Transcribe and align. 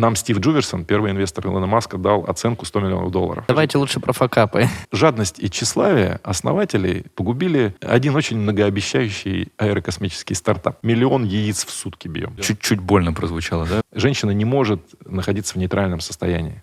Нам 0.00 0.16
Стив 0.16 0.38
Джуверсон, 0.38 0.86
первый 0.86 1.10
инвестор 1.10 1.46
Илона 1.46 1.66
Маска, 1.66 1.98
дал 1.98 2.24
оценку 2.26 2.64
100 2.64 2.80
миллионов 2.80 3.10
долларов. 3.10 3.44
Давайте 3.48 3.76
лучше 3.76 4.00
про 4.00 4.14
факапы. 4.14 4.66
Жадность 4.90 5.38
и 5.38 5.50
тщеславие 5.50 6.20
основателей 6.22 7.04
погубили 7.14 7.74
один 7.82 8.16
очень 8.16 8.38
многообещающий 8.38 9.52
аэрокосмический 9.58 10.34
стартап. 10.34 10.78
Миллион 10.82 11.24
яиц 11.24 11.66
в 11.66 11.70
сутки 11.70 12.08
бьем. 12.08 12.34
Чуть-чуть 12.40 12.80
больно 12.80 13.12
прозвучало, 13.12 13.66
да? 13.66 13.82
Женщина 13.92 14.30
не 14.30 14.46
может 14.46 14.80
находиться 15.04 15.52
в 15.52 15.56
нейтральном 15.58 16.00
состоянии. 16.00 16.62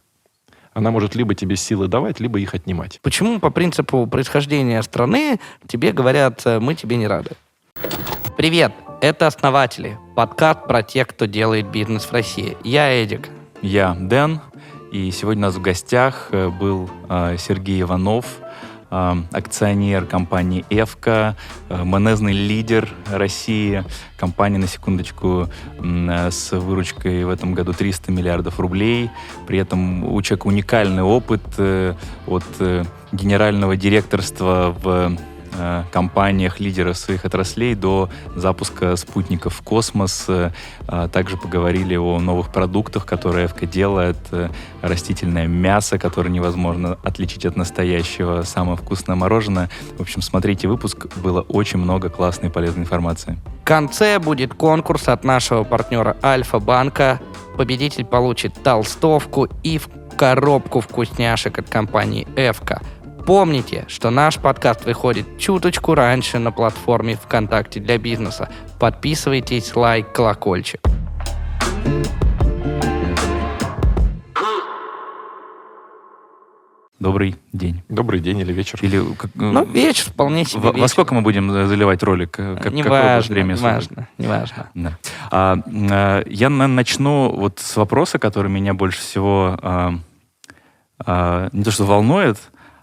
Она 0.74 0.90
может 0.90 1.14
либо 1.14 1.36
тебе 1.36 1.58
силы 1.58 1.88
давать, 1.88 2.20
либо 2.20 2.40
их 2.40 2.56
отнимать. 2.56 3.00
Почему 3.04 3.40
по 3.40 3.52
принципу 3.52 4.08
происхождения 4.08 4.82
страны 4.82 5.40
тебе 5.68 5.92
говорят, 5.92 6.42
э, 6.46 6.60
мы 6.60 6.74
тебе 6.74 6.96
не 6.96 7.06
рады? 7.06 7.32
Привет, 8.36 8.74
это 9.02 9.27
«Основатели», 9.27 9.98
подкаст 10.16 10.66
про 10.66 10.82
тех, 10.82 11.07
кто 11.07 11.25
делает 11.25 11.68
бизнес 11.68 12.05
в 12.05 12.11
России. 12.11 12.57
Я 12.63 12.89
Эдик. 12.89 13.30
Я 13.62 13.95
Дэн, 14.00 14.41
и 14.91 15.12
сегодня 15.12 15.44
у 15.44 15.45
нас 15.48 15.55
в 15.55 15.62
гостях 15.62 16.30
э, 16.31 16.49
был 16.49 16.89
э, 17.09 17.36
Сергей 17.38 17.81
Иванов, 17.81 18.25
э, 18.89 19.16
акционер 19.31 20.05
компании 20.05 20.66
«Эвка», 20.70 21.36
монезный 21.70 22.34
лидер 22.34 22.89
России, 23.12 23.84
компания, 24.17 24.58
на 24.58 24.67
секундочку, 24.67 25.50
с 25.80 26.52
выручкой 26.52 27.25
в 27.25 27.30
этом 27.30 27.53
году 27.53 27.73
300 27.73 28.11
миллиардов 28.11 28.59
рублей. 28.59 29.11
При 29.45 29.59
этом 29.59 30.05
у 30.05 30.22
человека 30.22 30.48
уникальный 30.48 31.03
опыт 31.03 31.44
от 31.59 32.45
генерального 33.11 33.75
директорства 33.77 34.75
в 34.81 35.17
Э, 35.57 35.84
компаниях, 35.91 36.59
лидеров 36.59 36.97
своих 36.97 37.25
отраслей 37.25 37.73
до 37.73 38.09
запуска 38.35 38.95
спутников 38.95 39.55
в 39.55 39.61
космос. 39.63 40.25
Э, 40.27 40.52
также 41.11 41.38
поговорили 41.38 41.95
о 41.95 42.20
новых 42.20 42.52
продуктах, 42.52 43.05
которые 43.05 43.47
ФК 43.47 43.66
делает. 43.66 44.17
Э, 44.31 44.49
растительное 44.81 45.47
мясо, 45.47 45.97
которое 45.97 46.30
невозможно 46.30 46.97
отличить 47.03 47.45
от 47.45 47.55
настоящего. 47.55 48.44
Самое 48.44 48.77
вкусное 48.77 49.16
мороженое. 49.16 49.69
В 49.97 50.02
общем, 50.02 50.22
смотрите 50.22 50.67
выпуск. 50.67 51.08
Было 51.17 51.41
очень 51.41 51.80
много 51.80 52.09
классной 52.09 52.49
и 52.49 52.52
полезной 52.52 52.83
информации. 52.83 53.38
В 53.64 53.66
конце 53.66 54.19
будет 54.19 54.53
конкурс 54.53 55.08
от 55.08 55.23
нашего 55.23 55.64
партнера 55.64 56.16
Альфа-банка. 56.23 57.19
Победитель 57.58 58.05
получит 58.05 58.53
толстовку 58.61 59.47
и 59.64 59.80
в 59.80 59.89
коробку 60.17 60.81
вкусняшек 60.81 61.58
от 61.59 61.69
компании 61.69 62.27
«Эвка». 62.36 62.81
Помните, 63.28 63.83
что 63.89 64.09
наш 64.09 64.38
подкаст 64.38 64.86
выходит 64.86 65.38
чуточку 65.38 65.95
раньше 65.95 66.39
на 66.39 66.53
платформе 66.53 67.17
ВКонтакте 67.17 67.81
для 67.81 67.97
бизнеса. 67.97 68.50
Подписывайтесь, 68.80 69.75
лайк, 69.75 70.14
колокольчик. 70.14 70.80
Добрый 77.00 77.36
день. 77.52 77.83
Добрый 77.89 78.22
день 78.22 78.39
или 78.39 78.53
вечер. 78.53 78.80
Или, 78.81 79.03
как, 79.16 79.31
ну, 79.36 79.66
вечер 79.66 80.05
вполне 80.05 80.45
себе. 80.45 80.61
Во, 80.61 80.70
вечер. 80.70 80.81
во 80.83 80.88
сколько 80.88 81.14
мы 81.14 81.22
будем 81.22 81.52
заливать 81.67 82.02
ролик? 82.03 82.31
Как, 82.31 82.72
не 82.72 82.81
важно, 82.81 83.33
время 83.33 83.55
не 83.55 83.59
важно, 83.59 84.08
не 84.17 84.28
важно. 84.28 84.70
Да. 84.73 84.98
А, 85.31 85.58
а, 85.92 86.23
я 86.28 86.50
начну 86.50 87.36
вот 87.36 87.59
с 87.59 87.75
вопроса, 87.75 88.20
который 88.20 88.50
меня 88.50 88.73
больше 88.73 89.02
всего 89.02 89.59
а, 89.61 89.95
а, 91.05 91.50
не 91.52 91.66
то 91.66 91.72
что 91.72 91.83
волнует, 91.83 92.38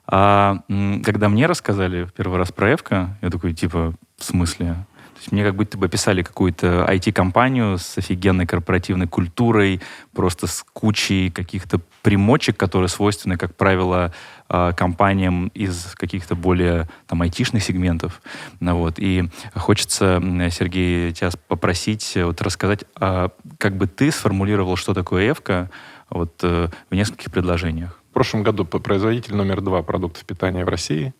а 0.06 0.58
когда 1.04 1.28
мне 1.28 1.46
рассказали 1.46 2.08
первый 2.16 2.38
раз 2.38 2.52
про 2.52 2.74
Эвка, 2.74 3.16
я 3.22 3.30
такой, 3.30 3.54
типа, 3.54 3.94
в 4.18 4.24
смысле? 4.24 4.76
То 5.14 5.20
есть 5.20 5.32
мне 5.32 5.44
как 5.44 5.54
будто 5.54 5.78
бы 5.78 5.86
описали 5.86 6.22
какую-то 6.22 6.86
IT-компанию 6.90 7.78
с 7.78 7.96
офигенной 7.96 8.46
корпоративной 8.46 9.06
культурой, 9.06 9.80
просто 10.12 10.48
с 10.48 10.64
кучей 10.72 11.30
каких-то 11.30 11.80
примочек, 12.02 12.56
которые 12.56 12.88
свойственны, 12.88 13.36
как 13.36 13.54
правило, 13.54 14.12
а, 14.48 14.72
компаниям 14.72 15.48
из 15.54 15.94
каких-то 15.94 16.34
более 16.34 16.88
там 17.06 17.22
айтишных 17.22 17.62
сегментов. 17.62 18.20
Ну, 18.58 18.76
вот. 18.76 18.98
И 18.98 19.30
хочется, 19.54 20.20
Сергей, 20.50 21.12
тебя 21.12 21.30
попросить 21.46 22.12
вот, 22.16 22.42
рассказать, 22.42 22.84
а 22.96 23.30
как 23.58 23.76
бы 23.76 23.86
ты 23.86 24.10
сформулировал, 24.10 24.76
что 24.76 24.94
такое 24.94 25.30
Эвка 25.30 25.70
вот, 26.10 26.40
э, 26.42 26.68
в 26.90 26.94
нескольких 26.94 27.30
предложениях. 27.32 28.00
Прошлом 28.14 28.44
году 28.44 28.64
производитель 28.64 29.34
номер 29.34 29.60
два 29.60 29.82
продуктов 29.82 30.24
питания 30.24 30.64
в 30.64 30.68
России. 30.68 31.12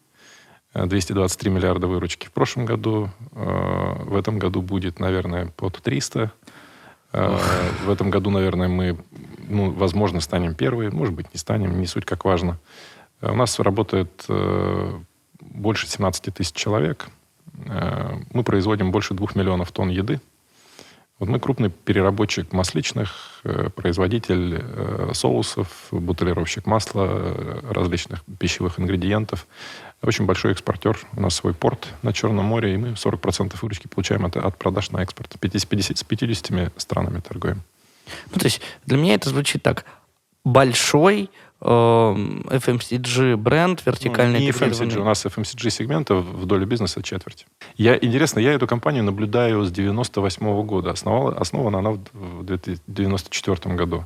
223 0.75 1.51
э, 1.51 1.55
миллиарда 1.55 1.89
выручки. 1.89 2.27
В 2.27 2.31
прошлом 2.31 2.67
году, 2.67 3.11
э, 3.33 4.05
в 4.05 4.15
этом 4.15 4.39
году 4.39 4.63
будет, 4.63 5.01
наверное, 5.01 5.47
под 5.57 5.83
300. 5.83 6.31
Э, 7.13 7.39
в 7.85 7.91
этом 7.91 8.11
году, 8.11 8.31
наверное, 8.31 8.69
мы, 8.69 8.97
ну, 9.39 9.73
возможно, 9.73 10.21
станем 10.21 10.55
первые. 10.55 10.93
Может 10.93 11.15
быть, 11.15 11.35
не 11.35 11.39
станем, 11.39 11.81
не 11.81 11.87
суть 11.89 12.05
как 12.05 12.25
важно. 12.25 12.61
У 13.21 13.35
нас 13.35 13.59
работает 13.59 14.27
больше 15.41 15.89
17 15.89 16.33
тысяч 16.33 16.55
человек. 16.55 17.09
Мы 18.33 18.45
производим 18.45 18.93
больше 18.93 19.15
двух 19.15 19.35
миллионов 19.35 19.73
тонн 19.73 19.89
еды. 19.89 20.21
Вот 21.25 21.31
мы 21.31 21.41
крупный 21.41 21.71
переработчик 21.71 22.53
масличных, 22.53 23.41
э, 23.45 23.71
производитель 23.75 24.61
э, 24.61 25.13
соусов, 25.15 25.69
бутылировщик 25.91 26.67
масла, 26.67 27.07
э, 27.09 27.61
различных 27.71 28.23
пищевых 28.39 28.79
ингредиентов. 28.79 29.47
Очень 30.03 30.27
большой 30.27 30.53
экспортер. 30.53 30.99
У 31.17 31.23
нас 31.23 31.37
свой 31.37 31.55
порт 31.55 31.89
на 32.03 32.13
Черном 32.13 32.45
море, 32.45 32.75
и 32.75 32.77
мы 32.77 32.89
40% 32.89 33.57
выручки 33.63 33.87
получаем 33.89 34.27
от, 34.27 34.37
от 34.37 34.59
продаж 34.59 34.91
на 34.91 34.99
экспорт. 34.99 35.35
50, 35.41 35.67
50, 35.67 35.97
с 35.97 36.05
50 36.05 36.73
странами 36.77 37.21
торгуем. 37.21 37.63
Ну, 38.31 38.39
то 38.39 38.45
есть 38.45 38.61
для 38.85 38.99
меня 38.99 39.15
это 39.15 39.31
звучит 39.31 39.63
так. 39.63 39.87
Большой 40.45 41.31
FMCG 41.65 43.33
эм, 43.33 43.43
бренд, 43.43 43.83
вертикальный 43.87 44.39
ну, 44.39 44.45
Не 44.45 44.51
FMCG, 44.51 44.99
у 44.99 45.05
нас 45.05 45.25
FMCG 45.25 45.71
сегмента 45.71 46.17
в 46.17 46.45
доле 46.45 46.67
бизнеса 46.67 47.03
четверть. 47.03 47.47
Я, 47.77 47.97
интересно, 47.97 48.41
я 48.41 48.53
эту 48.53 48.67
компанию 48.67 49.03
наблюдаю 49.03 49.65
с 49.65 49.71
98 49.71 50.47
-го 50.47 50.63
года. 50.63 50.91
Основала, 50.91 51.35
основана 51.37 51.79
она 51.79 51.91
в 51.93 52.01
1994 52.45 53.75
году. 53.75 54.05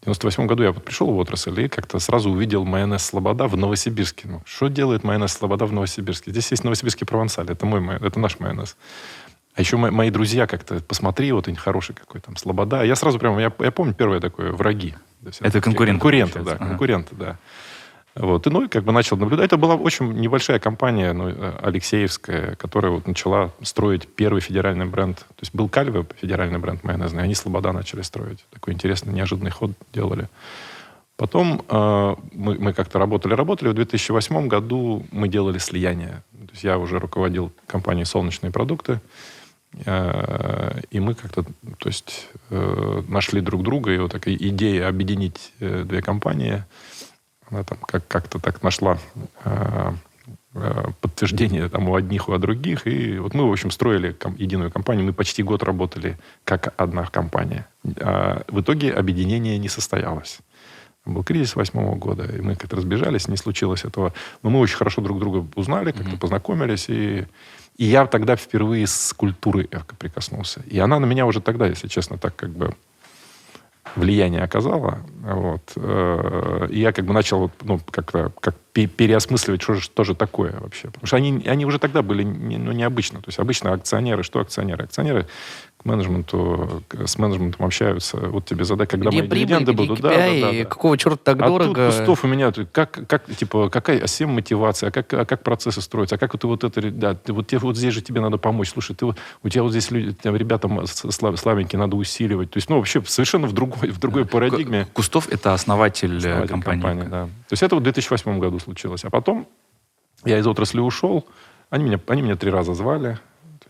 В 0.00 0.04
98 0.04 0.46
году 0.46 0.62
я 0.62 0.70
вот 0.70 0.84
пришел 0.84 1.10
в 1.10 1.18
отрасль 1.18 1.60
и 1.60 1.68
как-то 1.68 1.98
сразу 1.98 2.30
увидел 2.30 2.64
майонез 2.64 3.04
«Слобода» 3.04 3.48
в 3.48 3.56
Новосибирске. 3.56 4.28
Ну, 4.28 4.42
что 4.44 4.68
делает 4.68 5.02
майонез 5.02 5.32
«Слобода» 5.32 5.66
в 5.66 5.72
Новосибирске? 5.72 6.30
Здесь 6.30 6.52
есть 6.52 6.62
новосибирский 6.62 7.06
провансаль, 7.06 7.50
это 7.50 7.66
мой 7.66 7.80
майонез, 7.80 8.06
это 8.06 8.20
наш 8.20 8.38
майонез. 8.38 8.76
А 9.56 9.60
еще 9.62 9.78
мои, 9.78 9.90
мои 9.90 10.10
друзья 10.10 10.46
как-то, 10.46 10.80
посмотри, 10.82 11.32
вот 11.32 11.48
он 11.48 11.56
хороший 11.56 11.94
какой 11.94 12.20
там, 12.20 12.36
Слобода. 12.36 12.84
Я 12.84 12.94
сразу 12.94 13.18
прямо, 13.18 13.40
я, 13.40 13.50
я 13.58 13.72
помню 13.72 13.94
первое 13.94 14.20
такое, 14.20 14.52
враги. 14.52 14.94
Это 15.40 15.60
конкуренты. 15.60 16.00
Конкуренты, 16.00 16.40
да, 16.40 16.52
ага. 16.52 16.66
конкуренты, 16.66 17.14
да. 17.14 17.38
Вот. 18.16 18.46
И, 18.46 18.50
ну, 18.50 18.62
и 18.62 18.68
как 18.68 18.82
бы 18.84 18.92
начал 18.92 19.18
наблюдать. 19.18 19.46
Это 19.46 19.58
была 19.58 19.74
очень 19.74 20.12
небольшая 20.14 20.58
компания, 20.58 21.12
ну, 21.12 21.34
Алексеевская, 21.60 22.56
которая 22.56 22.92
вот 22.92 23.06
начала 23.06 23.50
строить 23.62 24.08
первый 24.08 24.40
федеральный 24.40 24.86
бренд. 24.86 25.18
То 25.18 25.42
есть 25.42 25.54
был 25.54 25.68
Кальве, 25.68 26.06
федеральный 26.20 26.58
бренд 26.58 26.82
майонезный, 26.82 27.22
они 27.22 27.34
Слобода 27.34 27.72
начали 27.72 28.00
строить. 28.02 28.44
Такой 28.50 28.72
интересный, 28.72 29.12
неожиданный 29.12 29.50
ход 29.50 29.72
делали. 29.92 30.28
Потом 31.16 31.62
э, 31.68 32.14
мы, 32.32 32.58
мы 32.58 32.72
как-то 32.72 32.98
работали, 32.98 33.34
работали. 33.34 33.68
В 33.68 33.74
2008 33.74 34.48
году 34.48 35.04
мы 35.10 35.28
делали 35.28 35.58
слияние. 35.58 36.22
То 36.32 36.52
есть 36.52 36.64
я 36.64 36.78
уже 36.78 36.98
руководил 36.98 37.52
компанией 37.66 38.04
«Солнечные 38.04 38.50
продукты». 38.50 39.00
Э, 39.84 40.80
и 40.90 41.00
мы 41.00 41.14
как-то, 41.14 41.42
то 41.42 41.88
есть, 41.88 42.28
э, 42.50 43.02
нашли 43.08 43.40
друг 43.40 43.62
друга, 43.62 43.92
и 43.92 43.98
вот 43.98 44.12
такая 44.12 44.34
идея 44.34 44.88
объединить 44.88 45.52
э, 45.60 45.84
две 45.84 46.00
компании, 46.02 46.64
она 47.50 47.62
там 47.62 47.78
как- 47.78 48.08
как-то 48.08 48.38
так 48.38 48.62
нашла 48.62 48.98
подтверждение 51.00 51.68
там 51.68 51.88
у 51.90 51.94
одних, 51.94 52.28
у 52.30 52.38
других. 52.38 52.86
И 52.86 53.18
вот 53.18 53.34
мы, 53.34 53.46
в 53.46 53.52
общем, 53.52 53.70
строили 53.70 54.12
ком- 54.12 54.36
единую 54.36 54.70
компанию. 54.70 55.04
Мы 55.04 55.12
почти 55.12 55.42
год 55.42 55.62
работали 55.62 56.16
как 56.44 56.72
одна 56.78 57.04
компания. 57.04 57.68
А 58.00 58.42
в 58.48 58.60
итоге 58.62 58.92
объединение 58.92 59.58
не 59.58 59.68
состоялось. 59.68 60.38
Был 61.04 61.22
кризис 61.22 61.54
восьмого 61.56 61.94
года, 61.94 62.24
и 62.24 62.40
мы 62.40 62.56
как-то 62.56 62.76
разбежались, 62.76 63.28
не 63.28 63.36
случилось 63.36 63.84
этого. 63.84 64.12
Но 64.42 64.50
мы 64.50 64.58
очень 64.58 64.76
хорошо 64.76 65.02
друг 65.02 65.20
друга 65.20 65.46
узнали, 65.54 65.92
как-то 65.92 66.12
mm-hmm. 66.12 66.18
познакомились, 66.18 66.86
и 66.88 67.26
и 67.76 67.84
я 67.84 68.06
тогда 68.06 68.36
впервые 68.36 68.86
с 68.86 69.12
культурой 69.12 69.68
эрка 69.70 69.94
прикоснулся. 69.96 70.62
И 70.66 70.78
она 70.78 70.98
на 70.98 71.04
меня 71.04 71.26
уже 71.26 71.40
тогда, 71.40 71.66
если 71.66 71.88
честно, 71.88 72.16
так 72.18 72.34
как 72.34 72.50
бы 72.50 72.74
влияние 73.94 74.42
оказала. 74.42 74.98
Вот. 75.22 75.72
Э, 75.76 76.68
и 76.70 76.80
я 76.80 76.92
как 76.92 77.04
бы 77.04 77.12
начал 77.12 77.50
ну, 77.62 77.78
как-то 77.90 78.32
как 78.40 78.56
переосмысливать, 78.72 79.62
что 79.62 79.74
же, 79.74 79.80
что 79.80 80.04
же 80.04 80.14
такое 80.14 80.54
вообще. 80.58 80.88
Потому 80.88 81.06
что 81.06 81.16
они, 81.16 81.42
они 81.46 81.64
уже 81.64 81.78
тогда 81.78 82.02
были 82.02 82.24
ну, 82.24 82.72
необычно. 82.72 83.20
То 83.20 83.28
есть 83.28 83.38
обычно 83.38 83.72
акционеры, 83.72 84.22
что 84.22 84.40
акционеры? 84.40 84.84
Акционеры 84.84 85.26
менеджменту, 85.84 86.82
с 87.04 87.18
менеджментом 87.18 87.64
общаются. 87.64 88.16
Вот 88.16 88.44
тебе 88.44 88.64
задай, 88.64 88.86
когда 88.86 89.10
где 89.10 89.20
мои 89.20 89.28
прибыль, 89.28 89.46
дивиденды 89.46 89.72
где 89.72 89.82
будут. 89.82 90.00
KPI, 90.00 90.02
Да, 90.02 90.10
да, 90.10 90.16
да, 90.16 90.50
и 90.50 90.62
да. 90.62 90.68
какого 90.68 90.98
черта 90.98 91.34
так 91.34 91.42
а 91.42 91.46
дорого? 91.46 91.74
тут 91.74 91.96
кустов 91.96 92.24
у 92.24 92.26
меня, 92.26 92.52
как, 92.72 93.06
как, 93.06 93.24
типа, 93.34 93.70
какая 93.70 94.02
а 94.02 94.06
всем 94.06 94.30
мотивация, 94.30 94.88
а 94.88 94.90
как, 94.90 95.12
а 95.14 95.24
как 95.24 95.42
процессы 95.42 95.80
строятся, 95.80 96.16
а 96.16 96.18
как 96.18 96.36
ты 96.38 96.46
вот 96.46 96.64
это, 96.64 96.90
да, 96.90 97.14
ты, 97.14 97.32
вот, 97.32 97.46
тебе, 97.46 97.58
вот 97.60 97.76
здесь 97.76 97.94
же 97.94 98.02
тебе 98.02 98.20
надо 98.20 98.36
помочь. 98.36 98.70
Слушай, 98.70 98.96
ты, 98.96 99.06
у 99.06 99.48
тебя 99.48 99.62
вот 99.62 99.70
здесь 99.70 99.90
люди, 99.90 100.12
там, 100.12 100.34
ребята 100.36 100.68
слав, 100.86 101.38
славенькие, 101.38 101.78
надо 101.78 101.96
усиливать. 101.96 102.50
То 102.50 102.58
есть, 102.58 102.68
ну, 102.68 102.76
вообще 102.76 103.02
совершенно 103.06 103.46
в 103.46 103.52
другой, 103.52 103.90
в 103.90 103.98
другой 103.98 104.24
парадигме. 104.24 104.86
Кустов— 104.92 105.28
это 105.30 105.54
основатель, 105.54 106.14
э, 106.14 106.18
основатель 106.18 106.48
компании. 106.48 106.82
компании. 106.82 107.10
Да. 107.10 107.24
То 107.26 107.52
есть 107.52 107.62
это 107.62 107.76
в 107.76 107.80
2008 107.80 108.38
году 108.38 108.58
случилось. 108.58 109.04
А 109.04 109.10
потом 109.10 109.46
я 110.24 110.38
из 110.38 110.46
отрасли 110.46 110.80
ушел. 110.80 111.26
Они 111.70 111.84
меня, 111.84 112.00
они 112.06 112.22
меня 112.22 112.36
три 112.36 112.50
раза 112.50 112.74
звали. 112.74 113.18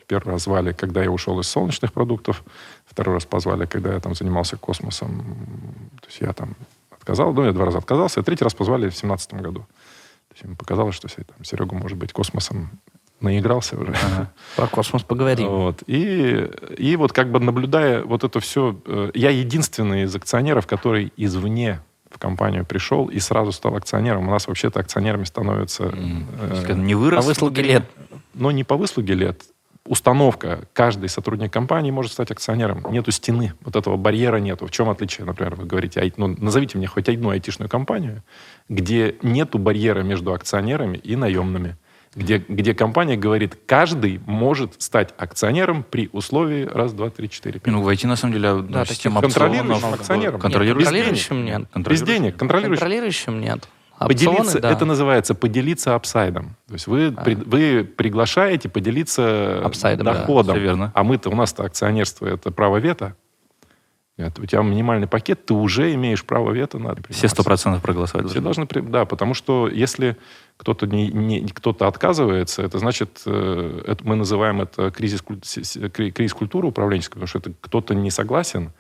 Первый 0.07 0.33
раз 0.33 0.45
звали, 0.45 0.73
когда 0.73 1.03
я 1.03 1.11
ушел 1.11 1.41
из 1.41 1.49
солнечных 1.49 1.93
продуктов. 1.93 2.45
Второй 2.85 3.15
раз 3.15 3.25
позвали, 3.25 3.67
когда 3.67 3.95
я 3.95 4.01
там 4.01 4.15
занимался 4.15 4.57
космосом. 4.57 5.19
То 6.01 6.07
есть 6.07 6.21
я 6.21 6.33
там 6.33 6.55
отказал. 6.91 7.33
Ну, 7.33 7.45
я 7.45 7.53
два 7.53 7.65
раза 7.65 7.79
отказался. 7.79 8.21
И 8.21 8.23
третий 8.23 8.45
раз 8.45 8.55
позвали 8.55 8.83
в 8.83 8.95
2017 8.95 9.35
году. 9.35 9.61
То 9.61 10.35
есть 10.35 10.45
ему 10.45 10.57
показалось, 10.57 10.95
что 10.95 11.09
там, 11.09 11.45
Серега, 11.45 11.75
может 11.75 11.99
быть, 11.99 12.13
космосом 12.13 12.71
наигрался 13.21 13.77
уже. 13.77 13.93
Ага. 13.93 14.33
Про 14.55 14.67
космос 14.69 15.03
поговорим. 15.03 15.49
Вот. 15.49 15.83
И, 15.87 16.51
и 16.79 16.97
вот 16.97 17.13
как 17.13 17.31
бы 17.31 17.41
наблюдая 17.41 18.05
вот 18.05 18.23
это 18.23 18.39
все, 18.41 18.79
э, 18.85 19.11
я 19.15 19.31
единственный 19.31 20.03
из 20.03 20.15
акционеров, 20.15 20.67
который 20.67 21.13
извне 21.17 21.81
в 22.11 22.19
компанию 22.19 22.65
пришел 22.65 23.09
и 23.09 23.19
сразу 23.19 23.51
стал 23.51 23.75
акционером. 23.75 24.29
У 24.29 24.31
нас 24.31 24.47
вообще-то 24.47 24.79
акционерами 24.81 25.25
становятся... 25.25 25.85
Mm. 25.85 26.69
Э, 26.69 26.75
не 26.75 26.95
вырос? 26.95 27.25
По 27.25 27.29
выслуге 27.29 27.63
лет. 27.63 27.85
Но 28.35 28.53
не 28.53 28.63
по 28.63 28.77
выслуге 28.77 29.15
лет 29.15 29.43
установка, 29.87 30.69
каждый 30.73 31.09
сотрудник 31.09 31.53
компании 31.53 31.91
может 31.91 32.13
стать 32.13 32.31
акционером. 32.31 32.85
Нету 32.91 33.11
стены, 33.11 33.55
вот 33.63 33.77
этого 33.77 33.97
барьера 33.97 34.37
нету. 34.39 34.67
В 34.67 34.71
чем 34.71 34.89
отличие, 34.89 35.25
например, 35.27 35.55
вы 35.55 35.65
говорите, 35.65 36.13
ну, 36.17 36.35
назовите 36.39 36.79
мне 36.79 36.87
хоть 36.87 37.09
одну 37.09 37.31
айтишную 37.31 37.69
компанию, 37.69 38.23
где 38.69 39.17
нету 39.23 39.59
барьера 39.59 40.03
между 40.03 40.33
акционерами 40.33 40.97
и 40.99 41.17
наемными. 41.17 41.77
Где, 42.15 42.39
где 42.39 42.73
компания 42.73 43.17
говорит, 43.19 43.59
каждый 43.67 44.21
может 44.25 44.81
стать 44.81 45.13
акционером 45.19 45.83
при 45.83 46.09
условии 46.13 46.65
раз, 46.65 46.95
два, 46.95 47.11
три, 47.11 47.29
четыре, 47.29 47.61
пять. 47.61 47.75
Ну, 47.75 47.83
войти, 47.83 48.07
на 48.07 48.17
самом 48.17 48.33
деле, 48.33 48.63
да, 48.63 48.87
система 48.87 49.21
контролирующим 49.21 49.93
акционером. 49.93 50.41
Контролирующим 50.41 51.45
нет. 51.45 51.65
Без 51.75 52.01
денег. 52.01 52.37
Контролирующим, 52.37 52.81
контролирующим 52.81 53.41
нет. 53.41 53.69
Опционы, 53.99 54.37
поделиться, 54.37 54.61
да. 54.61 54.71
это 54.71 54.85
называется 54.85 55.35
поделиться 55.35 55.95
upside 55.95 56.36
ом. 56.36 56.57
То 56.67 56.75
есть 56.75 56.87
вы, 56.87 57.15
а. 57.17 57.23
при, 57.23 57.35
вы 57.35 57.85
приглашаете 57.85 58.69
поделиться 58.69 59.65
upside 59.65 59.92
ом, 59.92 60.05
доходом. 60.05 60.57
Да, 60.57 60.61
верно. 60.61 60.93
А 60.95 61.03
мы-то, 61.03 61.31
у 61.31 61.35
нас-то 61.35 61.65
акционерство 61.65 62.27
это 62.27 62.51
право 62.51 62.77
вето. 62.77 63.17
Это, 64.19 64.41
у 64.41 64.47
тебя 64.47 64.63
минимальный 64.63 65.07
пакет, 65.07 65.45
ты 65.45 65.53
уже 65.53 65.93
имеешь 65.95 66.25
право 66.25 66.51
вето 66.51 66.79
на 66.79 66.95
Все 67.11 67.29
сто 67.29 67.43
процентов 67.43 67.83
проголосовать. 67.83 68.31
Все 68.31 68.41
должны, 68.41 68.67
да, 68.67 69.05
потому 69.05 69.35
что 69.35 69.69
если 69.69 70.17
кто-то 70.57 70.87
не, 70.87 71.09
не, 71.09 71.47
кто-то 71.49 71.87
отказывается, 71.87 72.63
это 72.63 72.79
значит, 72.79 73.23
э, 73.27 73.83
это, 73.87 74.07
мы 74.07 74.17
называем 74.17 74.63
это 74.63 74.91
кризис, 74.91 75.23
кризис 75.23 76.33
культуры 76.33 76.69
управленческой, 76.69 77.21
потому 77.21 77.27
что 77.27 77.39
это 77.39 77.53
кто-то 77.61 77.95
не 77.95 78.11
согласен. 78.11 78.73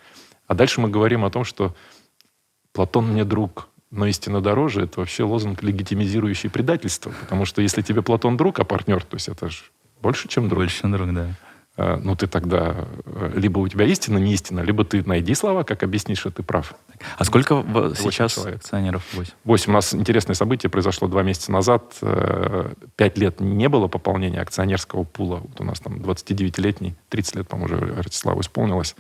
А 0.46 0.54
дальше 0.54 0.80
мы 0.80 0.88
говорим 0.88 1.24
о 1.24 1.30
том, 1.30 1.44
что 1.44 1.74
Платон 2.72 3.08
мне 3.08 3.24
друг, 3.24 3.69
но 3.90 4.06
истина 4.06 4.40
дороже, 4.40 4.82
это 4.82 5.00
вообще 5.00 5.22
лозунг, 5.22 5.62
легитимизирующий 5.62 6.50
предательство. 6.50 7.12
Потому 7.20 7.44
что 7.44 7.62
если 7.62 7.82
тебе 7.82 8.02
Платон 8.02 8.36
друг, 8.36 8.58
а 8.58 8.64
партнер, 8.64 9.02
то 9.04 9.14
есть 9.16 9.28
это 9.28 9.48
же 9.48 9.62
больше, 10.02 10.28
чем 10.28 10.48
друг. 10.48 10.60
Больше, 10.60 10.80
чем 10.80 10.92
друг, 10.92 11.12
да. 11.14 11.28
А, 11.78 12.00
ну, 12.02 12.16
ты 12.16 12.26
тогда... 12.26 12.74
Э, 13.04 13.32
либо 13.34 13.58
у 13.58 13.68
тебя 13.68 13.84
истина, 13.84 14.16
не 14.18 14.32
истина, 14.32 14.60
либо 14.60 14.84
ты 14.84 15.06
найди 15.06 15.34
слова, 15.34 15.62
как 15.62 15.82
объяснишь, 15.82 16.18
что 16.18 16.30
ты 16.30 16.42
прав. 16.42 16.74
А 17.18 17.24
сколько 17.24 17.64
сейчас 17.98 18.34
человек. 18.34 18.56
акционеров? 18.56 19.02
Восемь. 19.12 19.32
Восемь. 19.44 19.72
У 19.72 19.74
нас 19.74 19.94
интересное 19.94 20.34
событие 20.34 20.70
произошло 20.70 21.06
два 21.06 21.22
месяца 21.22 21.52
назад. 21.52 21.96
Э, 22.00 22.72
пять 22.96 23.18
лет 23.18 23.40
не 23.40 23.68
было 23.68 23.88
пополнения 23.88 24.40
акционерского 24.40 25.04
пула. 25.04 25.42
Вот 25.46 25.60
у 25.60 25.64
нас 25.64 25.80
там 25.80 25.96
29-летний, 25.96 26.94
30 27.10 27.36
лет, 27.36 27.48
по-моему, 27.48 27.76
уже 27.76 27.94
Ростиславу 27.94 28.40
исполнилось. 28.40 28.96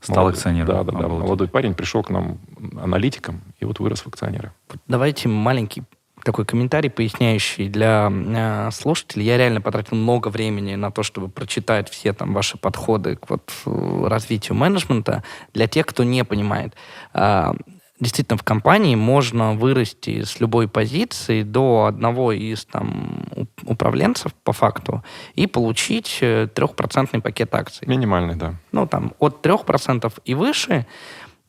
Стал 0.00 0.16
молодой, 0.16 0.36
акционером. 0.36 0.66
Да, 0.68 0.84
да, 0.84 0.98
да. 0.98 1.08
Молодой 1.08 1.48
парень 1.48 1.74
пришел 1.74 2.02
к 2.02 2.10
нам 2.10 2.38
аналитиком 2.80 3.40
и 3.60 3.64
вот 3.64 3.80
вырос 3.80 4.00
в 4.00 4.06
акционеры. 4.06 4.52
Давайте 4.86 5.28
маленький 5.28 5.82
такой 6.24 6.44
комментарий, 6.44 6.90
поясняющий 6.90 7.68
для 7.68 8.10
э, 8.10 8.70
слушателей. 8.72 9.24
Я 9.24 9.36
реально 9.36 9.60
потратил 9.60 9.96
много 9.96 10.28
времени 10.28 10.74
на 10.74 10.90
то, 10.90 11.02
чтобы 11.02 11.28
прочитать 11.28 11.88
все 11.88 12.12
там 12.12 12.34
ваши 12.34 12.58
подходы 12.58 13.16
к 13.16 13.30
вот, 13.30 13.52
развитию 13.64 14.56
менеджмента. 14.56 15.22
Для 15.54 15.66
тех, 15.66 15.86
кто 15.86 16.04
не 16.04 16.24
понимает, 16.24 16.74
э, 17.14 17.52
действительно 18.00 18.38
в 18.38 18.42
компании 18.42 18.94
можно 18.94 19.54
вырасти 19.54 20.22
с 20.22 20.40
любой 20.40 20.68
позиции 20.68 21.42
до 21.42 21.86
одного 21.86 22.32
из 22.32 22.64
там 22.64 23.24
управленцев 23.64 24.32
по 24.44 24.52
факту 24.52 25.02
и 25.34 25.46
получить 25.46 26.18
э, 26.20 26.48
трехпроцентный 26.52 27.20
пакет 27.20 27.54
акций. 27.54 27.86
Минимальный, 27.86 28.36
да. 28.36 28.54
Ну, 28.72 28.86
там, 28.86 29.14
от 29.18 29.42
трех 29.42 29.64
процентов 29.64 30.18
и 30.24 30.34
выше. 30.34 30.86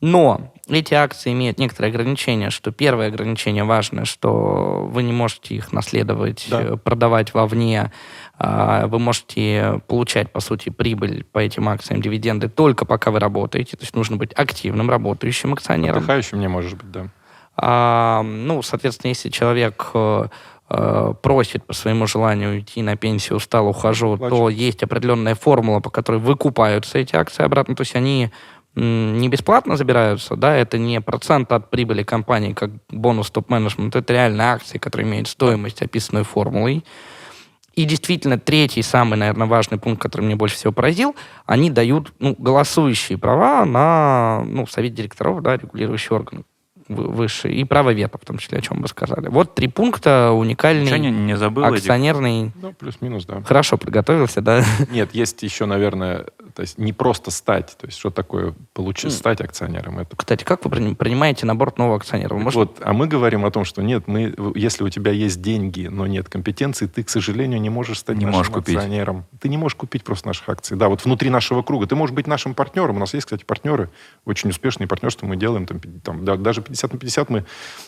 Но 0.00 0.52
эти 0.66 0.94
акции 0.94 1.32
имеют 1.32 1.58
некоторые 1.58 1.90
ограничения, 1.90 2.48
что 2.48 2.72
первое 2.72 3.08
ограничение 3.08 3.64
важное, 3.64 4.06
что 4.06 4.88
вы 4.90 5.02
не 5.02 5.12
можете 5.12 5.54
их 5.54 5.72
наследовать, 5.72 6.46
да. 6.50 6.62
Э, 6.62 6.76
продавать 6.76 7.34
вовне, 7.34 7.92
вы 8.42 8.98
можете 8.98 9.82
получать, 9.86 10.32
по 10.32 10.40
сути, 10.40 10.70
прибыль 10.70 11.24
по 11.30 11.38
этим 11.38 11.68
акциям, 11.68 12.00
дивиденды 12.00 12.48
только 12.48 12.86
пока 12.86 13.10
вы 13.10 13.18
работаете, 13.18 13.76
то 13.76 13.82
есть 13.82 13.94
нужно 13.94 14.16
быть 14.16 14.32
активным, 14.32 14.88
работающим 14.88 15.52
акционером. 15.52 15.98
Отдыхающим 15.98 16.40
не 16.40 16.48
может 16.48 16.78
быть, 16.78 16.90
да. 16.90 17.08
А, 17.56 18.22
ну, 18.22 18.62
соответственно, 18.62 19.10
если 19.10 19.28
человек 19.28 19.90
э, 19.92 20.28
э, 20.70 21.14
просит 21.20 21.64
по 21.66 21.74
своему 21.74 22.06
желанию 22.06 22.52
уйти 22.52 22.80
на 22.80 22.96
пенсию, 22.96 23.36
устал, 23.36 23.68
ухожу, 23.68 24.16
Плачу. 24.16 24.34
то 24.34 24.48
есть 24.48 24.82
определенная 24.82 25.34
формула, 25.34 25.80
по 25.80 25.90
которой 25.90 26.20
выкупаются 26.20 26.98
эти 26.98 27.16
акции 27.16 27.42
обратно, 27.42 27.74
то 27.74 27.82
есть 27.82 27.94
они 27.94 28.30
не 28.76 29.28
бесплатно 29.28 29.76
забираются, 29.76 30.36
да, 30.36 30.54
это 30.54 30.78
не 30.78 31.00
процент 31.00 31.50
от 31.52 31.70
прибыли 31.70 32.04
компании, 32.04 32.52
как 32.52 32.70
бонус 32.88 33.30
топ-менеджмент, 33.30 33.96
это 33.96 34.12
реально 34.12 34.52
акции, 34.52 34.78
которые 34.78 35.08
имеют 35.08 35.28
стоимость, 35.28 35.82
описанную 35.82 36.24
формулой. 36.24 36.84
И 37.80 37.84
действительно, 37.86 38.38
третий, 38.38 38.82
самый, 38.82 39.16
наверное, 39.16 39.46
важный 39.46 39.78
пункт, 39.78 40.02
который 40.02 40.20
мне 40.20 40.36
больше 40.36 40.56
всего 40.56 40.70
поразил, 40.70 41.16
они 41.46 41.70
дают 41.70 42.12
ну, 42.18 42.36
голосующие 42.36 43.16
права 43.16 43.64
на 43.64 44.44
ну, 44.44 44.66
совет 44.66 44.92
директоров, 44.92 45.40
да, 45.40 45.56
регулирующий 45.56 46.14
орган 46.14 46.44
выше, 46.88 47.48
и 47.48 47.64
право 47.64 47.90
вето, 47.94 48.18
в 48.18 48.26
том 48.26 48.36
числе, 48.36 48.58
о 48.58 48.60
чем 48.60 48.82
вы 48.82 48.88
сказали. 48.88 49.28
Вот 49.28 49.54
три 49.54 49.68
пункта 49.68 50.32
уникальный, 50.32 50.82
Ничего 50.82 50.98
не, 50.98 51.10
не 51.10 51.38
забыл 51.38 51.64
акционерный. 51.64 52.48
Этих... 52.48 52.52
Ну, 52.60 52.72
плюс-минус, 52.74 53.24
да. 53.24 53.40
Хорошо 53.46 53.78
подготовился, 53.78 54.42
да? 54.42 54.62
Нет, 54.90 55.14
есть 55.14 55.42
еще, 55.42 55.64
наверное, 55.64 56.26
то 56.54 56.62
есть 56.62 56.78
не 56.78 56.92
просто 56.92 57.30
стать, 57.30 57.76
то 57.78 57.86
есть 57.86 57.98
что 57.98 58.10
такое 58.10 58.54
получить, 58.72 59.12
стать 59.12 59.40
акционером. 59.40 59.98
Это... 59.98 60.16
Кстати, 60.16 60.44
как 60.44 60.64
вы 60.64 60.94
принимаете 60.94 61.46
на 61.46 61.54
борт 61.54 61.78
нового 61.78 61.96
акционера? 61.96 62.34
Вы 62.34 62.40
можете... 62.40 62.58
Вот, 62.58 62.78
а 62.80 62.92
мы 62.92 63.06
говорим 63.06 63.44
о 63.44 63.50
том, 63.50 63.64
что 63.64 63.82
нет, 63.82 64.06
мы, 64.06 64.34
если 64.54 64.84
у 64.84 64.88
тебя 64.88 65.12
есть 65.12 65.40
деньги, 65.40 65.86
но 65.86 66.06
нет 66.06 66.28
компетенции, 66.28 66.86
ты, 66.86 67.02
к 67.02 67.10
сожалению, 67.10 67.60
не 67.60 67.70
можешь 67.70 67.98
стать 67.98 68.16
не 68.16 68.24
нашим 68.24 68.38
можешь 68.38 68.52
купить. 68.52 68.76
акционером. 68.76 69.24
Ты 69.40 69.48
не 69.48 69.56
можешь 69.56 69.76
купить 69.76 70.04
просто 70.04 70.28
наших 70.28 70.48
акций. 70.48 70.76
Да, 70.76 70.88
вот 70.88 71.04
внутри 71.04 71.30
нашего 71.30 71.62
круга. 71.62 71.86
Ты 71.86 71.96
можешь 71.96 72.14
быть 72.14 72.26
нашим 72.26 72.54
партнером. 72.54 72.96
У 72.96 73.00
нас 73.00 73.14
есть, 73.14 73.26
кстати, 73.26 73.44
партнеры, 73.44 73.90
очень 74.24 74.50
успешные 74.50 74.86
партнерства 74.86 75.26
мы 75.26 75.36
делаем, 75.36 75.66
там, 75.66 75.80
там, 76.02 76.24
да, 76.24 76.36
даже 76.36 76.62
50 76.62 76.92
на 76.92 76.98
50 76.98 77.30
мы 77.30 77.44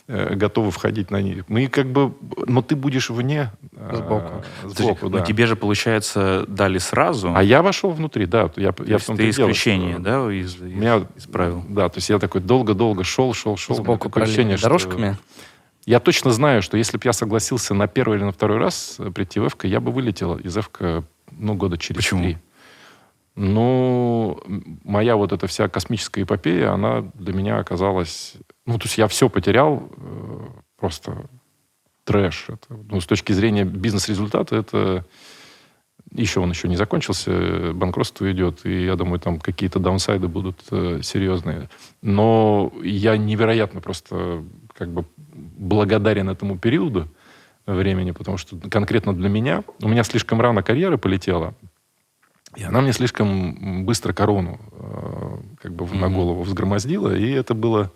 э, 0.08 0.34
готовы 0.34 0.70
входить 0.70 1.10
на 1.10 1.20
них. 1.20 1.44
Мы 1.48 1.66
как 1.68 1.86
бы, 1.86 2.14
но 2.46 2.62
ты 2.62 2.76
будешь 2.76 3.10
вне. 3.10 3.52
Э, 3.72 3.96
сбоку. 3.96 4.44
Сбоку, 4.64 5.08
да. 5.08 5.18
Но 5.18 5.24
тебе 5.24 5.46
же, 5.46 5.56
получается, 5.56 6.44
дали 6.48 6.78
сразу. 6.78 7.32
А 7.34 7.42
я 7.42 7.62
вошел 7.62 7.90
внутри, 7.90 8.26
да. 8.26 8.48
Я, 8.56 8.74
я 8.86 8.98
в 8.98 9.04
том 9.04 9.16
ты 9.16 9.30
исключение, 9.30 9.98
дело, 9.98 10.28
да, 10.28 10.34
из, 10.34 10.58
меня, 10.58 11.06
из 11.16 11.26
правил? 11.26 11.64
Да, 11.68 11.88
то 11.88 11.98
есть 11.98 12.08
я 12.08 12.18
такой 12.18 12.40
долго-долго 12.40 13.04
шел, 13.04 13.32
шел, 13.34 13.56
шел. 13.56 13.76
Сбоку 13.76 14.10
ощущение, 14.20 14.56
дорожками? 14.56 15.12
Что... 15.12 15.22
Я 15.84 16.00
точно 16.00 16.30
знаю, 16.30 16.62
что 16.62 16.76
если 16.76 16.96
бы 16.96 17.02
я 17.04 17.12
согласился 17.12 17.74
на 17.74 17.88
первый 17.88 18.18
или 18.18 18.24
на 18.24 18.32
второй 18.32 18.58
раз 18.58 18.98
прийти 19.14 19.40
в 19.40 19.48
ЭФК, 19.48 19.64
я 19.64 19.80
бы 19.80 19.90
вылетел 19.90 20.36
из 20.36 20.56
ЭФК, 20.56 21.04
ну, 21.30 21.54
года 21.54 21.76
через 21.76 22.02
Почему? 22.02 22.22
три. 22.22 22.38
Ну, 23.34 24.40
моя 24.84 25.16
вот 25.16 25.32
эта 25.32 25.46
вся 25.46 25.68
космическая 25.68 26.22
эпопея, 26.22 26.72
она 26.72 27.10
для 27.14 27.32
меня 27.32 27.58
оказалась... 27.58 28.34
Ну, 28.66 28.78
то 28.78 28.84
есть 28.84 28.98
я 28.98 29.08
все 29.08 29.28
потерял, 29.28 29.90
э, 29.96 30.46
просто 30.78 31.24
трэш. 32.04 32.46
Это, 32.48 32.78
ну, 32.90 33.00
с 33.00 33.06
точки 33.06 33.32
зрения 33.32 33.64
бизнес-результата 33.64 34.54
это 34.54 35.06
еще 36.14 36.40
он 36.40 36.50
еще 36.50 36.68
не 36.68 36.76
закончился, 36.76 37.72
банкротство 37.72 38.30
идет, 38.30 38.64
и 38.64 38.84
я 38.84 38.96
думаю, 38.96 39.18
там 39.18 39.38
какие-то 39.38 39.78
даунсайды 39.78 40.28
будут 40.28 40.60
э, 40.70 41.00
серьезные. 41.02 41.68
Но 42.02 42.72
я 42.82 43.16
невероятно 43.16 43.80
просто 43.80 44.44
как 44.74 44.92
бы 44.92 45.04
благодарен 45.16 46.28
этому 46.28 46.58
периоду 46.58 47.08
времени, 47.66 48.10
потому 48.10 48.36
что 48.36 48.56
конкретно 48.70 49.14
для 49.14 49.28
меня, 49.28 49.64
у 49.82 49.88
меня 49.88 50.02
слишком 50.02 50.40
рано 50.40 50.62
карьера 50.62 50.96
полетела, 50.96 51.54
и 52.56 52.64
она 52.64 52.80
мне 52.82 52.92
слишком 52.92 53.86
быстро 53.86 54.12
корону 54.12 54.60
э, 54.72 55.36
как 55.62 55.74
бы 55.74 55.84
mm-hmm. 55.84 55.98
на 55.98 56.10
голову 56.10 56.42
взгромоздила, 56.42 57.14
и 57.16 57.30
это 57.30 57.54
было 57.54 57.90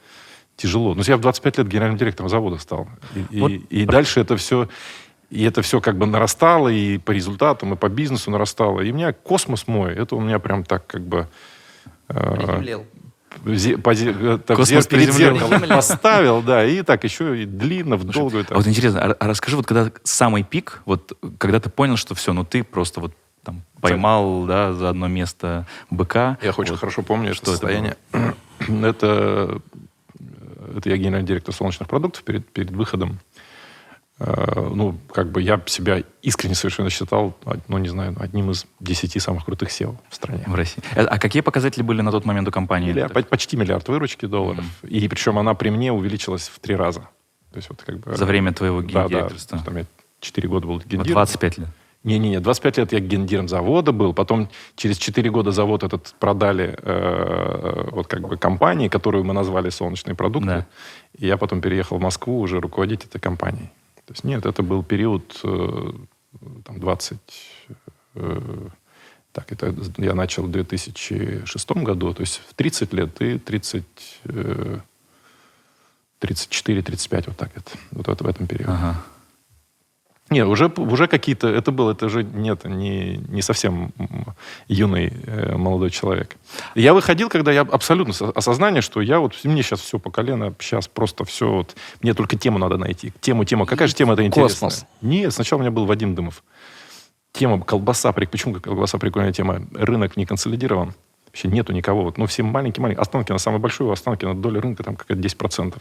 тяжело. 0.56 0.94
Но 0.94 1.02
я 1.06 1.18
в 1.18 1.20
25 1.20 1.58
лет 1.58 1.68
генеральным 1.68 1.98
директором 1.98 2.30
завода 2.30 2.56
стал. 2.58 2.88
И, 3.30 3.40
вот. 3.40 3.50
и, 3.50 3.56
и 3.68 3.84
дальше 3.84 4.20
это 4.20 4.36
все... 4.36 4.68
И 5.30 5.44
это 5.44 5.62
все 5.62 5.80
как 5.80 5.96
бы 5.96 6.06
нарастало, 6.06 6.68
и 6.68 6.98
по 6.98 7.10
результатам, 7.10 7.74
и 7.74 7.76
по 7.76 7.88
бизнесу 7.88 8.30
нарастало. 8.30 8.80
И 8.80 8.92
у 8.92 8.94
меня 8.94 9.12
космос 9.12 9.66
мой, 9.66 9.92
это 9.92 10.14
у 10.14 10.20
меня 10.20 10.38
прям 10.38 10.64
так 10.64 10.86
как 10.86 11.02
бы... 11.02 11.28
Э, 12.08 12.62
Зе, 13.44 13.76
по, 13.76 13.94
так, 13.94 14.56
Космос 14.56 14.86
перед 14.86 15.12
зеркалом 15.12 15.68
поставил, 15.68 16.40
да, 16.40 16.64
и 16.64 16.82
так 16.82 17.04
еще 17.04 17.42
и 17.42 17.44
длинно, 17.44 17.96
вдолго. 17.96 18.46
А 18.48 18.54
вот 18.54 18.66
интересно, 18.66 19.00
а, 19.02 19.12
а 19.12 19.28
расскажи, 19.28 19.56
вот 19.56 19.66
когда 19.66 19.92
самый 20.04 20.42
пик, 20.42 20.80
вот 20.86 21.12
когда 21.36 21.60
ты 21.60 21.68
понял, 21.68 21.98
что 21.98 22.14
все, 22.14 22.32
ну 22.32 22.44
ты 22.44 22.64
просто 22.64 23.00
вот 23.00 23.12
там 23.44 23.62
поймал, 23.82 24.44
да, 24.46 24.72
за 24.72 24.88
одно 24.88 25.06
место 25.06 25.66
быка. 25.90 26.38
Я 26.40 26.52
очень 26.52 26.70
вот, 26.70 26.80
хорошо 26.80 27.02
помню 27.02 27.34
что 27.34 27.42
это 27.42 27.50
состояние. 27.52 27.96
Это, 28.58 29.60
это 30.76 30.88
я 30.88 30.96
генеральный 30.96 31.26
директор 31.28 31.54
солнечных 31.54 31.88
продуктов 31.88 32.24
перед, 32.24 32.48
перед 32.48 32.70
выходом 32.70 33.20
Э, 33.35 33.35
ну, 34.18 34.96
как 35.12 35.30
бы 35.30 35.42
я 35.42 35.60
себя 35.66 36.02
искренне 36.22 36.54
совершенно 36.54 36.88
считал, 36.88 37.36
ну, 37.68 37.78
не 37.78 37.88
знаю, 37.88 38.16
одним 38.18 38.50
из 38.50 38.66
десяти 38.80 39.18
самых 39.20 39.44
крутых 39.44 39.68
SEO 39.68 39.96
в 40.08 40.14
стране. 40.14 40.42
В 40.46 40.54
России. 40.54 40.82
Э, 40.94 41.04
а 41.04 41.18
какие 41.18 41.42
показатели 41.42 41.82
были 41.82 42.00
на 42.00 42.10
тот 42.10 42.24
момент 42.24 42.48
у 42.48 42.50
компании? 42.50 42.88
Миллиард, 42.88 43.28
почти 43.28 43.56
миллиард 43.56 43.86
выручки 43.88 44.24
долларов. 44.24 44.64
Mm-hmm. 44.82 44.88
И 44.88 45.08
причем 45.08 45.38
она 45.38 45.54
при 45.54 45.68
мне 45.68 45.92
увеличилась 45.92 46.48
в 46.48 46.58
три 46.60 46.74
раза. 46.76 47.00
То 47.52 47.56
есть 47.56 47.68
вот 47.68 47.82
как 47.82 47.98
бы... 47.98 48.16
За 48.16 48.24
время 48.24 48.54
твоего 48.54 48.82
гендиректорства? 48.82 49.58
Да, 49.58 49.64
да. 49.64 49.70
Там 49.70 49.76
я 49.76 49.86
4 50.20 50.48
года 50.48 50.66
был 50.66 50.78
гендиром. 50.78 51.06
25 51.06 51.58
лет? 51.58 51.68
Не-не-не, 52.04 52.40
25 52.40 52.78
лет 52.78 52.92
я 52.92 53.00
гендиром 53.00 53.48
завода 53.48 53.90
был, 53.90 54.14
потом 54.14 54.48
через 54.76 54.96
4 54.96 55.28
года 55.30 55.50
завод 55.50 55.82
этот 55.82 56.14
продали 56.20 56.78
э, 56.80 57.88
вот 57.90 58.06
как 58.06 58.28
бы 58.28 58.36
компании, 58.36 58.88
которую 58.88 59.24
мы 59.24 59.34
назвали 59.34 59.70
«Солнечные 59.70 60.14
продукты», 60.14 60.46
да. 60.48 60.66
и 61.18 61.26
я 61.26 61.36
потом 61.36 61.60
переехал 61.60 61.98
в 61.98 62.00
Москву 62.00 62.38
уже 62.38 62.60
руководить 62.60 63.04
этой 63.04 63.20
компанией. 63.20 63.70
То 64.06 64.12
есть 64.12 64.24
нет, 64.24 64.46
это 64.46 64.62
был 64.62 64.82
период 64.82 65.40
э, 65.44 65.92
там, 66.64 66.80
20... 66.80 67.18
Э, 68.14 68.68
так, 69.32 69.52
это 69.52 69.74
я 69.98 70.14
начал 70.14 70.44
в 70.44 70.50
2006 70.50 71.70
году, 71.72 72.14
то 72.14 72.22
есть 72.22 72.40
в 72.48 72.54
30 72.54 72.92
лет 72.94 73.20
и 73.20 73.38
30... 73.38 73.84
34-35, 76.20 77.24
вот 77.26 77.36
так 77.36 77.50
это, 77.54 77.70
вот 77.90 78.08
это 78.08 78.24
в 78.24 78.26
этом 78.26 78.46
периоде. 78.46 78.72
Ага. 78.72 79.04
Нет, 80.28 80.48
уже, 80.48 80.72
уже 80.76 81.06
какие-то... 81.06 81.46
Это 81.46 81.70
было, 81.70 81.92
это 81.92 82.06
уже 82.06 82.24
нет, 82.24 82.64
не, 82.64 83.18
не 83.28 83.42
совсем 83.42 83.92
юный 84.66 85.12
э, 85.24 85.56
молодой 85.56 85.90
человек. 85.90 86.36
Я 86.74 86.94
выходил, 86.94 87.28
когда 87.28 87.52
я 87.52 87.60
абсолютно 87.60 88.12
осознание, 88.34 88.82
что 88.82 89.00
я 89.00 89.20
вот... 89.20 89.34
Мне 89.44 89.62
сейчас 89.62 89.80
все 89.80 90.00
по 90.00 90.10
колено, 90.10 90.52
сейчас 90.58 90.88
просто 90.88 91.24
все 91.24 91.52
вот... 91.52 91.76
Мне 92.02 92.12
только 92.12 92.36
тему 92.36 92.58
надо 92.58 92.76
найти. 92.76 93.12
Тему, 93.20 93.44
тему. 93.44 93.66
Какая 93.66 93.86
же 93.86 93.94
тема 93.94 94.14
это 94.14 94.26
интересная? 94.26 94.70
Космос. 94.70 94.86
Нет, 95.00 95.32
сначала 95.32 95.58
у 95.58 95.62
меня 95.62 95.70
был 95.70 95.86
Вадим 95.86 96.16
Дымов. 96.16 96.42
Тема 97.32 97.60
колбаса. 97.60 98.12
Почему 98.12 98.54
колбаса 98.54 98.98
прикольная 98.98 99.32
тема? 99.32 99.62
Рынок 99.74 100.16
не 100.16 100.26
консолидирован. 100.26 100.94
Вообще 101.26 101.48
нету 101.48 101.72
никого. 101.72 102.02
Вот, 102.02 102.18
ну, 102.18 102.26
все 102.26 102.42
маленькие-маленькие. 102.42 103.02
Останкино 103.02 103.38
самый 103.38 103.60
большой, 103.60 103.86
у 103.86 103.90
Останкина 103.90 104.34
доля 104.34 104.60
рынка 104.60 104.82
там 104.82 104.96
какая-то 104.96 105.20
10%. 105.20 105.76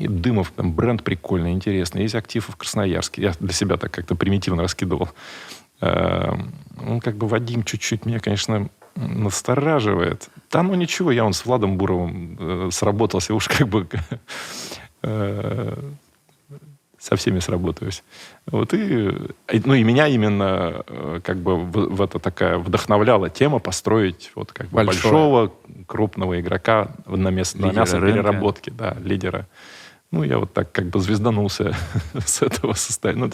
И 0.00 0.08
Дымов, 0.08 0.52
там, 0.56 0.72
бренд 0.72 1.04
прикольный, 1.04 1.52
интересный. 1.52 2.02
Есть 2.02 2.14
активы 2.14 2.46
в 2.48 2.56
Красноярске. 2.56 3.22
Я 3.22 3.32
для 3.38 3.52
себя 3.52 3.76
так 3.76 3.90
как-то 3.90 4.14
примитивно 4.14 4.62
раскидывал. 4.62 5.10
Ну, 5.80 7.00
как 7.02 7.16
бы 7.16 7.26
Вадим 7.26 7.64
чуть-чуть 7.64 8.04
меня, 8.06 8.18
конечно, 8.18 8.68
настораживает. 8.96 10.28
Да, 10.50 10.62
ну 10.62 10.74
ничего, 10.74 11.10
я 11.10 11.24
он 11.24 11.32
с 11.32 11.44
Владом 11.44 11.76
Буровым 11.76 12.36
э, 12.38 12.68
сработался, 12.72 13.34
уж 13.34 13.48
как 13.48 13.68
бы 13.68 13.86
э, 15.02 15.76
со 16.98 17.16
всеми 17.16 17.38
сработаюсь. 17.38 18.02
Вот 18.46 18.74
и, 18.74 19.10
ну 19.64 19.74
и 19.74 19.82
меня 19.82 20.06
именно 20.08 20.84
э, 20.86 21.20
как 21.22 21.38
бы 21.38 21.56
в, 21.56 21.70
в 21.70 22.02
это 22.02 22.18
такая 22.18 22.58
вдохновляла 22.58 23.30
тема 23.30 23.58
построить 23.58 24.32
вот 24.34 24.52
как 24.52 24.68
бы 24.68 24.84
большого 24.84 25.52
крупного 25.86 26.40
игрока 26.40 26.88
на, 27.06 27.28
мест, 27.28 27.54
на 27.54 27.72
мясопереработке, 27.72 28.70
да, 28.70 28.96
лидера. 29.02 29.46
Ну, 30.10 30.24
я 30.24 30.38
вот 30.38 30.52
так 30.52 30.72
как 30.72 30.86
бы 30.86 31.00
звезданулся 31.00 31.74
с 32.18 32.42
этого 32.42 32.74
состояния. 32.74 33.20
Ну, 33.26 33.30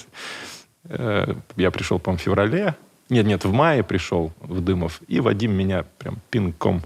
э, 0.84 1.34
я 1.56 1.70
пришел, 1.70 1.98
по-моему, 1.98 2.18
в 2.18 2.22
феврале. 2.22 2.74
Нет, 3.08 3.26
нет, 3.26 3.44
в 3.44 3.52
мае 3.52 3.82
пришел 3.82 4.32
в 4.40 4.60
Дымов. 4.60 5.00
И 5.06 5.20
Вадим 5.20 5.52
меня 5.52 5.84
прям 5.98 6.18
пинком 6.30 6.82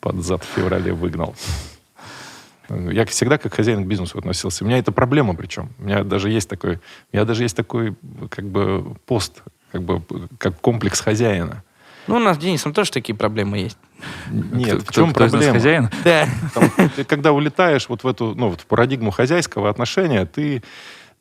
под 0.00 0.16
зад 0.22 0.44
в 0.44 0.46
феврале 0.46 0.92
выгнал. 0.92 1.34
Я 2.68 3.04
всегда 3.06 3.38
как 3.38 3.52
хозяин 3.54 3.84
к 3.84 3.86
бизнесу 3.86 4.18
относился. 4.18 4.64
У 4.64 4.66
меня 4.66 4.78
это 4.78 4.92
проблема 4.92 5.34
причем. 5.34 5.70
У 5.78 5.84
меня 5.84 6.04
даже 6.04 6.30
есть 6.30 6.48
такой, 6.48 6.76
у 6.76 7.16
меня 7.16 7.24
даже 7.24 7.42
есть 7.42 7.56
такой 7.56 7.94
как 8.30 8.46
бы 8.46 8.96
пост, 9.04 9.42
как 9.72 9.82
бы 9.82 10.02
как 10.38 10.58
комплекс 10.60 11.00
хозяина. 11.00 11.64
Ну, 12.06 12.16
у 12.16 12.18
нас 12.18 12.36
с 12.36 12.40
Денисом 12.40 12.72
тоже 12.72 12.90
такие 12.90 13.14
проблемы 13.14 13.58
есть. 13.58 13.78
Нет, 14.30 14.82
кто, 14.82 14.92
в 14.92 14.94
чем 14.94 15.10
кто, 15.10 15.28
проблема? 15.28 15.44
Кто 15.44 15.52
хозяин? 15.52 15.90
Да. 16.04 16.28
Там, 16.54 16.90
ты, 16.96 17.04
когда 17.04 17.32
улетаешь 17.32 17.88
вот 17.88 18.02
в 18.04 18.06
эту, 18.08 18.34
ну, 18.34 18.48
вот 18.48 18.60
в 18.60 18.66
парадигму 18.66 19.10
хозяйского 19.10 19.70
отношения, 19.70 20.26
ты, 20.26 20.62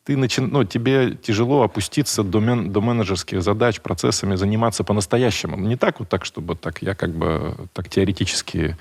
ты 0.03 0.17
начи... 0.17 0.41
ну, 0.41 0.63
тебе 0.63 1.11
тяжело 1.15 1.61
опуститься 1.61 2.23
до, 2.23 2.39
мен... 2.39 2.71
до 2.71 2.81
менеджерских 2.81 3.43
задач, 3.43 3.79
процессами, 3.81 4.35
заниматься 4.35 4.83
по-настоящему. 4.83 5.57
Не 5.57 5.75
так 5.75 5.99
вот 5.99 6.09
так, 6.09 6.25
чтобы 6.25 6.55
так 6.55 6.81
я 6.81 6.95
как 6.95 7.11
бы 7.11 7.55
так 7.73 7.87
теоретически 7.87 8.77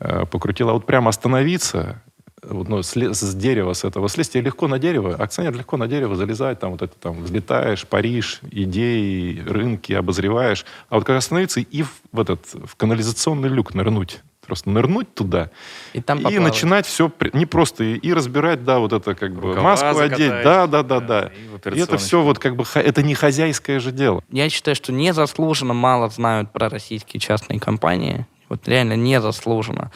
э, 0.00 0.26
покрутил, 0.26 0.68
а 0.68 0.74
вот 0.74 0.84
прямо 0.84 1.08
остановиться 1.08 2.02
ну, 2.42 2.82
с, 2.82 2.94
с 2.94 3.34
дерева, 3.34 3.72
с 3.72 3.84
этого 3.84 4.08
слезть, 4.08 4.32
тебе 4.32 4.44
легко 4.44 4.68
на 4.68 4.78
дерево, 4.78 5.14
акционер 5.14 5.54
легко 5.54 5.76
на 5.76 5.88
дерево 5.88 6.16
залезать, 6.16 6.58
там 6.60 6.72
вот 6.72 6.82
это 6.82 6.94
там 6.98 7.22
взлетаешь, 7.22 7.86
паришь, 7.86 8.40
идеи, 8.50 9.42
рынки 9.46 9.92
обозреваешь. 9.92 10.64
А 10.88 10.96
вот 10.96 11.04
как 11.04 11.16
остановиться 11.16 11.60
и 11.60 11.82
в, 11.82 11.92
в 12.12 12.20
этот, 12.20 12.46
в 12.52 12.76
канализационный 12.76 13.48
люк 13.48 13.74
нырнуть, 13.74 14.20
просто 14.46 14.70
нырнуть 14.70 15.14
туда 15.14 15.50
и, 15.92 16.00
там 16.00 16.18
и 16.20 16.38
начинать 16.38 16.86
все 16.86 17.12
не 17.32 17.46
просто 17.46 17.84
и, 17.84 17.96
и 17.96 18.12
разбирать, 18.12 18.64
да, 18.64 18.78
вот 18.78 18.92
это 18.92 19.14
как 19.14 19.34
бы 19.34 19.54
маску 19.60 19.98
одеть, 19.98 20.42
да, 20.42 20.66
да, 20.66 20.82
да, 20.82 21.00
да. 21.00 21.30
И, 21.64 21.76
и 21.76 21.80
это 21.80 21.98
все 21.98 22.22
вот 22.22 22.38
как 22.38 22.56
бы 22.56 22.64
это 22.74 23.02
не 23.02 23.14
хозяйское 23.14 23.80
же 23.80 23.92
дело. 23.92 24.22
Я 24.30 24.48
считаю, 24.48 24.74
что 24.74 24.92
незаслуженно 24.92 25.74
мало 25.74 26.08
знают 26.08 26.52
про 26.52 26.68
российские 26.68 27.20
частные 27.20 27.60
компании. 27.60 28.26
Вот 28.48 28.66
реально 28.66 28.94
незаслуженно. 28.94 29.90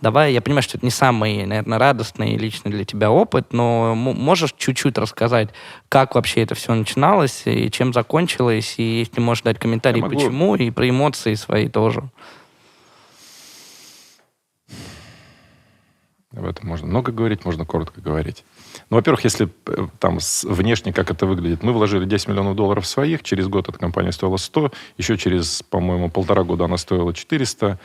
Давай, 0.00 0.32
я 0.32 0.40
понимаю, 0.40 0.62
что 0.62 0.78
это 0.78 0.86
не 0.86 0.92
самый, 0.92 1.44
наверное, 1.44 1.78
радостный 1.78 2.36
лично 2.36 2.70
для 2.70 2.84
тебя 2.84 3.10
опыт, 3.10 3.52
но 3.52 3.96
можешь 3.96 4.54
чуть-чуть 4.56 4.96
рассказать, 4.96 5.48
как 5.88 6.14
вообще 6.14 6.42
это 6.42 6.54
все 6.54 6.72
начиналось 6.74 7.42
и 7.46 7.68
чем 7.70 7.92
закончилось, 7.92 8.74
и 8.76 9.00
если 9.00 9.20
можешь 9.20 9.42
дать 9.42 9.58
комментарий, 9.58 10.02
почему, 10.02 10.54
и 10.54 10.70
про 10.70 10.88
эмоции 10.88 11.34
свои 11.34 11.68
тоже. 11.68 12.08
Об 16.36 16.44
этом 16.44 16.68
можно 16.68 16.86
много 16.86 17.10
говорить, 17.10 17.44
можно 17.44 17.64
коротко 17.64 18.00
говорить. 18.00 18.44
Ну, 18.90 18.96
во-первых, 18.98 19.24
если 19.24 19.48
э, 19.66 19.88
там 19.98 20.18
внешне 20.44 20.92
как 20.92 21.10
это 21.10 21.26
выглядит, 21.26 21.62
мы 21.62 21.72
вложили 21.72 22.04
10 22.04 22.28
миллионов 22.28 22.54
долларов 22.54 22.86
своих, 22.86 23.24
через 23.24 23.48
год 23.48 23.68
эта 23.68 23.78
компания 23.78 24.12
стоила 24.12 24.36
100, 24.36 24.70
еще 24.98 25.16
через, 25.16 25.62
по-моему, 25.62 26.10
полтора 26.10 26.44
года 26.44 26.66
она 26.66 26.76
стоила 26.76 27.12
400, 27.12 27.80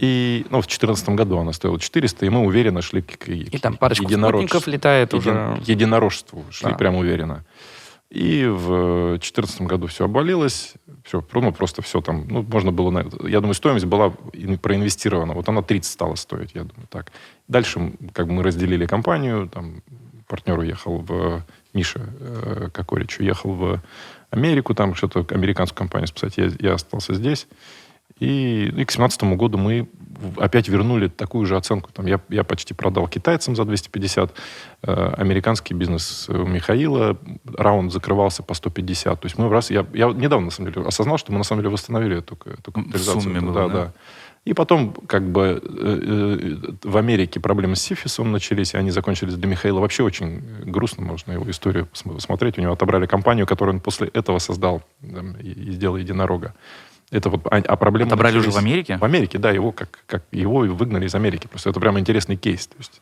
и, 0.00 0.46
ну, 0.50 0.58
в 0.58 0.66
2014 0.66 1.08
году 1.08 1.38
она 1.38 1.52
стоила 1.52 1.80
400, 1.80 2.24
и 2.24 2.28
мы 2.28 2.44
уверенно 2.46 2.82
шли 2.82 3.02
к, 3.02 3.18
к 3.18 3.28
И 3.28 3.58
там 3.58 3.76
парочку 3.76 4.08
спутников 4.08 4.68
летает 4.68 5.12
един, 5.12 5.32
уже. 5.32 5.62
Единорожеству 5.66 6.44
шли 6.50 6.70
да. 6.70 6.76
прям 6.76 6.94
уверенно. 6.94 7.44
И 8.08 8.46
в 8.46 9.18
2014 9.18 9.62
году 9.62 9.88
все 9.88 10.04
обвалилось, 10.04 10.74
все, 11.02 11.24
ну, 11.32 11.52
просто 11.52 11.82
все 11.82 12.00
там, 12.00 12.28
ну, 12.28 12.42
можно 12.42 12.70
было, 12.70 13.04
я 13.26 13.40
думаю, 13.40 13.54
стоимость 13.54 13.86
была 13.86 14.10
проинвестирована, 14.62 15.34
вот 15.34 15.48
она 15.48 15.62
30 15.62 15.92
стала 15.92 16.14
стоить, 16.14 16.52
я 16.54 16.62
думаю, 16.62 16.86
так. 16.88 17.10
Дальше, 17.48 17.92
как 18.12 18.28
бы 18.28 18.34
мы 18.34 18.42
разделили 18.44 18.86
компанию, 18.86 19.50
там, 19.52 19.82
партнер 20.28 20.60
уехал 20.60 20.98
в, 20.98 21.42
Миша 21.74 22.00
э, 22.20 22.68
Кокорич 22.72 23.18
уехал 23.18 23.52
в 23.52 23.80
Америку, 24.30 24.74
там 24.74 24.94
что-то, 24.94 25.26
американскую 25.34 25.78
компанию 25.78 26.06
спасать, 26.06 26.36
я, 26.36 26.50
я 26.60 26.74
остался 26.74 27.14
здесь. 27.14 27.48
И, 28.20 28.66
и 28.66 28.84
к 28.84 28.92
2017 28.92 29.22
году 29.36 29.58
мы 29.58 29.88
опять 30.36 30.68
вернули 30.68 31.08
такую 31.08 31.46
же 31.46 31.56
оценку. 31.56 31.90
Там 31.92 32.06
я, 32.06 32.20
я 32.28 32.44
почти 32.44 32.74
продал 32.74 33.06
китайцам 33.08 33.54
за 33.54 33.64
250, 33.64 34.32
э, 34.82 35.14
американский 35.16 35.74
бизнес 35.74 36.28
у 36.28 36.44
Михаила, 36.44 37.16
раунд 37.56 37.92
закрывался 37.92 38.42
по 38.42 38.54
150. 38.54 39.20
То 39.20 39.26
есть 39.26 39.38
мы 39.38 39.48
в 39.48 39.52
раз... 39.52 39.70
Я, 39.70 39.86
я 39.92 40.08
недавно, 40.08 40.46
на 40.46 40.50
самом 40.50 40.72
деле, 40.72 40.86
осознал, 40.86 41.18
что 41.18 41.32
мы 41.32 41.38
на 41.38 41.44
самом 41.44 41.62
деле 41.62 41.72
восстановили 41.72 42.18
эту, 42.18 42.36
эту 42.44 42.72
капитализацию. 42.72 43.20
В 43.20 43.22
сумме 43.22 43.40
было, 43.40 43.52
да, 43.54 43.68
да? 43.68 43.74
да. 43.74 43.92
И 44.44 44.54
потом, 44.54 44.92
как 45.06 45.30
бы, 45.30 45.60
э, 45.62 46.58
э, 46.82 46.88
в 46.88 46.96
Америке 46.96 47.38
проблемы 47.38 47.76
с 47.76 47.82
Сифисом 47.82 48.32
начались, 48.32 48.74
и 48.74 48.78
они 48.78 48.90
закончились 48.90 49.34
для 49.34 49.46
Михаила 49.46 49.80
вообще 49.80 50.02
очень 50.02 50.40
грустно, 50.64 51.04
можно 51.04 51.32
его 51.32 51.48
историю 51.50 51.86
посмотреть. 51.86 52.58
У 52.58 52.62
него 52.62 52.72
отобрали 52.72 53.06
компанию, 53.06 53.46
которую 53.46 53.76
он 53.76 53.80
после 53.80 54.08
этого 54.08 54.38
создал 54.38 54.82
там, 55.02 55.32
и, 55.32 55.50
и 55.50 55.72
сделал 55.72 55.96
единорога. 55.96 56.54
Это 57.10 57.30
вот, 57.30 57.46
а, 57.46 57.56
а 57.56 57.76
проблема... 57.76 58.08
Отобрали 58.08 58.36
начались- 58.36 58.48
уже 58.54 58.60
в 58.60 58.64
Америке? 58.64 58.98
В 58.98 59.04
Америке, 59.04 59.38
да, 59.38 59.50
его 59.50 59.72
как, 59.72 60.00
как 60.06 60.24
его 60.30 60.58
выгнали 60.60 61.06
из 61.06 61.14
Америки. 61.14 61.46
Просто 61.46 61.70
это 61.70 61.80
прямо 61.80 61.98
интересный 62.00 62.36
кейс. 62.36 62.66
То 62.66 62.76
есть, 62.78 63.00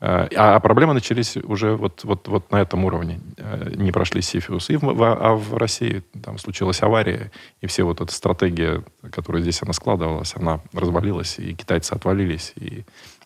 э, 0.00 0.28
а, 0.36 0.56
а 0.56 0.60
проблемы 0.60 0.92
начались 0.94 1.36
уже 1.38 1.74
вот, 1.76 2.04
вот, 2.04 2.28
вот 2.28 2.50
на 2.50 2.60
этом 2.60 2.84
уровне. 2.84 3.20
Э, 3.38 3.70
Не 3.74 3.90
прошли 3.92 4.20
Сифиус. 4.20 4.68
И 4.70 4.76
в, 4.76 4.82
в- 4.82 5.02
а 5.02 5.34
в 5.34 5.56
России 5.56 6.02
там 6.22 6.36
случилась 6.38 6.82
авария, 6.82 7.30
и 7.62 7.66
все 7.66 7.84
вот 7.84 8.00
эта 8.00 8.12
стратегия, 8.12 8.82
которая 9.10 9.40
здесь 9.42 9.62
она 9.62 9.72
складывалась, 9.72 10.34
она 10.36 10.60
развалилась, 10.74 11.38
и 11.38 11.54
китайцы 11.54 11.92
отвалились, 11.94 12.52
и, 12.56 12.84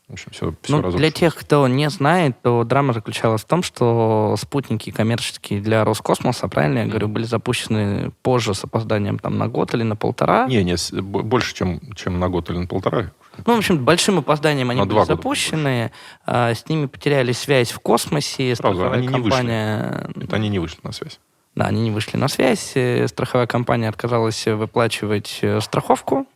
в 0.08 0.12
общем, 0.12 0.30
все, 0.30 0.54
все 0.62 0.80
Ну, 0.80 0.90
для 0.92 1.10
тех, 1.10 1.34
кто 1.34 1.66
не 1.66 1.90
знает, 1.90 2.36
то 2.40 2.62
драма 2.62 2.92
заключалась 2.92 3.42
в 3.42 3.44
том, 3.46 3.64
что 3.64 4.36
спутники 4.38 4.90
коммерческие 4.90 5.60
для 5.60 5.84
Роскосмоса, 5.84 6.46
правильно 6.46 6.80
я 6.80 6.86
говорю, 6.86 7.08
были 7.08 7.24
запущены 7.24 8.12
позже 8.22 8.54
с 8.54 8.62
опозданием 8.62 9.18
там 9.18 9.36
на 9.36 9.48
год 9.48 9.74
или 9.74 9.82
на 9.82 9.96
полтора. 9.96 10.46
Не, 10.46 10.62
не, 10.62 10.76
больше, 11.00 11.54
чем, 11.56 11.80
чем 11.94 12.20
на 12.20 12.28
год 12.28 12.50
или 12.50 12.58
на 12.58 12.66
полтора. 12.68 13.10
Ну, 13.44 13.54
в 13.54 13.58
общем, 13.58 13.84
большим 13.84 14.18
опозданием 14.18 14.70
они 14.70 14.80
На 14.80 14.86
были 14.86 15.04
запущены, 15.04 15.90
а, 16.24 16.54
с 16.54 16.68
ними 16.68 16.86
потеряли 16.86 17.32
связь 17.32 17.72
в 17.72 17.80
космосе, 17.80 18.54
страховая 18.54 18.92
они 18.92 19.08
не 19.08 19.14
вышли. 19.14 19.30
компания... 19.30 20.08
Это 20.14 20.36
они 20.36 20.48
не 20.48 20.60
вышли 20.60 20.78
на 20.84 20.92
связь. 20.92 21.18
Да, 21.56 21.66
они 21.66 21.82
не 21.82 21.90
вышли 21.90 22.16
на 22.16 22.28
связь, 22.28 22.72
э, 22.74 23.08
страховая 23.08 23.46
компания 23.46 23.88
отказалась 23.88 24.46
выплачивать 24.46 25.38
э, 25.42 25.60
страховку, 25.60 26.26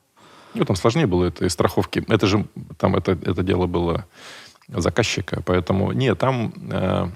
Ну, 0.54 0.64
там 0.64 0.76
сложнее 0.76 1.06
было 1.06 1.26
этой 1.26 1.48
страховки. 1.50 2.04
Это 2.08 2.26
же, 2.26 2.46
там 2.78 2.96
это, 2.96 3.12
это 3.12 3.42
дело 3.42 3.66
было 3.66 4.06
заказчика, 4.68 5.42
поэтому, 5.44 5.92
нет, 5.92 6.18
там 6.18 6.52
э, 6.70 7.08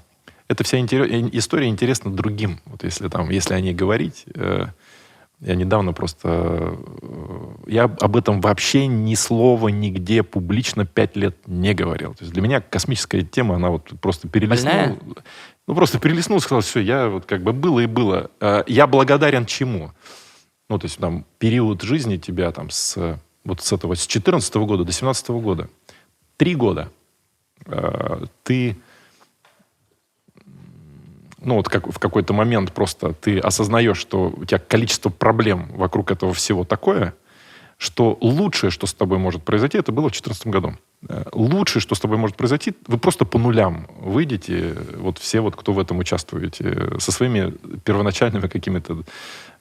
эта 0.47 0.63
вся 0.63 0.79
интере- 0.79 1.07
э, 1.09 1.29
история 1.33 1.67
интересна 1.67 2.11
другим. 2.11 2.59
Вот 2.65 2.83
если 2.83 3.07
там, 3.07 3.29
если 3.29 3.53
о 3.53 3.59
ней 3.59 3.73
говорить, 3.73 4.25
э, 4.35 4.67
я 5.41 5.55
недавно 5.55 5.93
просто, 5.93 6.27
э, 7.01 7.47
я 7.67 7.83
об 7.83 8.15
этом 8.15 8.41
вообще 8.41 8.87
ни 8.87 9.15
слова 9.15 9.67
нигде 9.69 10.23
публично 10.23 10.85
пять 10.85 11.15
лет 11.15 11.35
не 11.45 11.73
говорил. 11.73 12.13
То 12.13 12.23
есть 12.23 12.33
для 12.33 12.41
меня 12.41 12.61
космическая 12.61 13.21
тема, 13.21 13.55
она 13.55 13.69
вот 13.69 13.91
просто 14.01 14.27
перелистнула. 14.27 14.97
Ну, 15.67 15.73
просто 15.75 15.99
перелистнул, 15.99 16.39
сказал, 16.39 16.61
все, 16.61 16.79
я 16.79 17.09
вот 17.09 17.25
как 17.25 17.41
бы 17.41 17.51
было 17.53 17.79
и 17.81 17.85
было. 17.85 18.29
Э, 18.39 18.63
Я 18.67 18.87
благодарен 18.87 19.45
чему? 19.45 19.91
Ну, 20.69 20.79
то 20.79 20.85
есть 20.85 20.97
там 20.97 21.25
период 21.37 21.81
жизни 21.83 22.17
тебя 22.17 22.51
там 22.51 22.69
с 22.69 23.19
вот 23.45 23.61
с 23.61 23.71
этого, 23.71 23.95
с 23.95 24.05
14 24.05 24.53
года 24.55 24.83
до 24.83 24.91
17 24.91 25.29
года, 25.29 25.69
три 26.35 26.55
года 26.55 26.91
э, 27.65 28.25
ты, 28.43 28.77
ну 31.39 31.55
вот 31.55 31.69
как 31.69 31.87
в 31.87 31.99
какой-то 31.99 32.33
момент 32.33 32.73
просто 32.73 33.13
ты 33.13 33.39
осознаешь, 33.39 33.97
что 33.97 34.33
у 34.35 34.45
тебя 34.45 34.59
количество 34.59 35.09
проблем 35.09 35.71
вокруг 35.75 36.11
этого 36.11 36.33
всего 36.33 36.65
такое, 36.65 37.13
что 37.77 38.17
лучшее, 38.21 38.71
что 38.71 38.87
с 38.87 38.93
тобой 38.93 39.17
может 39.17 39.43
произойти, 39.43 39.77
это 39.77 39.91
было 39.91 40.05
в 40.09 40.11
2014 40.13 40.47
году. 40.47 40.73
Э, 41.09 41.23
Лучшее, 41.33 41.81
что 41.81 41.93
с 41.95 41.99
тобой 41.99 42.17
может 42.17 42.37
произойти, 42.37 42.73
вы 42.87 42.97
просто 42.97 43.25
по 43.25 43.37
нулям 43.37 43.87
выйдете, 43.99 44.75
вот 44.97 45.17
все 45.19 45.41
вот, 45.41 45.55
кто 45.55 45.73
в 45.73 45.79
этом 45.79 45.99
участвуете, 45.99 46.93
со 46.99 47.11
своими 47.11 47.51
первоначальными 47.83 48.47
какими-то 48.47 49.03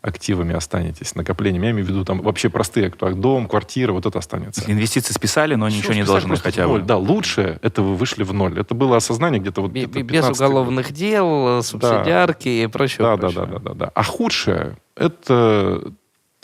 активами 0.00 0.54
останетесь, 0.54 1.14
накоплениями. 1.14 1.64
Я 1.66 1.71
имею 1.73 1.87
в 1.87 1.88
виду 1.88 2.04
там 2.04 2.21
вообще 2.23 2.50
простые, 2.50 2.90
кто 2.90 3.11
дом, 3.14 3.49
квартира, 3.49 3.92
вот 3.92 4.04
это 4.06 4.18
останется. 4.18 4.62
Инвестиции 4.71 5.12
списали, 5.14 5.54
но 5.54 5.68
Всё 5.68 5.78
ничего 5.78 5.94
не 5.94 6.04
должны 6.04 6.37
хотя 6.37 6.66
ноль. 6.66 6.83
бы. 6.83 6.87
Да, 6.87 6.99
лучшее, 6.99 7.59
это 7.62 7.83
вы 7.83 7.94
вышли 7.97 8.23
в 8.23 8.33
ноль. 8.35 8.59
Это 8.59 8.75
было 8.75 8.97
осознание 8.99 9.40
где-то 9.40 9.62
вот 9.62 9.71
бе- 9.73 9.87
без 9.87 10.02
15-й 10.02 10.21
год. 10.28 10.37
уголовных 10.37 10.92
дел, 10.92 11.59
э, 11.59 11.62
субсидиарки 11.62 12.49
и 12.49 12.66
прочего. 12.68 13.16
Да, 13.16 13.28
да, 13.28 13.30
да, 13.35 13.47
да, 13.47 13.59
да, 13.59 13.75
да. 13.75 13.90
А 13.94 14.02
худшее 14.02 14.76
это 14.94 15.83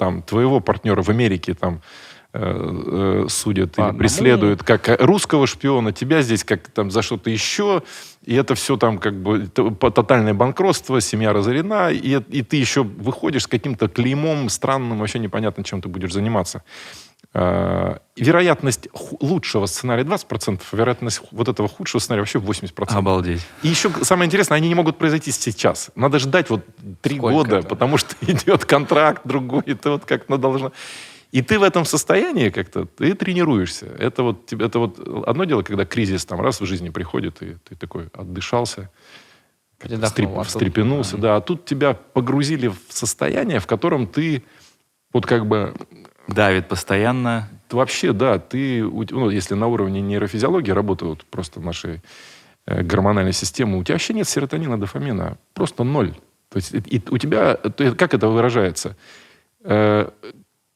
там 0.00 0.22
твоего 0.22 0.60
партнера 0.60 1.02
в 1.02 1.10
Америке 1.10 1.52
там 1.52 1.82
э, 2.32 2.40
э, 2.40 3.26
судят 3.28 3.72
По 3.72 3.80
или 3.80 3.82
одному. 3.82 3.98
преследуют 3.98 4.62
как 4.62 4.88
русского 4.98 5.46
шпиона, 5.46 5.92
тебя 5.92 6.22
здесь 6.22 6.42
как 6.42 6.68
там 6.68 6.90
за 6.90 7.02
что-то 7.02 7.28
еще, 7.28 7.82
и 8.24 8.34
это 8.34 8.54
все 8.54 8.78
там 8.78 8.96
как 8.98 9.22
бы 9.22 9.46
тотальное 9.48 10.32
банкротство, 10.32 11.02
семья 11.02 11.34
разорена, 11.34 11.90
и, 11.90 12.18
и 12.30 12.42
ты 12.42 12.56
еще 12.56 12.82
выходишь 12.82 13.42
с 13.42 13.46
каким-то 13.46 13.88
клеймом 13.88 14.48
странным, 14.48 15.00
вообще 15.00 15.18
непонятно, 15.18 15.64
чем 15.64 15.82
ты 15.82 15.90
будешь 15.90 16.14
заниматься. 16.14 16.62
Э, 17.32 17.98
вероятность 18.16 18.88
лучшего 19.20 19.66
сценария 19.66 20.02
20%, 20.02 20.60
вероятность 20.72 21.22
вот 21.30 21.48
этого 21.48 21.68
худшего 21.68 22.00
сценария 22.00 22.22
вообще 22.22 22.38
80%. 22.40 22.92
Обалдеть. 22.92 23.46
И 23.62 23.68
еще 23.68 23.88
самое 24.02 24.26
интересное, 24.26 24.56
они 24.56 24.68
не 24.68 24.74
могут 24.74 24.98
произойти 24.98 25.30
сейчас. 25.30 25.90
Надо 25.94 26.18
ждать 26.18 26.50
вот 26.50 26.64
три 27.00 27.20
года, 27.20 27.58
это? 27.58 27.68
потому 27.68 27.98
что 27.98 28.16
идет 28.22 28.64
контракт 28.64 29.22
другой, 29.24 29.62
и 29.66 29.74
ты 29.74 29.90
вот 29.90 30.04
как-то 30.04 30.38
должна... 30.38 30.72
И 31.30 31.42
ты 31.42 31.60
в 31.60 31.62
этом 31.62 31.84
состоянии 31.84 32.50
как-то, 32.50 32.86
ты 32.86 33.14
тренируешься. 33.14 33.86
Это 33.86 34.24
вот, 34.24 34.46
тебе- 34.46 34.66
это 34.66 34.80
вот 34.80 34.98
одно 35.28 35.44
дело, 35.44 35.62
когда 35.62 35.84
кризис 35.84 36.24
там 36.24 36.40
раз 36.40 36.60
в 36.60 36.66
жизни 36.66 36.90
приходит, 36.90 37.40
и 37.42 37.54
ты 37.68 37.76
такой 37.76 38.08
отдышался, 38.12 38.90
встреп- 39.78 40.40
а 40.40 40.42
встрепенулся. 40.42 41.16
Да, 41.16 41.36
а 41.36 41.40
тут 41.40 41.64
тебя 41.64 41.94
погрузили 41.94 42.66
в 42.66 42.78
состояние, 42.88 43.60
в 43.60 43.68
котором 43.68 44.08
ты 44.08 44.42
вот 45.12 45.26
как 45.26 45.46
бы 45.46 45.74
Давит 46.34 46.68
постоянно. 46.68 47.48
вообще, 47.70 48.12
да, 48.12 48.38
ты, 48.38 48.82
ну, 48.82 49.30
если 49.30 49.54
на 49.54 49.66
уровне 49.66 50.00
нейрофизиологии 50.00 50.70
работают 50.72 51.24
просто 51.26 51.60
наши 51.60 52.02
э, 52.66 52.82
гормональной 52.82 53.32
системы, 53.32 53.78
у 53.78 53.84
тебя 53.84 53.94
вообще 53.94 54.12
нет 54.14 54.28
серотонина, 54.28 54.78
дофамина, 54.78 55.38
просто 55.54 55.82
ноль. 55.84 56.14
То 56.50 56.56
есть 56.56 56.72
и- 56.74 56.96
и 56.96 57.02
у 57.10 57.18
тебя, 57.18 57.54
то 57.56 57.84
есть 57.84 57.96
как 57.96 58.12
это 58.14 58.28
выражается? 58.28 58.96
Э, 59.64 60.10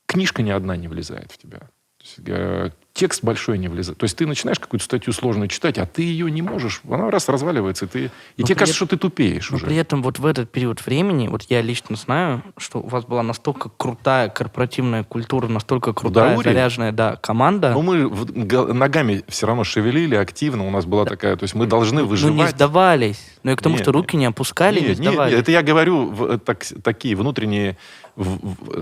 книжка 0.07 0.43
ни 0.43 0.51
одна 0.51 0.77
не 0.77 0.88
влезает 0.88 1.31
в 1.33 1.38
тебя. 1.38 1.59
То 1.59 2.05
есть, 2.05 2.21
э, 2.27 2.71
текст 2.94 3.24
большой 3.24 3.59
не 3.59 3.66
влезает. 3.68 3.98
То 3.98 4.04
есть 4.04 4.16
ты 4.16 4.24
начинаешь 4.26 4.59
какую-то 4.61 4.85
статью 4.85 5.12
сложную 5.12 5.48
читать, 5.48 5.78
а 5.78 5.85
ты 5.87 6.02
ее 6.02 6.30
не 6.30 6.42
можешь. 6.42 6.80
Она 6.88 7.11
раз 7.11 7.28
разваливается, 7.28 7.87
и, 7.87 7.88
ты, 7.88 8.04
и 8.04 8.11
Но 8.38 8.46
тебе 8.46 8.54
кажется, 8.54 8.76
этом- 8.85 8.87
что 8.88 8.96
ты 8.96 9.00
тупеешь 9.00 9.50
Но 9.50 9.57
уже. 9.57 9.66
при 9.66 9.74
этом 9.76 10.00
вот 10.02 10.20
в 10.20 10.24
этот 10.26 10.50
период 10.50 10.85
времени, 10.87 11.26
вот 11.26 11.42
я 11.50 11.61
лично 11.61 11.96
знаю, 11.96 12.42
что 12.57 12.78
у 12.78 12.87
вас 12.88 13.04
была 13.04 13.24
настолько 13.24 13.68
крутая 13.76 14.28
корпоративная 14.28 15.02
культура, 15.02 15.48
настолько 15.48 15.92
крутая, 15.92 16.37
заряженная, 16.37 16.92
да, 16.92 17.16
команда. 17.16 17.72
Но 17.72 17.83
мы 17.83 18.07
в- 18.09 18.26
га- 18.46 18.72
ногами 18.72 19.24
все 19.28 19.46
равно 19.48 19.64
шевелили 19.64 20.14
активно. 20.14 20.64
У 20.66 20.70
нас 20.70 20.87
была 20.87 21.04
такая... 21.04 21.37
То 21.37 21.42
есть 21.42 21.54
мы 21.54 21.66
должны 21.66 22.02
ну, 22.02 22.07
выживать. 22.07 22.37
не 22.37 22.46
сдавались. 22.48 23.18
Но 23.44 23.52
и 23.52 23.57
к 23.57 23.62
тому, 23.62 23.76
Не, 23.76 23.83
что 23.83 23.92
руки 23.92 24.16
не 24.16 24.24
опускали, 24.24 24.80
не, 24.80 24.88
Нет, 24.88 24.98
нет, 24.98 25.09
сдавались. 25.12 25.33
нет, 25.35 25.42
это 25.42 25.52
я 25.52 25.62
говорю 25.62 26.09
в- 26.11 26.24
э, 26.24 26.38
так- 26.38 26.64
такие 26.83 27.14
внутренние... 27.14 27.76
в- 28.16 28.38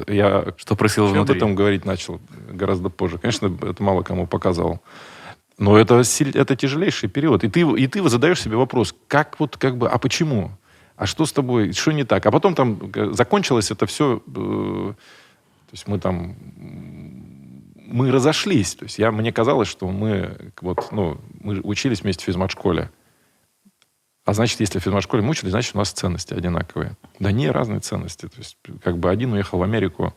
в- 0.06 0.10
я 0.10 0.54
Что 0.56 0.76
происходило 0.76 1.06
вообще 1.08 1.20
об 1.20 1.26
внутри? 1.26 1.36
этом 1.36 1.54
говорить 1.56 1.84
начал 1.84 2.20
гораздо 2.50 2.88
позже. 2.88 3.18
Конечно, 3.18 3.54
это 3.62 3.82
мало 3.82 4.02
кому 4.02 4.26
показывал. 4.26 4.80
Но 5.58 5.76
это, 5.76 6.02
это 6.34 6.56
тяжелейший 6.56 7.08
период. 7.08 7.42
И 7.44 7.48
ты, 7.48 7.60
и 7.60 7.86
ты 7.88 8.08
задаешь 8.08 8.40
себе 8.40 8.56
вопрос, 8.56 8.94
как 9.08 9.38
вот, 9.40 9.56
как 9.56 9.76
бы, 9.76 9.88
а 9.88 9.98
почему? 9.98 10.52
А 10.96 11.06
что 11.06 11.26
с 11.26 11.32
тобой? 11.32 11.72
Что 11.72 11.90
не 11.92 12.04
так? 12.04 12.24
А 12.26 12.30
потом 12.30 12.54
там 12.54 12.78
э, 12.94 13.10
закончилось 13.12 13.72
это 13.72 13.86
все... 13.86 14.22
то 14.32 14.94
есть 15.72 15.88
мы 15.88 15.98
там... 15.98 16.36
Мы 17.84 18.10
разошлись. 18.12 18.74
То 18.76 18.84
есть 18.84 18.98
я, 18.98 19.10
мне 19.10 19.32
казалось, 19.32 19.68
что 19.68 19.88
мы, 19.88 20.52
вот, 20.60 20.88
ну, 20.92 21.18
мы 21.40 21.60
учились 21.62 22.02
вместе 22.02 22.22
в 22.22 22.26
физмат-школе. 22.26 22.90
А 24.24 24.34
значит, 24.34 24.60
если 24.60 24.78
в 24.78 24.82
физмат-школе 24.82 25.22
мы 25.22 25.30
учились, 25.30 25.50
значит, 25.50 25.74
у 25.74 25.78
нас 25.78 25.90
ценности 25.90 26.32
одинаковые. 26.32 26.96
Да 27.18 27.32
не, 27.32 27.50
разные 27.50 27.80
ценности. 27.80 28.26
То 28.26 28.38
есть, 28.38 28.56
как 28.82 28.98
бы 28.98 29.10
один 29.10 29.32
уехал 29.32 29.58
в 29.58 29.62
Америку, 29.62 30.14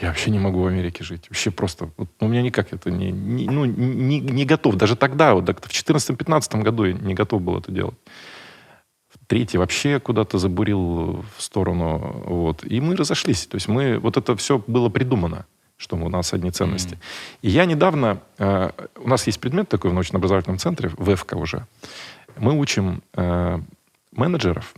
я 0.00 0.08
вообще 0.08 0.30
не 0.30 0.38
могу 0.38 0.62
в 0.62 0.66
Америке 0.66 1.04
жить. 1.04 1.26
Вообще 1.28 1.50
просто, 1.50 1.90
вот, 1.96 2.08
ну, 2.20 2.26
у 2.26 2.30
меня 2.30 2.42
никак 2.42 2.72
это 2.72 2.90
не, 2.90 3.10
не- 3.10 3.46
ну, 3.46 3.64
не, 3.64 4.20
не 4.20 4.44
готов. 4.44 4.76
Даже 4.76 4.96
тогда, 4.96 5.34
вот, 5.34 5.44
в 5.44 5.48
2014-2015 5.48 6.62
году 6.62 6.84
я 6.84 6.92
не 6.94 7.14
готов 7.14 7.42
был 7.42 7.58
это 7.58 7.72
делать. 7.72 7.96
Третий 9.26 9.58
вообще 9.58 9.98
куда-то 9.98 10.38
забурил 10.38 11.24
в 11.36 11.42
сторону. 11.42 12.22
Вот. 12.26 12.64
И 12.64 12.80
мы 12.80 12.94
разошлись. 12.96 13.46
То 13.46 13.56
есть 13.56 13.68
мы, 13.68 13.98
вот 13.98 14.16
это 14.16 14.36
все 14.36 14.62
было 14.66 14.88
придумано, 14.88 15.46
что 15.76 15.96
у 15.96 16.08
нас 16.08 16.32
одни 16.32 16.50
ценности. 16.50 16.98
И 17.42 17.48
я 17.48 17.64
недавно, 17.64 18.20
э, 18.38 18.70
у 18.96 19.08
нас 19.08 19.26
есть 19.26 19.40
предмет 19.40 19.68
такой 19.68 19.90
в 19.90 19.94
научно-образовательном 19.94 20.58
центре, 20.58 20.90
в 20.96 21.12
ЭФКА 21.12 21.36
уже. 21.36 21.66
Мы 22.36 22.58
учим 22.58 23.02
э, 23.14 23.58
менеджеров 24.12 24.74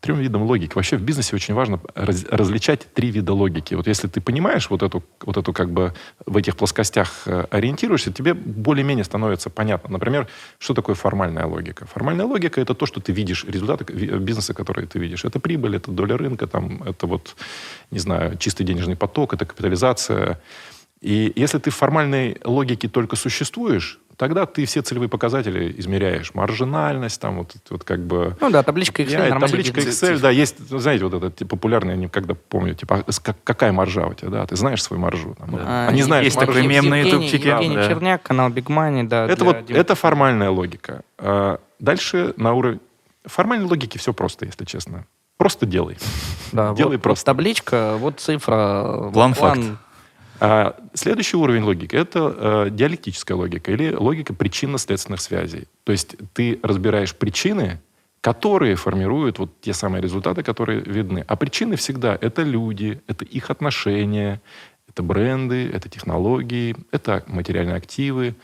трем 0.00 0.18
видам 0.20 0.42
логики. 0.42 0.72
Вообще 0.74 0.96
в 0.96 1.02
бизнесе 1.02 1.34
очень 1.34 1.54
важно 1.54 1.80
раз, 1.94 2.24
различать 2.30 2.86
три 2.94 3.10
вида 3.10 3.32
логики. 3.32 3.74
Вот 3.74 3.88
если 3.88 4.06
ты 4.06 4.20
понимаешь 4.20 4.70
вот 4.70 4.82
эту, 4.82 5.02
вот 5.22 5.36
эту 5.36 5.52
как 5.52 5.70
бы 5.70 5.94
в 6.26 6.36
этих 6.36 6.56
плоскостях 6.56 7.22
э, 7.26 7.46
ориентируешься, 7.50 8.12
тебе 8.12 8.34
более-менее 8.34 9.04
становится 9.04 9.50
понятно. 9.50 9.90
Например, 9.90 10.28
что 10.58 10.74
такое 10.74 10.94
формальная 10.94 11.46
логика? 11.46 11.86
Формальная 11.86 12.26
логика— 12.26 12.60
это 12.62 12.74
то, 12.74 12.86
что 12.86 13.00
ты 13.00 13.12
видишь, 13.12 13.44
результаты 13.44 13.84
бизнеса, 14.18 14.54
которые 14.54 14.86
ты 14.86 14.98
видишь. 14.98 15.24
Это 15.24 15.40
прибыль, 15.40 15.76
это 15.76 15.90
доля 15.90 16.16
рынка, 16.16 16.46
там, 16.46 16.82
это 16.84 17.06
вот, 17.06 17.34
не 17.90 17.98
знаю, 17.98 18.36
чистый 18.38 18.64
денежный 18.64 18.96
поток, 18.96 19.34
это 19.34 19.44
капитализация. 19.44 20.40
И 21.06 21.32
если 21.36 21.58
ты 21.58 21.70
в 21.70 21.76
формальной 21.76 22.36
логике 22.44 22.88
только 22.88 23.14
существуешь, 23.14 24.00
тогда 24.16 24.44
ты 24.44 24.64
все 24.64 24.82
целевые 24.82 25.08
показатели 25.08 25.72
измеряешь. 25.78 26.34
Маржинальность, 26.34 27.20
там 27.20 27.36
вот, 27.38 27.54
вот 27.70 27.84
как 27.84 28.00
бы... 28.04 28.36
Ну 28.40 28.50
да, 28.50 28.64
табличка 28.64 29.02
Excel 29.04 29.10
Я, 29.12 29.18
нормально 29.28 29.46
Табличка. 29.46 29.78
Excel, 29.80 30.18
да, 30.18 30.30
есть, 30.30 30.58
знаете, 30.68 31.04
вот 31.04 31.14
это 31.14 31.30
типа, 31.30 31.50
популярный, 31.50 31.92
я 31.92 31.96
никогда 31.96 32.34
помню, 32.34 32.74
типа, 32.74 33.04
а 33.06 33.12
как- 33.22 33.36
какая 33.44 33.70
маржа 33.70 34.04
у 34.08 34.14
тебя, 34.14 34.30
да, 34.30 34.46
ты 34.46 34.56
знаешь 34.56 34.82
свою 34.82 35.00
маржу? 35.00 35.36
Там, 35.38 35.54
А, 35.60 35.86
а 35.88 35.92
не 35.92 36.02
знаешь 36.02 36.24
есть 36.24 36.36
маржу. 36.36 36.52
такой 36.54 36.66
мем 36.66 36.88
на 36.88 36.96
Евгений- 36.96 37.24
ютубчике. 37.24 37.48
Евгений 37.50 37.76
Да. 37.76 37.88
Черняк, 37.88 38.22
канал 38.24 38.50
Big 38.50 38.64
Money, 38.66 39.06
да. 39.06 39.26
Это 39.26 39.44
вот, 39.44 39.64
Дим- 39.64 39.76
это 39.76 39.94
формальная 39.94 40.50
логика. 40.50 41.02
А 41.18 41.60
дальше 41.78 42.34
на 42.36 42.52
уровень... 42.52 42.80
Формальной 43.26 43.66
логики 43.66 43.96
все 43.98 44.12
просто, 44.12 44.44
если 44.44 44.64
честно. 44.64 45.06
Просто 45.36 45.66
делай. 45.66 45.98
да, 46.50 46.72
делай 46.74 46.84
вот, 46.88 46.92
вот 46.94 47.02
просто. 47.02 47.26
табличка, 47.26 47.96
вот 47.98 48.18
цифра. 48.18 48.82
вот 49.02 49.12
План, 49.12 49.34
факт. 49.34 49.60
А 50.40 50.76
следующий 50.94 51.36
уровень 51.36 51.62
логики— 51.62 51.94
это 51.96 52.66
э, 52.66 52.70
диалектическая 52.70 53.36
логика 53.36 53.72
или 53.72 53.94
логика 53.94 54.34
причинно-следственных 54.34 55.20
связей. 55.20 55.66
То 55.84 55.92
есть 55.92 56.16
ты 56.34 56.58
разбираешь 56.62 57.14
причины, 57.14 57.80
которые 58.20 58.74
формируют 58.74 59.38
вот 59.38 59.60
те 59.60 59.72
самые 59.72 60.02
результаты, 60.02 60.42
которые 60.42 60.80
видны. 60.80 61.24
А 61.26 61.36
причины 61.36 61.76
всегда— 61.76 62.18
это 62.20 62.42
люди, 62.42 63.00
это 63.06 63.24
их 63.24 63.50
отношения, 63.50 64.40
это 64.88 65.02
бренды, 65.02 65.70
это 65.72 65.88
технологии, 65.88 66.76
это 66.90 67.22
материальные 67.26 67.76
активы, 67.76 68.34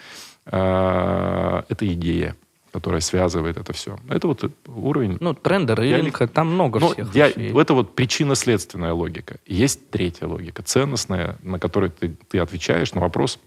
э, 0.46 1.62
это 1.68 1.92
идея, 1.92 2.37
которая 2.72 3.00
связывает 3.00 3.58
это 3.58 3.72
все. 3.72 3.98
Это 4.08 4.26
вот 4.28 4.50
уровень 4.66 5.18
Ну, 5.20 5.35
тренды 5.35 5.74
рынка, 5.74 6.26
там 6.26 6.48
много 6.54 6.80
ну, 6.80 6.92
всех 6.92 7.14
я- 7.14 7.28
вещей. 7.28 7.52
это 7.61 7.74
вот 7.74 7.94
причинно-следственная 7.94 8.94
логика. 8.94 9.37
Есть 9.46 9.90
третья 9.90 10.26
логика, 10.26 10.62
ценностная, 10.62 11.38
на 11.42 11.58
которой 11.58 11.90
ты, 11.90 12.16
ты 12.30 12.38
отвечаешь 12.38 12.94
на 12.94 13.00
вопрос, 13.02 13.38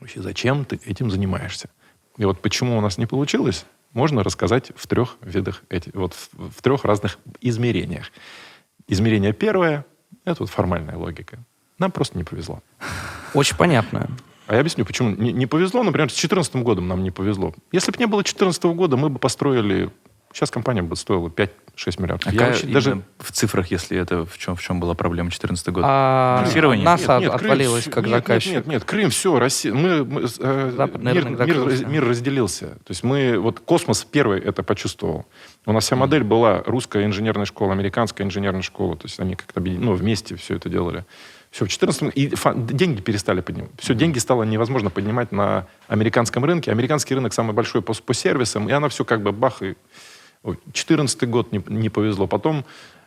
вообще, 0.00 0.22
зачем 0.22 0.64
ты 0.64 0.78
этим 0.84 1.10
занимаешься. 1.10 1.68
И 2.16 2.24
вот 2.24 2.40
почему 2.40 2.78
у 2.78 2.80
нас 2.80 2.96
не 2.98 3.06
получилось, 3.06 3.66
можно 3.92 4.22
рассказать 4.22 4.70
в 4.76 4.86
трех 4.86 5.16
видах, 5.20 5.62
эти, 5.68 5.90
вот 5.94 6.14
в, 6.14 6.50
в 6.58 6.62
трех 6.62 6.84
разных 6.84 7.18
измерениях. 7.40 8.12
Измерение 8.86 9.32
первое— 9.32 9.84
это 10.24 10.42
вот 10.44 10.50
формальная 10.50 10.96
логика. 10.96 11.38
Нам 11.78 11.90
просто 11.90 12.16
не 12.18 12.24
повезло. 12.24 12.62
Очень 13.34 13.56
понятно. 13.56 14.08
А 14.48 14.54
я 14.54 14.60
объясню, 14.60 14.86
почему 14.86 15.10
не, 15.10 15.30
не 15.30 15.44
повезло. 15.44 15.82
Например, 15.82 16.08
с 16.08 16.14
2014 16.14 16.56
годом 16.56 16.88
нам 16.88 17.02
не 17.02 17.10
повезло. 17.10 17.54
Если 17.70 17.92
бы 17.92 17.98
не 17.98 18.06
было 18.06 18.22
2014 18.22 18.64
года, 18.64 18.96
мы 18.96 19.10
бы 19.10 19.18
построили... 19.18 19.90
Сейчас 20.32 20.50
компания 20.50 20.82
бы 20.82 20.96
стоила 20.96 21.28
5-6 21.28 21.48
миллиардов. 22.02 22.32
А 22.32 22.34
Я 22.34 22.52
именно 22.52 22.72
даже 22.72 23.02
в 23.18 23.30
цифрах, 23.32 23.70
если 23.70 23.98
это 23.98 24.24
в 24.24 24.38
чем, 24.38 24.56
в 24.56 24.62
чем 24.62 24.80
была 24.80 24.94
проблема 24.94 25.28
2014 25.28 25.68
год? 25.68 25.84
А 25.86 26.38
Финансирование? 26.40 26.84
НАСА 26.84 27.18
Крым 27.18 27.30
отвалилась 27.30 27.82
всё- 27.82 27.90
как 27.90 28.06
нет, 28.06 28.14
заказчик. 28.14 28.52
Нет, 28.52 28.66
нет, 28.66 28.74
нет, 28.74 28.84
Крым, 28.84 29.10
все, 29.10 29.38
Россия. 29.38 29.74
Мы, 29.74 30.04
мы, 30.04 30.22
э, 30.38 30.88
мир, 30.98 31.28
мир 31.28 31.86
мир 31.86 32.08
разделился. 32.08 32.68
То 32.68 32.90
есть 32.90 33.02
мы, 33.02 33.38
вот 33.38 33.60
космос 33.60 34.06
первый 34.10 34.40
это 34.40 34.62
почувствовал. 34.62 35.26
У 35.66 35.72
нас 35.72 35.84
вся 35.84 35.96
модель 35.96 36.24
была 36.24 36.62
русская 36.64 37.04
инженерная 37.04 37.44
школа, 37.44 37.72
американская 37.72 38.26
инженерная 38.26 38.62
школа. 38.62 38.96
То 38.96 39.06
есть 39.06 39.20
они 39.20 39.34
как-то 39.34 39.60
ну, 39.60 39.92
вместе 39.92 40.36
все 40.36 40.56
это 40.56 40.70
делали. 40.70 41.04
Все, 41.58 41.64
в 41.64 41.68
14 41.70 42.12
и 42.14 42.32
деньги 42.72 43.00
перестали 43.00 43.40
поднимать. 43.40 43.70
Все, 43.78 43.92
деньги 43.92 44.20
стало 44.20 44.44
невозможно 44.44 44.90
поднимать 44.90 45.32
на 45.32 45.66
американском 45.88 46.44
рынке. 46.44 46.70
Американский 46.70 47.16
рынок 47.16 47.34
самый 47.34 47.52
большой 47.52 47.82
по, 47.82 47.94
по 47.94 48.14
сервисам, 48.14 48.68
и 48.68 48.72
она 48.72 48.88
все 48.88 49.04
как 49.04 49.22
бы 49.22 49.32
бах 49.32 49.60
и... 49.62 49.74
Ой, 50.44 50.56
14 50.72 51.28
год 51.28 51.50
не, 51.50 51.60
не 51.66 51.88
повезло. 51.88 52.28
Потом 52.28 52.64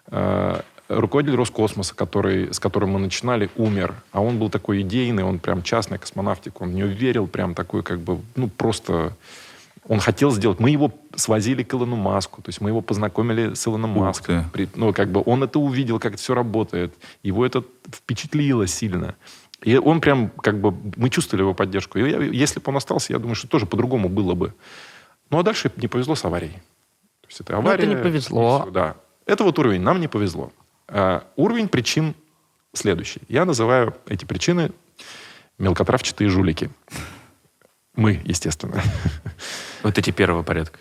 э, 0.08 0.62
руководитель 0.90 1.38
Роскосмоса, 1.38 1.96
который, 1.96 2.54
с 2.54 2.60
которым 2.60 2.90
мы 2.90 3.00
начинали, 3.00 3.50
умер. 3.56 3.96
А 4.12 4.22
он 4.22 4.38
был 4.38 4.50
такой 4.50 4.82
идейный, 4.82 5.24
он 5.24 5.40
прям 5.40 5.64
частный 5.64 5.98
космонавтик, 5.98 6.60
он 6.60 6.72
в 6.72 6.74
нее 6.74 6.88
верил, 6.88 7.28
прям 7.28 7.56
такой 7.56 7.84
как 7.84 8.02
бы, 8.02 8.20
ну 8.36 8.50
просто... 8.50 9.16
Он 9.92 10.00
хотел 10.00 10.32
сделать. 10.32 10.60
Мы 10.62 10.70
его 10.70 10.94
свозили 11.16 11.64
к 11.64 11.74
Илону 11.74 11.98
Маску, 11.98 12.42
то 12.42 12.48
есть 12.48 12.62
мы 12.62 12.70
его 12.70 12.80
познакомили 12.82 13.54
с 13.56 13.68
Илоном 13.68 13.90
Маском. 13.90 14.50
При- 14.54 14.70
ну, 14.76 14.94
как 14.94 15.10
бы 15.12 15.22
он 15.26 15.44
это 15.44 15.60
увидел, 15.60 16.00
как 16.00 16.14
это 16.14 16.22
все 16.22 16.34
работает. 16.34 16.94
Его 17.24 17.46
это 17.46 17.62
впечатлило 17.94 18.68
сильно. 18.68 19.16
И 19.62 19.76
он 19.78 20.00
прям, 20.00 20.30
как 20.30 20.62
бы, 20.62 20.72
мы 20.96 21.10
чувствовали 21.10 21.44
его 21.44 21.54
поддержку. 21.54 22.00
И 22.00 22.10
я- 22.10 22.20
если 22.22 22.60
бы 22.62 22.70
он 22.70 22.78
остался, 22.78 23.12
я 23.12 23.20
думаю, 23.20 23.36
что 23.36 23.48
тоже 23.50 23.66
по-другому 23.66 24.08
было 24.08 24.34
бы. 24.34 24.54
Ну, 25.30 25.40
а 25.40 25.44
дальше 25.44 25.70
не 25.76 25.88
повезло 25.90 26.16
с 26.16 26.24
аварией. 26.24 26.54
То 27.22 27.28
есть 27.28 27.42
это 27.42 27.52
Ну, 27.54 27.60
авария. 27.60 27.84
это 27.84 27.94
не 27.94 28.02
повезло. 28.02 28.60
и 28.60 28.62
всё, 28.62 28.72
да. 28.72 28.96
Это 29.26 29.44
вот 29.44 29.60
уровень. 29.60 29.82
Нам 29.82 30.00
не 30.00 30.08
повезло. 30.08 30.54
А, 30.88 31.26
уровень 31.36 31.68
причин 31.68 32.16
следующий. 32.74 33.22
Я 33.28 33.44
называю 33.44 33.94
эти 34.08 34.24
причины 34.24 34.72
мелкотравчатые 35.60 36.30
жулики. 36.30 36.70
Мы, 37.96 38.22
естественно. 38.24 38.82
Вот 39.84 39.98
эти 39.98 40.12
первого 40.12 40.44
порядка. 40.44 40.80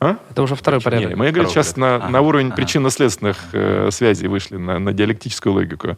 А? 0.00 0.16
Это 0.30 0.42
уже 0.42 0.54
второй 0.56 0.80
Не, 0.80 0.84
порядок. 0.84 1.16
мы, 1.16 1.26
я 1.26 1.32
говорю, 1.32 1.48
сейчас 1.48 1.76
на, 1.76 2.08
на 2.08 2.20
уровень 2.22 2.48
ага. 2.48 2.56
причинно-следственных 2.56 3.36
э, 3.52 3.90
связей 3.92 4.26
вышли, 4.26 4.56
на, 4.56 4.78
на 4.80 4.92
диалектическую 4.92 5.52
логику. 5.52 5.96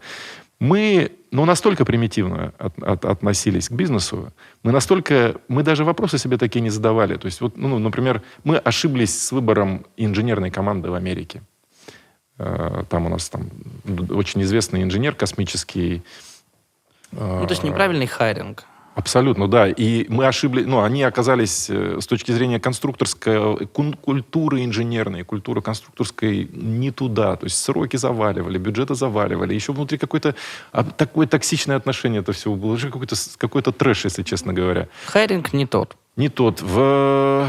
Мы 0.60 1.10
ну, 1.30 1.44
настолько 1.46 1.84
примитивно 1.84 2.52
от- 2.58 2.78
от- 2.82 3.04
относились 3.04 3.68
к 3.68 3.72
бизнесу, 3.72 4.32
мы 4.62 4.72
настолько, 4.72 5.36
мы 5.48 5.62
даже 5.62 5.84
вопросы 5.84 6.18
себе 6.18 6.36
такие 6.38 6.60
не 6.60 6.70
задавали. 6.70 7.16
То 7.16 7.26
есть, 7.26 7.40
вот, 7.40 7.56
ну, 7.56 7.78
например, 7.78 8.22
мы 8.44 8.58
ошиблись 8.58 9.18
с 9.20 9.32
выбором 9.32 9.86
инженерной 9.96 10.50
команды 10.50 10.90
в 10.90 10.94
Америке. 10.94 11.42
Э, 12.38 12.84
Там 12.90 13.06
у 13.06 13.08
нас 13.08 13.28
там 13.30 13.50
очень 14.10 14.42
известный 14.42 14.82
инженер 14.82 15.14
космический. 15.14 16.02
э, 17.12 17.16
Ну, 17.40 17.46
то 17.46 17.52
есть 17.52 17.64
неправильный 17.64 18.06
hiring. 18.06 18.64
Абсолютно, 18.94 19.48
да. 19.48 19.68
И 19.68 20.06
мы 20.08 20.26
ошиблись, 20.26 20.66
ну, 20.66 20.80
они 20.82 21.02
оказались 21.02 21.66
э, 21.68 21.98
с 22.00 22.06
точки 22.06 22.30
зрения 22.30 22.60
конструкторской 22.60 23.66
кун- 23.66 23.94
культуры 23.94 24.64
инженерной, 24.64 25.24
культуры 25.24 25.62
конструкторской 25.62 26.48
не 26.52 26.92
туда. 26.92 27.34
То 27.36 27.46
есть 27.46 27.56
сроки 27.58 27.96
заваливали, 27.96 28.56
бюджеты 28.56 28.94
заваливали. 28.94 29.52
Еще 29.52 29.72
внутри 29.72 29.98
какое-то 29.98 30.36
а, 30.70 30.84
такое 30.84 31.26
токсичное 31.26 31.76
отношение 31.76 32.20
это 32.20 32.32
все 32.32 32.54
было. 32.54 32.72
Уже 32.72 32.90
какой-то, 32.90 33.16
какой-то 33.36 33.72
трэш, 33.72 34.04
если 34.04 34.22
честно 34.22 34.52
говоря. 34.52 34.86
Hiring 35.06 35.52
не 35.52 35.66
тот. 35.66 35.96
Не 36.16 36.28
тот. 36.28 36.62
В, 36.62 37.48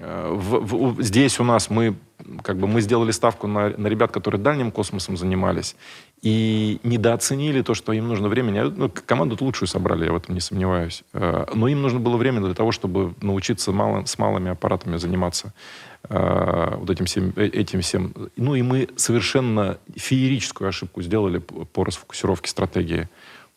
э, 0.00 0.30
в- 0.34 0.94
в- 0.96 1.02
здесь 1.02 1.38
у 1.38 1.44
нас 1.44 1.70
мы 1.70 1.94
как 2.42 2.56
бы 2.56 2.66
мы 2.66 2.80
сделали 2.80 3.10
ставку 3.10 3.46
на, 3.46 3.70
на 3.70 3.86
ребят, 3.86 4.12
которые 4.12 4.40
дальним 4.40 4.70
космосом 4.70 5.16
занимались, 5.16 5.76
и 6.22 6.80
недооценили 6.82 7.62
то, 7.62 7.74
что 7.74 7.92
им 7.92 8.08
нужно 8.08 8.28
времени. 8.28 8.60
Ну, 8.60 8.90
команду 9.06 9.36
лучшую 9.40 9.68
собрали, 9.68 10.04
я 10.06 10.12
в 10.12 10.16
этом 10.16 10.34
не 10.34 10.40
сомневаюсь. 10.40 11.04
Э, 11.12 11.46
Но 11.54 11.68
им 11.68 11.82
нужно 11.82 12.00
было 12.00 12.16
время 12.16 12.40
для 12.40 12.54
того, 12.54 12.72
чтобы 12.72 13.14
научиться 13.20 13.72
мало, 13.72 14.04
с 14.04 14.18
малыми 14.18 14.50
аппаратами 14.50 14.96
заниматься 14.96 15.52
э, 16.08 16.74
вот 16.76 16.90
этим 16.90 17.04
всем, 17.04 17.32
э, 17.36 17.46
этим 17.46 17.80
всем. 17.80 18.12
Ну 18.36 18.54
и 18.54 18.62
мы 18.62 18.88
совершенно 18.96 19.78
феерическую 19.96 20.68
ошибку 20.68 21.02
сделали 21.02 21.38
по 21.38 21.84
расфокусировке 21.84 22.50
стратегии. 22.50 23.08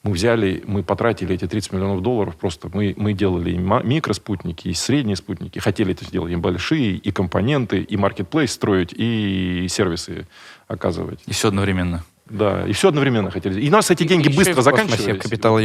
Мы 0.04 0.14
взяли, 0.14 0.64
мы 0.66 0.82
потратили 0.82 1.36
эти 1.36 1.48
30 1.48 1.74
миллионов 1.74 2.02
долларов 2.02 2.36
просто. 2.36 2.70
Мы, 2.74 2.96
мы 2.98 3.14
делали 3.14 3.52
и 3.52 3.58
микроспутники, 3.58 4.68
и 4.70 4.74
средние 4.74 5.16
спутники. 5.16 5.60
Хотели 5.60 5.92
это 5.92 6.06
сделать 6.06 6.32
и 6.32 6.36
большие, 6.36 6.96
и 6.96 7.12
компоненты, 7.12 7.82
и 7.82 7.98
маркетплейс 7.98 8.52
строить, 8.52 8.94
и 8.94 9.68
сервисы 9.70 10.28
оказывать. 10.68 11.20
И 11.28 11.34
все 11.34 11.50
одновременно. 11.50 12.04
Да, 12.26 12.66
и 12.66 12.72
все 12.74 12.88
одновременно 12.90 13.30
хотели. 13.30 13.62
И 13.62 13.70
у 13.70 13.72
нас 13.72 13.92
эти 13.92 14.04
И 14.04 14.08
деньги 14.08 14.30
и 14.30 14.36
быстро 14.36 14.62
заканчивались. 14.62 15.22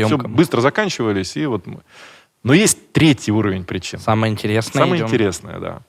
Все 0.07 0.19
быстро 0.19 0.61
заканчивались, 0.61 1.37
и 1.37 1.47
вот 1.47 1.67
мы... 1.67 1.79
Но 2.43 2.53
есть 2.53 2.93
третий 2.93 3.33
уровень 3.33 3.65
причин. 3.65 3.99
Самое 4.01 4.33
интересное 4.33 4.83
Самое 4.83 5.01
идем. 5.01 5.07
интересное, 5.07 5.59
да. 5.59 5.83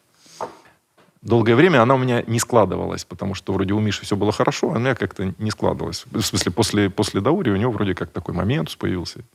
Долгое 1.27 1.55
время 1.55 1.81
она 1.81 1.95
у 1.95 1.97
меня 1.97 2.23
не 2.25 2.39
складывалась, 2.39 3.03
потому 3.03 3.33
что 3.35 3.51
вроде 3.51 3.73
у 3.73 3.81
Миши 3.81 4.05
все 4.05 4.15
было 4.15 4.31
хорошо, 4.31 4.69
а 4.71 4.77
у 4.77 4.79
меня 4.79 4.95
как-то 4.95 5.33
не 5.37 5.51
складывалось. 5.51 6.05
В 6.09 6.21
смысле, 6.21 6.53
после, 6.53 6.89
после 6.89 7.19
Даури 7.19 7.49
у 7.49 7.57
него 7.57 7.69
вроде 7.73 7.93
как 7.93 8.11
такой 8.11 8.33
момент 8.33 8.77
появился. 8.77 9.25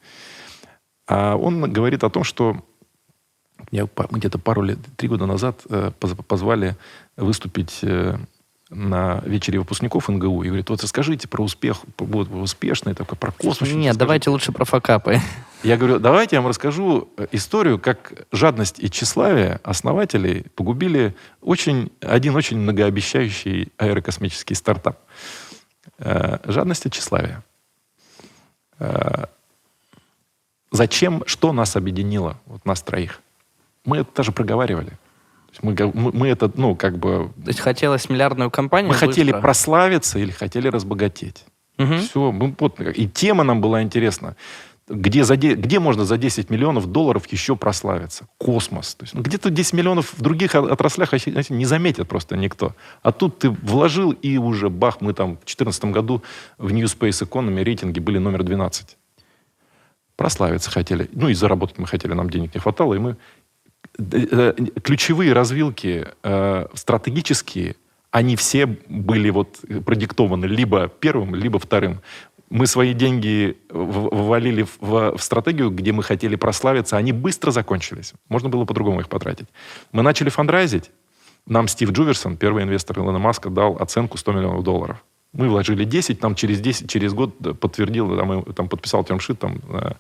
А 1.07 1.37
он 1.37 1.71
говорит 1.71 2.03
о 2.03 2.09
том, 2.09 2.25
что 2.25 2.57
меня 3.71 3.87
где-то 4.11 4.39
пару 4.39 4.63
лет, 4.63 4.79
три 4.97 5.07
года 5.07 5.27
назад 5.27 5.61
э, 5.69 5.91
поз- 6.01 6.17
позвали 6.27 6.77
выступить 7.19 7.81
э, 7.83 8.17
на 8.75 9.23
вечере 9.25 9.59
выпускников 9.59 10.09
НГУ 10.09 10.43
и 10.43 10.49
говорит, 10.49 10.71
вот 10.71 10.83
расскажите 10.83 11.29
про 11.29 11.43
успех, 11.43 11.79
вот 11.99 12.29
вы 12.29 12.41
успешный 12.41 12.95
такой, 12.95 13.17
про 13.17 13.31
космос. 13.31 13.61
Нет, 13.61 13.71
расскажите». 13.71 13.99
давайте 13.99 14.31
лучше 14.31 14.53
про 14.53 14.65
факапы. 14.65 15.21
Я 15.63 15.77
говорю, 15.77 15.99
давайте 15.99 16.37
я 16.37 16.41
вам 16.41 16.49
расскажу 16.49 17.09
э, 17.17 17.27
историю, 17.33 17.79
как 17.79 18.27
жадность 18.33 18.81
и 18.81 18.91
тщеславие 18.91 19.61
основателей 19.63 20.47
погубили 20.57 21.15
очень, 21.41 21.93
один 22.01 22.35
очень 22.35 22.59
многообещающий 22.59 23.73
аэрокосмический 23.79 24.57
стартап. 24.57 24.99
Э, 25.99 26.39
Жадность 26.45 26.87
и 26.87 26.91
тщеславие. 26.91 27.43
Э, 28.79 29.27
Зачем, 30.73 31.23
что 31.27 31.53
нас 31.53 31.77
объединило, 31.77 32.39
вот 32.47 32.65
нас 32.65 32.81
троих? 32.81 33.21
Мы 33.85 33.99
это 33.99 34.11
даже 34.17 34.33
проговаривали. 34.33 34.93
Мы, 35.61 35.77
мы, 35.95 36.13
мы 36.13 36.29
это, 36.29 36.51
ну, 36.55 36.75
как 36.75 36.99
бы... 36.99 37.31
То 37.45 37.49
есть 37.49 37.61
хотелось 37.61 38.09
миллиардную 38.09 38.51
компанию 38.51 38.89
Мы 38.93 38.95
хотели 38.95 39.33
быстро. 39.33 39.43
прославиться 39.43 40.19
или 40.19 40.31
хотели 40.31 40.69
разбогатеть. 40.69 41.45
Мгм. 41.79 41.99
Все, 41.99 42.33
мы, 42.33 42.55
вот, 42.59 42.81
и 42.81 43.09
тема 43.09 43.45
нам 43.45 43.61
была 43.61 43.83
интересна. 43.83 44.35
Где, 44.89 45.25
за, 45.25 45.37
де- 45.37 45.55
где 45.55 45.79
можно 45.79 46.05
за 46.05 46.17
10 46.19 46.51
миллионов 46.51 46.87
долларов 46.91 47.27
еще 47.29 47.55
прославиться? 47.55 48.27
Космос. 48.39 48.95
То 48.95 49.05
есть, 49.05 49.15
ну, 49.15 49.23
где-то 49.23 49.51
10 49.51 49.75
миллионов 49.75 50.13
в 50.13 50.21
других 50.23 50.55
отраслях 50.55 51.13
не 51.51 51.65
заметит 51.65 52.09
просто 52.09 52.37
никто. 52.37 52.75
А 53.03 53.13
тут 53.13 53.39
ты 53.39 53.51
вложил, 53.51 54.11
и 54.11 54.39
уже 54.39 54.71
бах, 54.71 55.01
мы 55.01 55.13
там 55.15 55.33
в 55.37 55.45
2014 55.45 55.85
году 55.87 56.23
в 56.59 56.73
New 56.73 56.87
Space 56.87 57.27
Economy 57.27 57.63
рейтинге 57.63 58.01
были 58.01 58.19
номер 58.19 58.43
12. 58.43 58.97
Прославиться 60.17 60.71
хотели. 60.71 61.09
Ну 61.13 61.29
и 61.29 61.35
заработать 61.35 61.79
мы 61.79 61.87
хотели, 61.87 62.13
нам 62.13 62.29
денег 62.29 62.55
не 62.55 62.61
хватало, 62.61 62.95
и 62.95 62.99
мы 62.99 63.17
ключевые 63.97 65.33
развилки 65.33 66.07
э, 66.23 66.67
стратегические, 66.75 67.77
они 68.11 68.37
все 68.37 68.67
были 68.67 69.31
вот 69.31 69.61
продиктованы 69.85 70.47
либо 70.47 70.89
первым, 70.89 71.35
либо 71.35 71.59
вторым. 71.59 72.01
Мы 72.51 72.67
свои 72.67 72.93
деньги 72.93 73.57
ввалили 73.71 74.65
в, 74.65 74.79
в- 74.81 75.19
стратегию, 75.19 75.71
где 75.71 75.93
мы 75.93 76.03
хотели 76.03 76.37
прославиться, 76.37 76.99
они 76.99 77.13
быстро 77.13 77.51
закончились. 77.51 78.13
Можно 78.29 78.51
было 78.51 78.67
по-другому 78.67 79.01
их 79.01 79.09
потратить. 79.09 79.47
Мы 79.93 80.03
начали 80.03 80.29
фандрайзить. 80.29 80.91
Нам 81.47 81.67
Стив 81.67 81.91
Джуверсон, 81.91 82.37
первый 82.37 82.63
инвестор 82.63 82.99
Илона 82.99 83.19
Маска, 83.19 83.49
дал 83.51 83.77
оценку 83.81 84.19
100 84.19 84.33
миллионов 84.33 84.63
долларов. 84.63 85.03
Мы 85.33 85.49
вложили 85.49 85.85
10, 85.85 86.21
там 86.21 86.35
через 86.35 86.61
10, 86.61 86.91
через 86.91 87.15
год 87.15 87.35
э, 87.45 87.55
подтвердил, 87.55 88.17
там, 88.19 88.45
там 88.45 88.69
подписал 88.69 89.03
термшит 89.03 89.39
там, 89.39 89.61
э, 89.71 89.93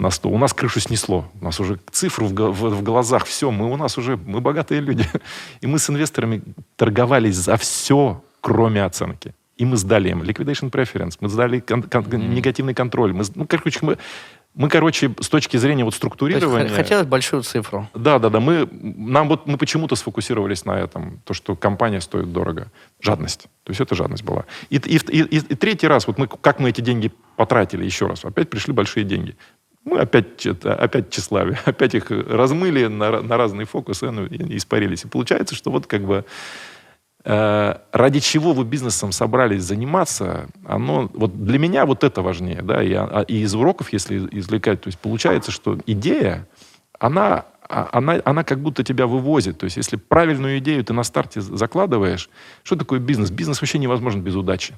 на 0.00 0.10
100. 0.10 0.28
У 0.28 0.38
нас 0.38 0.52
крышу 0.52 0.80
снесло. 0.80 1.24
У 1.40 1.44
нас 1.44 1.60
уже 1.60 1.78
цифру 1.90 2.26
в, 2.26 2.32
в- 2.32 2.74
в 2.78 2.82
глазах. 2.82 3.24
Все, 3.26 3.50
мы 3.50 3.70
у 3.70 3.76
нас 3.76 3.98
уже, 3.98 4.16
мы 4.16 4.40
богатые 4.40 4.80
люди. 4.80 5.04
И 5.60 5.66
мы 5.66 5.78
с 5.78 5.90
инвесторами 5.90 6.42
торговались 6.76 7.36
за 7.36 7.56
все, 7.56 8.22
кроме 8.40 8.84
оценки. 8.84 9.34
И 9.56 9.64
мы 9.66 9.76
сдали 9.76 10.08
им 10.08 10.22
liquidation 10.22 10.70
preference, 10.70 11.18
мы 11.20 11.28
сдали 11.28 11.60
кон- 11.60 11.82
кон- 11.82 12.34
негативный 12.34 12.72
контроль. 12.74 13.12
Мы, 13.12 13.24
ну, 13.34 13.46
короче, 13.46 13.78
мы, 13.82 13.98
мы, 14.54 14.70
короче, 14.70 15.10
с 15.20 15.28
точки 15.28 15.58
зрения 15.58 15.84
вот 15.84 15.90
То 15.90 15.96
структурирования... 15.98 16.68
х- 16.70 16.76
хотелось 16.76 17.06
большую 17.06 17.42
цифру. 17.42 17.86
Да, 17.94 18.18
да, 18.18 18.30
да. 18.30 18.40
Мы, 18.40 18.66
нам 18.72 19.28
вот, 19.28 19.46
мы 19.46 19.58
почему-то 19.58 19.96
сфокусировались 19.96 20.64
на 20.64 20.78
этом, 20.80 21.20
то, 21.26 21.34
что 21.34 21.56
компания 21.56 22.00
стоит 22.00 22.32
дорого. 22.32 22.68
Жадность. 23.02 23.42
То 23.64 23.70
есть 23.72 23.82
это 23.82 23.94
жадность 23.94 24.24
была. 24.24 24.44
И, 24.70 24.76
и, 24.76 24.96
и- 24.96 25.20
и- 25.36 25.36
и 25.36 25.54
третий 25.54 25.88
раз, 25.88 26.06
вот 26.06 26.16
мы, 26.16 26.26
как 26.26 26.58
мы 26.58 26.70
эти 26.70 26.80
деньги 26.80 27.12
потратили 27.36 27.84
еще 27.84 28.06
раз, 28.06 28.24
опять 28.24 28.48
пришли 28.48 28.72
большие 28.72 29.04
деньги. 29.04 29.36
Мы 29.84 29.98
опять, 30.00 30.44
это, 30.44 30.74
опять 30.74 31.10
тщеславие, 31.10 31.58
опять 31.64 31.94
их 31.94 32.10
размыли 32.10 32.86
на, 32.86 33.22
на 33.22 33.36
разные 33.36 33.66
фокусы 33.66 34.10
ну, 34.10 34.26
испарились. 34.26 35.04
И 35.04 35.08
получается, 35.08 35.54
что 35.54 35.70
вот 35.70 35.86
как 35.86 36.04
бы 36.04 36.24
э, 37.24 37.74
ради 37.92 38.20
чего 38.20 38.52
вы 38.52 38.64
бизнесом 38.64 39.12
собрались 39.12 39.62
заниматься, 39.62 40.48
оно, 40.66 41.10
вот 41.14 41.44
для 41.44 41.58
меня 41.58 41.86
вот 41.86 42.04
это 42.04 42.20
важнее, 42.22 42.62
да, 42.62 42.82
и, 42.82 42.92
а- 42.92 43.24
и 43.26 43.42
из 43.42 43.54
уроков, 43.54 43.92
если 43.92 44.28
извлекать, 44.32 44.82
то 44.82 44.88
есть 44.88 44.98
получается, 44.98 45.50
что 45.50 45.78
идея, 45.86 46.46
она, 46.98 47.46
а- 47.68 47.88
она, 47.92 48.20
она 48.24 48.44
как 48.44 48.60
будто 48.60 48.84
тебя 48.84 49.06
вывозит, 49.06 49.58
то 49.58 49.64
есть 49.64 49.78
если 49.78 49.96
правильную 49.96 50.58
идею 50.58 50.84
ты 50.84 50.92
на 50.92 51.04
старте 51.04 51.40
закладываешь, 51.40 52.28
что 52.62 52.76
такое 52.76 53.00
бизнес? 53.00 53.30
Бизнес 53.30 53.60
вообще 53.62 53.78
невозможен 53.78 54.20
без 54.20 54.34
удачи. 54.34 54.74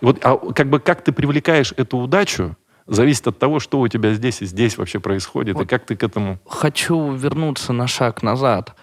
Вот, 0.00 0.18
а 0.22 0.36
как 0.52 0.68
бы 0.68 0.80
как 0.80 1.02
ты 1.02 1.12
привлекаешь 1.12 1.72
эту 1.76 1.98
удачу, 1.98 2.56
зависит 2.88 3.26
от 3.28 3.38
того, 3.38 3.60
что 3.60 3.78
у 3.80 3.88
тебя 3.88 4.12
здесь 4.14 4.42
и 4.42 4.46
здесь 4.46 4.76
вообще 4.78 4.98
происходит, 4.98 5.54
и 5.54 5.58
Вот. 5.58 5.68
как 5.68 5.84
ты 5.86 5.94
к 5.96 6.02
этому... 6.02 6.38
Хочу 6.48 7.12
вернуться 7.12 7.72
на 7.72 7.86
шаг 7.86 8.22
назад. 8.22 8.74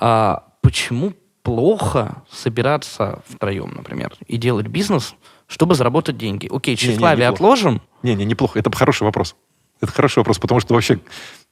А 0.00 0.44
почему 0.62 1.12
плохо 1.42 2.22
собираться 2.30 3.20
втроем, 3.28 3.72
например, 3.74 4.12
и 4.26 4.36
делать 4.36 4.66
бизнес, 4.68 5.14
чтобы 5.46 5.74
заработать 5.74 6.16
деньги? 6.16 6.48
Окей, 6.52 6.76
Не, 6.80 6.86
не, 6.88 6.92
тщеславие 6.94 7.26
неплохо. 7.30 7.34
отложим. 7.52 7.82
Не-не, 8.02 8.24
неплохо. 8.24 8.58
Это 8.58 8.70
хороший 8.74 9.02
вопрос. 9.04 9.34
Это 9.80 9.92
хороший 9.92 10.18
вопрос, 10.18 10.40
потому 10.40 10.60
что 10.60 10.74
вообще, 10.74 10.98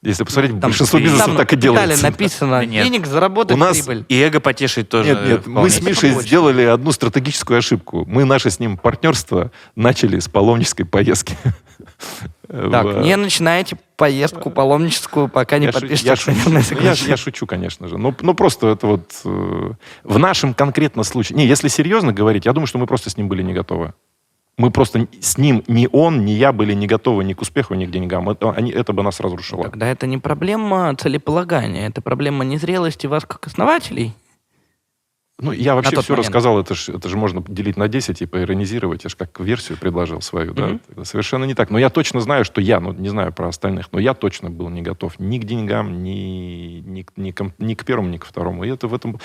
если 0.03 0.25
посмотреть, 0.25 0.51
Там 0.51 0.59
большинство 0.69 0.99
и- 0.99 1.03
бизнесов 1.03 1.27
там 1.27 1.37
так 1.37 1.53
и 1.53 1.55
делается. 1.55 2.03
написано 2.03 2.51
Да 2.59 2.65
нет. 2.65 2.83
денег 2.83 3.07
заработать 3.07 3.55
У 3.55 3.57
нас 3.59 3.77
прибыль. 3.79 4.05
И 4.09 4.19
эго 4.21 4.41
потешить 4.41 4.89
тоже. 4.89 5.09
Нет, 5.15 5.25
нет, 5.27 5.47
мы 5.47 5.69
с. 5.69 5.81
Мишей 5.81 6.09
побочно. 6.09 6.27
сделали 6.27 6.63
одну 6.63 6.91
стратегическую 6.91 7.57
ошибку. 7.57 8.03
Мы 8.05 8.25
наше 8.25 8.49
с 8.51 8.59
ним 8.59 8.75
партнерство 8.77 9.51
начали 9.75 10.19
с 10.19 10.27
паломнической 10.27 10.85
поездки. 10.85 11.37
Так, 12.47 12.85
В- 12.85 13.01
не 13.01 13.15
начинайте 13.17 13.77
поездку 13.97 14.49
паломническую, 14.49 15.27
пока 15.27 15.57
не 15.57 15.65
я, 15.65 15.71
шу- 15.71 15.79
подпишете 15.81 16.07
я 17.09 17.17
шучу, 17.17 17.45
конечно 17.45 17.87
же. 17.87 17.97
Но, 17.97 18.15
но 18.21 18.33
просто 18.33 18.67
это 18.67 18.87
вот 18.87 19.11
э, 19.25 19.71
в 20.03 20.17
нашем 20.19 20.53
конкретном 20.53 21.03
случае. 21.03 21.37
Не, 21.37 21.45
если 21.45 21.67
серьезно 21.67 22.13
говорить, 22.13 22.45
я 22.45 22.53
думаю, 22.53 22.67
что 22.67 22.77
мы 22.77 22.87
просто 22.87 23.09
с 23.09 23.17
ним 23.17 23.27
были 23.27 23.43
не 23.43 23.53
готовы. 23.53 23.93
Мы 24.57 24.71
просто 24.71 25.07
с 25.21 25.37
ним, 25.37 25.63
ни 25.67 25.87
он, 25.91 26.25
ни 26.25 26.31
я 26.31 26.51
были 26.51 26.73
не 26.73 26.87
готовы 26.87 27.23
ни 27.23 27.33
к 27.33 27.41
успеху, 27.41 27.75
ни 27.75 27.85
к 27.85 27.91
деньгам. 27.91 28.27
Это, 28.29 28.51
они, 28.51 28.71
это 28.71 28.91
бы 28.91 29.03
нас 29.03 29.19
разрушило. 29.19 29.63
Тогда 29.63 29.87
это 29.87 30.07
не 30.07 30.17
проблема 30.17 30.95
целеполагания, 30.95 31.87
это 31.87 32.01
проблема 32.01 32.43
незрелости 32.43 33.05
вас 33.05 33.23
как 33.25 33.45
основателей. 33.45 34.13
Ну, 35.39 35.51
я 35.51 35.75
вообще 35.75 36.01
все 36.01 36.13
момент. 36.13 36.27
рассказал, 36.27 36.59
это 36.59 36.73
же 36.73 36.93
это 36.93 37.09
ж 37.09 37.15
можно 37.15 37.43
делить 37.47 37.77
на 37.77 37.87
10 37.87 38.21
и 38.23 38.25
поиронизировать. 38.25 39.03
Я 39.03 39.09
же 39.09 39.15
как 39.15 39.39
версию 39.39 39.77
предложил 39.77 40.21
свою, 40.21 40.53
да. 40.53 40.65
Мгм. 40.67 40.81
Это 40.91 41.03
Совершенно 41.05 41.45
не 41.45 41.53
так. 41.53 41.69
Но 41.69 41.77
я 41.77 41.89
точно 41.91 42.21
знаю, 42.21 42.43
что 42.43 42.59
я, 42.59 42.79
ну, 42.79 42.91
не 42.93 43.09
знаю 43.09 43.31
про 43.31 43.47
остальных, 43.47 43.89
но 43.91 43.99
я 43.99 44.13
точно 44.15 44.49
был 44.49 44.69
не 44.69 44.81
готов 44.81 45.19
ни 45.19 45.37
к 45.37 45.43
деньгам, 45.43 46.03
ни, 46.03 46.81
ни, 46.85 47.03
к- 47.03 47.13
ни, 47.17 47.31
к- 47.31 47.53
ни 47.59 47.73
к 47.75 47.85
первому, 47.85 48.09
ни 48.09 48.17
к 48.17 48.25
второму. 48.25 48.63
И 48.63 48.69
это 48.69 48.87
в 48.87 48.93
этом... 48.95 49.19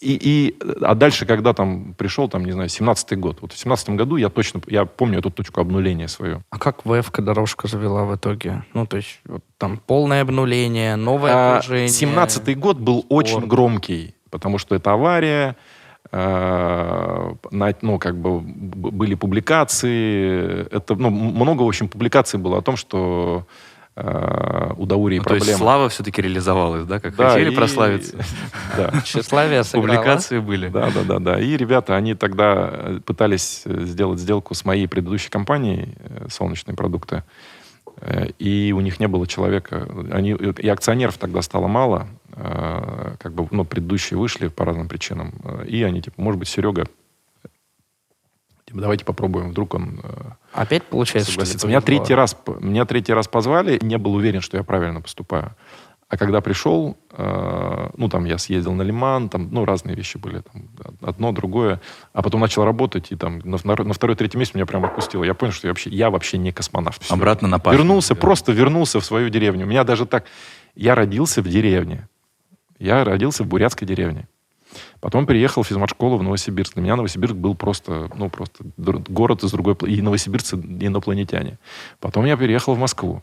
И, 0.00 0.12
и, 0.14 0.56
а 0.80 0.94
дальше, 0.94 1.26
когда 1.26 1.52
там 1.52 1.92
пришел, 1.98 2.28
там, 2.28 2.44
не 2.44 2.52
знаю, 2.52 2.68
17-й 2.68 3.16
год. 3.16 3.38
Вот 3.40 3.52
в 3.52 3.58
17 3.58 3.90
году 3.90 4.14
я 4.16 4.28
точно, 4.28 4.60
я 4.68 4.84
помню 4.84 5.18
эту 5.18 5.30
точку 5.30 5.60
обнуления 5.60 6.06
свою. 6.06 6.40
А 6.50 6.58
как 6.58 6.82
ВФ 6.84 7.10
дорожка 7.18 7.66
завела 7.66 8.04
в 8.04 8.14
итоге? 8.14 8.62
Ну, 8.74 8.86
то 8.86 8.96
есть 8.96 9.18
вот 9.26 9.42
там 9.58 9.76
полное 9.84 10.22
обнуление, 10.22 10.94
новое 10.94 11.32
А, 11.34 11.56
окружение. 11.58 11.88
17-й 11.88 12.54
год 12.54 12.78
был 12.78 13.06
очень 13.08 13.38
спор. 13.38 13.46
громкий, 13.48 14.14
потому 14.30 14.58
что 14.58 14.74
это 14.74 14.92
авария, 14.92 15.56
э, 16.12 17.32
на- 17.50 17.74
ну, 17.82 17.98
как 17.98 18.16
бы 18.16 18.40
были 18.40 19.14
публикации, 19.14 20.66
это, 20.74 20.94
ну, 20.94 21.10
много, 21.10 21.62
в 21.62 21.68
общем, 21.68 21.88
публикаций 21.88 22.38
было 22.38 22.58
о 22.58 22.62
том, 22.62 22.76
что 22.76 23.46
э, 24.00 24.70
у 24.76 24.86
Даурии 24.86 25.18
Ну, 25.18 25.24
то 25.24 25.34
есть 25.34 25.44
проблемы. 25.46 25.58
слава 25.58 25.88
все-таки 25.88 26.22
реализовалась, 26.22 26.84
да, 26.84 27.00
как 27.00 27.16
Да, 27.16 27.30
хотели 27.30 27.50
и- 27.52 27.56
прославиться. 27.56 28.16
Да. 28.76 28.92
Тщеславие. 29.04 29.62
Публикации 29.72 30.38
были. 30.38 30.68
Да, 30.68 30.90
да, 30.94 31.02
да, 31.02 31.18
да. 31.18 31.40
И 31.40 31.56
ребята, 31.56 31.96
они 31.96 32.14
тогда 32.14 32.70
э, 32.72 33.00
пытались 33.04 33.62
сделать 33.64 34.20
сделку 34.20 34.54
с 34.54 34.64
моей 34.64 34.86
предыдущей 34.86 35.30
компанией 35.30 35.96
«Солнечные 36.30 36.76
продукты», 36.76 37.24
и 38.38 38.72
у 38.76 38.80
них 38.80 39.00
не 39.00 39.08
было 39.08 39.26
человека. 39.26 39.88
Они, 40.12 40.30
и 40.32 40.68
акционеров 40.68 41.18
тогда 41.18 41.42
стало 41.42 41.66
мало, 41.66 42.06
э, 42.32 43.14
как 43.18 43.32
бы, 43.32 43.48
ну, 43.50 43.64
предыдущие 43.64 44.18
вышли 44.18 44.48
по 44.48 44.64
разным 44.64 44.88
причинам. 44.88 45.34
Э, 45.44 45.64
И 45.66 45.82
они, 45.82 46.00
типа, 46.02 46.20
может 46.20 46.38
быть, 46.38 46.48
Серега, 46.48 46.86
типа, 48.66 48.80
давайте 48.80 49.04
попробуем, 49.04 49.50
вдруг 49.50 49.74
он 49.74 50.00
э, 50.02 50.10
Опять 50.52 50.84
получается, 50.84 51.32
что 51.32 51.40
согласится. 51.40 51.66
ли, 51.66 51.72
Меня 51.72 51.80
повезло? 51.80 51.98
третий, 52.04 52.14
раз, 52.14 52.36
меня 52.60 52.84
третий 52.84 53.12
раз 53.12 53.26
позвали, 53.28 53.78
не 53.82 53.98
был 53.98 54.14
уверен, 54.14 54.40
что 54.42 54.56
я 54.56 54.62
правильно 54.62 55.00
поступаю. 55.00 55.54
А 56.08 56.16
когда 56.16 56.40
пришел, 56.40 56.96
э, 57.12 57.90
ну, 57.96 58.08
там, 58.08 58.24
я 58.24 58.38
съездил 58.38 58.72
на 58.72 58.80
Лиман, 58.80 59.28
там, 59.28 59.50
ну, 59.52 59.66
разные 59.66 59.94
вещи 59.94 60.16
были, 60.16 60.40
там, 60.40 60.68
одно, 61.02 61.32
другое, 61.32 61.82
а 62.14 62.22
потом 62.22 62.40
начал 62.40 62.64
работать, 62.64 63.12
и 63.12 63.16
там 63.16 63.40
на, 63.44 63.58
на 63.62 63.92
второй, 63.92 64.16
третий 64.16 64.38
месяц 64.38 64.54
меня 64.54 64.64
прям 64.64 64.86
отпустило. 64.86 65.22
Я 65.22 65.34
понял, 65.34 65.52
что 65.52 65.66
я 65.66 65.72
вообще, 65.72 65.90
я 65.90 66.08
вообще 66.08 66.38
не 66.38 66.50
космонавт. 66.50 67.02
Всё. 67.02 67.12
Обратно 67.14 67.46
на 67.48 67.58
пашню. 67.58 67.78
Вернулся, 67.80 68.14
Да. 68.14 68.20
просто 68.20 68.52
вернулся 68.52 69.00
в 69.00 69.04
свою 69.04 69.28
деревню. 69.28 69.66
У 69.66 69.68
меня 69.68 69.84
даже 69.84 70.06
так... 70.06 70.24
Я 70.74 70.94
родился 70.94 71.42
в 71.42 71.48
деревне. 71.48 72.08
Я 72.78 73.04
родился 73.04 73.44
в 73.44 73.46
бурятской 73.48 73.86
деревне. 73.86 74.28
Потом 75.00 75.26
переехал 75.26 75.62
в 75.62 75.66
физмат-школу 75.66 76.16
в 76.18 76.22
Новосибирск. 76.22 76.74
Для 76.74 76.82
меня 76.82 76.96
Новосибирск 76.96 77.34
был 77.34 77.54
просто, 77.54 78.10
ну, 78.14 78.30
просто 78.30 78.64
город 78.76 79.42
из 79.42 79.50
другой... 79.50 79.74
И 79.86 80.00
новосибирцы 80.00 80.56
инопланетяне. 80.56 81.58
Потом 82.00 82.24
я 82.24 82.36
переехал 82.36 82.74
в 82.74 82.78
Москву. 82.78 83.22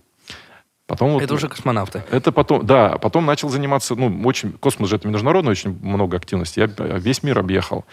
Потом 0.88 1.14
вот, 1.14 1.24
Это 1.24 1.34
уже 1.34 1.48
космонавты. 1.48 2.04
Это 2.12 2.32
потом, 2.32 2.64
да, 2.66 2.98
потом 3.00 3.26
начал 3.26 3.50
заниматься, 3.50 3.96
ну, 3.96 4.22
очень, 4.26 4.52
космос 4.52 4.90
же 4.90 4.98
это 4.98 5.08
международно, 5.08 5.50
очень 5.50 5.78
много 5.82 6.18
активности. 6.18 6.60
Я 6.60 6.68
весь 6.78 7.24
мир 7.24 7.40
объехал. 7.40 7.86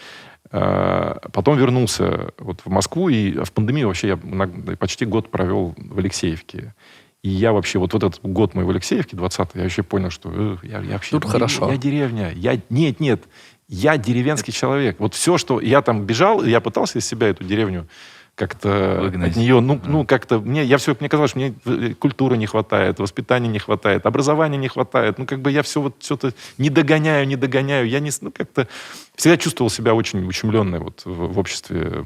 Э, 0.51 1.15
потом 1.31 1.57
вернулся 1.57 2.33
вот 2.37 2.61
в 2.63 2.69
Москву, 2.69 3.09
и 3.09 3.31
в 3.43 3.51
пандемию 3.51 3.87
вообще 3.87 4.09
я 4.09 4.77
почти 4.77 5.05
год 5.05 5.31
провел 5.31 5.73
в 5.75 5.97
Алексеевке. 5.97 6.75
И 7.23 7.29
я 7.29 7.51
вообще, 7.53 7.79
вот, 7.79 7.93
вот 7.93 8.03
этот 8.03 8.21
год 8.21 8.53
мой 8.53 8.63
в 8.63 8.69
Алексеевке, 8.69 9.15
20-й, 9.15 9.57
я 9.57 9.63
вообще 9.63 9.81
понял, 9.81 10.11
что 10.11 10.29
э, 10.31 10.57
я, 10.61 10.79
я 10.81 10.93
вообще... 10.93 11.11
Тут 11.11 11.25
я, 11.25 11.31
хорошо. 11.31 11.71
Я 11.71 11.77
деревня. 11.77 12.31
Я, 12.35 12.59
нет, 12.69 12.99
нет. 12.99 13.23
Я 13.67 13.97
деревенский 13.97 14.53
человек. 14.53 14.99
Вот 14.99 15.15
все, 15.15 15.39
что... 15.39 15.59
Я 15.59 15.81
там 15.81 16.03
бежал, 16.03 16.43
я 16.43 16.61
пытался 16.61 16.99
из 16.99 17.07
себя 17.07 17.29
эту 17.29 17.43
деревню 17.43 17.87
как-то 18.35 19.05
от 19.05 19.35
нее, 19.35 19.59
ну, 19.59 19.79
ну 19.85 20.05
как-то 20.05 20.39
мне, 20.39 20.63
я 20.63 20.77
все, 20.77 20.95
мне 20.99 21.07
казалось, 21.07 21.31
что 21.31 21.39
мне 21.39 21.53
э, 21.65 21.93
культуры 21.93 22.35
не 22.37 22.47
хватает, 22.47 22.99
воспитания 22.99 23.47
не 23.47 23.59
хватает, 23.59 24.05
образования 24.07 24.57
не 24.57 24.67
хватает, 24.69 25.19
ну 25.19 25.27
как 25.27 25.41
бы 25.41 25.51
я 25.51 25.61
все 25.61 25.81
вот 25.81 25.97
все-то 25.99 26.33
не 26.57 26.69
догоняю, 26.71 27.27
не 27.27 27.35
догоняю, 27.35 27.87
я 27.87 27.99
не, 27.99 28.09
ну 28.21 28.31
как-то 28.31 28.67
всегда 29.15 29.37
чувствовал 29.37 29.69
себя 29.69 29.93
очень 29.93 30.25
ущемленной 30.25 30.79
вот 30.79 31.01
в, 31.05 31.33
в 31.33 31.39
обществе 31.39 32.05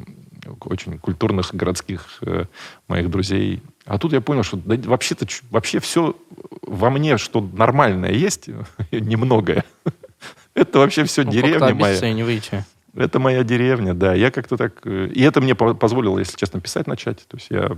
очень 0.61 0.99
культурных 0.99 1.53
городских 1.53 2.17
э, 2.21 2.45
моих 2.87 3.09
друзей. 3.09 3.61
А 3.85 3.97
тут 3.97 4.13
я 4.13 4.21
понял, 4.21 4.43
что 4.43 4.57
да, 4.57 4.75
вообще-то 4.89 5.25
вообще 5.49 5.79
все 5.79 6.15
во 6.61 6.89
мне, 6.89 7.17
что 7.17 7.41
нормальное 7.41 8.11
есть, 8.11 8.49
немногое. 8.91 9.63
Это 10.53 10.79
вообще 10.79 11.03
все 11.05 11.23
Ну, 11.23 11.31
деревня 11.31 11.73
моя. 11.73 11.91
обесцениваете. 11.93 12.65
Это 12.97 13.19
моя 13.19 13.43
деревня, 13.43 13.93
да. 13.93 14.13
Я 14.15 14.31
как-то 14.31 14.57
так... 14.57 14.73
э, 14.85 15.07
И 15.13 15.21
это 15.21 15.39
мне 15.39 15.53
по- 15.55 15.75
позволило, 15.75 16.17
если 16.19 16.35
честно, 16.37 16.59
писать 16.59 16.87
начать. 16.87 17.25
То 17.27 17.37
есть 17.37 17.47
я, 17.51 17.77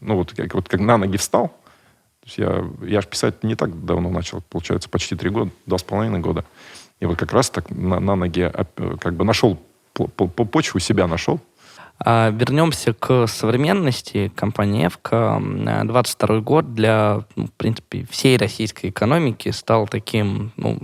ну 0.00 0.16
вот 0.16 0.32
как, 0.32 0.54
вот 0.54 0.68
как 0.68 0.80
на 0.80 0.96
ноги 0.96 1.16
встал, 1.16 1.48
то 1.48 2.26
есть 2.26 2.38
я, 2.38 2.64
я 2.86 3.00
же 3.00 3.08
писать 3.08 3.42
не 3.42 3.56
так 3.56 3.84
давно 3.84 4.08
начал, 4.10 4.40
получается, 4.48 4.88
почти 4.88 5.16
три 5.16 5.30
года, 5.30 5.50
два 5.66 5.78
с 5.78 5.82
половиной 5.82 6.20
года. 6.20 6.44
И 7.00 7.06
вот 7.06 7.18
как 7.18 7.32
раз 7.32 7.50
так 7.50 7.70
на, 7.70 7.98
на 7.98 8.14
ноге 8.14 8.46
оп- 8.48 8.80
э, 8.80 8.96
как 9.00 9.14
бы 9.14 9.24
нашел 9.24 9.58
по, 9.92 10.06
по- 10.06 10.28
по- 10.28 10.44
почву 10.44 10.78
себя 10.78 11.06
нашел. 11.08 11.40
А, 12.04 12.30
вернемся 12.30 12.94
к 12.94 13.26
современности 13.26 14.32
компании 14.34 14.86
«Эвка». 14.86 15.38
М, 15.42 15.86
22 15.88 16.40
год 16.40 16.74
для, 16.74 17.24
ну, 17.36 17.46
в 17.46 17.52
принципе, 17.52 18.06
всей 18.10 18.36
российской 18.36 18.90
экономики 18.90 19.50
стал 19.50 19.86
таким, 19.88 20.52
ну, 20.56 20.78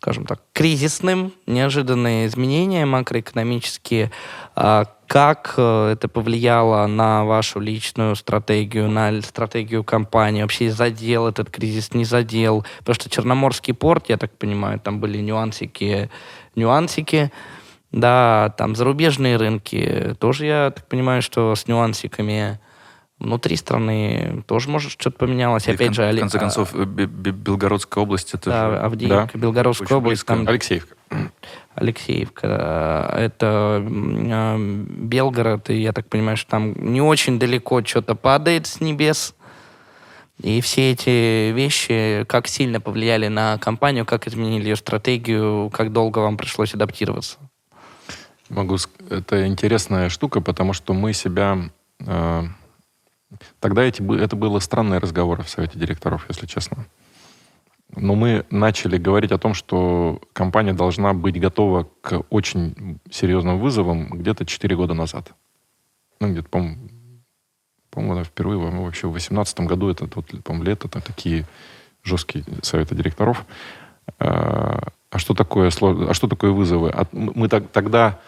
скажем 0.00 0.26
так, 0.26 0.40
кризисным, 0.52 1.32
неожиданные 1.46 2.26
изменения 2.26 2.86
макроэкономические. 2.86 4.12
А 4.54 4.84
Как 5.08 5.54
э, 5.56 5.90
это 5.92 6.06
повлияло 6.08 6.86
на 6.86 7.24
вашу 7.24 7.58
личную 7.58 8.14
стратегию, 8.14 8.88
на 8.88 9.20
стратегию 9.22 9.82
компании? 9.82 10.42
Вообще 10.42 10.70
задел 10.70 11.26
этот 11.26 11.50
кризис, 11.50 11.94
не 11.94 12.04
задел? 12.04 12.64
Потому 12.78 12.94
что 12.94 13.10
Черноморский 13.10 13.74
порт, 13.74 14.08
я 14.08 14.18
так 14.18 14.30
понимаю, 14.38 14.78
там 14.78 15.00
были 15.00 15.18
нюансики, 15.18 16.10
нюансики. 16.54 17.32
Да, 17.90 18.54
там 18.56 18.76
зарубежные 18.76 19.36
рынки. 19.36 20.14
Тоже 20.20 20.46
я 20.46 20.70
так 20.70 20.86
понимаю, 20.86 21.22
что 21.22 21.54
с 21.54 21.66
нюансиками 21.66 22.60
внутри 23.18 23.56
страны 23.56 24.44
тоже, 24.46 24.68
может, 24.68 24.92
что-то 24.92 25.18
поменялось. 25.18 25.66
И 25.66 25.72
в 25.72 25.74
Опять 25.74 25.88
кон- 25.88 25.94
же, 25.94 26.02
в 26.02 26.06
Али- 26.06 26.20
конце 26.20 26.38
а, 26.38 26.40
концов, 26.40 26.74
э, 26.74 26.84
Бе- 26.84 27.06
Бе- 27.06 27.30
Белгородская 27.32 28.02
область, 28.04 28.32
это 28.34 28.50
да, 28.50 28.70
же... 28.70 28.78
Авдеевка, 28.78 29.36
Белгородская 29.38 29.86
очень 29.86 29.96
область, 29.96 30.22
близко. 30.26 30.34
там 30.34 30.48
Алексеевка. 30.48 30.94
Алексеевка. 31.74 33.14
Это 33.16 33.82
э, 33.84 34.56
Белгород, 34.98 35.70
и 35.70 35.80
я 35.80 35.92
так 35.92 36.08
понимаю, 36.08 36.36
что 36.36 36.50
там 36.50 36.72
не 36.92 37.00
очень 37.00 37.38
далеко 37.38 37.84
что-то 37.84 38.14
падает 38.14 38.66
с 38.66 38.80
небес. 38.80 39.34
И 40.40 40.60
все 40.60 40.92
эти 40.92 41.50
вещи 41.50 42.24
как 42.28 42.46
сильно 42.46 42.80
повлияли 42.80 43.26
на 43.26 43.58
компанию, 43.58 44.06
как 44.06 44.28
изменили 44.28 44.68
ее 44.68 44.76
стратегию, 44.76 45.68
как 45.72 45.92
долго 45.92 46.20
вам 46.20 46.36
пришлось 46.36 46.74
адаптироваться? 46.74 47.38
Могу... 48.48 48.76
ск- 48.76 48.90
Это 49.10 49.46
интересная 49.48 50.08
штука, 50.08 50.40
потому 50.40 50.72
что 50.72 50.94
мы 50.94 51.12
себя... 51.12 51.58
Тогда 53.60 53.82
эти, 53.82 54.02
это 54.20 54.36
было 54.36 54.58
странные 54.58 54.98
разговоры 55.00 55.42
в 55.42 55.48
совете 55.48 55.78
директоров, 55.78 56.26
если 56.28 56.46
честно. 56.46 56.86
Но 57.94 58.14
мы 58.14 58.44
начали 58.50 58.98
говорить 58.98 59.32
о 59.32 59.38
том, 59.38 59.54
что 59.54 60.20
компания 60.32 60.72
должна 60.72 61.14
быть 61.14 61.40
готова 61.40 61.88
к 62.00 62.22
очень 62.30 63.00
серьезным 63.10 63.58
вызовам 63.58 64.08
где-то 64.10 64.44
4 64.44 64.76
года 64.76 64.94
назад. 64.94 65.32
Ну, 66.20 66.32
где-то, 66.32 66.48
по-моему, 66.48 66.88
по-моему, 67.90 68.24
впервые 68.24 68.58
во- 68.58 68.70
вообще 68.84 69.06
в 69.06 69.12
2018 69.12 69.60
году, 69.60 69.88
это, 69.88 70.08
вот, 70.14 70.26
по-моему, 70.44 70.64
лето, 70.64 70.88
там 70.88 71.02
такие 71.02 71.46
жесткие 72.02 72.44
советы 72.62 72.94
директоров. 72.94 73.46
А 74.18 74.88
а 75.10 75.18
что 75.18 75.34
такое, 75.34 75.68
а 75.68 76.14
что 76.14 76.28
такое 76.28 76.50
вызовы? 76.50 76.90
А 76.90 77.06
мы 77.12 77.48
так- 77.48 77.70
тогда 77.70 78.18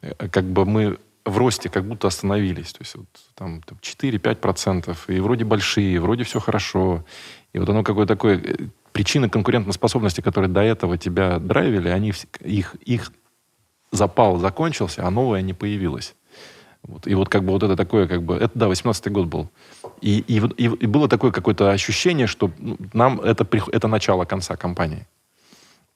э, 0.00 0.28
как 0.28 0.44
бы 0.44 0.64
мы 0.64 0.98
в 1.24 1.38
росте 1.38 1.68
как 1.68 1.84
будто 1.84 2.08
остановились. 2.08 2.72
То 2.72 2.78
есть 2.80 2.96
вот 2.96 3.06
там, 3.34 3.62
там 3.62 3.78
4-5%, 3.80 4.96
и 5.08 5.20
вроде 5.20 5.44
большие, 5.44 6.00
вроде 6.00 6.24
все 6.24 6.40
хорошо. 6.40 7.04
И 7.52 7.58
вот 7.58 7.68
оно 7.68 7.82
какое-то 7.82 8.14
такое... 8.14 8.38
э, 8.38 8.54
Причины 8.92 9.30
конкурентоспособности, 9.30 10.20
которые 10.20 10.50
до 10.50 10.60
этого 10.60 10.98
тебя 10.98 11.38
драйвили, 11.38 11.88
они, 11.88 12.12
их, 12.40 12.74
их 12.74 13.12
запал 13.90 14.38
закончился, 14.38 15.06
а 15.06 15.10
новое 15.10 15.40
не 15.40 15.54
появилось. 15.54 16.14
Вот. 16.82 17.06
И 17.06 17.14
вот 17.14 17.28
как 17.28 17.44
бы 17.44 17.52
вот 17.52 17.62
это 17.62 17.76
такое, 17.76 18.06
как 18.06 18.22
бы, 18.22 18.34
это, 18.34 18.50
да, 18.54 18.66
18-й 18.66 19.10
год 19.10 19.26
был. 19.26 19.48
И, 20.00 20.18
и, 20.18 20.42
и, 20.56 20.64
и 20.64 20.86
было 20.86 21.08
такое 21.08 21.30
какое-то 21.30 21.70
ощущение, 21.70 22.26
что 22.26 22.50
ну, 22.58 22.76
нам 22.92 23.20
это, 23.20 23.46
это 23.72 23.88
начало 23.88 24.24
конца 24.24 24.56
компании. 24.56 25.06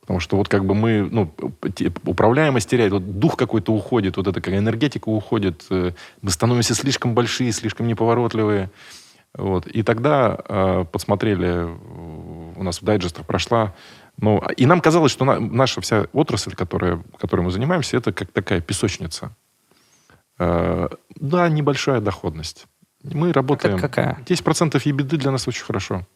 Потому 0.07 0.21
что 0.21 0.37
вот 0.37 0.49
как 0.49 0.65
бы 0.65 0.75
мы, 0.77 1.09
ну, 1.11 1.33
управляемость 2.05 2.71
теряет, 2.71 2.93
вот 2.93 3.19
дух 3.19 3.37
какой-то 3.37 3.73
уходит, 3.73 4.17
вот 4.17 4.29
эта 4.29 4.41
как 4.41 4.55
энергетика 4.55 5.09
уходит, 5.09 5.67
э, 5.71 5.93
мы 6.23 6.31
становимся 6.31 6.75
слишком 6.77 7.13
большие, 7.15 7.51
слишком 7.51 7.89
неповоротливые. 7.89 8.71
Вот. 9.35 9.67
И 9.67 9.83
тогда 9.83 10.39
э, 10.49 10.85
подсмотрели, 10.93 11.69
у 12.57 12.63
нас 12.63 12.81
в 12.81 12.85
дайджестах 12.85 13.27
прошла, 13.27 13.75
ну, 14.19 14.41
и 14.57 14.65
нам 14.65 14.81
казалось, 14.81 15.11
что 15.13 15.25
на- 15.25 15.41
наша 15.41 15.81
вся 15.81 16.07
отрасль, 16.13 16.55
которая, 16.55 17.03
которой 17.19 17.41
мы 17.43 17.51
занимаемся, 17.51 17.97
это 17.97 18.13
как 18.13 18.31
такая 18.31 18.61
песочница. 18.61 19.35
Э, 20.39 20.89
да, 21.17 21.49
небольшая 21.49 22.01
доходность. 22.01 22.67
Мы 23.03 23.33
работаем... 23.33 23.79
какая? 23.79 24.19
10% 24.25 24.81
ебеды 24.85 25.17
для 25.17 25.31
нас 25.33 25.49
очень 25.49 25.65
хорошо. 25.65 26.07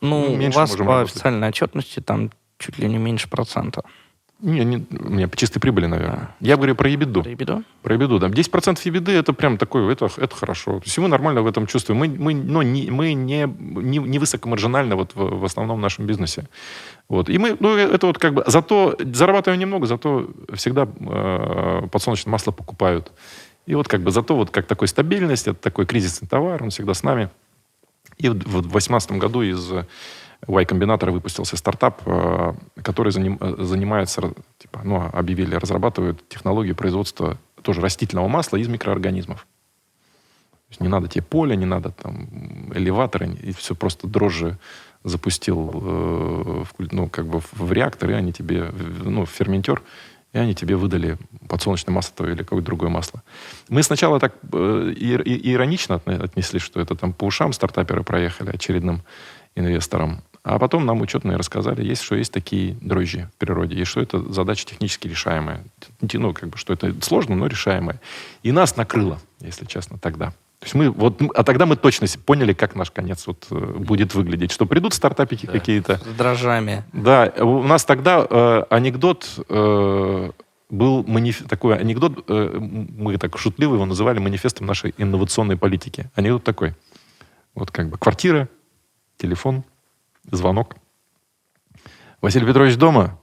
Ну, 0.00 0.26
Ну, 0.26 0.32
у 0.34 0.36
меньше 0.36 0.58
вас 0.58 0.70
по 0.72 0.78
работать. 0.78 1.10
официальной 1.12 1.48
отчетности 1.48 2.00
там 2.00 2.30
чуть 2.58 2.78
ли 2.78 2.88
не 2.88 2.98
меньше 2.98 3.28
процента. 3.28 3.82
Не, 4.40 4.64
не, 4.64 4.76
у 4.76 5.10
меня 5.10 5.26
по 5.26 5.36
чистой 5.36 5.58
прибыли, 5.58 5.86
наверное. 5.86 6.28
Я 6.38 6.56
говорю 6.56 6.76
про 6.76 6.88
ебеду. 6.88 7.22
Про 7.22 7.30
ебеду? 7.30 7.64
Про 7.82 7.94
ебеду, 7.94 8.18
да. 8.20 8.28
10% 8.28 8.78
ебеды 8.84 9.10
это 9.10 9.32
прям 9.32 9.58
такое, 9.58 9.90
это, 9.90 10.08
это 10.16 10.36
хорошо. 10.36 10.78
То 10.78 10.84
есть 10.84 10.96
мы 10.98 11.08
нормально 11.08 11.42
в 11.42 11.48
этом 11.48 11.66
чувствуем. 11.66 11.98
Мы, 11.98 12.08
мы, 12.08 12.34
ну, 12.34 12.62
не, 12.62 12.88
мы 12.88 13.14
не, 13.14 13.46
не, 13.48 13.98
не 13.98 14.18
высокомаржинально 14.20 14.94
вот 14.94 15.16
в, 15.16 15.40
в 15.40 15.44
основном 15.44 15.80
нашем 15.80 16.06
бизнесе. 16.06 16.46
Вот. 17.08 17.28
И 17.28 17.36
мы, 17.36 17.56
ну, 17.58 17.74
это 17.74 18.06
вот 18.06 18.18
как 18.18 18.34
бы, 18.34 18.44
зато 18.46 18.96
зарабатываем 19.00 19.60
немного, 19.60 19.86
зато 19.86 20.28
всегда 20.54 20.86
э, 20.86 21.88
подсолнечное 21.90 22.30
масло 22.30 22.52
покупают. 22.52 23.10
И 23.66 23.74
вот 23.74 23.88
как 23.88 24.02
бы 24.02 24.12
зато 24.12 24.36
вот 24.36 24.50
как 24.50 24.66
такой 24.66 24.86
стабильность, 24.86 25.48
это 25.48 25.60
такой 25.60 25.84
кризисный 25.84 26.28
товар, 26.28 26.62
он 26.62 26.70
всегда 26.70 26.94
с 26.94 27.02
нами. 27.02 27.28
И 28.18 28.28
в 28.28 28.34
2018 28.34 29.12
году 29.12 29.42
из 29.42 29.68
Y-комбинатора 30.46 31.10
выпустился 31.10 31.56
стартап, 31.56 32.02
э, 32.06 32.54
который 32.82 33.12
заним- 33.12 33.38
э, 33.40 33.64
занимается, 33.64 34.32
типа, 34.58 34.80
ну, 34.84 35.02
объявили, 35.12 35.54
разрабатывают 35.54 36.26
технологию 36.28 36.76
производства 36.76 37.38
тоже 37.62 37.80
растительного 37.80 38.28
масла 38.28 38.56
из 38.56 38.68
микроорганизмов. 38.68 39.40
То 39.40 40.72
есть 40.72 40.80
не 40.80 40.88
надо 40.88 41.08
тебе 41.08 41.22
поле, 41.22 41.56
не 41.56 41.66
надо 41.66 41.90
там 41.90 42.70
элеваторы, 42.74 43.30
и 43.42 43.52
все 43.52 43.74
просто 43.74 44.06
дрожжи 44.06 44.58
запустил 45.02 45.70
э, 45.74 46.64
в, 46.64 46.92
ну, 46.92 47.08
как 47.08 47.26
бы 47.26 47.40
в, 47.52 47.72
реактор, 47.72 48.10
и 48.10 48.14
они 48.14 48.32
тебе, 48.32 48.70
ну, 49.04 49.24
в 49.24 49.30
ферментер, 49.30 49.82
и 50.32 50.38
они 50.38 50.54
тебе 50.54 50.76
выдали 50.76 51.16
подсолнечное 51.48 51.94
масло 51.94 52.26
или 52.26 52.42
какое-то 52.42 52.66
другое 52.66 52.90
масло. 52.90 53.22
Мы 53.70 53.82
сначала 53.82 54.20
так 54.20 54.34
э, 54.52 54.92
ир- 54.94 55.22
и- 55.22 55.52
иронично 55.52 55.94
отне- 55.94 56.22
отнеслись, 56.22 56.62
что 56.62 56.80
это 56.80 56.94
там 56.94 57.12
по 57.12 57.24
ушам 57.24 57.52
стартаперы 57.52 58.02
проехали 58.02 58.50
очередным 58.50 59.02
инвесторам. 59.56 60.22
А 60.44 60.58
потом 60.58 60.86
нам 60.86 61.00
учетные 61.02 61.36
рассказали, 61.36 61.84
есть, 61.84 62.02
что 62.02 62.14
есть 62.14 62.32
такие 62.32 62.74
дрожжи 62.80 63.28
в 63.34 63.38
природе, 63.38 63.76
и 63.76 63.84
что 63.84 64.00
это 64.00 64.18
задача 64.32 64.64
технически 64.66 65.08
решаемая. 65.08 65.64
Т- 66.00 66.18
Ну, 66.18 66.32
как 66.32 66.48
бы, 66.50 66.56
что 66.58 66.72
это 66.72 66.94
сложно, 67.02 67.34
но 67.36 67.46
решаемая. 67.46 68.00
И 68.42 68.52
нас 68.52 68.76
накрыло, 68.76 69.18
если 69.40 69.66
честно, 69.66 69.98
тогда. 69.98 70.30
То 70.60 70.64
есть 70.64 70.74
мы 70.74 70.90
вот, 70.90 71.20
а 71.34 71.44
тогда 71.44 71.66
мы 71.66 71.76
точно 71.76 72.06
поняли, 72.24 72.52
как 72.52 72.74
наш 72.74 72.90
конец 72.90 73.26
вот, 73.26 73.46
э, 73.50 73.54
будет 73.78 74.14
выглядеть. 74.14 74.50
Что 74.50 74.66
придут 74.66 74.94
стартапики 74.94 75.46
Да. 75.46 75.52
какие-то, 75.52 75.98
С 75.98 76.16
дрожжами. 76.16 76.82
да, 76.92 77.32
у 77.38 77.62
нас 77.62 77.84
тогда 77.84 78.26
э, 78.28 78.62
анекдот 78.70 79.28
э, 79.48 80.30
был 80.70 81.02
маниф- 81.04 81.46
такой 81.48 81.76
анекдот, 81.78 82.24
э, 82.28 82.58
мы 82.58 83.18
так 83.18 83.38
шутливо 83.38 83.74
его 83.74 83.86
называли 83.86 84.18
манифестом 84.18 84.66
нашей 84.66 84.94
инновационной 84.98 85.56
политики. 85.56 86.10
Анекдот 86.14 86.42
такой. 86.44 86.74
Вот 87.54 87.70
как 87.70 87.88
бы 87.88 87.96
квартира, 87.98 88.48
телефон, 89.16 89.62
звонок. 90.30 90.76
Василий 92.20 92.46
Петрович 92.46 92.76
дома? 92.76 93.18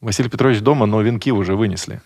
Василий 0.00 0.30
Петрович 0.30 0.60
дома, 0.60 0.86
но 0.86 1.02
венки 1.02 1.30
уже 1.30 1.54
вынесли. 1.54 2.00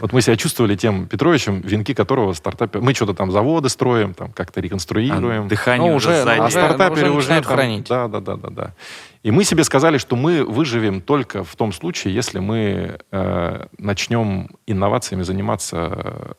Вот 0.00 0.12
мы 0.12 0.20
себя 0.20 0.36
чувствовали 0.36 0.74
тем 0.76 1.06
Петровичем, 1.06 1.60
венки 1.60 1.94
которого 1.94 2.32
стартапе... 2.34 2.80
Мы 2.80 2.92
что-то 2.92 3.14
там 3.14 3.30
заводы 3.30 3.68
строим, 3.70 4.12
там 4.14 4.32
как-то 4.32 4.60
реконструируем. 4.60 5.46
А, 5.46 5.48
дыхание 5.48 5.90
Ну, 5.90 5.96
уже, 5.96 6.22
сзади. 6.22 6.38
ну, 6.38 6.44
А 6.44 6.50
стартаперы 6.50 6.92
уже 7.06 7.10
уже, 7.10 7.16
начинают 7.18 7.46
там- 7.46 7.54
хранить. 7.54 7.88
Да, 7.88 8.08
да, 8.08 8.20
да, 8.20 8.36
да, 8.36 8.50
да. 8.50 8.74
И 9.22 9.30
мы 9.30 9.44
себе 9.44 9.64
сказали, 9.64 9.96
что 9.98 10.16
мы 10.16 10.44
выживем 10.44 11.00
только 11.00 11.44
в 11.44 11.54
том 11.56 11.72
случае, 11.72 12.14
если 12.14 12.40
мы 12.40 12.98
э, 13.10 13.66
начнем 13.78 14.50
инновациями 14.66 15.22
заниматься 15.22 15.76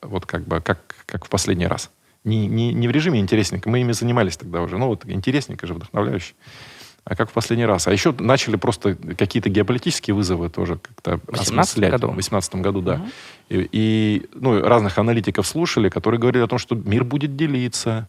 э, 0.02 0.06
вот 0.06 0.26
как 0.28 0.46
бы 0.46 0.62
как, 0.62 0.80
как 1.08 1.26
в 1.26 1.30
последний 1.30 1.68
раз. 1.68 1.90
Не, 2.24 2.46
не, 2.48 2.74
не 2.74 2.88
в 2.88 2.92
режиме 2.92 3.20
интересненько, 3.20 3.70
мы 3.70 3.82
ими 3.82 3.94
занимались 3.94 4.38
тогда 4.38 4.62
уже. 4.62 4.78
Ну 4.78 4.88
вот 4.88 5.06
интересненько 5.06 5.66
же, 5.66 5.74
вдохновляюще. 5.74 6.34
А 7.04 7.16
как 7.16 7.32
в 7.32 7.34
последний 7.34 7.66
раз. 7.66 7.88
А 7.88 7.92
еще 7.92 8.14
начали 8.20 8.58
просто 8.58 8.96
какие-то 8.96 9.50
геополитические 9.50 10.14
вызовы 10.14 10.50
тоже 10.50 10.76
как-то 10.78 11.20
18 11.28 11.50
осмыслять. 11.50 11.92
году? 11.92 12.08
В 12.08 12.14
2018 12.14 12.56
году, 12.56 12.82
да. 12.82 13.02
И, 13.50 13.68
и, 13.72 14.30
ну, 14.36 14.62
разных 14.62 14.98
аналитиков 15.00 15.48
слушали, 15.48 15.90
которые 15.90 16.20
говорили 16.20 16.44
о 16.44 16.48
том, 16.48 16.60
что 16.60 16.76
мир 16.76 17.04
будет 17.04 17.36
делиться, 17.36 18.08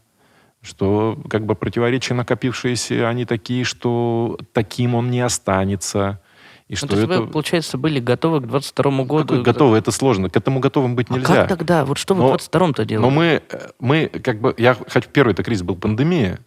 что 0.60 1.18
как 1.30 1.46
бы 1.46 1.54
противоречия 1.54 2.14
накопившиеся, 2.14 3.08
они 3.08 3.24
такие, 3.24 3.64
что 3.64 4.38
таким 4.52 4.94
он 4.94 5.10
не 5.10 5.20
останется. 5.20 6.20
И 6.68 6.72
Ну, 6.74 6.76
что 6.76 6.86
то 6.88 6.96
есть 6.96 7.08
это... 7.10 7.22
вы, 7.22 7.26
получается, 7.28 7.78
были 7.78 7.98
готовы 7.98 8.40
к 8.40 8.46
22 8.46 9.04
году. 9.04 9.18
Какой 9.26 9.42
готовы, 9.42 9.78
это 9.78 9.90
сложно. 9.90 10.28
К 10.30 10.36
этому 10.36 10.60
готовым 10.60 10.94
быть 10.96 11.06
А 11.10 11.14
нельзя. 11.14 11.34
как 11.34 11.48
тогда? 11.48 11.84
Вот 11.86 11.98
что 11.98 12.14
вы 12.14 12.22
Но- 12.22 12.32
в 12.32 12.36
22-м-то 12.36 12.84
делали? 12.84 13.04
Но 13.04 13.10
мы, 13.10 13.42
э, 13.50 13.68
мы 13.80 14.06
как 14.22 14.40
бы... 14.40 14.54
Я, 14.58 14.74
хоть 14.74 15.06
первый-то 15.08 15.42
кризис 15.42 15.62
был 15.64 15.76
пандемия, 15.76 16.38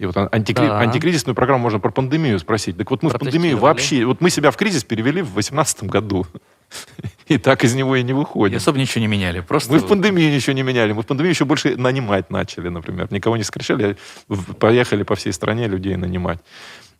и 0.00 0.06
вот 0.06 0.16
антикри- 0.16 0.66
Да. 0.66 0.78
антикризисную 0.80 1.34
программу 1.36 1.62
можно 1.62 1.78
про 1.78 1.90
пандемию 1.90 2.38
спросить. 2.38 2.76
Так 2.78 2.90
вот 2.90 3.02
мы 3.02 3.10
в 3.10 3.18
пандемию 3.18 3.58
вообще... 3.58 4.06
Вот 4.06 4.22
мы 4.22 4.30
себя 4.30 4.50
в 4.50 4.56
кризис 4.56 4.82
перевели 4.82 5.20
в 5.20 5.32
2018 5.34 5.84
году. 5.84 6.26
И 7.28 7.36
так 7.36 7.64
из 7.64 7.74
него 7.74 7.94
и 7.96 8.02
не 8.02 8.10
И 8.10 8.14
выходим. 8.14 8.56
особо 8.56 8.78
ничего 8.78 9.02
не 9.02 9.08
меняли. 9.08 9.40
Просто 9.40 9.72
Мы 9.72 9.78
в 9.80 9.86
пандемию 9.86 10.32
ничего 10.34 10.54
не 10.54 10.62
меняли. 10.62 10.92
Мы 10.92 11.02
в 11.02 11.06
пандемию 11.06 11.32
еще 11.32 11.44
больше 11.44 11.76
нанимать 11.76 12.30
начали, 12.30 12.68
например. 12.68 13.08
Никого 13.10 13.36
не 13.36 13.42
сокращали, 13.44 13.96
а 14.28 14.34
поехали 14.58 15.02
по 15.02 15.14
всей 15.16 15.32
стране 15.32 15.68
людей 15.68 15.96
нанимать. 15.96 16.38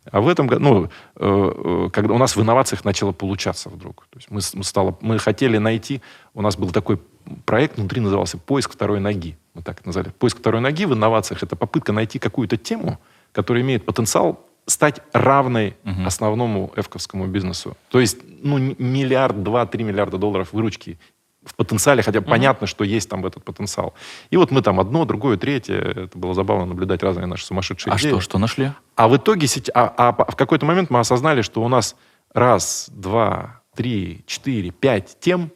А 0.09 0.19
в 0.19 0.27
этом 0.27 0.47
году, 0.47 0.61
ну, 0.63 0.85
э, 0.85 0.87
э, 1.17 1.89
когда 1.91 2.13
у 2.13 2.17
нас 2.17 2.35
в 2.35 2.41
инновациях 2.41 2.83
начало 2.85 3.11
получаться 3.11 3.69
вдруг. 3.69 4.07
То 4.09 4.17
есть 4.17 4.31
мы, 4.31 4.41
мы, 4.55 4.63
стало, 4.63 4.97
мы 5.01 5.19
хотели 5.19 5.57
найти, 5.57 6.01
у 6.33 6.41
нас 6.41 6.57
был 6.57 6.71
такой 6.71 6.99
проект, 7.45 7.77
внутри 7.77 8.01
назывался 8.01 8.37
«Поиск 8.39 8.71
второй 8.71 8.99
ноги». 8.99 9.37
Мы 9.53 9.61
так 9.61 9.79
это 9.79 9.87
назвали. 9.87 10.09
«Поиск 10.17 10.39
второй 10.39 10.61
ноги» 10.61 10.85
в 10.85 10.93
инновациях– 10.93 11.43
это 11.43 11.55
попытка 11.55 11.91
найти 11.91 12.17
какую-то 12.17 12.57
тему, 12.57 12.99
которая 13.31 13.63
имеет 13.63 13.85
потенциал 13.85 14.39
стать 14.65 15.01
равной 15.13 15.75
Мгм. 15.83 16.07
основному 16.07 16.71
эвковскому 16.75 17.27
бизнесу. 17.27 17.77
То 17.89 17.99
есть, 17.99 18.17
ну, 18.41 18.57
миллиард, 18.57 19.43
два, 19.43 19.65
три 19.65 19.83
миллиарда 19.83 20.17
долларов 20.17 20.49
выручки 20.51 20.97
в 21.43 21.55
потенциале, 21.55 22.03
хотя 22.03 22.21
понятно, 22.21 22.67
что 22.67 22.83
есть 22.83 23.09
там 23.09 23.25
этот 23.25 23.43
потенциал. 23.43 23.93
И 24.29 24.37
вот 24.37 24.51
мы 24.51 24.61
там 24.61 24.79
одно, 24.79 25.05
другое, 25.05 25.37
третье. 25.37 25.75
Это 25.75 26.17
было 26.17 26.33
забавно 26.33 26.65
наблюдать 26.65 27.01
разные 27.01 27.25
наши 27.25 27.45
сумасшедшие 27.45 27.93
А 27.93 27.97
идеи. 27.97 28.09
что, 28.09 28.19
что 28.19 28.37
нашли? 28.37 28.71
А 28.95 29.07
в 29.07 29.17
итоге, 29.17 29.47
а, 29.73 29.93
а 29.97 30.31
в 30.31 30.35
какой-то 30.35 30.65
момент 30.65 30.89
мы 30.89 30.99
осознали, 30.99 31.41
что 31.41 31.63
у 31.63 31.67
нас 31.67 31.95
раз, 32.33 32.89
два, 32.91 33.61
три, 33.75 34.23
четыре, 34.27 34.69
пять 34.71 35.17
тем, 35.19 35.51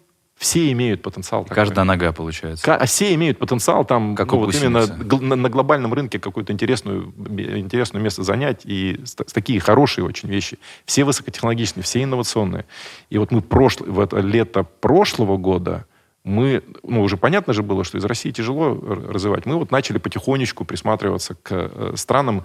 все 0.46 0.72
имеют 0.74 1.02
потенциал. 1.02 1.44
такой. 1.44 1.56
Каждая 1.56 1.86
нога, 1.86 2.12
получается. 2.14 2.64
Ка- 2.64 2.76
а 2.78 2.86
все 2.86 3.16
имеют 3.16 3.40
потенциал 3.40 3.84
там 3.84 4.16
Как 4.16 4.32
ну, 4.32 4.38
вот 4.38 4.54
именно 4.54 4.86
гл- 4.86 5.20
на, 5.20 5.36
на 5.36 5.50
глобальном 5.50 5.92
рынке 5.92 6.20
какое-то 6.20 6.54
интересную, 6.54 7.12
бе- 7.18 7.60
интересное 7.60 8.00
место 8.00 8.22
занять 8.22 8.62
и 8.64 9.02
с- 9.04 9.16
с 9.16 9.34
такие 9.34 9.60
хорошие 9.60 10.06
очень 10.06 10.30
вещи. 10.30 10.60
Все 10.86 11.04
высокотехнологичные, 11.04 11.84
все 11.84 12.04
инновационные. 12.04 12.66
И 13.10 13.18
вот 13.18 13.32
мы 13.32 13.42
прошлое, 13.42 13.90
в 13.90 14.00
это 14.00 14.18
лето 14.20 14.64
прошлого 14.82 15.38
года 15.38 15.86
мы, 16.24 16.62
ну, 16.84 17.02
уже 17.02 17.18
понятно 17.18 17.54
же 17.54 17.64
было, 17.64 17.84
что 17.84 17.98
из 17.98 18.06
России 18.06 18.30
тяжело 18.30 18.76
развивать. 18.76 19.48
Мы 19.48 19.56
вот 19.58 19.72
начали 19.72 19.98
потихонечку 19.98 20.64
присматриваться 20.64 21.36
к 21.42 21.52
э, 21.52 21.94
странам, 21.96 22.44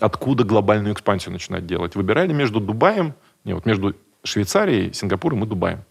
откуда 0.00 0.42
глобальную 0.42 0.94
экспансию 0.94 1.32
начинать 1.32 1.64
делать. 1.64 1.94
Выбирали 1.94 2.32
между 2.32 2.58
Дубаем, 2.60 3.14
не, 3.44 3.54
вот 3.54 3.66
между 3.66 3.94
Швейцарией, 4.24 4.92
Сингапуром 4.92 5.44
и 5.44 5.46
Дубаем. 5.46 5.84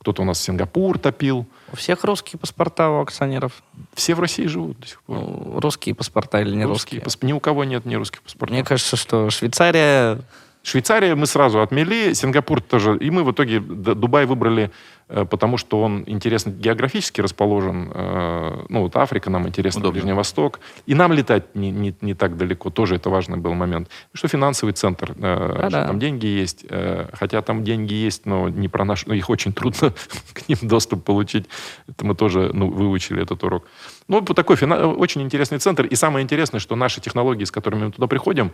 Кто-то 0.00 0.22
у 0.22 0.24
нас 0.24 0.40
Сингапур 0.40 0.98
топил. 0.98 1.46
У 1.72 1.76
всех 1.76 2.04
русские 2.04 2.38
паспорта 2.38 2.88
у 2.90 3.00
акционеров? 3.00 3.62
Все 3.94 4.14
в 4.14 4.20
России 4.20 4.46
живут 4.46 4.78
до 4.80 4.86
сих 4.86 5.02
пор. 5.02 5.16
Ну, 5.18 5.60
русские 5.60 5.94
паспорта 5.94 6.40
или 6.40 6.54
не 6.54 6.64
русские? 6.64 7.00
пасп- 7.00 7.24
Ни 7.26 7.32
у 7.32 7.40
кого 7.40 7.64
нет 7.64 7.84
ни 7.84 7.94
русских 7.96 8.22
паспортов. 8.22 8.54
Мне 8.54 8.64
кажется, 8.64 8.96
что 8.96 9.28
Швейцария... 9.30 10.20
Швейцария 10.68 11.14
мы 11.14 11.26
сразу 11.26 11.62
отмели, 11.62 12.12
Сингапур 12.12 12.60
тоже. 12.60 12.98
И 12.98 13.10
мы 13.10 13.24
в 13.24 13.32
итоге 13.32 13.58
Дубай 13.58 14.26
выбрали, 14.26 14.70
э, 15.08 15.24
потому 15.24 15.56
что 15.56 15.80
он 15.80 16.04
интересно 16.06 16.50
географически 16.50 17.22
расположен. 17.22 17.90
Э, 17.94 18.66
Ну, 18.68 18.82
вот 18.82 18.96
Африка 18.96 19.30
нам 19.30 19.48
интересна, 19.48 19.80
Удобно. 19.80 19.92
Ближний 19.92 20.12
Восток. 20.12 20.60
И 20.84 20.94
нам 20.94 21.12
летать 21.12 21.54
не, 21.54 21.70
не, 21.70 21.94
не 22.02 22.14
так 22.14 22.36
далеко. 22.36 22.68
Тоже 22.68 22.96
это 22.96 23.08
важный 23.08 23.38
был 23.38 23.54
момент. 23.54 23.88
Что 24.12 24.28
финансовый 24.28 24.72
центр. 24.72 25.14
э, 25.16 25.68
что 25.70 25.86
Там 25.86 25.98
деньги 25.98 26.26
есть. 26.26 26.66
Хотя 27.12 27.40
там 27.40 27.64
деньги 27.64 27.94
есть, 27.94 28.26
но 28.26 28.50
не 28.50 28.68
про 28.68 28.84
наш... 28.84 29.06
ну, 29.06 29.14
Их 29.14 29.30
очень 29.30 29.54
трудно 29.54 29.94
к 30.34 30.48
ним 30.48 30.58
доступ 30.62 31.02
получить. 31.02 31.46
Это 31.88 32.04
мы 32.04 32.14
тоже 32.14 32.50
ну, 32.52 32.68
выучили 32.68 33.22
этот 33.22 33.42
урок. 33.42 33.64
Ну, 34.08 34.22
такой 34.22 34.56
фина- 34.56 34.86
очень 34.86 35.20
интересный 35.22 35.58
центр. 35.58 35.84
И 35.84 35.94
самое 35.94 36.24
интересное, 36.24 36.60
что 36.60 36.76
наши 36.76 37.00
технологии, 37.00 37.44
с 37.44 37.50
которыми 37.50 37.84
мы 37.86 37.92
туда 37.92 38.06
приходим, 38.06 38.52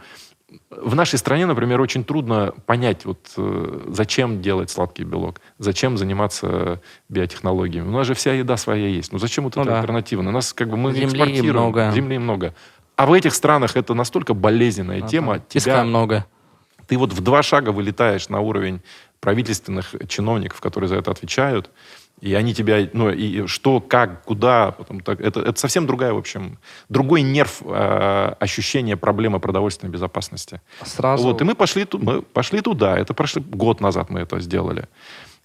в 0.70 0.94
нашей 0.96 1.16
стране, 1.18 1.46
например, 1.46 1.80
очень 1.80 2.04
трудно 2.04 2.52
понять, 2.66 3.04
вот 3.04 3.18
э, 3.36 3.80
зачем 3.88 4.42
делать 4.42 4.70
сладкий 4.70 5.04
белок, 5.04 5.40
зачем 5.58 5.96
заниматься 5.96 6.80
биотехнологиями. 7.08 7.86
У 7.88 7.92
нас 7.92 8.06
же 8.06 8.14
вся 8.14 8.32
еда 8.32 8.56
своя 8.56 8.88
есть. 8.88 9.12
Ну 9.12 9.18
зачем 9.18 9.44
вот 9.44 9.54
Ну 9.56 9.62
это 9.62 9.70
да. 9.70 9.78
альтернативно? 9.78 10.30
У 10.30 10.32
нас 10.32 10.52
как 10.52 10.68
бы 10.68 10.76
мы 10.76 10.92
Земли 10.92 11.06
экспортируем. 11.06 11.52
много. 11.54 11.92
Земли 11.94 12.18
много. 12.18 12.54
А 12.96 13.06
в 13.06 13.12
этих 13.12 13.32
странах 13.34 13.76
это 13.76 13.94
настолько 13.94 14.34
болезненная 14.34 14.98
Ага. 14.98 15.08
тема. 15.08 15.38
Песка 15.38 15.70
Тебя, 15.70 15.84
много. 15.84 16.26
ты 16.88 16.98
вот 16.98 17.12
в 17.12 17.20
два 17.20 17.42
шага 17.42 17.70
вылетаешь 17.70 18.28
на 18.28 18.40
уровень 18.40 18.82
правительственных 19.20 19.94
чиновников, 20.08 20.60
которые 20.60 20.88
за 20.88 20.96
это 20.96 21.10
отвечают, 21.10 21.70
и 22.24 22.32
они 22.32 22.54
тебя, 22.54 22.88
ну, 22.94 23.10
и 23.10 23.46
что, 23.46 23.80
как, 23.80 24.24
куда, 24.24 24.70
потом 24.70 25.00
так, 25.00 25.20
это, 25.20 25.40
это 25.40 25.60
совсем 25.60 25.86
другая, 25.86 26.14
в 26.14 26.16
общем, 26.16 26.58
другой 26.88 27.20
нерв 27.20 27.60
э, 27.62 28.34
ощущения 28.40 28.96
проблемы 28.96 29.40
продовольственной 29.40 29.92
безопасности. 29.92 30.62
Сразу... 30.84 31.24
Вот, 31.24 31.42
и 31.42 31.44
мы 31.44 31.54
пошли, 31.54 31.86
мы 31.92 32.22
пошли 32.22 32.62
туда. 32.62 32.98
Это 32.98 33.12
прошли 33.12 33.42
год 33.42 33.82
назад 33.82 34.08
мы 34.08 34.20
это 34.20 34.40
сделали. 34.40 34.88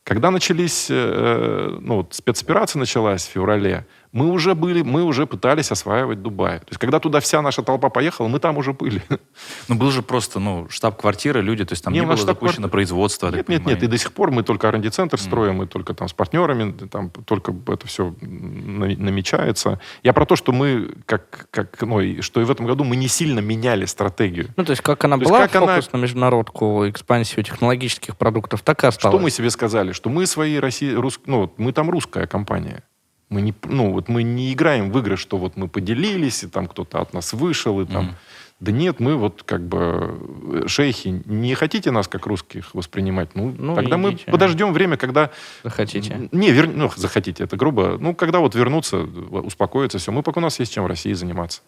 Когда 0.05 0.31
начались, 0.31 0.87
э, 0.89 1.77
ну, 1.81 1.97
вот 1.97 2.13
спецоперация 2.13 2.79
началась 2.79 3.27
в 3.27 3.31
феврале, 3.31 3.85
мы 4.11 4.31
уже 4.31 4.55
были, 4.55 4.81
мы 4.81 5.03
уже 5.03 5.27
пытались 5.27 5.71
осваивать 5.71 6.21
Дубай. 6.23 6.59
То 6.59 6.65
есть, 6.69 6.79
когда 6.79 6.99
туда 6.99 7.19
вся 7.19 7.41
наша 7.41 7.61
толпа 7.61 7.89
поехала, 7.89 8.27
мы 8.27 8.39
там 8.39 8.57
уже 8.57 8.73
были. 8.73 9.01
Ну, 9.67 9.75
был 9.75 9.91
же 9.91 10.01
просто, 10.01 10.39
ну, 10.39 10.67
штаб-квартира, 10.69 11.39
люди, 11.39 11.63
то 11.63 11.73
есть 11.73 11.83
там 11.83 11.93
Не, 11.93 11.99
не, 11.99 12.05
у 12.05 12.07
было 12.07 12.13
нас 12.13 12.19
запущено 12.21 12.49
штаб-квартира. 12.49 12.67
производство, 12.69 13.27
я 13.27 13.31
Нет, 13.37 13.45
так 13.45 13.49
нет, 13.49 13.59
нет. 13.59 13.67
И 13.67 13.75
понимаю. 13.75 13.91
до 13.91 13.97
сих 13.97 14.13
пор 14.13 14.31
мы 14.31 14.43
только 14.43 14.67
R&D-центр 14.67 15.19
строим, 15.19 15.55
мы 15.57 15.67
только 15.67 15.93
там 15.93 16.07
с 16.07 16.13
партнерами, 16.13 16.71
там 16.87 17.11
только 17.11 17.53
это 17.67 17.85
все 17.87 18.15
намечается. 18.21 19.79
Я 20.03 20.13
про 20.13 20.25
то, 20.25 20.35
что 20.35 20.51
мы, 20.51 20.89
как, 21.05 21.47
как, 21.51 21.81
ну, 21.81 21.99
и 22.01 22.21
что 22.21 22.41
и 22.41 22.43
в 22.43 22.51
этом 22.51 22.65
году 22.65 22.83
мы 22.83 22.95
не 22.95 23.07
сильно 23.07 23.39
меняли 23.39 23.85
стратегию. 23.85 24.47
Ну, 24.57 24.65
то 24.65 24.71
есть, 24.71 24.81
как 24.81 25.03
она 25.05 25.17
То 25.17 25.21
есть 25.21 25.31
была 25.31 25.47
как 25.47 25.55
она- 25.55 25.75
фокус 25.75 25.91
на 25.93 25.97
международку, 25.97 26.89
экспансию 26.89 27.43
технологических 27.43 28.17
продуктов, 28.17 28.61
так 28.61 28.83
и 28.83 28.87
осталась. 28.87 29.15
Что 29.15 29.21
мы 29.23 29.29
себе 29.29 29.49
сказали? 29.49 29.91
Что 29.91 30.09
мы 30.09 30.25
свои 30.25 30.57
России, 30.57 30.93
рус, 30.93 31.19
ну, 31.25 31.53
мы 31.57 31.71
там 31.73 31.89
русская 31.89 32.27
компания. 32.27 32.83
Мы 33.29 33.41
не, 33.41 33.53
ну, 33.63 33.91
вот 33.91 34.09
мы 34.09 34.23
не 34.23 34.51
играем 34.53 34.91
в 34.91 34.97
игры, 34.97 35.15
что 35.15 35.37
вот 35.37 35.55
мы 35.55 35.67
поделились, 35.67 36.43
и 36.43 36.47
там 36.47 36.67
кто-то 36.67 36.99
от 36.99 37.13
нас 37.13 37.33
вышел, 37.33 37.79
и 37.81 37.85
там... 37.85 38.05
Мгм. 38.05 38.15
Да 38.59 38.73
нет, 38.73 38.99
мы 38.99 39.15
вот 39.15 39.43
как 39.43 39.61
бы 39.65 40.17
э, 40.51 40.67
шейхи, 40.67 41.23
не 41.25 41.55
хотите 41.55 41.91
нас 41.91 42.09
как 42.09 42.25
русских 42.25 42.73
воспринимать? 42.75 43.29
Ну, 43.33 43.55
Ну, 43.57 43.73
тогда 43.73 43.97
мы 43.97 44.11
идите. 44.11 44.29
подождем 44.29 44.73
время, 44.73 44.97
когда... 44.97 45.29
Захотите. 45.63 46.27
Не, 46.33 46.51
вер... 46.51 46.67
ну, 46.67 46.91
захотите, 46.93 47.45
это 47.45 47.55
грубо. 47.55 47.97
Ну, 47.97 48.13
когда 48.13 48.39
вот 48.39 48.55
вернуться, 48.55 48.97
успокоиться, 48.97 49.97
все. 49.97 50.11
Мы 50.11 50.23
пока 50.23 50.39
у 50.39 50.43
нас 50.43 50.59
есть 50.59 50.73
чем 50.73 50.83
в 50.83 50.87
России 50.87 51.13
заниматься. 51.13 51.61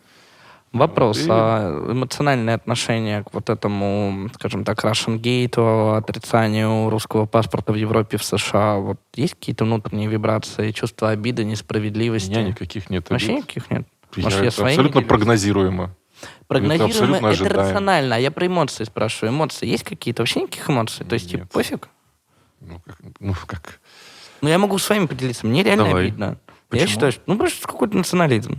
Вопрос, 0.73 1.19
И- 1.25 1.27
а 1.29 1.85
эмоциональное 1.91 2.55
отношение 2.55 3.23
к 3.23 3.33
вот 3.33 3.49
этому, 3.49 4.29
скажем 4.35 4.63
так, 4.63 4.83
Russian 4.85 5.19
Gate, 5.19 5.97
отрицанию 5.97 6.89
русского 6.89 7.25
паспорта 7.25 7.73
в 7.73 7.75
Европе, 7.75 8.17
в 8.17 8.23
США, 8.23 8.77
вот 8.77 8.97
есть 9.13 9.33
какие-то 9.33 9.65
внутренние 9.65 10.07
вибрации, 10.07 10.71
чувство 10.71 11.09
обиды, 11.09 11.43
У 11.43 11.45
несправедливости? 11.45 12.29
меня 12.29 12.43
никаких 12.43 12.89
нет. 12.89 13.09
Вообще 13.09 13.33
никаких 13.35 13.69
нет? 13.69 13.85
Я- 14.15 14.23
Может, 14.23 14.41
я 14.41 14.47
это 14.47 14.65
абсолютно 14.65 15.01
прогнозируемо. 15.01 15.93
Прогнозируемо, 16.47 17.17
это, 17.17 17.27
ожидаемо. 17.29 17.55
рационально. 17.63 18.15
А 18.15 18.19
я 18.19 18.31
про 18.31 18.47
эмоции 18.47 18.83
спрашиваю. 18.85 19.33
Эмоции 19.33 19.65
есть 19.67 19.83
какие-то? 19.83 20.21
Вообще 20.21 20.41
никаких 20.41 20.69
эмоций? 20.69 21.05
То 21.05 21.13
есть, 21.15 21.29
типа, 21.29 21.41
Нет. 21.43 21.51
пофиг? 21.51 21.89
Ну, 22.61 22.79
как, 22.85 22.97
ну, 23.19 23.33
как... 23.47 23.79
Ну, 24.41 24.47
я 24.49 24.57
могу 24.57 24.77
с 24.77 24.89
вами 24.89 25.05
поделиться. 25.07 25.45
Мне 25.47 25.63
реально 25.63 25.85
Давай. 25.85 26.03
обидно. 26.07 26.25
Я 26.25 26.35
Почему? 26.69 26.87
считаю, 26.87 27.11
что, 27.11 27.21
ну, 27.25 27.37
просто 27.37 27.57
это 27.59 27.67
какой-то 27.67 27.97
национализм. 27.97 28.57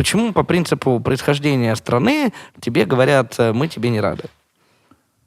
Почему 0.00 0.32
по 0.32 0.44
принципу 0.44 0.98
происхождения 0.98 1.76
страны 1.76 2.32
тебе 2.58 2.86
говорят, 2.86 3.34
э, 3.36 3.52
мы 3.52 3.68
тебе 3.68 3.90
не 3.90 4.00
рады? 4.00 4.30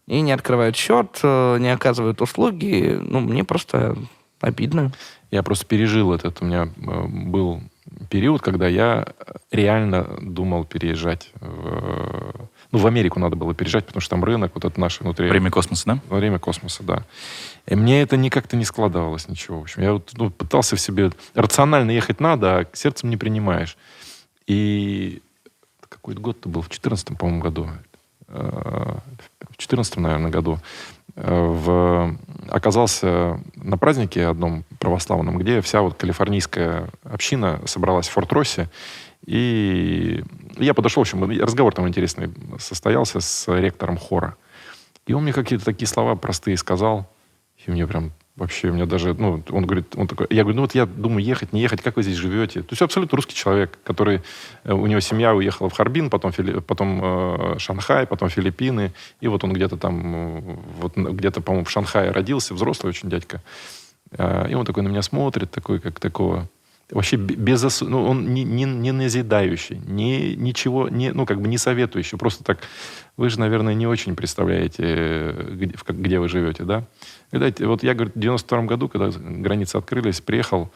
и 0.07 0.19
не 0.21 0.32
открывают 0.32 0.76
счет, 0.76 1.19
э, 1.21 1.57
не 1.59 1.71
оказывают 1.71 2.24
услуги. 2.24 2.97
Ну, 2.99 3.19
мне 3.19 3.43
просто 3.43 3.95
обидно. 4.41 4.91
Я 5.30 5.43
просто 5.43 5.67
пережил 5.67 6.11
этот. 6.11 6.41
У 6.41 6.45
меня 6.45 6.63
э, 6.76 7.05
был 7.07 7.61
период, 8.09 8.41
когда 8.41 8.67
я 8.67 9.09
реально 9.51 10.17
думал 10.21 10.65
переезжать 10.65 11.32
в... 11.39 12.49
Ну, 12.71 12.80
в 12.80 12.88
Америку 12.88 13.19
надо 13.19 13.36
было 13.36 13.53
переезжать, 13.53 13.86
потому 13.86 14.01
что 14.01 14.09
там 14.09 14.24
рынок, 14.24 14.53
вот 14.55 14.65
это 14.65 14.80
наше 14.80 15.03
внутри... 15.03 15.30
Время 15.30 15.51
космоса, 15.51 15.84
да? 15.86 15.99
Время 16.09 16.39
космоса, 16.39 16.82
да. 16.82 17.05
И 17.67 17.76
мне 17.76 18.01
это 18.01 18.17
никак-то 18.17 18.57
не 18.57 18.65
складывалось 18.65 19.30
ничего. 19.30 19.59
В 19.59 19.61
общем, 19.61 19.84
я 19.84 19.93
вот 19.93 20.11
ну, 20.17 20.32
пытался 20.32 20.76
в 20.76 20.82
себе... 20.82 21.11
Рационально 21.36 21.91
ехать 21.91 22.19
надо, 22.19 22.57
а 22.57 22.65
сердцем 22.74 23.11
не 23.11 23.17
принимаешь. 23.17 23.78
И 24.47 25.21
какой-то 25.89 26.21
год-то 26.21 26.49
был, 26.49 26.61
в 26.61 26.69
14 26.69 27.17
по-моему, 27.17 27.41
году. 27.41 27.69
Э, 28.27 28.97
в 29.49 29.57
14 29.57 29.97
наверное, 29.97 30.31
году. 30.31 30.59
Э, 31.15 31.45
в... 31.45 32.17
Оказался 32.49 33.39
на 33.55 33.77
празднике 33.77 34.25
одном 34.25 34.65
православном, 34.79 35.37
где 35.37 35.61
вся 35.61 35.81
вот 35.81 35.95
калифорнийская 35.95 36.89
община 37.03 37.61
собралась 37.65 38.07
в 38.07 38.11
Форт-Россе. 38.11 38.69
И 39.25 40.23
я 40.57 40.73
подошел, 40.73 41.03
в 41.03 41.07
общем, 41.07 41.23
разговор 41.41 41.73
там 41.73 41.87
интересный 41.87 42.29
состоялся 42.59 43.21
с 43.21 43.47
ректором 43.47 43.97
хора. 43.97 44.35
И 45.05 45.13
он 45.13 45.23
мне 45.23 45.33
какие-то 45.33 45.65
такие 45.65 45.87
слова 45.87 46.15
простые 46.15 46.57
сказал. 46.57 47.09
И 47.65 47.71
мне 47.71 47.87
прям 47.87 48.11
вообще, 48.36 48.69
у 48.69 48.73
меня 48.73 48.86
даже, 48.86 49.13
ну, 49.13 49.43
он 49.51 49.65
говорит, 49.65 49.95
он 49.95 50.07
такой, 50.07 50.27
я 50.29 50.43
говорю, 50.43 50.55
ну 50.55 50.61
вот 50.63 50.73
я 50.73 50.86
думаю, 50.86 51.23
ехать, 51.23 51.53
не 51.53 51.61
ехать, 51.61 51.81
как 51.81 51.97
вы 51.97 52.03
здесь 52.03 52.15
живете? 52.15 52.61
То 52.61 52.69
есть 52.71 52.81
абсолютно 52.81 53.15
русский 53.15 53.36
человек, 53.36 53.77
который, 53.84 54.21
э, 54.63 54.73
у 54.73 54.88
него 54.88 54.99
семья 55.01 55.36
уехала 55.36 55.69
в 55.69 55.73
Харбин, 55.73 56.09
потом, 56.09 56.31
Фили, 56.31 56.59
потом 56.59 57.01
э, 57.03 57.59
Шанхай, 57.59 58.07
потом 58.07 58.29
Филиппины, 58.29 58.93
и 59.21 59.27
вот 59.27 59.43
он 59.43 59.53
где-то 59.53 59.77
там, 59.77 60.59
вот 60.79 60.97
где-то, 60.97 61.41
по-моему, 61.41 61.65
в 61.65 61.71
Шанхае 61.71 62.11
родился, 62.11 62.53
взрослый 62.53 62.89
очень 62.89 63.09
дядька. 63.09 63.41
Э, 64.17 64.47
и 64.49 64.55
он 64.55 64.65
такой 64.65 64.84
на 64.84 64.88
меня 64.88 65.03
смотрит, 65.03 65.51
такой, 65.51 65.79
как 65.79 65.99
такого, 65.99 66.49
вообще 66.89 67.17
без 67.17 67.81
ну, 67.81 68.03
он 68.05 68.34
не, 68.34 68.43
не, 68.43 68.65
не 68.65 68.91
назидающий, 68.91 69.77
не, 69.86 70.36
ничего, 70.36 70.89
не, 70.89 71.11
ну, 71.11 71.25
как 71.25 71.41
бы 71.41 71.47
не 71.47 71.57
советующий, 71.57 72.17
просто 72.17 72.43
так, 72.43 72.59
вы 73.16 73.30
же, 73.30 73.39
наверное, 73.39 73.74
не 73.74 73.86
очень 73.86 74.16
представляете, 74.16 75.36
где, 75.51 75.76
где 75.88 76.20
вы 76.20 76.30
живете, 76.30 76.64
да? 76.64 76.84
Видать, 77.32 77.61
вот 77.61 77.84
я, 77.84 77.93
говорю, 77.93 78.11
в 78.14 78.20
92 78.20 78.64
году, 78.64 78.89
когда 78.89 79.09
границы 79.20 79.76
открылись, 79.76 80.22
приехал, 80.22 80.72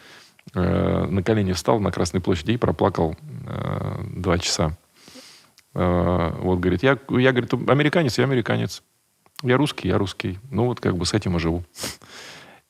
э, 0.54 1.06
на 1.06 1.24
колени 1.24 1.54
встал 1.54 1.80
на 1.80 1.92
Красной 1.92 2.22
площади 2.22 2.52
и 2.52 2.58
проплакал 2.58 3.16
э, 3.48 4.04
два 4.16 4.38
часа. 4.38 4.78
Э, 5.74 6.34
вот, 6.40 6.60
говорит, 6.60 6.84
я, 6.84 7.00
я, 7.10 7.32
говорит, 7.32 7.54
американец, 7.54 8.18
я 8.18 8.26
американец. 8.26 8.84
Я 9.44 9.58
русский, 9.58 9.88
я 9.88 9.98
русский. 9.98 10.40
Ну, 10.50 10.66
вот 10.66 10.80
как 10.80 10.98
бы 10.98 11.06
с 11.06 11.14
этим 11.14 11.38
и 11.38 11.40
живу. 11.40 11.64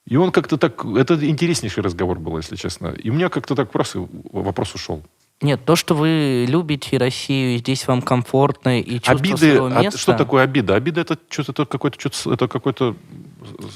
И 0.06 0.16
он 0.16 0.32
как-то 0.32 0.58
так... 0.58 0.86
Это 0.86 1.14
интереснейший 1.28 1.84
разговор 1.84 2.20
был, 2.20 2.38
если 2.38 2.56
честно. 2.56 2.88
И 2.88 3.10
у 3.10 3.14
меня 3.14 3.30
как-то 3.30 3.56
так 3.56 3.72
просто 3.72 4.08
вопрос 4.32 4.74
ушел. 4.76 5.04
Нет, 5.40 5.64
то, 5.66 5.76
что 5.76 5.94
вы 5.94 6.46
любите 6.48 6.98
Россию, 6.98 7.60
здесь 7.60 7.88
вам 7.88 8.02
комфортно 8.02 8.82
и 8.82 8.96
чувство 8.96 9.14
Обиды, 9.14 9.38
своего 9.38 9.70
места... 9.70 9.98
А 9.98 10.00
что 10.00 10.14
такое 10.14 10.44
обида? 10.44 10.74
Обида 10.74 11.02
это 11.02 11.20
что-то 11.30 11.52
это 11.52 11.66
какой-то 11.66 12.00
что-то 12.00 12.34
это 12.34 12.48
какой-то 12.48 12.96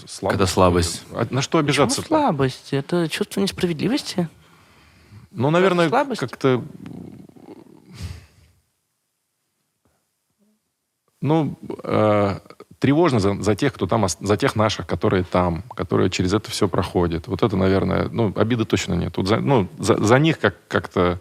слабость. 0.07 0.21
Когда 0.21 0.47
слабость. 0.47 1.03
А 1.11 1.27
на 1.29 1.43
что 1.43 1.59
обижаться? 1.59 2.01
Почему 2.01 2.17
слабость? 2.17 2.73
Это 2.73 3.07
чувство 3.09 3.41
несправедливости? 3.41 4.27
Ну, 5.29 5.51
наверное, 5.51 5.89
как-то... 5.89 6.63
Ну, 11.21 11.55
э, 11.83 12.39
тревожно 12.81 13.19
за, 13.19 13.41
за 13.41 13.55
тех, 13.55 13.73
кто 13.73 13.85
там, 13.85 14.07
за 14.07 14.37
тех 14.37 14.55
наших, 14.55 14.87
которые 14.87 15.23
там, 15.23 15.63
которые 15.75 16.09
через 16.09 16.33
это 16.33 16.49
все 16.49 16.67
проходят. 16.67 17.27
Вот 17.27 17.43
это, 17.43 17.55
наверное, 17.55 18.09
ну, 18.11 18.33
обиды 18.35 18.65
точно 18.65 18.95
нет. 18.95 19.13
Тут 19.13 19.27
за, 19.27 19.37
ну, 19.37 19.67
за, 19.77 20.03
за 20.03 20.19
них 20.19 20.39
как, 20.39 20.55
как-то... 20.67 21.19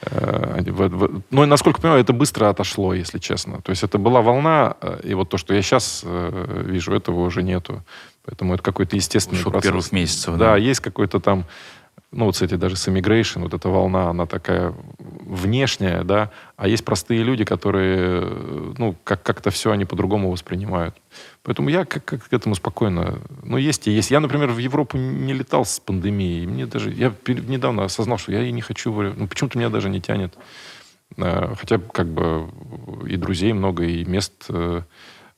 Э, 0.00 0.62
в, 0.62 0.88
в, 0.88 1.22
ну, 1.30 1.44
насколько 1.44 1.82
понимаю, 1.82 2.00
это 2.00 2.14
быстро 2.14 2.48
отошло, 2.48 2.94
если 2.94 3.18
честно. 3.18 3.60
То 3.60 3.70
есть 3.70 3.82
это 3.82 3.98
была 3.98 4.22
волна, 4.22 4.76
э, 4.80 5.00
и 5.04 5.12
вот 5.12 5.28
то, 5.28 5.36
что 5.36 5.52
я 5.52 5.60
сейчас 5.60 6.00
э, 6.04 6.62
вижу, 6.66 6.94
этого 6.94 7.20
уже 7.20 7.42
нету. 7.42 7.82
Поэтому 8.24 8.54
это 8.54 8.62
какой-то 8.62 8.96
естественный 8.96 9.42
Шок 9.42 9.52
процесс. 9.52 9.68
первых 9.70 9.92
месяцев. 9.92 10.38
Да, 10.38 10.52
да, 10.52 10.56
есть 10.56 10.80
какой-то 10.80 11.20
там 11.20 11.44
ну, 12.10 12.24
вот, 12.24 12.32
кстати, 12.32 12.54
даже 12.54 12.76
с 12.76 12.88
immigration, 12.88 13.42
вот 13.42 13.52
эта 13.52 13.68
волна, 13.68 14.08
она 14.08 14.24
такая 14.24 14.74
внешняя, 14.98 16.04
да, 16.04 16.30
а 16.56 16.66
есть 16.66 16.82
простые 16.82 17.22
люди, 17.22 17.44
которые, 17.44 18.22
ну, 18.78 18.96
как- 19.04 19.22
как-то 19.22 19.50
все 19.50 19.72
они 19.72 19.84
по-другому 19.84 20.30
воспринимают. 20.30 20.96
Поэтому 21.42 21.68
я 21.68 21.84
как, 21.84 22.04
как 22.06 22.28
к 22.28 22.32
этому 22.32 22.54
спокойно... 22.54 23.20
Ну, 23.42 23.58
есть 23.58 23.86
и 23.88 23.90
есть. 23.90 24.10
Я, 24.10 24.20
например, 24.20 24.50
в 24.50 24.58
Европу 24.58 24.96
не 24.96 25.34
летал 25.34 25.66
с 25.66 25.80
пандемией. 25.80 26.46
Мне 26.46 26.66
даже... 26.66 26.90
Я 26.90 27.12
недавно 27.26 27.84
осознал, 27.84 28.16
что 28.16 28.32
я 28.32 28.42
и 28.42 28.52
не 28.52 28.62
хочу... 28.62 28.90
Ну, 28.90 29.28
почему-то 29.28 29.58
меня 29.58 29.68
даже 29.68 29.90
не 29.90 30.00
тянет. 30.00 30.34
А, 31.18 31.54
хотя, 31.56 31.78
как 31.78 32.06
бы, 32.06 32.48
и 33.06 33.16
друзей 33.16 33.52
много, 33.52 33.84
и 33.84 34.04
мест 34.06 34.46
э, 34.48 34.82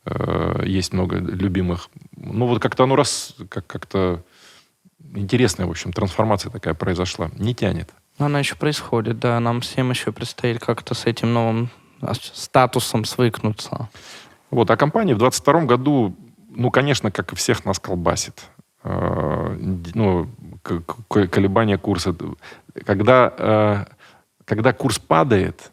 э, 0.04 0.62
есть 0.66 0.92
много 0.92 1.16
любимых. 1.16 1.88
Ну, 2.16 2.46
вот 2.46 2.62
как-то 2.62 2.84
оно 2.84 2.94
раз... 2.94 3.34
Как- 3.48 3.66
как-то 3.66 4.22
интересная, 5.14 5.66
в 5.66 5.70
общем, 5.70 5.92
трансформация 5.92 6.50
такая 6.50 6.74
произошла. 6.74 7.30
Не 7.36 7.54
тянет. 7.54 7.90
Она 8.18 8.38
еще 8.38 8.54
происходит, 8.54 9.18
да. 9.18 9.40
Нам 9.40 9.60
всем 9.60 9.90
еще 9.90 10.12
предстоит 10.12 10.60
как-то 10.60 10.94
с 10.94 11.06
этим 11.06 11.32
новым 11.32 11.70
статусом 12.32 13.04
свыкнуться. 13.04 13.88
Вот, 14.50 14.70
а 14.70 14.76
компания 14.76 15.14
в 15.14 15.18
22 15.18 15.64
году, 15.64 16.16
ну, 16.48 16.70
конечно, 16.70 17.10
как 17.10 17.32
и 17.32 17.36
всех 17.36 17.64
нас 17.64 17.78
колбасит. 17.78 18.42
Э, 18.82 19.56
ну, 19.94 20.28
колебания 21.08 21.78
курса. 21.78 22.14
Когда, 22.84 23.32
э, 23.36 23.84
когда 24.44 24.72
курс 24.72 24.98
падает, 24.98 25.70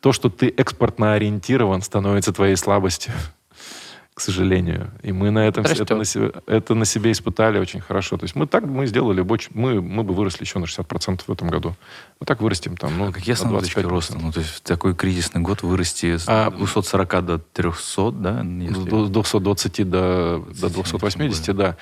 то, 0.00 0.12
что 0.12 0.30
ты 0.30 0.48
экспортно 0.48 1.14
ориентирован, 1.14 1.82
становится 1.82 2.32
твоей 2.32 2.56
слабостью 2.56 3.12
к 4.14 4.20
сожалению. 4.20 4.90
И 5.02 5.10
мы 5.10 5.30
на 5.30 5.46
этом 5.46 5.64
это 5.64 5.96
на, 5.96 6.04
себе, 6.04 6.32
это 6.46 6.74
на 6.74 6.84
себе 6.84 7.12
испытали 7.12 7.58
очень 7.58 7.80
хорошо. 7.80 8.18
То 8.18 8.24
есть 8.24 8.34
мы 8.34 8.46
так 8.46 8.64
мы 8.64 8.86
сделали, 8.86 9.26
мы, 9.54 9.80
мы 9.80 10.02
бы 10.02 10.12
выросли 10.12 10.44
еще 10.44 10.58
на 10.58 10.64
60% 10.64 11.22
в 11.26 11.32
этом 11.32 11.48
году. 11.48 11.74
Мы 12.20 12.26
так 12.26 12.42
вырастем 12.42 12.76
там, 12.76 12.98
ну, 12.98 13.08
а 13.08 13.12
какие 13.12 13.32
основные 13.32 13.62
точки 13.62 13.80
роста? 13.80 14.18
Ну, 14.18 14.30
то 14.30 14.40
есть 14.40 14.52
в 14.52 14.60
такой 14.60 14.94
кризисный 14.94 15.40
год 15.40 15.62
вырасти 15.62 16.18
с 16.18 16.24
а, 16.28 16.50
240 16.50 17.24
до 17.24 17.38
300, 17.38 18.10
да? 18.12 18.42
Если... 18.42 19.06
С 19.06 19.10
220 19.10 19.88
до, 19.88 20.44
до 20.60 20.68
280, 20.68 21.56
да. 21.56 21.76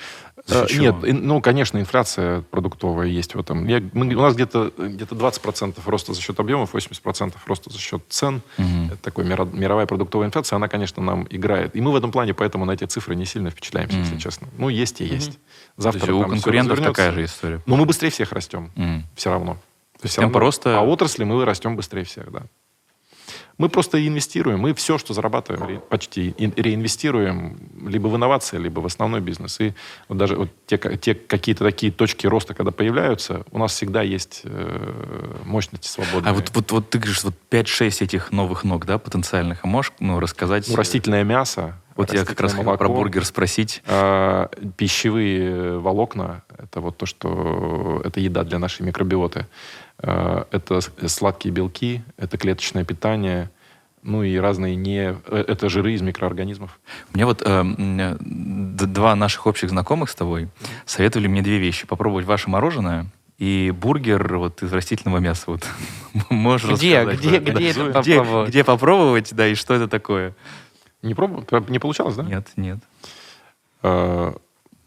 А, 0.49 0.65
нет, 0.73 0.95
ну, 1.01 1.41
конечно, 1.41 1.77
инфляция 1.77 2.41
продуктовая 2.41 3.07
есть 3.07 3.35
в 3.35 3.39
этом. 3.39 3.67
Я, 3.67 3.81
мы, 3.93 4.13
у 4.15 4.21
нас 4.21 4.33
где-то 4.33 4.71
где 4.77 5.05
20% 5.05 5.77
роста 5.85 6.13
за 6.13 6.21
счет 6.21 6.39
объемов, 6.39 6.73
80% 6.73 7.33
роста 7.45 7.69
за 7.69 7.77
счет 7.77 8.03
цен. 8.09 8.41
Угу. 8.57 8.93
Это 8.93 9.21
мира, 9.21 9.45
мировая 9.45 9.85
продуктовая 9.85 10.27
инфляция, 10.27 10.57
она, 10.57 10.67
конечно, 10.67 11.01
нам 11.03 11.27
играет. 11.29 11.75
И 11.75 11.81
мы 11.81 11.91
в 11.91 11.95
этом 11.95 12.11
плане 12.11 12.33
поэтому 12.33 12.65
на 12.65 12.71
эти 12.71 12.85
цифры 12.85 13.15
не 13.15 13.25
сильно 13.25 13.49
впечатляемся, 13.49 13.97
угу. 13.97 14.03
если 14.03 14.17
честно. 14.17 14.47
Ну, 14.57 14.69
есть 14.69 15.01
и 15.01 15.05
есть. 15.05 15.29
Угу. 15.29 15.37
Завтра 15.77 16.07
То 16.07 16.11
есть 16.13 16.25
у 16.25 16.29
конкурентов 16.29 16.81
такая 16.81 17.11
же 17.11 17.25
история. 17.25 17.61
Но 17.65 17.75
мы 17.75 17.85
быстрее 17.85 18.09
всех 18.09 18.31
растем. 18.31 18.71
Угу. 18.75 19.03
Все 19.15 19.29
равно. 19.29 19.53
То 19.53 20.05
есть 20.05 20.13
все 20.13 20.21
равно, 20.21 20.33
просто... 20.33 20.75
По 20.75 20.81
отрасли 20.81 21.23
мы 21.23 21.45
растем 21.45 21.75
быстрее 21.75 22.03
всех, 22.03 22.31
да. 22.31 22.43
Мы 23.57 23.69
просто 23.69 24.05
инвестируем. 24.05 24.59
Мы 24.59 24.73
все, 24.73 24.97
что 24.97 25.13
зарабатываем, 25.13 25.81
почти 25.89 26.33
реинвестируем 26.37 27.57
либо 27.85 28.07
в 28.07 28.15
инновации, 28.15 28.57
либо 28.57 28.79
в 28.79 28.85
основной 28.85 29.21
бизнес. 29.21 29.59
И 29.59 29.73
вот 30.07 30.17
даже 30.17 30.35
вот 30.35 30.49
те, 30.65 30.77
те 30.77 31.15
какие-то 31.15 31.63
такие 31.63 31.91
точки 31.91 32.27
роста, 32.27 32.53
когда 32.53 32.71
появляются, 32.71 33.45
у 33.51 33.57
нас 33.57 33.73
всегда 33.73 34.01
есть 34.01 34.41
э, 34.43 35.41
мощности 35.45 35.87
свободные. 35.87 36.31
А 36.31 36.33
вот, 36.33 36.51
вот, 36.53 36.71
вот 36.71 36.89
ты 36.89 36.97
говоришь, 36.97 37.23
вот 37.23 37.35
5-6 37.49 38.03
этих 38.03 38.31
новых 38.31 38.63
ног, 38.63 38.85
да, 38.85 38.97
потенциальных, 38.97 39.59
а 39.63 39.67
можешь 39.67 39.93
ну, 39.99 40.19
рассказать? 40.19 40.67
Ну, 40.67 40.75
растительное 40.75 41.23
мясо. 41.23 41.80
Вот 41.95 42.13
я 42.13 42.25
как 42.25 42.39
раз 42.39 42.53
хотел 42.53 42.77
про 42.77 42.89
бургер 42.89 43.25
спросить. 43.25 43.83
Э, 43.85 44.47
пищевые 44.77 45.79
волокна, 45.79 46.43
это 46.57 46.81
вот 46.81 46.97
то, 46.97 47.05
что 47.05 48.01
это 48.03 48.19
еда 48.19 48.43
для 48.43 48.59
нашей 48.59 48.83
микробиоты. 48.83 49.47
Э, 49.99 50.45
это 50.51 50.79
сладкие 51.07 51.53
белки, 51.53 52.01
это 52.17 52.37
клеточное 52.37 52.83
питание, 52.85 53.49
ну 54.03 54.23
и 54.23 54.37
разные 54.37 54.75
не... 54.75 55.15
Э, 55.27 55.43
это 55.47 55.69
жиры 55.69 55.93
из 55.93 56.01
микроорганизмов. 56.01 56.79
У 57.13 57.17
меня 57.17 57.25
вот 57.25 57.43
э, 57.45 58.17
два 58.19 59.15
наших 59.15 59.45
общих 59.45 59.69
знакомых 59.69 60.09
с 60.09 60.15
тобой 60.15 60.49
советовали 60.85 61.27
мне 61.27 61.41
две 61.41 61.57
вещи. 61.59 61.85
Попробовать 61.85 62.25
ваше 62.25 62.49
мороженое 62.49 63.07
и 63.37 63.71
бургер 63.75 64.37
вот 64.37 64.63
из 64.63 64.73
растительного 64.73 65.19
мяса. 65.19 65.43
Вот. 65.47 65.67
Можешь 66.29 66.77
где, 66.77 66.99
рассказать? 66.99 67.19
Где, 67.19 67.39
да, 67.39 67.51
где, 67.51 67.73
да. 67.73 68.01
где, 68.01 68.15
попробовать? 68.17 68.49
где 68.49 68.63
попробовать, 68.63 69.33
да, 69.33 69.47
и 69.47 69.55
что 69.55 69.73
это 69.73 69.87
такое? 69.87 70.33
Не, 71.01 71.13
пробовал? 71.13 71.45
Не 71.69 71.79
получалось, 71.79 72.15
да? 72.15 72.23
Нет, 72.23 72.47
нет. 72.55 72.79
А, 73.81 74.35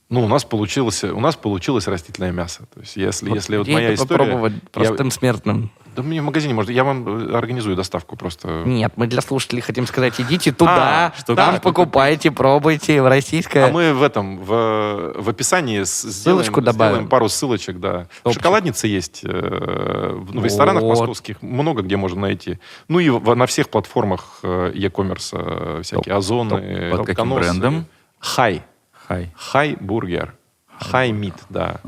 ну, 0.09 0.25
у 0.25 0.29
нас 0.29 0.45
получилось, 0.45 1.03
у 1.05 1.21
нас 1.21 1.37
получилось 1.37 1.89
растительное 1.89 2.33
мясо. 2.33 2.67
То 2.73 2.81
есть, 2.81 2.97
если, 2.97 3.29
вот 3.29 3.35
если 3.35 3.57
вот 3.57 3.69
моя 3.69 3.95
история... 3.95 4.19
попробовать 4.19 4.71
простым 4.71 5.09
я, 5.09 5.13
смертным? 5.13 5.71
Да 5.95 6.03
мне 6.03 6.21
в 6.21 6.25
магазине 6.25 6.55
можно. 6.55 6.71
Я 6.73 6.85
вам 6.85 7.29
э, 7.31 7.37
организую 7.37 7.77
доставку 7.77 8.17
просто. 8.17 8.63
Нет, 8.65 8.93
мы 8.97 9.07
для 9.07 9.21
слушателей 9.21 9.63
хотим 9.63 9.87
сказать, 9.87 10.21
идите 10.21 10.53
туда, 10.53 11.07
А, 11.07 11.13
что- 11.19 11.35
там 11.35 11.55
да, 11.55 11.61
покупайте, 11.61 12.31
пробуйте 12.31 13.01
в 13.03 13.09
российское. 13.09 13.67
А 13.67 13.69
мы 13.73 13.93
в 13.95 14.03
этом, 14.03 14.39
в, 14.39 15.13
в 15.17 15.29
описании 15.29 15.83
сделаем, 15.85 16.13
Ссылочку 16.15 16.61
добавим. 16.61 16.93
сделаем 16.93 17.09
пару 17.09 17.29
ссылочек, 17.29 17.79
да. 17.81 18.07
Топчик. 18.23 18.41
Шоколадница 18.43 18.87
есть 18.87 19.21
э, 19.25 19.29
в, 19.29 20.35
ну, 20.35 20.41
в 20.41 20.45
ресторанах 20.45 20.83
Вот. 20.83 20.91
московских, 20.99 21.41
много 21.43 21.83
где 21.83 21.97
можно 21.97 22.21
найти. 22.23 22.59
Ну 22.89 22.99
и 22.99 23.09
в- 23.11 23.35
на 23.35 23.47
всех 23.47 23.69
платформах 23.69 24.41
э, 24.43 24.73
e-commerce, 24.75 25.83
всякие 25.83 26.15
Озоны, 26.15 26.91
топ. 26.91 26.99
Под 26.99 27.07
каким 27.07 27.35
брендом? 27.35 27.87
Хай. 28.19 28.63
Хай. 29.07 29.33
Хай 29.37 29.77
бургер. 29.81 30.35
Хай 30.79 31.13
мит, 31.13 31.35
да. 31.51 31.81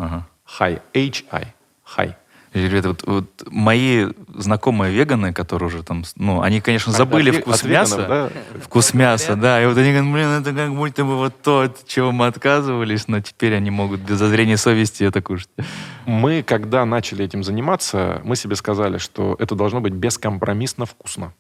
Хай. 0.45 0.81
H-I. 0.95 1.53
Хай. 1.83 2.17
Ребята, 2.65 2.89
вот, 2.89 3.03
вот 3.07 3.27
мои 3.51 4.07
знакомые 4.35 4.91
веганы, 4.91 5.35
которые 5.35 5.67
уже 5.67 5.83
там, 5.83 6.05
ну, 6.17 6.41
они, 6.41 6.63
конечно, 6.63 6.91
забыли 6.91 7.31
От 7.31 7.37
вкус 7.37 7.55
от 7.57 7.63
веганов, 7.65 7.91
мяса. 7.91 8.07
да? 8.09 8.61
Вкус 8.61 8.95
мяса, 8.95 9.37
да. 9.37 9.63
И 9.63 9.67
вот 9.67 9.77
они 9.77 9.93
говорят, 9.93 10.13
блин, 10.13 10.29
это 10.29 10.53
как 10.55 10.75
будто 10.75 11.05
бы 11.05 11.17
вот 11.17 11.35
то, 11.43 11.61
от 11.61 11.87
чего 11.87 12.13
мы 12.13 12.27
отказывались, 12.27 13.09
но 13.09 13.21
теперь 13.21 13.55
они 13.55 13.71
могут 13.71 14.01
без 14.01 14.17
зазрения 14.17 14.57
совести 14.57 15.05
это 15.05 15.21
кушать. 15.21 15.51
Мы, 16.07 16.43
когда 16.43 16.87
начали 16.87 17.27
этим 17.27 17.45
заниматься, 17.45 18.23
мы 18.25 18.37
себе 18.37 18.57
сказали, 18.57 18.97
что 18.97 19.37
это 19.39 19.55
должно 19.55 19.83
быть 19.83 19.93
бескомпромиссно 19.93 20.87
вкусно. 20.87 21.35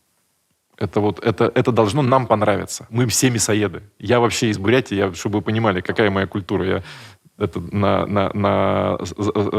Это 0.77 1.01
вот, 1.01 1.25
это, 1.25 1.51
это 1.55 1.73
должно 1.73 2.03
нам 2.03 2.27
понравиться. 2.27 2.87
Мы 2.91 3.07
все 3.07 3.31
мясоеды. 3.31 3.83
Я 3.99 4.21
вообще 4.21 4.51
из 4.51 4.59
Бурятии, 4.59 4.95
я, 4.95 5.15
чтобы 5.15 5.39
вы 5.39 5.43
понимали, 5.43 5.81
какая 5.81 6.11
моя 6.11 6.27
культура. 6.27 6.67
Я 6.67 6.83
это 7.39 7.61
на, 7.61 8.07
на, 8.07 8.31
на 8.33 8.99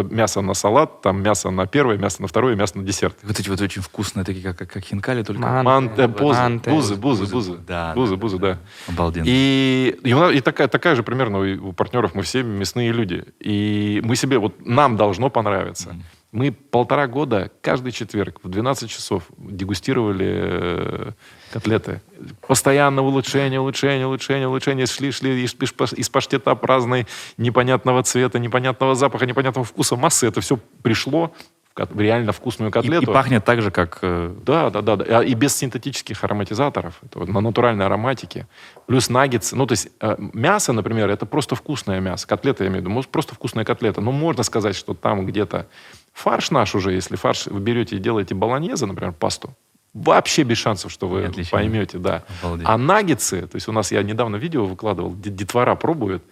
мясо 0.09 0.41
на 0.41 0.53
салат, 0.55 1.01
там 1.01 1.21
мясо 1.21 1.51
на 1.51 1.67
первое, 1.67 1.97
мясо 1.97 2.21
на 2.21 2.27
второе, 2.27 2.55
мясо 2.55 2.77
на 2.77 2.83
десерт. 2.83 3.15
Вот 3.21 3.39
эти 3.39 3.49
вот 3.49 3.61
очень 3.61 3.81
вкусные, 3.83 4.23
такие 4.25 4.43
как, 4.43 4.57
как, 4.57 4.71
как 4.71 4.83
хинкали, 4.83 5.21
только 5.21 5.41
Ман- 5.41 5.65
Ман, 5.65 5.91
э, 5.95 6.07
позы, 6.07 6.39
манты. 6.39 6.71
бузы, 6.71 6.95
бузы, 6.95 7.27
бузы. 7.27 7.57
Да, 7.67 7.93
бузы, 7.93 8.15
да, 8.15 8.17
бузы, 8.19 8.37
да. 8.39 8.59
обалденно. 8.87 9.25
И, 9.27 9.95
и, 10.03 10.13
у 10.13 10.19
нас- 10.19 10.33
и 10.33 10.41
такая, 10.41 10.67
такая 10.67 10.95
же 10.95 11.03
примерно 11.03 11.39
у, 11.39 11.69
у 11.69 11.73
партнеров, 11.73 12.15
мы 12.15 12.23
все 12.23 12.41
мясные 12.41 12.91
люди. 12.91 13.23
И 13.39 14.01
мы 14.03 14.15
себе, 14.15 14.39
вот 14.39 14.65
нам 14.65 14.97
должно 14.97 15.29
понравиться. 15.29 15.95
Мы 16.31 16.51
полтора 16.51 17.07
года 17.07 17.51
каждый 17.61 17.91
четверг 17.91 18.39
в 18.43 18.49
12 18.49 18.89
часов 18.89 19.23
дегустировали 19.37 20.27
э, 20.27 21.11
котлеты. 21.59 22.01
Постоянно 22.47 23.01
улучшение, 23.01 23.59
улучшение, 23.59 24.05
улучшение, 24.07 24.47
улучшение. 24.47 24.85
Шли, 24.85 25.11
шли 25.11 25.43
из, 25.43 25.53
из 25.53 25.73
паш- 25.73 25.95
из 25.95 26.09
паштета 26.09 26.55
праздной, 26.55 27.05
непонятного 27.37 28.03
цвета, 28.03 28.39
непонятного 28.39 28.95
запаха, 28.95 29.25
непонятного 29.25 29.65
вкуса 29.65 29.95
массы. 29.95 30.27
Это 30.27 30.41
все 30.41 30.57
пришло 30.81 31.31
в 31.75 31.99
реально 32.01 32.31
вкусную 32.31 32.69
И, 32.69 32.73
котлету. 32.73 33.03
и 33.03 33.13
пахнет 33.13 33.45
так 33.45 33.61
же, 33.61 33.69
как... 33.69 33.99
э, 34.01 34.33
Да, 34.43 34.71
да, 34.71 34.81
да, 34.81 34.95
да. 34.95 35.19
А 35.19 35.23
И 35.23 35.35
без 35.35 35.55
синтетических 35.55 36.23
ароматизаторов. 36.23 36.95
Это 37.03 37.19
вот 37.19 37.27
на 37.29 37.39
натуральной 37.39 37.85
ароматике. 37.85 38.47
Плюс 38.87 39.09
наггетсы. 39.09 39.55
Ну, 39.55 39.67
то 39.67 39.73
есть 39.73 39.89
э, 40.01 40.15
мясо, 40.33 40.73
например, 40.73 41.07
это 41.11 41.27
просто 41.27 41.53
вкусное 41.55 41.99
мясо. 41.99 42.25
Котлета, 42.27 42.63
я 42.63 42.69
имею 42.69 42.81
в 42.81 42.85
виду, 42.85 42.93
может, 42.95 43.11
просто 43.11 43.35
вкусная 43.35 43.63
котлета. 43.63 44.01
Но 44.01 44.11
можно 44.11 44.41
сказать, 44.41 44.75
что 44.75 44.95
там 44.95 45.27
где-то 45.27 45.67
фарш 46.13 46.49
наш 46.49 46.73
уже, 46.73 46.93
если 46.93 47.15
фарш 47.15 47.45
вы 47.45 47.59
берете 47.59 47.95
и 47.97 47.99
делаете 47.99 48.33
баланьезе, 48.33 48.87
например, 48.87 49.13
пасту, 49.13 49.53
вообще 49.93 50.43
без 50.43 50.57
шансов, 50.57 50.91
что 50.91 51.07
вы 51.07 51.25
Отлично. 51.25 51.57
поймете, 51.57 51.97
да. 51.97 52.23
Обалдеть. 52.41 52.67
А 52.67 52.77
наггетсы, 52.77 53.41
то 53.47 53.55
есть 53.55 53.67
у 53.67 53.71
нас, 53.71 53.91
я 53.91 54.03
недавно 54.03 54.35
видео 54.35 54.65
выкладывал, 54.65 55.15
де- 55.15 55.29
детвора 55.31 55.75
пробует, 55.75 56.23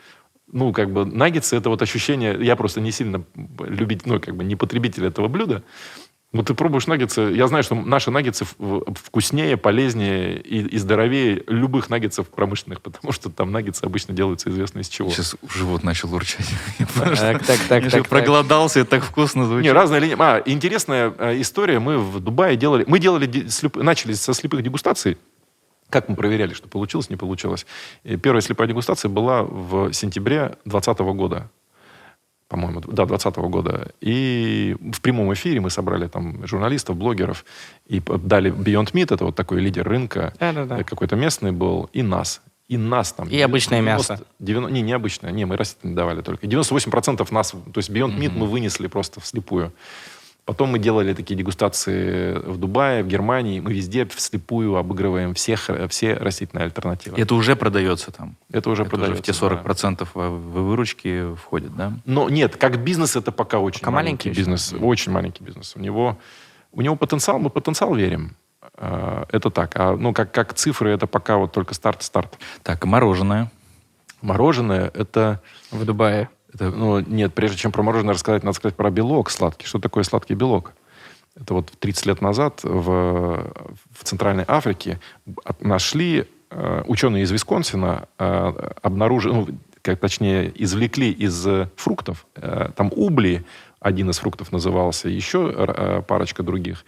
ну, 0.51 0.71
как 0.73 0.91
бы, 0.91 1.05
наггетсы, 1.05 1.55
это 1.57 1.69
вот 1.69 1.81
ощущение, 1.81 2.37
я 2.39 2.55
просто 2.55 2.79
не 2.81 2.91
сильно 2.91 3.23
любить, 3.59 4.05
ну, 4.05 4.19
как 4.19 4.35
бы, 4.35 4.43
не 4.43 4.55
потребитель 4.55 5.05
этого 5.05 5.27
блюда, 5.27 5.63
вот 6.34 6.47
ты 6.47 6.53
пробуешь 6.53 6.88
наггетсы, 6.88 7.21
я 7.34 7.47
знаю, 7.47 7.63
что 7.63 7.76
наши 7.76 8.11
наггетсы 8.11 8.45
вкуснее, 8.45 9.55
полезнее 9.55 10.41
и, 10.41 10.67
и 10.67 10.78
здоровее 10.78 11.43
любых 11.47 11.89
наггетсов 11.89 12.28
промышленных, 12.28 12.82
потому 12.82 13.13
что 13.13 13.30
там 13.30 13.51
наггетсы 13.51 13.84
обычно 13.86 14.13
делаются 14.13 14.49
известно 14.49 14.80
из 14.80 14.89
чего. 14.89 15.09
Сейчас 15.09 15.36
живот 15.53 15.84
начал 15.84 16.13
урчать. 16.13 16.47
Так, 16.95 17.45
так, 17.45 17.59
так, 17.67 17.93
Я 17.93 18.03
проголодался, 18.03 18.82
это 18.82 18.91
так 18.91 19.03
вкусно 19.03 19.45
звучит. 19.45 19.63
Не, 19.63 19.71
разные 19.71 20.01
линии. 20.01 20.15
А, 20.19 20.41
интересная 20.45 21.13
э, 21.17 21.41
история. 21.41 21.80
Мы 21.80 21.97
в 21.97 22.19
Дубае 22.19 22.57
делали... 22.57 22.84
Мы 22.88 22.99
делали... 22.99 23.47
Начали 23.76 24.13
со 24.13 24.34
слепых 24.34 24.61
дегустаций. 24.61 25.17
Как 25.89 26.09
мы 26.09 26.15
проверяли, 26.15 26.53
что 26.53 26.67
получилось, 26.67 27.09
не 27.09 27.15
получилось? 27.15 27.65
Первая 28.03 28.41
слепая 28.41 28.67
дегустация 28.67 29.09
была 29.09 29.43
в 29.43 29.93
сентябре 29.93 30.57
2020 30.65 30.99
года. 31.15 31.49
По-моему, 32.55 32.79
да, 32.79 33.05
2020 33.05 33.35
года. 33.51 33.91
И 33.99 34.77
в 34.93 35.01
прямом 35.01 35.33
эфире 35.33 35.59
мы 35.59 35.69
собрали 35.69 36.07
там 36.07 36.47
журналистов, 36.47 36.95
блогеров, 36.95 37.43
и 37.85 37.99
дали 37.99 38.49
Beyond 38.49 38.93
Meat, 38.93 39.13
это 39.13 39.25
вот 39.25 39.35
такой 39.35 39.59
лидер 39.59 39.85
рынка, 39.85 40.33
Да-да-да. 40.39 40.79
э, 40.79 40.83
какой-то 40.85 41.17
местный 41.17 41.51
был, 41.51 41.89
и 41.91 42.01
нас. 42.01 42.41
И 42.69 42.77
нас 42.77 43.11
там. 43.11 43.27
И 43.27 43.41
обычное 43.41 43.81
мясо. 43.81 44.21
90 44.39 44.73
не, 44.73 44.81
не 44.81 44.93
обычное. 44.93 45.31
Не, 45.31 45.45
мы 45.45 45.57
растительное 45.57 45.95
давали 45.95 46.21
только. 46.21 46.47
98% 46.47 47.27
нас, 47.31 47.51
то 47.51 47.59
есть 47.75 47.89
Beyond 47.89 48.17
Meat 48.17 48.31
мы 48.33 48.47
вынесли 48.47 48.87
просто 48.87 49.19
вслепую. 49.19 49.73
Потом 50.45 50.69
мы 50.69 50.77
делали 50.79 51.13
такие 51.15 51.35
дегустации 51.35 52.33
в 52.37 52.57
Дубае, 52.57 53.03
в 53.03 53.07
Германии. 53.07 53.59
Мы 53.59 53.73
везде 53.73 54.05
вслепую 54.05 54.75
обыгрываем 54.75 55.33
всех, 55.33 55.69
все 55.89 56.13
растительные 56.13 56.65
альтернативы. 56.65 57.19
Это 57.19 57.33
уже 57.33 57.55
продается 57.55 58.11
там. 58.11 58.35
Это 58.51 58.69
уже 58.69 58.83
Это 58.83 58.91
продается. 58.91 59.23
в 59.23 59.25
те 59.25 59.31
40% 59.31 60.07
во- 60.13 60.29
во 60.29 60.61
выручки 60.61 61.33
входит, 61.35 61.75
да? 61.75 61.93
Но 62.05 62.29
нет, 62.29 62.57
как 62.57 62.77
бизнес 62.83 63.15
это 63.15 63.31
пока 63.31 63.57
очень 63.57 63.79
Пока 63.79 63.89
маленький, 63.91 64.29
маленький 64.29 64.29
еще. 64.29 64.37
бизнес. 64.51 64.73
Очень 64.79 65.11
маленький 65.13 65.43
бизнес. 65.43 65.73
У 65.75 65.79
него, 65.79 66.19
у 66.71 66.81
него 66.81 66.95
потенциал, 66.95 67.39
мы 67.39 67.49
потенциал 67.49 67.95
верим. 67.95 68.35
Э, 68.77 69.25
Это 69.29 69.49
так. 69.49 69.71
А, 69.79 69.95
ну, 69.97 70.13
как, 70.13 70.31
как 70.31 70.53
цифры, 70.53 70.91
это 70.91 71.07
пока 71.07 71.37
вот 71.37 71.53
только 71.53 71.73
старт-старт. 71.73 72.37
Так, 72.61 72.85
мороженое. 72.85 73.51
Мороженое 74.21 74.91
это... 74.93 75.41
В 75.71 75.85
Дубае. 75.85 76.29
Это, 76.55 76.71
ну, 76.71 76.99
нет, 77.01 77.33
прежде 77.33 77.57
чем 77.57 77.73
про 77.73 77.83
мороженое 77.83 78.13
рассказать, 78.13 78.43
надо 78.43 78.55
сказать 78.55 78.77
про 78.77 78.89
белок 78.89 79.29
сладкий. 79.29 79.67
Что 79.67 79.79
такое 79.79 80.03
сладкий 80.03 80.35
белок? 80.35 80.71
Это 81.35 81.53
вот 81.53 81.69
30 81.79 82.05
лет 82.05 82.21
назад 82.21 82.61
в, 82.63 83.51
в 83.91 84.03
Центральной 84.03 84.45
Африке 84.47 85.01
нашли 85.59 86.29
э, 86.49 86.83
ученые 86.87 87.23
из 87.23 87.31
Висконсина, 87.31 88.07
э, 88.17 88.71
обнаружили, 88.81 89.33
ну, 89.33 89.47
как 89.81 89.99
точнее, 89.99 90.49
извлекли 90.55 91.11
из 91.11 91.45
фруктов, 91.75 92.25
э, 92.35 92.69
там 92.73 92.89
убли, 92.95 93.45
один 93.81 94.09
из 94.09 94.19
фруктов 94.19 94.53
назывался, 94.53 95.09
еще 95.09 95.53
э, 95.53 96.01
парочка 96.07 96.41
других, 96.41 96.85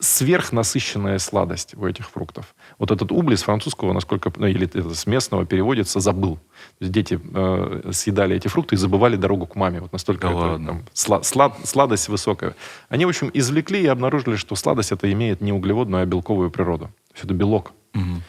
сверхнасыщенная 0.00 1.20
сладость 1.20 1.76
у 1.76 1.86
этих 1.86 2.10
фруктов. 2.10 2.56
Вот 2.78 2.92
этот 2.92 3.10
убли 3.10 3.34
с 3.34 3.42
французского, 3.42 3.92
насколько, 3.92 4.32
ну, 4.36 4.46
или 4.46 4.66
это 4.66 4.94
с 4.94 5.06
местного 5.06 5.44
переводится, 5.44 5.98
забыл. 5.98 6.38
Дети 6.80 7.18
э, 7.34 7.90
съедали 7.92 8.36
эти 8.36 8.46
фрукты 8.46 8.76
и 8.76 8.78
забывали 8.78 9.16
дорогу 9.16 9.46
к 9.46 9.56
маме. 9.56 9.80
Вот 9.80 9.92
настолько 9.92 10.28
Да 10.28 10.32
это, 10.32 10.38
ладно? 10.38 10.66
там, 10.66 10.84
сла- 10.94 11.22
слад- 11.24 11.66
сладость 11.66 12.08
высокая. 12.08 12.54
Они, 12.88 13.04
в 13.04 13.08
общем, 13.08 13.30
извлекли 13.34 13.82
и 13.82 13.86
обнаружили, 13.86 14.36
что 14.36 14.54
сладость 14.54 14.92
это 14.92 15.10
имеет 15.12 15.40
не 15.40 15.52
углеводную, 15.52 16.02
а 16.02 16.06
белковую 16.06 16.50
природу. 16.50 16.84
То 17.08 17.14
есть 17.14 17.24
это 17.24 17.34
белок. 17.34 17.72
Мгм. 17.94 18.22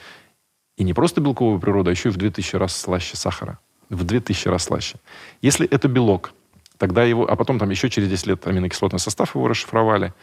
И 0.77 0.83
не 0.83 0.93
просто 0.93 1.21
белковую 1.21 1.59
природу, 1.59 1.89
а 1.89 1.91
еще 1.91 2.09
и 2.09 2.11
в 2.11 2.17
2000 2.17 2.55
раз 2.55 2.75
слаще 2.75 3.17
сахара. 3.17 3.59
В 3.89 4.03
2000 4.03 4.47
раз 4.47 4.63
слаще. 4.63 4.97
Если 5.43 5.67
это 5.67 5.87
белок, 5.87 6.31
тогда 6.79 7.03
его... 7.03 7.29
А 7.29 7.35
потом 7.35 7.59
там 7.59 7.69
еще 7.69 7.89
через 7.89 8.09
10 8.09 8.27
лет 8.27 8.47
аминокислотный 8.47 8.99
состав 8.99 9.35
его 9.35 9.47
расшифровали. 9.47 10.13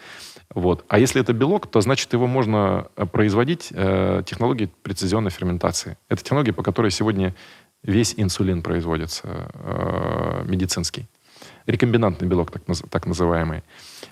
Вот. 0.55 0.85
А 0.89 0.99
если 0.99 1.21
это 1.21 1.33
белок, 1.33 1.67
то 1.67 1.81
значит 1.81 2.13
его 2.13 2.27
можно 2.27 2.89
э, 2.97 3.07
производить 3.07 3.69
э, 3.71 4.23
технологией 4.27 4.73
прецизионной 4.83 5.31
ферментации. 5.31 5.99
Это 6.09 6.23
технология, 6.23 6.53
по 6.53 6.63
которой 6.63 6.91
сегодня 6.91 7.35
весь 7.83 8.15
инсулин 8.17 8.63
производится 8.63 9.51
э, 9.55 10.45
медицинский. 10.47 11.07
Рекомбинантный 11.67 12.27
белок, 12.27 12.51
так, 12.51 12.63
так 12.91 13.07
называемый. 13.07 13.63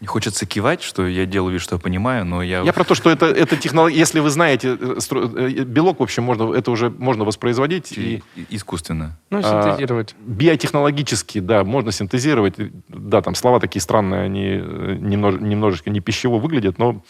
Не 0.01 0.07
хочется 0.07 0.47
кивать, 0.47 0.83
что 0.83 1.07
я 1.07 1.27
делаю 1.27 1.53
вид, 1.53 1.63
что 1.63 1.77
я 1.77 1.81
понимаю, 1.81 2.25
но 2.25 2.43
я... 2.43 2.61
Я 2.63 2.73
про 2.73 2.85
то, 2.85 2.95
что 2.95 3.11
это, 3.11 3.27
это 3.27 3.57
технология, 3.57 3.99
если 3.99 4.21
вы 4.21 4.31
знаете, 4.31 4.77
э, 4.81 4.97
стру- 4.99 5.35
э, 5.37 5.65
белок, 5.65 6.01
в 6.01 6.03
общем, 6.03 6.23
можно, 6.25 6.53
это 6.53 6.71
уже 6.71 6.91
можно 6.91 7.25
воспроизводить. 7.25 7.93
И, 7.97 8.23
искусственно. 8.51 9.19
Ну, 9.31 9.41
А, 9.43 9.63
синтезировать. 9.63 10.15
биотехнологически, 10.27 11.41
да, 11.41 11.65
можно 11.65 11.93
синтезировать. 11.93 12.55
Да, 12.89 13.23
там 13.23 13.35
слова 13.35 13.61
такие 13.61 13.81
странные, 13.83 14.23
они 14.23 14.47
э, 14.63 14.97
немнож- 15.01 15.41
немножечко 15.41 15.91
не 15.91 16.01
пищево 16.01 16.39
выглядят, 16.39 16.79
но 16.79 17.03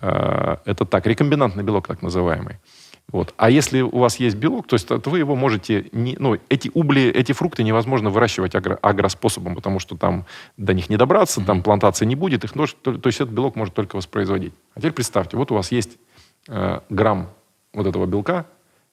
э, 0.00 0.56
это 0.64 0.84
так, 0.84 1.06
рекомбинантный 1.06 1.62
белок 1.64 1.86
так 1.86 2.02
называемый. 2.02 2.58
Вот. 3.12 3.34
А 3.36 3.50
если 3.50 3.82
у 3.82 3.98
вас 3.98 4.16
есть 4.16 4.36
белок, 4.36 4.66
то 4.66 4.74
есть 4.74 4.88
то 4.88 5.00
вы 5.04 5.18
его 5.18 5.36
можете... 5.36 5.86
Не, 5.92 6.16
ну, 6.18 6.38
эти 6.48 6.70
убли, 6.72 7.10
эти 7.10 7.32
фрукты 7.32 7.62
невозможно 7.62 8.08
выращивать 8.08 8.54
агро, 8.54 8.78
агроспособом, 8.80 9.54
потому 9.54 9.78
что 9.80 9.98
там 9.98 10.24
до 10.56 10.72
них 10.72 10.88
не 10.88 10.96
добраться, 10.96 11.44
там 11.44 11.62
плантации 11.62 12.06
не 12.06 12.16
будет, 12.16 12.44
их 12.44 12.54
нож, 12.54 12.74
то, 12.80 12.94
то 12.96 13.06
есть 13.08 13.20
этот 13.20 13.34
белок 13.34 13.54
может 13.54 13.74
только 13.74 13.96
воспроизводить. 13.96 14.54
А 14.74 14.80
теперь 14.80 14.92
представьте, 14.92 15.36
вот 15.36 15.52
у 15.52 15.54
вас 15.54 15.70
есть 15.70 15.98
э, 16.48 16.80
грамм 16.88 17.28
вот 17.74 17.86
этого 17.86 18.06
белка, 18.06 18.46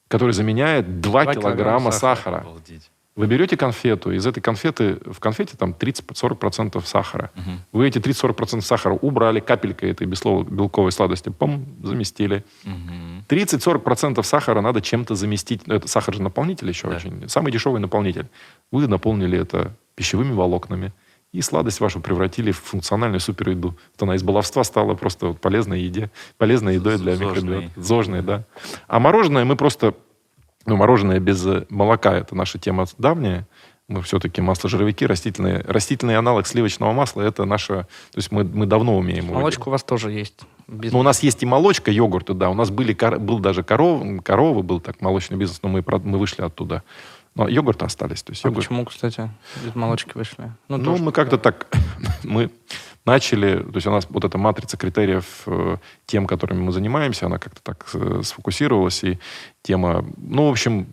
который 0.06 0.32
заменяет 0.32 1.00
2, 1.00 1.22
Два 1.22 1.32
килограмма 1.32 1.56
килограмма 1.56 1.90
сахара. 1.90 2.38
Обалдеть. 2.40 2.90
Вы 3.20 3.26
берете 3.26 3.56
конфету, 3.56 4.12
из 4.12 4.26
этой 4.26 4.40
конфеты, 4.40 4.98
в 5.04 5.20
конфете 5.20 5.56
там 5.56 5.74
30-40% 5.78 6.82
сахара. 6.86 7.30
Мгм. 7.34 7.60
Вы 7.72 7.88
эти 7.88 7.98
30-40% 7.98 8.62
сахара 8.62 8.94
убрали 8.94 9.40
капелькой 9.40 9.90
этой 9.90 10.06
белковой 10.06 10.90
сладости, 10.90 11.28
пом, 11.28 11.66
заместили. 11.82 12.44
Мгм. 12.64 13.26
30-40% 13.28 14.22
сахара 14.24 14.62
надо 14.62 14.80
чем-то 14.80 15.14
заместить. 15.14 15.62
Это 15.66 15.86
сахар 15.86 16.14
же 16.14 16.22
наполнитель 16.22 16.68
еще 16.68 16.88
Да. 16.88 16.96
очень. 16.96 17.28
Самый 17.28 17.52
дешевый 17.52 17.80
наполнитель. 17.80 18.26
Вы 18.72 18.86
наполнили 18.88 19.38
это 19.38 19.76
пищевыми 19.96 20.32
волокнами. 20.32 20.92
И 21.32 21.42
сладость 21.42 21.78
вашу 21.80 22.00
превратили 22.00 22.50
в 22.52 22.58
функциональную 22.58 23.20
супереду. 23.20 23.68
Вот 23.92 24.02
она 24.02 24.16
из 24.16 24.22
баловства 24.22 24.64
стала 24.64 24.94
просто 24.94 25.26
вот 25.28 25.40
полезной 25.40 25.82
еде, 25.82 26.10
полезной 26.38 26.74
едой 26.76 26.96
для 26.98 27.14
Зожной. 27.16 27.28
микробиота. 27.42 27.80
Зожной, 27.80 28.22
да. 28.22 28.44
А 28.88 28.98
мороженое 28.98 29.44
мы 29.44 29.56
просто... 29.56 29.94
Ну, 30.66 30.76
мороженое 30.76 31.20
без 31.20 31.44
э, 31.46 31.64
молока– 31.70 32.14
это 32.16 32.34
наша 32.34 32.58
тема 32.58 32.86
давняя. 32.98 33.46
Мы 33.88 34.02
все-таки 34.02 34.40
масло-жировики, 34.40 35.04
растительные, 35.04 35.64
растительный 35.66 36.16
аналог 36.16 36.46
сливочного 36.46 36.92
масла– 36.92 37.22
это 37.22 37.44
наша... 37.44 37.82
То 38.12 38.18
есть 38.18 38.30
мы, 38.30 38.44
мы 38.44 38.66
давно 38.66 38.96
умеем 38.96 39.26
Молочка 39.26 39.68
у 39.68 39.72
вас 39.72 39.82
тоже 39.82 40.12
есть. 40.12 40.42
Без- 40.68 40.92
ну, 40.92 41.00
у 41.00 41.02
нас 41.02 41.22
есть 41.24 41.42
и 41.42 41.46
молочка, 41.46 41.90
йогурты, 41.90 42.34
да. 42.34 42.50
У 42.50 42.54
нас 42.54 42.70
были, 42.70 42.92
был 43.18 43.40
даже 43.40 43.64
коров, 43.64 44.02
коровы, 44.22 44.62
был 44.62 44.80
так 44.80 45.00
молочный 45.00 45.36
бизнес, 45.36 45.60
но 45.62 45.68
мы, 45.68 45.82
мы 46.04 46.18
вышли 46.18 46.42
оттуда. 46.42 46.84
Но 47.34 47.48
йогурты 47.48 47.84
остались. 47.84 48.22
То 48.22 48.30
есть 48.30 48.44
А 48.44 48.48
йогурт- 48.48 48.54
почему, 48.54 48.84
кстати, 48.84 49.30
без 49.64 49.74
молочки 49.74 50.12
вышли? 50.14 50.52
Ну, 50.68 50.78
тоже 50.78 51.02
мы 51.02 51.10
как-то 51.10 51.38
так... 51.38 51.66
мы 52.22 52.50
начали... 53.04 53.58
То 53.62 53.74
есть 53.74 53.86
у 53.86 53.90
нас 53.90 54.06
вот 54.08 54.24
эта 54.24 54.38
матрица 54.38 54.76
критериев 54.76 55.24
э, 55.46 55.76
тем, 56.06 56.26
которыми 56.26 56.60
мы 56.60 56.72
занимаемся, 56.72 57.26
она 57.26 57.38
как-то 57.38 57.62
так 57.62 57.86
э, 57.94 58.20
сфокусировалась. 58.24 59.02
И 59.04 59.18
тема... 59.62 60.04
Ну, 60.16 60.46
в 60.48 60.50
общем, 60.50 60.86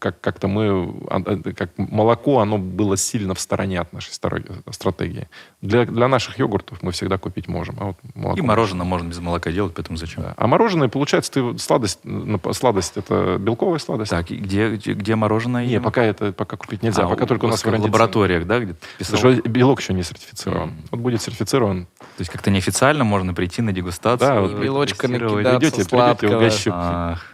как- 0.00 0.20
как-то 0.20 0.48
мы... 0.48 0.94
а, 1.10 1.20
э, 1.26 1.52
Как 1.52 1.70
молоко, 1.76 2.40
оно 2.40 2.56
было 2.58 2.96
сильно 2.96 3.34
в 3.34 3.40
стороне 3.40 3.80
от 3.80 3.92
нашей 3.92 4.12
стороги- 4.12 4.50
стратегии. 4.70 5.28
Для, 5.60 5.84
для 5.84 6.08
наших 6.08 6.38
йогуртов 6.38 6.82
мы 6.82 6.92
всегда 6.92 7.18
купить 7.18 7.48
можем. 7.48 7.76
А 7.80 7.84
вот 7.86 7.96
молоко 8.14 8.38
И 8.38 8.42
мороженое 8.42 8.86
можно 8.86 9.08
без 9.08 9.18
молока 9.18 9.52
делать, 9.52 9.74
поэтому 9.74 9.98
зачем? 9.98 10.22
да. 10.22 10.34
А 10.38 10.46
мороженое, 10.46 10.88
получается, 10.88 11.32
ты 11.32 11.58
сладость, 11.58 12.00
нап- 12.04 12.52
сладость 12.54 12.96
это 12.96 13.36
белковая 13.38 13.78
сладость. 13.78 14.10
Так, 14.10 14.30
и 14.30 14.36
где, 14.36 14.70
где, 14.76 14.94
где 14.94 15.14
мороженое? 15.16 15.66
Не, 15.66 15.80
пока 15.80 16.02
это 16.02 16.32
пока 16.32 16.56
купить 16.56 16.82
нельзя, 16.82 17.04
А, 17.04 17.08
пока 17.08 17.26
только 17.26 17.44
у 17.44 17.48
нас 17.48 17.62
в 17.62 17.66
лабораториях, 17.70 18.46
да, 18.46 18.60
где 18.60 18.74
писал? 18.98 19.16
Потому 19.16 19.34
что 19.34 19.48
белок 19.50 19.80
еще 19.80 19.92
не 19.92 20.02
сертифицирован. 20.02 20.68
Мгм. 20.68 20.76
Вот 20.92 21.00
будет 21.00 21.20
сертифицирован. 21.22 21.84
То 21.98 22.20
есть 22.20 22.30
как-то 22.30 22.50
неофициально 22.50 23.04
можно 23.04 23.34
прийти 23.34 23.60
на 23.60 23.72
дегустацию. 23.72 24.28
Да, 24.28 24.38
И 24.38 24.40
вот 24.40 24.62
белочка 24.62 25.08
тестировать. 25.08 25.44
накидаться 25.44 25.88
Придете, 25.88 26.16
придете, 26.16 26.36
угощу. 26.36 26.70
Ах. 26.72 27.30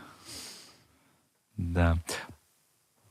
Да. 1.61 1.96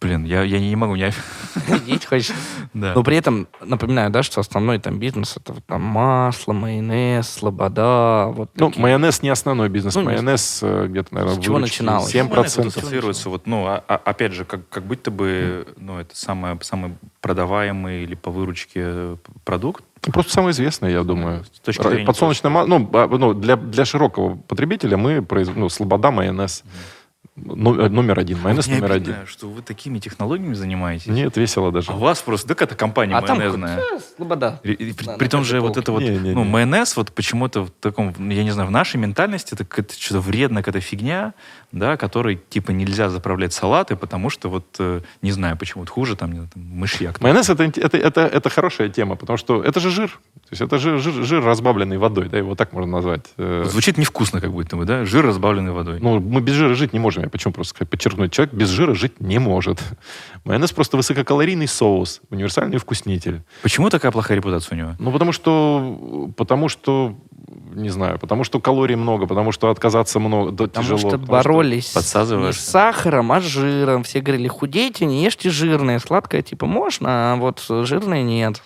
Блин, 0.02 0.24
я, 0.24 0.44
я 0.44 0.62
не 0.62 0.78
могу, 0.78 0.96
не... 0.96 1.12
Есть 1.86 2.06
хочешь. 2.06 2.32
Да. 2.74 2.94
Но 2.96 3.04
при 3.04 3.18
этом 3.18 3.50
напоминаю, 3.62 4.10
да, 4.10 4.24
что 4.24 4.40
основной 4.40 4.80
там 4.80 4.98
бизнес 4.98 5.36
это 5.36 5.52
вот 5.52 5.66
там 5.66 5.82
масло, 5.82 6.54
майонез, 6.54 7.28
слобода, 7.28 8.28
вот 8.28 8.50
Ну, 8.56 8.68
такие. 8.70 8.82
майонез 8.82 9.22
не 9.22 9.28
основной 9.28 9.68
бизнес. 9.68 9.96
Ну, 9.96 10.02
не 10.02 10.08
майонез 10.08 10.60
э, 10.64 10.88
где-то, 10.88 11.14
наверное, 11.14 11.36
С 11.42 11.44
чего 11.44 11.60
начиналось? 11.60 12.16
7%. 12.16 12.30
Майонез 12.30 12.58
вот 12.58 12.68
ассоциируется, 12.68 13.30
вот, 13.30 13.46
ну, 13.46 13.66
а- 13.68 13.84
а- 13.90 13.96
опять 14.06 14.32
же, 14.32 14.46
как, 14.46 14.70
как 14.70 14.86
будто 14.86 15.12
бы, 15.12 15.68
ну, 15.76 16.00
это 16.00 16.16
самое, 16.16 16.58
самый 16.62 16.94
продаваемый 17.20 18.04
или 18.04 18.16
по 18.16 18.32
выручке 18.32 19.18
продукт. 19.44 19.84
Ну, 20.08 20.14
Просто 20.14 20.32
самое 20.32 20.52
известное, 20.54 20.92
я 20.92 21.04
думаю. 21.04 21.44
С 21.44 21.60
точки 21.60 21.86
зрения 21.86 22.06
Подсолнечное 22.06 22.50
масло. 22.50 22.70
Ну, 22.70 22.90
а, 22.94 23.08
ну, 23.10 23.34
для, 23.34 23.58
для 23.58 23.84
широкого 23.84 24.36
потребителя 24.36 24.96
мы 24.96 25.22
произ... 25.22 25.50
ну, 25.54 25.68
слобода, 25.68 26.10
майонез. 26.10 26.64
Э, 26.64 26.99
номер 27.36 28.20
один. 28.20 28.40
Майонез 28.42 28.68
Мне 28.68 28.78
номер 28.78 28.92
обидно, 28.94 29.14
один. 29.16 29.28
что 29.28 29.48
вы 29.50 29.62
такими 29.62 30.00
технологиями 30.00 30.54
занимаетесь. 30.54 31.08
Нет, 31.08 31.38
весело 31.38 31.72
даже. 31.72 31.92
А 31.92 31.96
у 31.96 32.00
вас 32.00 32.22
просто, 32.22 32.48
так 32.50 32.62
это 32.62 32.76
компания 32.76 33.16
а 33.16 33.22
там 33.22 33.38
майонезная. 33.38 33.78
э, 33.80 34.00
слобода. 34.18 34.60
И- 34.64 34.72
и 34.74 34.94
при, 34.94 35.06
Да, 35.06 35.16
при 35.18 35.26
на 35.26 35.30
том 35.30 35.44
же 35.46 35.60
вот 35.62 35.68
полке. 35.68 35.80
это 35.82 35.92
вот, 35.94 36.02
Не-не-не. 36.02 36.34
ну, 36.34 36.44
майонез 36.44 36.98
вот 36.98 37.12
почему-то 37.14 37.64
в 37.66 37.72
таком, 37.80 38.14
ну, 38.18 38.32
я 38.32 38.44
не 38.44 38.52
знаю, 38.52 38.68
в 38.68 38.72
нашей 38.72 38.98
ментальности 38.98 39.54
это 39.54 39.64
какая-то 39.66 39.94
что-то 40.00 40.20
вредная 40.22 40.64
какая-то 40.64 40.86
фигня, 40.86 41.34
да, 41.72 41.98
которой 41.98 42.40
типа 42.50 42.72
нельзя 42.72 43.10
заправлять 43.10 43.54
салаты, 43.54 43.96
потому 43.96 44.30
что 44.30 44.50
вот, 44.50 44.66
э, 44.80 45.02
не 45.22 45.32
знаю, 45.32 45.56
почему 45.58 45.84
вот 45.84 45.90
хуже 45.90 46.16
там, 46.16 46.32
не 46.32 46.38
знаю, 46.40 46.50
там 46.54 46.64
мышьяк. 46.64 47.22
Майонез 47.22 47.50
это, 47.50 47.64
это, 47.64 47.98
это, 47.98 48.22
это 48.22 48.50
хорошая 48.50 48.90
тема, 48.90 49.16
потому 49.16 49.38
что 49.38 49.64
это 49.64 49.80
же 49.80 49.92
жир. 49.92 50.10
То 50.10 50.50
есть 50.52 50.62
это 50.62 50.78
жир, 50.80 51.00
жир, 51.00 51.14
жир 51.24 51.44
разбавленный 51.44 51.98
водой, 51.98 52.28
да, 52.28 52.38
его 52.38 52.56
так 52.56 52.74
можно 52.74 52.92
назвать. 52.98 53.26
Э, 53.38 53.64
Звучит 53.66 53.98
невкусно 53.98 54.42
как 54.42 54.52
будто 54.52 54.76
бы, 54.76 54.86
да? 54.86 55.06
Жир, 55.06 55.26
разбавленный 55.26 55.72
водой. 55.72 56.00
Ну, 56.02 56.20
мы 56.20 56.42
без 56.42 56.54
жира 56.56 56.74
жить 56.76 56.92
не 56.92 57.00
можем. 57.00 57.09
Я 57.18 57.30
почему 57.30 57.54
просто 57.54 57.72
сказать, 57.72 57.90
подчеркнуть? 57.90 58.32
Человек 58.32 58.54
без 58.54 58.70
жира 58.70 58.94
жить 58.94 59.20
не 59.20 59.40
может. 59.40 59.80
Майонез 60.44 60.72
просто 60.72 60.98
высококалорийный 60.98 61.68
соус, 61.68 62.22
универсальный 62.30 62.78
вкуснитель. 62.78 63.42
Почему 63.64 63.90
такая 63.90 64.12
плохая 64.12 64.38
репутация 64.38 64.76
у 64.76 64.80
него? 64.80 64.96
Ну, 65.00 65.12
потому 65.12 65.32
что, 65.32 66.32
потому 66.38 66.70
что, 66.70 67.16
не 67.74 67.90
знаю, 67.90 68.20
потому 68.20 68.44
что 68.44 68.60
калорий 68.60 68.96
много, 68.96 69.26
потому 69.28 69.52
что 69.52 69.70
отказаться 69.70 70.20
много, 70.20 70.52
да, 70.52 70.66
Потому 70.66 70.84
тяжело. 70.84 71.00
что 71.00 71.10
потому 71.12 71.28
боролись 71.28 71.90
не 71.90 71.94
подсазываешь. 71.96 72.56
с 72.60 72.70
сахаром, 72.70 73.32
а 73.32 73.42
с 73.42 73.46
жиром. 73.46 74.04
Все 74.04 74.22
говорили, 74.22 74.48
худейте, 74.48 75.06
не 75.06 75.24
ешьте 75.24 75.50
жирное. 75.50 76.00
Сладкое 76.00 76.42
типа 76.42 76.66
можно, 76.66 77.34
а 77.34 77.36
вот 77.36 77.66
жирное 77.68 78.22
нет. 78.24 78.62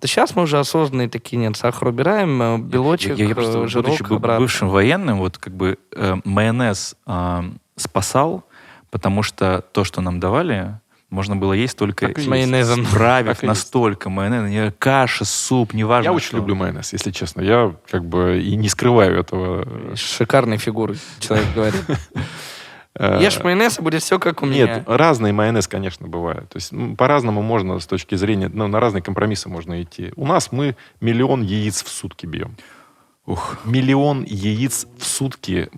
Да 0.00 0.08
сейчас 0.08 0.36
мы 0.36 0.42
уже 0.42 0.58
осознанные 0.58 1.08
такие, 1.08 1.38
нет, 1.38 1.56
сахар 1.56 1.88
убираем, 1.88 2.42
э, 2.42 2.58
белочек, 2.58 3.16
я, 3.16 3.28
я 3.28 3.34
просто, 3.34 3.60
э, 3.62 3.66
жирок 3.66 3.86
будучи 3.86 4.02
обратно. 4.12 4.40
бывшим 4.40 4.68
военным, 4.68 5.18
вот 5.18 5.38
как 5.38 5.54
бы 5.56 5.78
э, 5.96 6.16
майонез 6.24 6.96
э, 7.06 7.42
спасал, 7.76 8.44
потому 8.90 9.22
что 9.22 9.62
то, 9.72 9.84
что 9.84 10.00
нам 10.00 10.20
давали, 10.20 10.80
можно 11.10 11.36
было 11.36 11.52
есть 11.52 11.78
только 11.78 12.06
и 12.06 12.20
С 12.20 12.26
майонезом. 12.26 12.80
есть. 12.80 13.42
настолько 13.42 14.10
майонез, 14.10 14.50
не 14.50 14.70
каша, 14.72 15.24
суп, 15.24 15.72
неважно. 15.72 16.08
Я 16.08 16.12
очень 16.12 16.28
что. 16.28 16.36
люблю 16.38 16.54
майонез, 16.56 16.92
если 16.92 17.10
честно. 17.12 17.42
Я 17.42 17.76
как 17.90 18.04
бы 18.04 18.42
и 18.42 18.56
не 18.56 18.68
скрываю 18.68 19.20
этого. 19.20 19.96
Шикарной 19.96 20.56
фигуры, 20.56 20.96
человек 21.20 21.46
говорит. 21.54 21.84
Э, 22.98 23.18
Ешь 23.22 23.42
майонез, 23.44 23.78
и 23.78 23.82
будет 23.82 24.02
все 24.02 24.18
как 24.18 24.42
у 24.42 24.46
меня. 24.46 24.76
Нет, 24.76 24.84
разный 24.86 25.30
майонез, 25.30 25.68
конечно, 25.68 26.08
бывает. 26.08 26.48
То 26.48 26.56
есть 26.56 26.72
м, 26.72 26.96
по-разному 26.96 27.42
можно 27.42 27.78
с 27.78 27.86
точки 27.86 28.14
зрения, 28.14 28.48
ну, 28.50 28.68
на 28.68 28.80
разные 28.80 29.02
компромиссы 29.02 29.50
можно 29.50 29.82
идти. 29.82 30.14
У 30.16 30.26
нас 30.26 30.50
мы 30.50 30.76
миллион 31.02 31.42
яиц 31.42 31.84
в 31.84 31.88
сутки 31.88 32.24
бьем. 32.24 32.56
Ух. 33.26 33.58
Миллион 33.64 34.24
яиц 34.24 34.86
в 34.98 35.04
сутки 35.04 35.68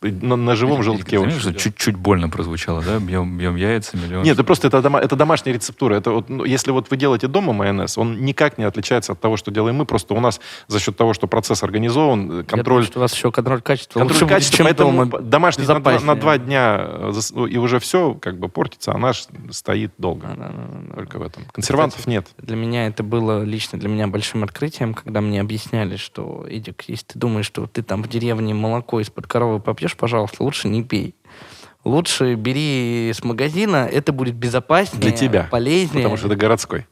на, 0.00 0.36
на 0.36 0.54
живом 0.56 0.82
желтке. 0.82 1.18
Заметил, 1.18 1.40
что 1.40 1.54
чуть-чуть 1.54 1.96
больно 1.96 2.28
прозвучало, 2.28 2.82
да? 2.82 2.98
Бьем, 2.98 3.36
бьем 3.36 3.56
яйца, 3.56 3.96
миллион. 3.96 4.22
Нет, 4.22 4.34
это 4.34 4.44
просто 4.44 4.68
это, 4.68 4.80
дома- 4.80 5.00
это 5.00 5.16
домашняя 5.16 5.52
рецептура. 5.54 5.94
Это 5.94 6.12
вот, 6.12 6.28
ну, 6.28 6.44
если 6.44 6.70
вот 6.70 6.90
вы 6.90 6.96
делаете 6.96 7.26
дома 7.26 7.52
майонез, 7.52 7.98
он 7.98 8.20
никак 8.24 8.58
не 8.58 8.64
отличается 8.64 9.12
от 9.12 9.20
того, 9.20 9.36
что 9.36 9.50
делаем 9.50 9.76
мы. 9.76 9.86
Просто 9.86 10.14
у 10.14 10.20
нас 10.20 10.40
за 10.68 10.78
счет 10.78 10.96
того, 10.96 11.14
что 11.14 11.26
процесс 11.26 11.62
организован, 11.62 12.30
э, 12.30 12.36
Я 12.38 12.42
контроль 12.44 12.64
думаю, 12.76 12.82
что 12.84 12.98
у 12.98 13.02
вас 13.02 13.14
еще 13.14 13.32
контроль 13.32 13.60
качества 13.60 13.98
Контроль 14.00 14.14
лучше 14.14 14.24
будет, 14.24 14.34
качества, 14.34 14.56
чем 14.58 14.66
поэтому 14.66 15.06
дома. 15.06 15.22
домашний 15.22 15.66
на 15.66 15.80
два, 15.80 15.98
на 16.00 16.14
два 16.14 16.38
дня 16.38 16.76
э, 16.80 17.12
ну, 17.34 17.46
и 17.46 17.56
уже 17.56 17.80
все 17.80 18.14
как 18.14 18.38
бы 18.38 18.48
портится, 18.48 18.92
а 18.92 18.98
наш 18.98 19.26
стоит 19.50 19.92
долго. 19.98 20.28
Да-да-да-да. 20.28 20.94
Только 20.94 21.18
в 21.18 21.22
этом. 21.22 21.44
Консервантов 21.52 22.06
нет. 22.06 22.28
Для 22.38 22.56
меня 22.56 22.86
это 22.86 23.02
было 23.02 23.42
лично 23.42 23.78
для 23.78 23.88
меня 23.88 24.06
большим 24.06 24.44
открытием, 24.44 24.94
когда 24.94 25.20
мне 25.20 25.40
объясняли, 25.40 25.96
что, 25.96 26.46
Эдик, 26.48 26.84
если 26.86 27.06
ты 27.06 27.18
думаешь, 27.18 27.46
что 27.46 27.66
ты 27.66 27.82
там 27.82 28.02
в 28.02 28.08
деревне 28.08 28.54
молоко 28.54 29.00
из-под 29.00 29.26
коровы 29.26 29.60
попьешь, 29.60 29.87
пожалуйста, 29.96 30.42
лучше 30.42 30.68
не 30.68 30.82
пей. 30.82 31.14
Лучше 31.84 32.34
бери 32.34 33.12
с 33.14 33.22
магазина, 33.24 33.88
это 33.90 34.12
будет 34.12 34.34
безопаснее, 34.34 35.00
Для 35.00 35.10
тебя. 35.12 35.48
полезнее. 35.50 36.02
Потому 36.02 36.16
что 36.16 36.26
это 36.26 36.36
городской. 36.36 36.86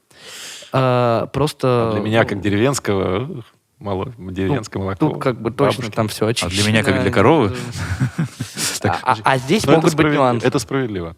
А, 0.73 1.27
просто 1.27 1.91
А 1.91 1.93
для 1.93 2.01
меня, 2.01 2.25
как 2.25 2.41
деревенского, 2.41 3.43
мало, 3.79 4.13
деревенское 4.19 4.83
молоко. 4.83 4.99
Тут 5.09 5.23
как 5.23 5.41
бы 5.41 5.51
точно 5.51 5.81
бабушки. 5.83 5.97
там 5.97 6.09
все 6.09 6.27
очищено. 6.27 6.51
для 6.51 6.65
меня, 6.71 6.83
как 6.83 7.03
для 7.03 7.11
коровы? 7.11 7.55
А, 8.83 8.99
а- 9.03 9.17
а 9.25 9.39
здесь 9.39 9.65
это 9.65 9.73
могут 9.73 9.95
быть 9.97 10.07
нюансы. 10.07 10.47
Это 10.47 10.59
справедливо. 10.61 11.17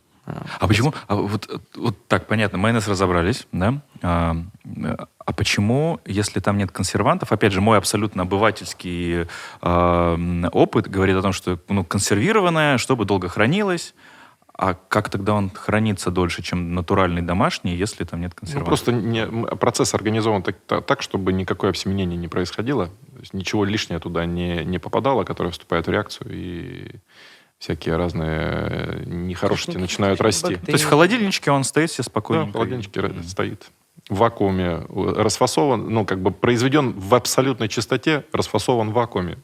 А 0.61 0.66
почему? 0.68 0.93
А 1.07 1.14
вот, 1.14 1.49
вот 1.76 2.07
так, 2.07 2.26
понятно, 2.26 2.59
майонез 2.59 2.87
разобрались, 2.89 3.47
да? 3.53 3.81
А, 4.03 4.37
а 5.24 5.33
почему, 5.33 6.01
если 6.05 6.41
там 6.41 6.59
нет 6.59 6.70
консервантов, 6.70 7.33
опять 7.33 7.53
же, 7.53 7.61
мой 7.61 7.79
абсолютно 7.79 8.22
обывательский 8.22 9.26
м, 9.62 10.49
опыт 10.53 10.89
говорит 10.89 11.16
о 11.16 11.22
том, 11.22 11.33
что 11.33 11.59
ну, 11.68 11.85
консервированное, 11.85 12.79
чтобы 12.79 13.05
долго 13.05 13.29
хранилось, 13.29 13.95
а 14.61 14.74
как 14.74 15.09
тогда 15.09 15.35
он 15.35 15.51
хранится 15.51 16.11
дольше, 16.11 16.43
чем 16.43 16.74
натуральный 16.74 17.22
домашний, 17.22 17.76
если 17.76 18.03
там 18.05 18.20
нет 18.20 18.33
Ну, 18.35 18.41
консервантов? 18.41 18.66
просто 18.68 18.93
не- 18.93 19.26
процесс 19.57 19.95
организован 19.95 20.43
так, 20.43 20.57
та- 20.66 20.81
так, 20.81 21.01
чтобы 21.03 21.33
никакое 21.33 21.70
обсеменение 21.70 22.16
не 22.16 22.26
происходило. 22.29 22.91
Ничего 23.33 23.64
лишнего 23.64 24.01
туда 24.01 24.26
не, 24.26 24.64
не 24.64 24.79
попадало, 24.79 25.22
которое 25.24 25.51
вступает 25.51 25.87
в 25.87 25.91
реакцию, 25.91 26.31
и 26.35 26.91
всякие 27.59 27.96
разные 27.96 28.38
э, 28.40 29.02
нехорошести 29.06 29.76
начинают 29.76 30.20
расти. 30.20 30.56
То 30.56 30.72
есть 30.72 30.84
в 30.84 30.88
холодильничке 30.88 31.50
он 31.50 31.64
стоит 31.64 31.92
Да, 31.96 32.02
спокойно. 32.02 32.46
в 32.46 32.52
холодильничке 32.52 33.00
ра- 33.00 33.22
стоит. 33.24 33.70
В 34.09 34.16
вакууме 34.18 34.86
э, 34.88 35.12
расфасован, 35.16 35.88
ну, 35.90 36.04
как 36.06 36.20
бы 36.22 36.30
произведен 36.30 36.92
в 36.92 37.14
абсолютной 37.14 37.68
чистоте, 37.68 38.24
расфасован 38.32 38.90
в 38.90 38.92
вакууме. 38.94 39.38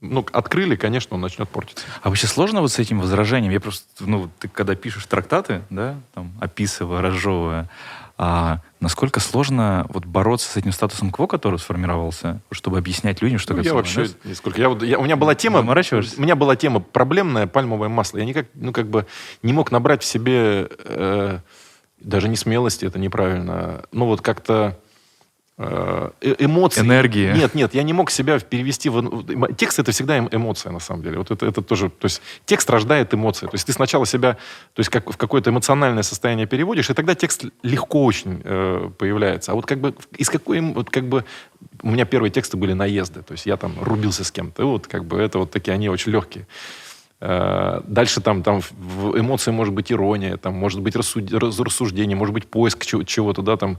ну, 0.00 0.24
открыли, 0.32 0.76
конечно, 0.76 1.14
он 1.16 1.20
начнет 1.20 1.48
портиться. 1.48 1.84
А 2.02 2.08
вообще 2.08 2.26
сложно 2.26 2.60
вот 2.60 2.70
с 2.72 2.78
этим 2.78 3.00
возражением? 3.00 3.52
Я 3.52 3.60
просто, 3.60 3.84
ну, 4.00 4.30
ты 4.38 4.48
когда 4.48 4.74
пишешь 4.76 5.06
трактаты, 5.06 5.62
да, 5.70 5.96
там, 6.14 6.32
описывая, 6.40 7.00
разжевывая, 7.00 7.68
а 8.16 8.60
насколько 8.80 9.20
сложно 9.20 9.86
вот 9.88 10.04
бороться 10.04 10.48
с 10.50 10.56
этим 10.56 10.72
статусом 10.72 11.10
кво, 11.10 11.26
который 11.26 11.58
сформировался, 11.58 12.40
чтобы 12.52 12.78
объяснять 12.78 13.20
людям, 13.22 13.38
что 13.38 13.54
Ну, 13.54 13.62
я 13.62 13.74
вообще 13.74 14.00
майонез? 14.00 14.16
нисколько. 14.24 14.60
Я, 14.60 14.68
я- 14.82 14.98
у 14.98 15.04
меня 15.04 15.16
была 15.16 15.34
тема, 15.34 15.60
у 15.60 15.64
меня 16.22 16.36
была 16.36 16.56
тема 16.56 16.80
проблемное 16.80 17.46
пальмовое 17.46 17.88
масло. 17.88 18.18
Я 18.18 18.24
никак, 18.24 18.46
ну 18.54 18.72
как 18.72 18.88
бы 18.88 19.06
не 19.42 19.52
мог 19.52 19.70
набрать 19.72 20.02
в 20.02 20.06
себе 20.06 20.68
э, 20.84 21.38
даже 22.00 22.28
не 22.28 22.36
смелости, 22.36 22.84
это 22.84 22.98
неправильно. 22.98 23.82
Ну 23.92 24.06
вот 24.06 24.20
как-то 24.20 24.78
эмоции. 25.58 26.80
Энергии. 26.82 27.32
Нет, 27.32 27.54
нет, 27.54 27.74
я 27.74 27.82
не 27.82 27.92
мог 27.92 28.10
себя 28.10 28.38
перевести 28.38 28.88
в... 28.88 29.54
Текст 29.54 29.78
это 29.80 29.90
всегда 29.90 30.18
эм- 30.18 30.28
эмоция, 30.30 30.70
на 30.72 30.78
самом 30.78 31.02
деле. 31.02 31.18
Вот 31.18 31.30
это, 31.30 31.46
это 31.46 31.62
тоже... 31.62 31.90
То 31.90 32.06
есть 32.06 32.22
текст 32.46 32.70
рождает 32.70 33.12
эмоции. 33.12 33.46
То 33.46 33.54
есть 33.54 33.66
ты 33.66 33.72
сначала 33.72 34.06
себя 34.06 34.34
то 34.74 34.80
есть 34.80 34.88
как 34.90 35.10
в 35.10 35.16
какое-то 35.16 35.50
эмоциональное 35.50 36.04
состояние 36.04 36.46
переводишь, 36.46 36.90
и 36.90 36.94
тогда 36.94 37.14
текст 37.14 37.46
легко 37.62 38.04
очень 38.04 38.40
э, 38.44 38.90
появляется. 38.96 39.52
А 39.52 39.54
вот 39.56 39.66
как 39.66 39.80
бы 39.80 39.94
из 40.16 40.30
какой... 40.30 40.58
эм- 40.58 40.74
Вот 40.74 40.90
как 40.90 41.08
бы 41.08 41.24
у 41.82 41.90
меня 41.90 42.04
первые 42.04 42.30
тексты 42.30 42.56
были 42.56 42.72
наезды. 42.72 43.22
То 43.22 43.32
есть 43.32 43.46
я 43.46 43.56
там 43.56 43.72
рубился 43.82 44.22
с 44.22 44.30
кем-то. 44.30 44.64
Вот 44.64 44.86
как 44.86 45.04
бы 45.04 45.18
это 45.18 45.38
вот 45.40 45.50
такие, 45.50 45.72
они 45.72 45.88
очень 45.88 46.12
легкие. 46.12 46.46
Э, 47.20 47.80
Дальше 47.84 48.20
там, 48.20 48.44
там 48.44 48.60
в 48.60 49.18
эмоции 49.18 49.50
может 49.50 49.74
быть 49.74 49.90
ирония, 49.90 50.36
там 50.36 50.54
может 50.54 50.80
быть 50.80 50.94
рассуд- 50.94 51.36
рассуждение, 51.36 52.16
может 52.16 52.32
быть 52.32 52.46
поиск 52.46 52.86
чего- 52.86 53.02
чего-то, 53.02 53.42
да, 53.42 53.56
там. 53.56 53.78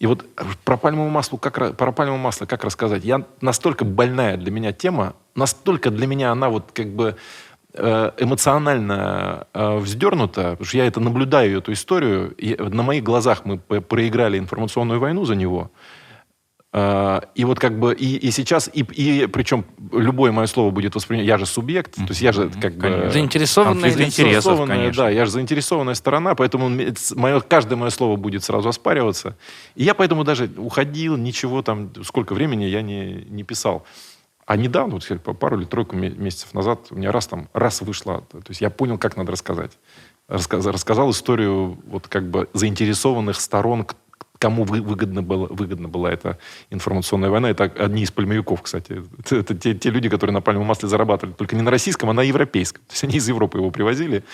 И 0.00 0.06
вот 0.06 0.24
про 0.64 0.78
пальмовое 0.78 1.10
масло, 1.10 1.36
как, 1.36 1.76
про 1.76 1.92
пальмовое 1.92 2.20
масло 2.20 2.46
как 2.46 2.64
рассказать? 2.64 3.04
Я 3.04 3.26
настолько 3.42 3.84
больная 3.84 4.38
для 4.38 4.50
меня 4.50 4.72
тема, 4.72 5.14
настолько 5.34 5.90
для 5.90 6.06
меня 6.06 6.32
она 6.32 6.48
вот 6.48 6.72
как 6.72 6.88
бы 6.88 7.16
э, 7.74 8.10
эмоционально 8.18 9.46
э, 9.52 9.76
вздернута, 9.76 10.52
потому 10.52 10.64
что 10.64 10.78
я 10.78 10.86
это 10.86 11.00
наблюдаю, 11.00 11.58
эту 11.58 11.74
историю, 11.74 12.34
и 12.38 12.56
на 12.56 12.82
моих 12.82 13.04
глазах 13.04 13.44
мы 13.44 13.58
проиграли 13.58 14.38
информационную 14.38 15.00
войну 15.00 15.26
за 15.26 15.34
него. 15.34 15.70
А, 16.72 17.24
И 17.34 17.44
вот 17.44 17.58
как 17.58 17.78
бы 17.80 17.92
и, 17.94 18.16
и 18.16 18.30
сейчас, 18.30 18.70
и, 18.72 18.82
и 18.82 19.26
причем 19.26 19.64
любое 19.92 20.30
мое 20.30 20.46
слово 20.46 20.70
будет 20.70 20.94
воспринято, 20.94 21.26
я 21.26 21.36
же 21.36 21.44
субъект, 21.46 21.96
то 21.96 22.04
есть 22.08 22.20
я 22.20 22.30
же 22.32 22.48
как 22.48 22.74
бы... 22.74 22.82
Конечно. 22.82 23.10
Заинтересованная, 23.90 24.76
конечно. 24.76 25.02
Да, 25.02 25.10
я 25.10 25.24
же 25.24 25.30
заинтересованная 25.32 25.94
сторона, 25.94 26.34
поэтому 26.36 26.68
мое, 27.16 27.40
каждое 27.40 27.74
мое 27.74 27.90
слово 27.90 28.14
будет 28.16 28.44
сразу 28.44 28.68
оспариваться. 28.68 29.36
И 29.74 29.82
я 29.82 29.94
поэтому 29.94 30.22
даже 30.22 30.48
уходил, 30.58 31.16
ничего 31.16 31.62
там, 31.62 31.90
сколько 32.04 32.34
времени 32.34 32.64
я 32.64 32.82
не, 32.82 33.26
не 33.28 33.42
писал. 33.42 33.84
А 34.46 34.56
недавно, 34.56 34.94
вот 34.94 35.38
пару 35.38 35.58
или 35.58 35.64
тройку 35.64 35.96
ме- 35.96 36.10
месяцев 36.10 36.54
назад, 36.54 36.86
у 36.90 36.94
меня 36.94 37.10
раз 37.10 37.26
там, 37.26 37.48
раз 37.52 37.80
вышло. 37.82 38.24
То 38.30 38.42
есть 38.48 38.60
я 38.60 38.70
понял, 38.70 38.96
как 38.96 39.16
надо 39.16 39.32
рассказать. 39.32 39.72
Раска- 40.28 40.70
рассказал 40.70 41.10
историю 41.10 41.78
вот 41.86 42.06
как 42.06 42.28
бы 42.30 42.48
заинтересованных 42.52 43.40
сторон, 43.40 43.86
кому 44.40 44.64
вы- 44.64 44.80
выгодно 44.80 45.22
было, 45.22 45.46
выгодна 45.46 45.88
была 45.88 46.10
эта 46.10 46.38
информационная 46.70 47.28
война. 47.30 47.50
Это 47.50 47.64
одни 47.64 48.02
из 48.02 48.10
пальмовиков, 48.10 48.62
кстати. 48.62 49.02
Это, 49.18 49.36
это 49.36 49.54
те, 49.54 49.74
те 49.74 49.90
люди, 49.90 50.08
которые 50.08 50.32
на 50.34 50.40
пальмовом 50.40 50.68
масле 50.68 50.88
зарабатывали. 50.88 51.34
Только 51.34 51.56
не 51.56 51.62
на 51.62 51.70
российском, 51.70 52.08
а 52.08 52.14
на 52.14 52.22
европейском. 52.22 52.82
То 52.86 52.92
есть 52.92 53.04
они 53.04 53.16
из 53.18 53.28
Европы 53.28 53.58
его 53.58 53.70
привозили 53.70 54.24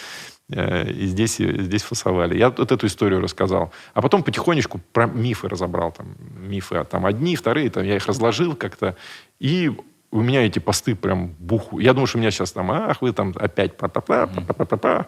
э, 0.49 0.89
и 0.89 1.07
здесь, 1.07 1.41
и 1.41 1.61
здесь 1.61 1.83
фасовали. 1.83 2.39
Я 2.39 2.51
вот 2.51 2.71
эту 2.71 2.87
историю 2.87 3.21
рассказал. 3.21 3.73
А 3.95 4.01
потом 4.01 4.23
потихонечку 4.23 4.81
про 4.93 5.07
мифы 5.07 5.49
разобрал. 5.49 5.91
Там, 5.91 6.15
мифы 6.39 6.77
а 6.77 6.85
там 6.85 7.05
одни, 7.05 7.35
вторые. 7.35 7.69
Там, 7.69 7.85
я 7.85 7.97
их 7.97 8.07
разложил 8.07 8.55
как-то. 8.55 8.97
И 9.41 9.73
у 10.13 10.21
меня 10.21 10.47
эти 10.47 10.61
посты 10.61 10.95
прям 10.95 11.35
буху. 11.41 11.81
Я 11.81 11.95
думаю, 11.95 12.07
что 12.07 12.19
у 12.19 12.21
меня 12.21 12.31
сейчас 12.31 12.53
там, 12.53 12.71
ах, 12.71 13.03
вы 13.03 13.13
там 13.13 13.35
опять 13.35 13.77
па-па-па, 13.77 14.29
па-па-па-па. 14.29 15.07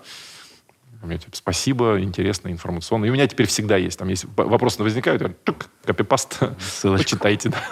У 1.00 1.06
меня 1.06 1.18
типа, 1.18 1.36
спасибо, 1.36 2.00
интересно, 2.00 2.48
информационно. 2.48 3.04
И 3.04 3.10
у 3.10 3.12
меня 3.12 3.26
теперь 3.26 3.46
всегда 3.46 3.76
есть. 3.76 3.98
Там 3.98 4.08
есть 4.08 4.24
вопросы 4.36 4.82
возникают, 4.82 5.22
я 5.22 5.28
тук, 5.28 5.66
копипаст, 5.84 6.40
Ссылочку. 6.60 7.04
почитайте. 7.04 7.50
Да. 7.50 7.62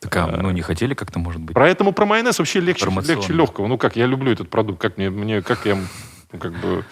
Так, 0.00 0.16
а, 0.16 0.26
ну, 0.26 0.50
не 0.50 0.60
хотели 0.60 0.94
как-то, 0.94 1.18
может 1.18 1.40
быть? 1.40 1.54
Поэтому 1.54 1.92
про 1.92 2.04
майонез 2.04 2.38
вообще 2.38 2.60
легче, 2.60 2.86
легче 2.86 3.32
легкого. 3.32 3.66
Ну 3.68 3.78
как, 3.78 3.96
я 3.96 4.06
люблю 4.06 4.32
этот 4.32 4.50
продукт, 4.50 4.80
как 4.80 4.98
мне, 4.98 5.08
мне 5.08 5.40
как 5.40 5.64
я, 5.64 5.76
ну, 6.32 6.38
как 6.38 6.52
бы... 6.60 6.84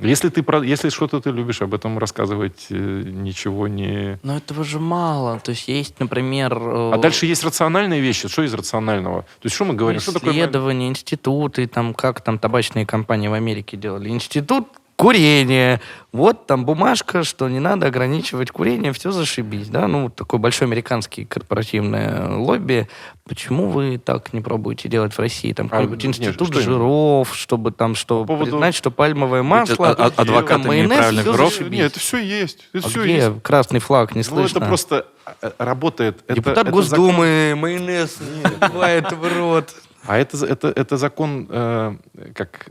Если 0.00 0.28
ты 0.28 0.44
если 0.64 0.88
что-то 0.88 1.20
ты 1.20 1.30
любишь, 1.30 1.62
об 1.62 1.72
этом 1.72 1.98
рассказывать 1.98 2.66
э, 2.70 2.74
ничего 2.74 3.68
не. 3.68 4.18
Но 4.22 4.36
этого 4.36 4.64
же 4.64 4.80
мало. 4.80 5.38
То 5.40 5.50
есть 5.50 5.68
есть, 5.68 6.00
например... 6.00 6.52
э, 6.56 6.92
А 6.94 6.98
дальше 6.98 7.26
есть 7.26 7.44
рациональные 7.44 8.00
вещи. 8.00 8.28
Что 8.28 8.42
из 8.42 8.52
рационального? 8.54 9.22
То 9.22 9.44
есть 9.44 9.54
что 9.54 9.64
мы 9.64 9.74
говорим? 9.74 10.00
Что 10.00 10.12
такое 10.12 10.32
исследования, 10.32 10.88
институты, 10.88 11.66
там, 11.66 11.94
как 11.94 12.20
там 12.22 12.38
табачные 12.38 12.86
компании 12.86 13.28
в 13.28 13.34
Америке 13.34 13.76
делали. 13.76 14.08
Институт 14.08 14.68
курения. 15.04 15.80
Вот 16.12 16.46
там 16.46 16.64
бумажка, 16.64 17.24
что 17.24 17.48
не 17.48 17.58
надо 17.60 17.88
ограничивать 17.88 18.50
курение, 18.50 18.92
все 18.92 19.10
зашибись, 19.10 19.68
да? 19.68 19.86
Ну, 19.88 20.08
такой 20.08 20.38
большой 20.38 20.66
американский 20.68 21.24
корпоративное 21.24 22.28
лобби. 22.36 22.88
Почему 23.28 23.68
вы 23.68 23.98
так 23.98 24.32
не 24.32 24.40
пробуете 24.40 24.88
делать 24.88 25.12
в 25.12 25.18
России? 25.18 25.52
Там 25.52 25.66
А, 25.66 25.70
какой-нибудь 25.70 26.04
нет, 26.04 26.18
институт 26.18 26.48
что 26.48 26.60
именно? 26.60 26.72
жиров, 26.72 27.34
чтобы 27.36 27.72
там, 27.72 27.94
что 27.94 28.20
По 28.22 28.28
поводу- 28.28 28.52
признать, 28.52 28.74
что 28.74 28.90
пальмовое 28.90 29.42
масло, 29.42 29.90
а- 29.90 30.06
а- 30.06 30.12
адвокатами 30.22 30.68
майонез, 30.68 31.10
жиров? 31.24 31.50
зашибись. 31.52 31.78
Нет, 31.78 31.90
это 31.92 32.00
все 32.00 32.18
есть. 32.18 32.68
Это 32.72 32.86
А 32.86 32.90
все 32.90 33.02
где 33.02 33.14
есть. 33.16 33.42
красный 33.42 33.80
флаг, 33.80 34.14
не 34.14 34.20
Ну, 34.20 34.24
слышно? 34.24 34.58
это 34.58 34.66
просто 34.66 35.06
э, 35.42 35.50
работает. 35.58 36.18
Это- 36.26 36.34
Депутат 36.34 36.58
это 36.64 36.70
Госдумы, 36.70 37.54
майонез 37.56 38.18
бывает 38.60 39.10
в 39.12 39.38
рот. 39.38 39.74
А 40.06 40.18
это, 40.18 40.46
это, 40.46 40.68
это 40.68 40.96
закон, 40.96 41.46
э, 41.50 41.96
как 42.34 42.68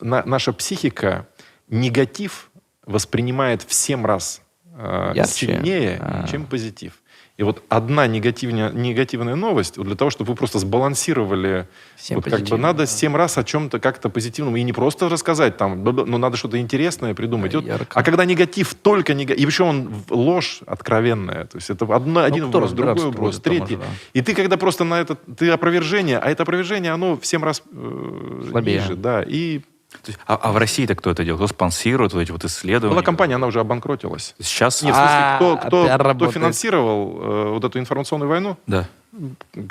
на- 0.00 0.22
наша 0.24 0.52
психика 0.52 1.26
негатив 1.68 2.50
воспринимает 2.86 3.62
в 3.62 3.72
7 3.72 4.04
раз 4.04 4.42
э, 4.76 5.12
Ярче? 5.14 5.32
сильнее, 5.32 5.98
А. 6.00 6.26
чем 6.30 6.46
позитив. 6.46 6.92
И 7.36 7.42
вот 7.42 7.64
одна 7.68 8.06
негативная, 8.06 8.70
негативная 8.70 9.34
новость, 9.34 9.76
вот 9.76 9.88
для 9.88 9.96
того, 9.96 10.08
чтобы 10.10 10.30
вы 10.30 10.36
просто 10.36 10.60
сбалансировали, 10.60 11.66
Всем 11.96 12.16
вот 12.20 12.26
как 12.30 12.42
бы 12.42 12.56
надо 12.58 12.80
да. 12.80 12.86
7 12.86 13.16
раз 13.16 13.36
о 13.38 13.42
чем-то 13.42 13.80
как-то 13.80 14.08
позитивном. 14.08 14.56
И 14.56 14.62
не 14.62 14.72
просто 14.72 15.08
рассказать 15.08 15.56
там, 15.56 15.82
но 15.82 16.18
надо 16.18 16.36
что-то 16.36 16.60
интересное 16.60 17.12
придумать. 17.12 17.50
Да, 17.50 17.58
Вот- 17.58 17.66
ярко. 17.66 17.98
а 17.98 18.04
когда 18.04 18.24
негатив, 18.24 18.74
только 18.74 19.14
негатив, 19.14 19.42
и 19.42 19.46
еще 19.46 19.64
он 19.64 19.92
ложь 20.10 20.60
откровенная, 20.64 21.46
то 21.46 21.56
есть 21.58 21.70
это 21.70 21.86
одно, 21.92 22.20
один 22.22 22.44
Ну, 22.44 22.48
кто 22.50 22.58
вброс, 22.60 22.72
другой 22.72 23.32
там 23.32 23.40
третий. 23.42 23.64
уже, 23.64 23.76
да. 23.78 23.84
И 24.12 24.20
ты 24.22 24.32
когда 24.36 24.56
просто 24.56 24.84
на 24.84 25.00
это, 25.00 25.16
ты 25.16 25.50
опровержение, 25.50 26.18
а 26.18 26.30
это 26.30 26.44
опровержение, 26.44 26.92
оно 26.92 27.16
в 27.16 27.26
7 27.26 27.42
раз 27.42 27.62
э, 27.72 28.42
Слабее. 28.48 28.78
ниже, 28.80 28.94
да. 28.94 29.24
И 29.26 29.62
То 30.02 30.10
есть, 30.10 30.18
а, 30.26 30.34
а 30.34 30.52
в 30.52 30.56
России-то 30.56 30.94
кто 30.94 31.10
это 31.10 31.24
делает? 31.24 31.40
Кто 31.40 31.48
спонсирует 31.54 32.12
вот 32.12 32.20
эти 32.20 32.30
вот 32.30 32.44
исследования? 32.44 32.94
была 32.94 33.02
компания, 33.02 33.36
она 33.36 33.46
уже 33.46 33.60
обанкротилась. 33.60 34.34
Сейчас... 34.38 34.82
Нет, 34.82 34.94
в 34.94 34.98
смысле, 34.98 35.14
А, 35.16 35.36
кто, 35.36 35.56
кто, 35.56 36.14
кто 36.14 36.30
финансировал 36.30 37.20
э, 37.20 37.48
вот 37.50 37.64
эту 37.64 37.78
информационную 37.78 38.28
войну? 38.28 38.56
Да. 38.66 38.86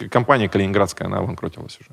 Компания 0.09 0.49
Калининградская, 0.49 1.07
она 1.07 1.17
обанкротилась 1.19 1.78
уже. 1.80 1.89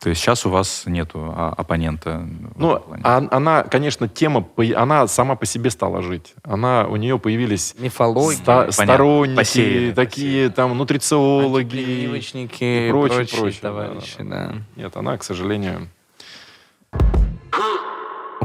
То 0.00 0.08
есть 0.08 0.22
сейчас 0.22 0.46
у 0.46 0.50
вас 0.50 0.84
нету 0.86 1.32
а, 1.36 1.52
оппонента? 1.56 2.26
Ну, 2.56 2.82
а- 3.02 3.28
она, 3.30 3.64
конечно, 3.64 4.08
тема, 4.08 4.48
она 4.74 5.06
сама 5.06 5.36
по 5.36 5.44
себе 5.44 5.68
стала 5.68 6.00
жить. 6.00 6.34
Она, 6.42 6.86
у 6.86 6.96
нее 6.96 7.18
появились 7.18 7.74
Мифология, 7.78 8.38
ста- 8.38 8.72
сторонники, 8.72 9.36
Посеяли, 9.36 9.92
такие 9.92 10.48
там 10.48 10.76
нутрициологи. 10.76 11.76
и 11.76 12.04
и 12.04 12.08
прочее, 12.08 12.90
прочие, 13.18 13.40
прочее, 13.40 13.60
товарищи, 13.60 14.16
да. 14.20 14.54
Нет, 14.76 14.96
она, 14.96 15.18
к 15.18 15.22
сожалению... 15.22 15.88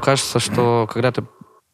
Кажется, 0.06 0.40
что 0.40 0.88
когда 0.94 1.12
ты 1.12 1.24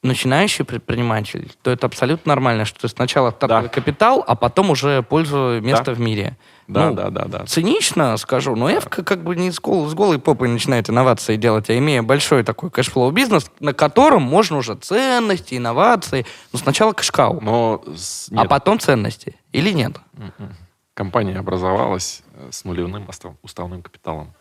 начинающий 0.03 0.65
предприниматель, 0.65 1.51
то 1.61 1.69
это 1.69 1.86
абсолютно 1.86 2.29
нормально, 2.29 2.65
что 2.65 2.79
ты 2.79 2.88
сначала 2.88 3.29
стартовый 3.32 3.63
Да. 3.65 3.69
капитал, 3.69 4.23
а 4.25 4.36
потом 4.36 4.71
уже 4.71 5.03
пользу 5.03 5.59
несешь 5.62 5.91
в 5.93 5.99
мир. 5.99 6.38
Да, 6.67 6.88
Ну, 6.89 6.95
да, 6.95 7.09
да, 7.09 7.25
да. 7.25 7.45
Цинично 7.45 8.15
скажу, 8.17 8.55
но 8.55 8.71
Эфко 8.72 9.03
как 9.03 9.21
бы 9.21 9.36
не 9.36 9.51
с, 9.51 9.59
гол- 9.59 9.88
с 9.89 9.93
голой 9.93 10.17
попой 10.17 10.47
начинает 10.47 10.89
инновации 10.89 11.36
делать, 11.36 11.69
а 11.69 11.77
имея 11.77 12.01
большой 12.01 12.43
такой 12.43 12.71
cash 12.72 12.91
flow 12.91 13.12
бизнес, 13.11 13.51
на 13.59 13.73
котором 13.73 14.23
можно 14.23 14.57
уже 14.57 14.73
ценности, 14.75 15.55
инновации, 15.55 16.25
но 16.53 16.57
сначала 16.59 16.93
cash 16.93 17.16
cow, 17.16 17.39
Но 17.41 17.84
а 17.86 18.34
нет, 18.34 18.49
потом 18.49 18.79
ценности. 18.79 19.38
Или 19.51 19.71
нет? 19.71 19.97
Компания 20.93 21.38
образовалась 21.38 22.23
э, 22.34 22.49
с 22.51 22.63
нулевым 22.63 23.07
уставным 23.43 23.82
капиталом. 23.82 24.34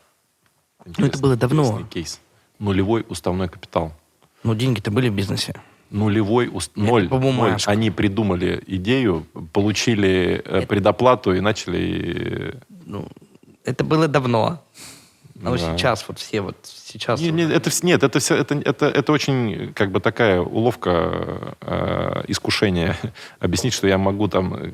Ну, 0.96 1.06
это 1.06 1.18
было 1.18 1.36
давно. 1.36 1.82
кейс. 1.90 2.20
Нулевой 2.60 3.04
уставной 3.08 3.48
капитал. 3.48 3.92
Ну, 4.44 4.54
деньги-то 4.54 4.90
были 4.90 5.08
в 5.08 5.14
бизнесе. 5.14 5.54
Нулевой, 5.90 6.46
уст... 6.46 6.70
ноль, 6.76 7.08
ноль. 7.08 7.56
Они 7.66 7.90
придумали 7.90 8.62
идею, 8.66 9.26
получили 9.52 10.40
э, 10.44 10.66
предоплату 10.66 11.34
и 11.34 11.40
начали... 11.40 12.60
Ну, 12.86 13.08
это 13.64 13.82
было 13.82 14.06
давно. 14.06 14.62
Ну, 15.34 15.52
Да. 15.52 15.58
сейчас 15.58 16.06
вот 16.06 16.18
все 16.18 16.42
вот 16.42 16.56
сейчас... 16.92 17.20
Не- 17.20 17.30
не, 17.30 17.42
это, 17.42 17.70
нет, 17.82 18.02
это, 18.02 18.18
все, 18.18 18.36
это, 18.36 18.54
это, 18.56 18.86
это 18.86 19.12
очень 19.12 19.72
как 19.74 19.90
бы 19.90 20.00
такая 20.00 20.40
уловка 20.40 21.56
э, 21.60 22.24
искушения. 22.28 22.96
Объяснить, 23.40 23.72
что 23.74 23.86
я 23.86 23.98
могу 23.98 24.28
там... 24.28 24.54
э, 24.54 24.72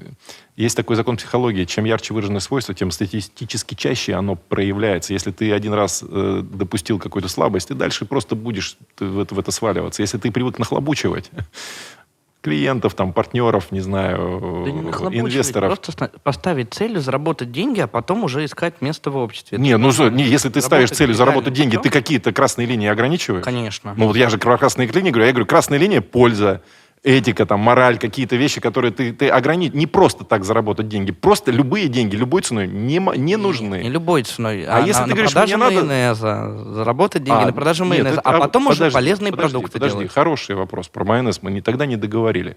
Есть 0.57 0.77
такой 0.77 0.97
закон 0.97 1.17
психологии. 1.17 1.65
Чем 1.65 1.85
ярче 1.85 2.15
выраженное 2.15 2.41
свойство, 2.41 2.75
тем 2.75 2.91
статистически 2.91 3.75
чаще 3.75 4.15
оно 4.15 4.37
проявляется. 4.37 5.13
Если 5.13 5.31
ты 5.31 5.53
один 5.53 5.73
раз 5.73 6.03
э, 6.09 6.43
допустил 6.43 6.99
какую-то 6.99 7.29
слабость, 7.29 7.69
ты 7.69 7.75
дальше 7.75 8.05
просто 8.07 8.35
будешь 8.35 8.77
в 8.99 9.19
это, 9.21 9.35
в 9.35 9.39
это 9.39 9.51
сваливаться. 9.51 10.03
Если 10.03 10.19
ты 10.19 10.31
привык 10.33 10.59
нахлобучивать 10.59 11.31
клиентов, 12.47 12.95
там, 12.95 13.13
партнеров, 13.13 13.73
не 13.73 13.81
знаю, 13.81 14.63
Да 14.65 14.71
не 14.71 14.81
нахлобучивать, 14.83 15.33
инвесторов. 15.33 15.81
Просто 15.81 16.13
поставить 16.23 16.73
целью 16.73 17.01
заработать 17.01 17.51
деньги, 17.51 17.81
а 17.81 17.89
потом 17.89 18.23
уже 18.23 18.45
искать 18.45 18.81
место 18.81 19.11
в 19.11 19.17
обществе. 19.17 19.59
Не, 19.59 19.77
ну 19.77 19.91
что, 19.91 20.11
не, 20.11 20.23
если 20.23 20.49
ты 20.49 20.61
ставишь 20.61 20.91
целью 20.91 21.17
заработать 21.17 21.55
легальным 21.55 21.73
деньги, 21.73 21.83
ты 21.83 21.91
какие-то 21.91 22.33
красные 22.33 22.69
линии 22.69 22.87
ограничиваешь? 22.87 23.45
Конечно. 23.45 23.95
Ну 23.97 24.07
вот 24.07 24.17
я 24.17 24.29
же 24.29 24.39
про 24.39 24.57
красные 24.59 24.87
линии 24.87 25.11
говорю, 25.11 25.27
я 25.27 25.33
говорю, 25.33 25.47
красная 25.47 25.81
линия– 25.81 26.01
польза, 26.03 26.63
этика, 27.03 27.47
там, 27.47 27.61
мораль, 27.61 27.99
какие-то 27.99 28.37
вещи, 28.37 28.61
которые 28.61 28.91
ты, 28.93 29.13
ты 29.13 29.29
ограничишь. 29.29 29.75
Не 29.75 29.87
просто 29.87 30.25
так 30.25 30.45
заработать 30.45 30.89
деньги, 30.89 31.13
просто 31.13 31.53
любые 31.53 31.89
деньги, 31.89 32.17
любой 32.17 32.43
ценой 32.43 32.67
не, 32.67 32.99
не 33.17 33.37
нужны. 33.37 33.83
Не 33.83 33.89
любой 33.91 34.23
ценой. 34.25 34.65
А 34.67 34.81
если 34.81 35.03
ты 35.03 35.09
на 35.09 35.15
говоришь, 35.15 35.33
продаже 35.33 35.57
мне 35.57 35.65
надо- 35.65 35.87
майонеза, 35.87 36.65
заработать 36.75 37.23
деньги 37.25 37.43
А, 37.43 37.47
на 37.47 37.53
продаже 37.53 37.83
нет, 37.85 37.91
майонеза, 37.91 38.21
это- 38.21 38.31
а 38.31 38.39
потом 38.41 38.67
уже 38.67 38.77
подожди, 38.77 38.95
полезные 38.95 39.31
подожди, 39.33 39.53
продукты 39.53 39.73
подожди, 39.75 39.99
делать. 39.99 40.13
хороший 40.13 40.57
вопрос 40.57 40.89
про 40.89 41.05
майонез. 41.05 41.43
Мы 41.43 41.51
не, 41.53 41.61
тогда 41.61 41.87
не 41.87 41.97
договорили. 41.97 42.57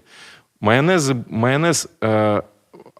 Майонез, 0.60 1.12
майонез 1.28 1.88
э, 2.00 2.42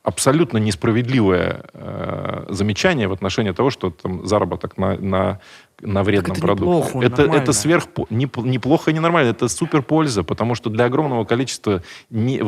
абсолютно 0.02 0.58
несправедливое 0.58 1.64
э, 1.74 2.46
замечание 2.48 3.06
в 3.08 3.12
отношении 3.12 3.50
того, 3.52 3.70
что 3.70 3.90
там 3.90 4.26
заработок 4.26 4.78
на, 4.78 4.96
на, 4.96 5.40
на 5.82 6.02
вредном 6.02 6.32
это 6.32 6.40
продукте. 6.40 6.64
неплохо, 6.64 7.06
это, 7.06 7.16
нормально. 7.22 7.42
это 7.42 7.52
сверх 7.52 7.86
неп- 8.10 8.42
неплохо 8.46 8.90
и 8.90 8.94
ненормально, 8.94 9.30
это 9.30 9.48
супер 9.48 9.82
польза, 9.82 10.22
потому 10.22 10.54
что 10.54 10.70
для 10.70 10.84
огромного 10.84 11.24
количества 11.24 11.82
не- 12.10 12.40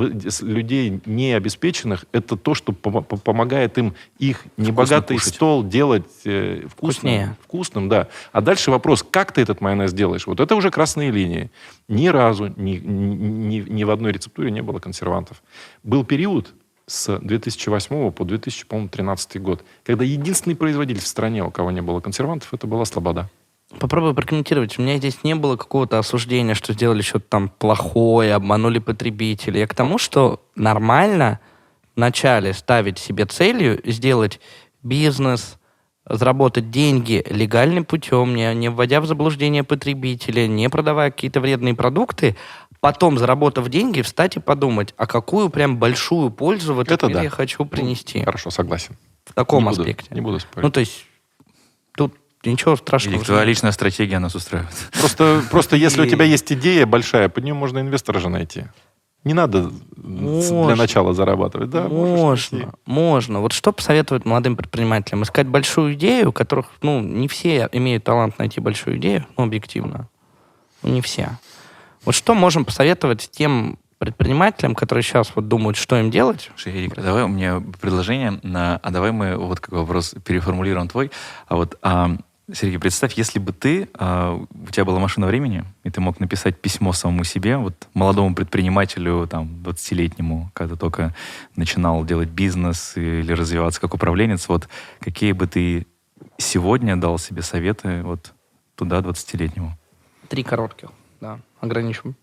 людей 0.42 1.00
необеспеченных 1.06 2.04
это 2.12 2.36
то, 2.36 2.54
что 2.54 2.72
помо- 2.72 3.02
по- 3.02 3.16
помогает 3.16 3.78
им 3.78 3.94
их 4.18 4.44
небогатый 4.56 5.16
кушать. 5.16 5.34
стол 5.34 5.64
делать 5.64 6.04
э, 6.24 6.66
вкусным, 6.68 6.68
Вкуснее. 7.12 7.36
вкусным, 7.42 7.88
да. 7.88 8.08
А 8.32 8.40
дальше 8.40 8.70
вопрос, 8.70 9.02
как 9.08 9.32
ты 9.32 9.40
этот 9.40 9.60
майонез 9.60 9.92
делаешь? 9.92 10.26
Вот 10.26 10.40
это 10.40 10.54
уже 10.54 10.70
красные 10.70 11.10
линии. 11.10 11.50
Ни 11.88 12.08
разу 12.08 12.48
ни, 12.56 12.76
ни, 12.76 13.14
ни- 13.60 13.68
ни 13.70 13.84
в 13.84 13.90
одной 13.90 14.12
рецептуре 14.12 14.50
не 14.50 14.62
было 14.62 14.78
консервантов. 14.78 15.42
Был 15.82 16.04
период 16.04 16.52
с 16.86 17.18
2008 17.18 18.10
по 18.10 18.24
2013 18.24 19.40
год, 19.40 19.64
когда 19.84 20.04
единственный 20.04 20.56
производитель 20.56 21.00
в 21.00 21.06
стране, 21.06 21.44
у 21.44 21.50
кого 21.50 21.70
не 21.70 21.80
было 21.80 22.00
консервантов, 22.00 22.52
это 22.52 22.66
была 22.66 22.84
Слобода. 22.84 23.30
Попробую 23.78 24.14
прокомментировать. 24.14 24.78
У 24.78 24.82
меня 24.82 24.98
здесь 24.98 25.24
не 25.24 25.34
было 25.34 25.56
какого-то 25.56 25.98
осуждения, 25.98 26.54
что 26.54 26.74
сделали 26.74 27.00
что-то 27.00 27.26
там 27.28 27.48
плохое, 27.48 28.34
обманули 28.34 28.78
потребителей. 28.78 29.60
Я 29.60 29.66
к 29.66 29.74
тому, 29.74 29.96
что 29.96 30.42
нормально 30.54 31.40
вначале 31.96 32.52
ставить 32.52 32.98
себе 32.98 33.24
целью 33.24 33.80
сделать 33.84 34.40
бизнес, 34.82 35.58
заработать 36.04 36.70
деньги 36.70 37.24
легальным 37.30 37.84
путем, 37.84 38.34
не, 38.34 38.52
не 38.54 38.68
вводя 38.68 39.00
в 39.00 39.06
заблуждение 39.06 39.64
потребителя, 39.64 40.46
не 40.46 40.68
продавая 40.68 41.10
какие-то 41.10 41.40
вредные 41.40 41.74
продукты, 41.74 42.36
потом, 42.82 43.16
заработав 43.16 43.68
деньги, 43.70 44.02
встать 44.02 44.36
и 44.36 44.40
подумать, 44.40 44.92
а 44.98 45.06
какую 45.06 45.48
прям 45.50 45.78
большую 45.78 46.30
пользу 46.30 46.74
в 46.74 46.80
этот 46.80 46.92
Это 46.94 47.06
мир 47.06 47.16
да. 47.16 47.22
я 47.22 47.30
хочу 47.30 47.64
принести. 47.64 48.22
Хорошо, 48.24 48.50
согласен. 48.50 48.96
в 49.24 49.32
таком 49.34 49.62
не 49.64 49.70
буду- 49.70 49.80
аспекте. 49.82 50.14
не 50.14 50.20
буду 50.20 50.40
спорить. 50.40 50.64
Ну, 50.64 50.70
то 50.70 50.80
есть, 50.80 51.06
тут 51.96 52.14
ничего 52.44 52.74
страшного. 52.76 53.16
Или 53.18 53.24
твоя 53.24 53.44
личная 53.44 53.70
стратегия 53.70 54.18
нас 54.18 54.34
устраивает. 54.34 54.74
Просто, 54.98 55.42
просто 55.50 55.76
если 55.76 56.00
у 56.02 56.04
И- 56.04 56.10
тебя 56.10 56.24
есть 56.24 56.52
идея 56.52 56.84
большая, 56.84 57.28
под 57.28 57.44
нее 57.44 57.54
можно 57.54 57.78
инвестора 57.78 58.18
же 58.18 58.28
найти. 58.28 58.64
Не 59.22 59.34
надо 59.34 59.70
с- 59.70 59.72
для 59.96 60.52
Можно. 60.52 60.74
начала 60.74 61.12
зарабатывать. 61.14 61.70
Да, 61.70 61.86
можно, 61.86 62.74
можно. 62.84 63.38
Вот 63.40 63.52
что 63.52 63.72
посоветовать 63.72 64.24
молодым 64.24 64.56
предпринимателям? 64.56 65.22
Искать 65.22 65.46
большую 65.46 65.94
идею, 65.94 66.30
у 66.30 66.32
которых, 66.32 66.66
ну, 66.82 67.00
не 67.00 67.28
все 67.28 67.68
имеют 67.70 68.02
талант 68.02 68.40
найти 68.40 68.60
большую 68.60 68.96
идею, 68.96 69.24
ну, 69.36 69.44
объективно. 69.44 70.08
Ну, 70.82 70.90
не 70.94 71.00
все. 71.00 71.38
Вот 72.04 72.14
что 72.14 72.34
можем 72.34 72.64
посоветовать 72.64 73.30
тем 73.30 73.78
предпринимателям, 73.98 74.74
которые 74.74 75.04
сейчас 75.04 75.30
вот 75.36 75.46
думают, 75.46 75.76
что 75.76 75.96
им 75.96 76.10
делать? 76.10 76.50
Слушай, 76.56 76.72
Эрик, 76.76 76.96
давай 76.96 77.22
у 77.22 77.28
меня 77.28 77.62
предложение, 77.80 78.40
на, 78.42 78.78
а 78.78 78.90
давай 78.90 79.12
мы 79.12 79.36
вот 79.36 79.60
как 79.60 79.72
вопрос 79.72 80.16
переформулируем 80.24 80.88
твой. 80.88 81.12
А 81.46 81.54
вот, 81.54 81.78
а, 81.82 82.16
Сергей, 82.52 82.80
представь, 82.80 83.14
если 83.14 83.38
бы 83.38 83.52
ты, 83.52 83.88
а, 83.94 84.34
у 84.34 84.70
тебя 84.72 84.84
была 84.84 84.98
машина 84.98 85.28
времени, 85.28 85.64
и 85.84 85.90
ты 85.90 86.00
мог 86.00 86.18
написать 86.18 86.60
письмо 86.60 86.92
самому 86.92 87.22
себе, 87.22 87.56
вот 87.58 87.74
молодому 87.94 88.34
предпринимателю, 88.34 89.28
там, 89.28 89.62
20-летнему, 89.62 90.50
когда 90.52 90.74
только 90.74 91.14
начинал 91.54 92.04
делать 92.04 92.28
бизнес 92.28 92.96
или 92.96 93.32
развиваться 93.32 93.80
как 93.80 93.94
управленец, 93.94 94.48
вот 94.48 94.68
какие 94.98 95.30
бы 95.30 95.46
ты 95.46 95.86
сегодня 96.38 96.96
дал 96.96 97.18
себе 97.18 97.42
советы 97.42 98.02
вот 98.02 98.32
туда, 98.74 98.98
20-летнему? 98.98 99.78
Три 100.28 100.42
коротких, 100.42 100.90
да, 101.22 101.40
ограничим. 101.60 102.14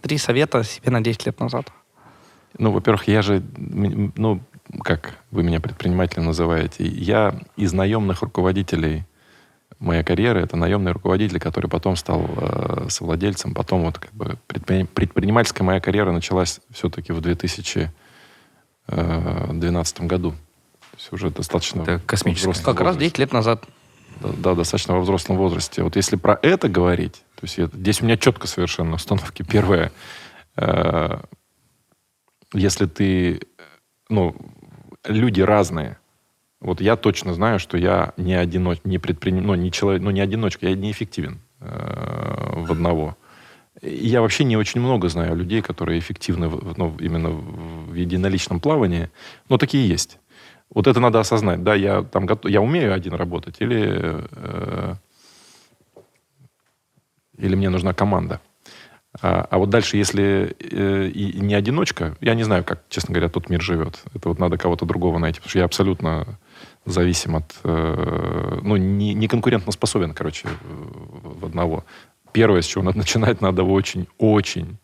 Три 0.00 0.16
совета 0.16 0.64
себе 0.64 0.90
на 0.90 1.02
10 1.02 1.26
лет 1.26 1.38
назад. 1.40 1.70
Ну, 2.58 2.70
во-первых, 2.70 3.06
я 3.08 3.20
же, 3.22 3.42
ну, 3.56 4.40
как 4.82 5.18
вы 5.30 5.42
меня 5.42 5.60
предпринимателем 5.60 6.24
называете, 6.26 6.86
я 6.86 7.34
из 7.56 7.72
наемных 7.72 8.22
руководителей 8.22 9.04
моя 9.78 10.02
карьера 10.04 10.38
это 10.38 10.56
наемный 10.56 10.92
руководитель, 10.92 11.38
который 11.40 11.68
потом 11.68 11.96
стал 11.96 12.28
э, 12.36 12.86
совладельцем, 12.88 13.52
потом 13.54 13.82
вот 13.82 13.98
как 13.98 14.12
бы 14.12 14.38
предпри- 14.46 14.86
предпринимательская 14.86 15.66
моя 15.66 15.80
карьера 15.80 16.12
началась 16.12 16.60
все-таки 16.70 17.12
в 17.12 17.20
2012 17.20 20.00
году. 20.02 20.30
То 20.32 20.96
есть 20.98 21.12
уже 21.12 21.30
достаточно 21.30 21.82
Это 21.82 21.98
космическая. 22.06 22.50
взрослом 22.50 22.74
Как 22.74 22.80
раз 22.80 22.94
возрасте. 22.94 23.04
10 23.06 23.18
лет 23.18 23.32
назад. 23.32 23.64
Да, 24.20 24.28
да, 24.36 24.54
достаточно 24.54 24.94
во 24.94 25.00
взрослом 25.00 25.36
возрасте. 25.38 25.82
Вот 25.82 25.96
если 25.96 26.16
про 26.16 26.38
это 26.42 26.68
говорить, 26.68 27.22
то 27.40 27.44
есть 27.46 27.58
это- 27.58 27.76
здесь 27.76 28.02
у 28.02 28.04
меня 28.04 28.18
четко 28.18 28.46
совершенно 28.46 28.96
установки. 28.96 29.42
Первое, 29.42 29.92
э, 30.56 31.18
если 32.52 32.84
ты, 32.84 33.40
ну, 34.10 34.36
люди 35.06 35.40
разные. 35.40 35.96
Вот 36.60 36.82
я 36.82 36.96
точно 36.96 37.32
знаю, 37.32 37.58
что 37.58 37.78
я 37.78 38.12
не 38.18 38.34
одиноч, 38.34 38.80
не 38.84 38.98
предприним, 38.98 39.46
ну, 39.46 39.54
не 39.54 39.72
человек, 39.72 40.02
ну, 40.02 40.10
не 40.10 40.20
одиночка, 40.20 40.68
я 40.68 40.74
неэффективен 40.74 41.40
э, 41.60 42.52
в 42.56 42.70
одного. 42.72 43.16
Я 43.80 44.20
вообще 44.20 44.44
не 44.44 44.58
очень 44.58 44.82
много 44.82 45.08
знаю 45.08 45.34
людей, 45.34 45.62
которые 45.62 45.98
эффективны 45.98 46.50
ну, 46.76 46.94
именно 47.00 47.30
в 47.30 47.94
единоличном 47.94 48.60
плавании, 48.60 49.08
но 49.48 49.56
такие 49.56 49.88
есть. 49.88 50.18
Вот 50.68 50.86
это 50.86 51.00
надо 51.00 51.20
осознать. 51.20 51.62
Да, 51.62 51.74
я 51.74 52.02
там 52.02 52.28
я 52.44 52.60
умею 52.60 52.92
один 52.92 53.14
работать, 53.14 53.56
или, 53.60 54.26
э, 54.30 54.94
или 57.40 57.54
мне 57.54 57.70
нужна 57.70 57.92
команда. 57.92 58.40
А, 59.22 59.46
а 59.50 59.58
вот 59.58 59.70
дальше, 59.70 59.96
если 59.96 60.54
э, 60.60 61.08
и, 61.08 61.40
не 61.40 61.54
одиночка, 61.54 62.16
я 62.20 62.34
не 62.34 62.44
знаю, 62.44 62.62
как, 62.64 62.82
честно 62.88 63.12
говоря, 63.12 63.28
тот 63.28 63.48
мир 63.50 63.60
живет. 63.60 64.00
Это 64.14 64.28
вот 64.28 64.38
надо 64.38 64.56
кого-то 64.56 64.86
другого 64.86 65.18
найти, 65.18 65.40
потому 65.40 65.50
что 65.50 65.58
я 65.58 65.64
абсолютно 65.64 66.38
зависим 66.86 67.36
от, 67.36 67.52
э, 67.64 68.58
ну, 68.62 68.76
не, 68.76 69.14
не 69.14 69.26
конкурентно 69.26 69.72
способен, 69.72 70.14
короче, 70.14 70.48
в 70.62 71.46
одного. 71.46 71.84
Первое, 72.32 72.62
с 72.62 72.66
чего 72.66 72.84
надо 72.84 72.98
начинать, 73.04 73.40
надо 73.40 73.64
очень-очень 73.64 74.78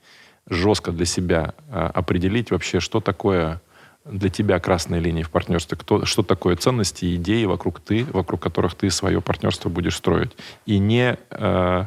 жестко 0.49 0.93
для 0.93 1.07
себя 1.07 1.55
а, 1.71 1.89
определить 1.89 2.51
вообще, 2.51 2.81
что 2.81 3.01
такое 3.01 3.61
для 4.05 4.29
тебя 4.29 4.61
красные 4.61 5.01
линии 5.01 5.25
в 5.25 5.31
партнерстве, 5.31 5.77
кто, 5.77 6.05
что 6.05 6.23
такое 6.23 6.55
ценности 6.55 7.17
идеи 7.17 7.45
вокруг 7.45 7.81
ты, 7.81 8.05
вокруг 8.05 8.41
которых 8.41 8.77
ты 8.77 8.89
свое 8.91 9.21
партнерство 9.21 9.69
будешь 9.69 9.97
строить. 9.97 10.31
И 10.65 10.79
не, 10.79 11.19
э, 11.31 11.85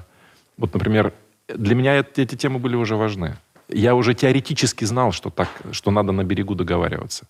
вот, 0.59 0.73
например, 0.73 1.13
для 1.47 1.73
меня 1.73 1.95
эти, 1.95 2.21
эти 2.21 2.35
темы 2.35 2.59
были 2.59 2.75
уже 2.75 2.95
важны. 2.95 3.37
Я 3.69 3.95
уже 3.95 4.13
теоретически 4.13 4.83
знал, 4.85 5.13
что 5.13 5.29
так, 5.29 5.47
что 5.71 5.89
надо 5.89 6.11
на 6.11 6.23
берегу 6.23 6.53
договариваться. 6.53 7.25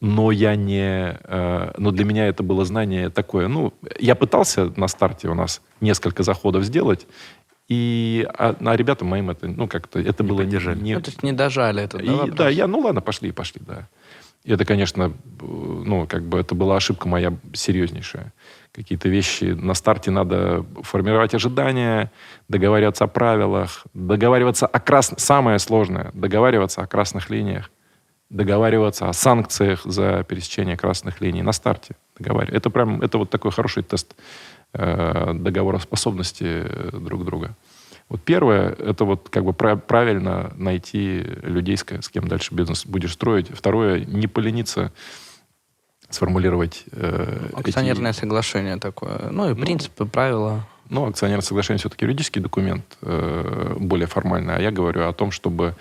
Но 0.00 0.32
я 0.32 0.56
не, 0.56 1.18
э, 1.22 1.72
но 1.76 1.90
для 1.90 2.04
меня 2.04 2.26
это 2.26 2.42
было 2.42 2.64
знание 2.64 3.10
такое. 3.10 3.48
Ну, 3.48 3.72
я 4.00 4.14
пытался 4.14 4.72
на 4.76 4.88
старте 4.88 5.28
у 5.28 5.34
нас 5.34 5.62
несколько 5.80 6.22
заходов 6.22 6.64
сделать, 6.64 7.06
и 7.68 8.26
а, 8.36 8.56
а 8.58 8.76
ребятам 8.76 9.08
моим 9.08 9.30
это, 9.30 9.46
ну, 9.46 9.68
как-то 9.68 10.00
это 10.00 10.24
было 10.24 10.38
поддержали. 10.38 10.80
не, 10.80 10.94
Ну, 10.94 11.02
то 11.02 11.10
есть 11.10 11.22
не 11.22 11.32
дожали 11.32 11.84
это, 11.84 11.98
да, 11.98 12.12
вопрос? 12.12 12.36
да, 12.36 12.48
я, 12.48 12.66
ну 12.66 12.80
ладно, 12.80 13.00
пошли, 13.00 13.30
пошли, 13.30 13.60
да. 13.64 13.88
И 14.42 14.52
это, 14.52 14.64
конечно, 14.64 15.12
ну, 15.40 16.06
как 16.08 16.24
бы 16.24 16.40
это 16.40 16.54
была 16.54 16.76
ошибка 16.76 17.06
моя 17.06 17.36
серьезнейшая. 17.52 18.32
Какие-то 18.72 19.08
вещи 19.08 19.44
на 19.44 19.74
старте 19.74 20.10
надо 20.10 20.64
формировать 20.82 21.34
ожидания, 21.34 22.12
договариваться 22.48 23.04
о 23.04 23.08
правилах, 23.08 23.84
договариваться 23.94 24.66
о 24.66 24.78
красных... 24.78 25.18
Самое 25.18 25.58
сложное— 25.58 26.10
договариваться 26.14 26.80
о 26.80 26.86
красных 26.86 27.30
линиях, 27.30 27.70
договариваться 28.30 29.08
о 29.08 29.12
санкциях 29.12 29.82
за 29.84 30.24
пересечение 30.28 30.76
красных 30.76 31.20
линий 31.20 31.42
на 31.42 31.52
старте. 31.52 31.96
Договаривать. 32.18 32.54
Это 32.54 32.70
прям, 32.70 33.02
это 33.02 33.18
вот 33.18 33.30
такой 33.30 33.50
хороший 33.50 33.82
тест 33.82 34.14
э, 34.72 35.32
договороспособности 35.34 36.64
друг 36.92 37.24
друга. 37.24 37.56
Вот 38.08 38.22
первое, 38.22 38.70
это 38.70 39.04
вот 39.04 39.28
как 39.30 39.44
бы 39.44 39.52
правильно 39.52 40.52
найти 40.56 41.22
людей, 41.42 41.76
с 41.76 42.08
кем 42.08 42.26
дальше 42.28 42.54
бизнес 42.54 42.84
будешь 42.84 43.12
строить. 43.12 43.48
Второе, 43.52 44.04
не 44.04 44.26
полениться 44.26 44.92
сформулировать 46.10 46.84
э, 46.92 47.50
Акционерное 47.54 48.10
эти... 48.10 48.20
соглашение 48.20 48.76
такое. 48.76 49.30
Ну 49.30 49.50
и 49.50 49.54
ну, 49.54 49.62
принципы, 49.62 50.04
правила. 50.04 50.66
Ну, 50.88 51.06
акционерное 51.06 51.42
соглашение 51.42 51.78
все-таки 51.78 52.04
юридический 52.04 52.40
документ, 52.40 52.84
э, 53.02 53.76
более 53.78 54.06
формальный. 54.06 54.56
А 54.56 54.60
я 54.60 54.70
говорю 54.72 55.06
о 55.08 55.12
том, 55.12 55.30
чтобы 55.30 55.76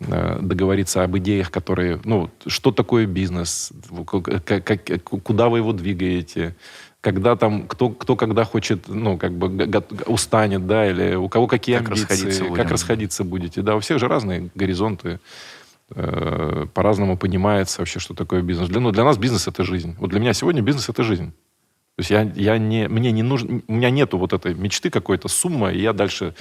э, 0.00 0.38
договориться 0.40 1.04
об 1.04 1.18
идеях, 1.18 1.50
которые... 1.50 2.00
Ну, 2.04 2.30
что 2.46 2.72
такое 2.72 3.06
бизнес, 3.06 3.72
как, 4.44 4.64
как, 4.64 5.02
куда 5.02 5.50
вы 5.50 5.58
его 5.58 5.72
двигаете, 5.74 6.56
когда 7.00 7.36
там, 7.36 7.68
кто, 7.68 7.90
кто 7.90 8.16
когда 8.16 8.44
хочет, 8.44 8.88
ну, 8.88 9.18
как 9.18 9.32
бы 9.32 9.84
устанет, 10.06 10.66
да, 10.66 10.90
или 10.90 11.14
у 11.14 11.28
кого 11.28 11.46
какие 11.46 11.76
как 11.76 11.88
амбиции, 11.88 12.02
расходиться 12.04 12.44
как 12.54 12.70
расходиться 12.70 13.24
будете. 13.24 13.62
Да, 13.62 13.76
у 13.76 13.80
всех 13.80 13.98
же 13.98 14.08
разные 14.08 14.50
горизонты. 14.54 15.20
Э, 15.94 16.66
по-разному 16.74 17.16
понимается 17.16 17.80
вообще, 17.80 17.98
что 17.98 18.14
такое 18.14 18.42
бизнес. 18.42 18.68
Для, 18.68 18.80
ну, 18.80 18.90
для 18.90 19.04
нас 19.04 19.16
бизнес— 19.16 19.46
это 19.48 19.64
жизнь. 19.64 19.96
Вот 19.98 20.10
для 20.10 20.20
меня 20.20 20.34
сегодня 20.34 20.60
бизнес— 20.60 20.88
это 20.90 21.02
жизнь. 21.02 21.32
То 21.96 22.00
есть 22.00 22.10
я, 22.10 22.20
я 22.36 22.58
не, 22.58 22.86
мне 22.86 23.10
не 23.10 23.24
нужно, 23.24 23.60
у 23.66 23.72
меня 23.72 23.90
нету 23.90 24.18
вот 24.18 24.32
этой 24.32 24.54
мечты 24.54 24.88
какой-то, 24.88 25.26
сумма, 25.26 25.72
и 25.72 25.80
я 25.80 25.92
дальше 25.92 26.36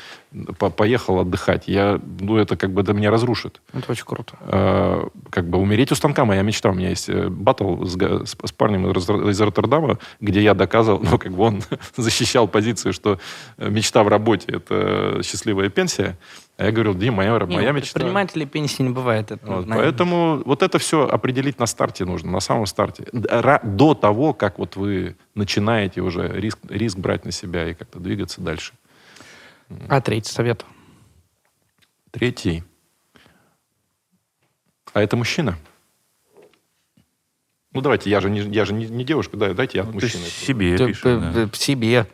по 0.60 0.70
поехал 0.70 1.20
отдыхать. 1.20 1.68
Я, 1.68 2.00
ну, 2.20 2.38
это 2.38 2.56
как 2.56 2.72
бы 2.74 2.82
это 2.82 2.94
меня 2.94 3.10
разрушит. 3.10 3.60
Это 3.74 3.92
очень 3.92 4.06
круто. 4.06 4.38
А, 4.42 5.08
как 5.32 5.50
бы 5.50 5.58
умереть 5.58 5.92
у 5.92 5.96
станка 5.96 6.26
моя 6.26 6.44
мечта. 6.44 6.70
У 6.70 6.74
меня 6.76 6.90
есть 6.90 7.10
э, 7.10 7.30
батл 7.30 7.86
с, 7.86 7.96
с, 7.96 8.36
с 8.46 8.52
парнем 8.52 8.92
из, 8.92 9.10
из 9.10 9.42
Роттердама, 9.42 9.98
где 10.22 10.44
я 10.44 10.54
доказывал, 10.54 11.00
ну, 11.12 11.18
как 11.18 11.32
бы 11.32 11.42
он 11.42 11.64
защищал 11.98 12.48
позицию, 12.48 12.94
что 12.94 13.20
мечта 13.58 14.04
в 14.04 14.10
работе— 14.10 14.46
это 14.52 15.22
счастливая 15.24 15.70
пенсия. 15.70 16.20
А 16.58 16.66
я 16.66 16.72
говорил, 16.72 16.96
Дим, 16.96 17.14
моя, 17.14 17.38
не, 17.46 17.56
моя 17.56 17.72
мечта... 17.72 17.94
Предпринимателей 17.94 18.48
пенсии 18.48 18.82
не 18.82 18.90
бывает. 18.90 19.32
Это, 19.32 19.46
вот, 19.46 19.68
поэтому 19.70 20.42
вот 20.44 20.64
это 20.64 20.80
все 20.80 21.08
определить 21.08 21.60
на 21.60 21.68
старте 21.68 22.04
нужно, 22.04 22.32
на 22.32 22.40
самом 22.40 22.66
старте. 22.66 23.06
До 23.12 23.94
того, 23.94 24.34
как 24.34 24.58
вот 24.58 24.76
вы 24.76 25.16
начинаете 25.36 26.02
уже 26.02 26.28
риск, 26.28 26.58
риск 26.68 26.98
брать 26.98 27.26
на 27.26 27.32
себя 27.32 27.70
и 27.70 27.76
как-то 27.76 28.00
двигаться 28.00 28.42
дальше. 28.42 28.74
А 29.88 30.02
третий 30.02 30.32
совет? 30.32 30.66
Третий. 32.10 32.64
А 34.94 35.04
это 35.04 35.16
мужчина. 35.16 35.60
Ну, 37.72 37.82
давайте, 37.82 38.10
я 38.10 38.20
же 38.20 38.32
не, 38.32 38.40
я 38.40 38.66
же 38.66 38.74
не, 38.74 38.88
не 38.88 39.04
девушка, 39.04 39.38
да, 39.38 39.54
дайте 39.54 39.78
я 39.78 39.84
ну, 39.84 39.92
мужчины. 39.92 40.24
Себе 40.24 40.76
пишу, 40.76 41.20
да. 41.20 41.50
Себе. 41.54 42.08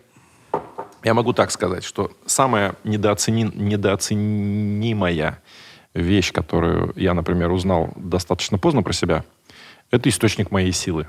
Я 1.04 1.14
могу 1.14 1.34
так 1.34 1.51
сказать, 1.51 1.84
что 1.84 2.12
самая 2.26 2.76
недооцени... 2.84 3.51
недооценимая 3.54 5.41
вещь, 5.93 6.32
которую 6.32 6.93
я, 6.95 7.14
например, 7.14 7.51
узнал 7.51 7.91
достаточно 7.95 8.58
поздно 8.58 8.84
про 8.84 8.93
себя, 8.93 9.24
это 9.91 10.10
источник 10.10 10.49
моей 10.49 10.72
силы. 10.72 11.08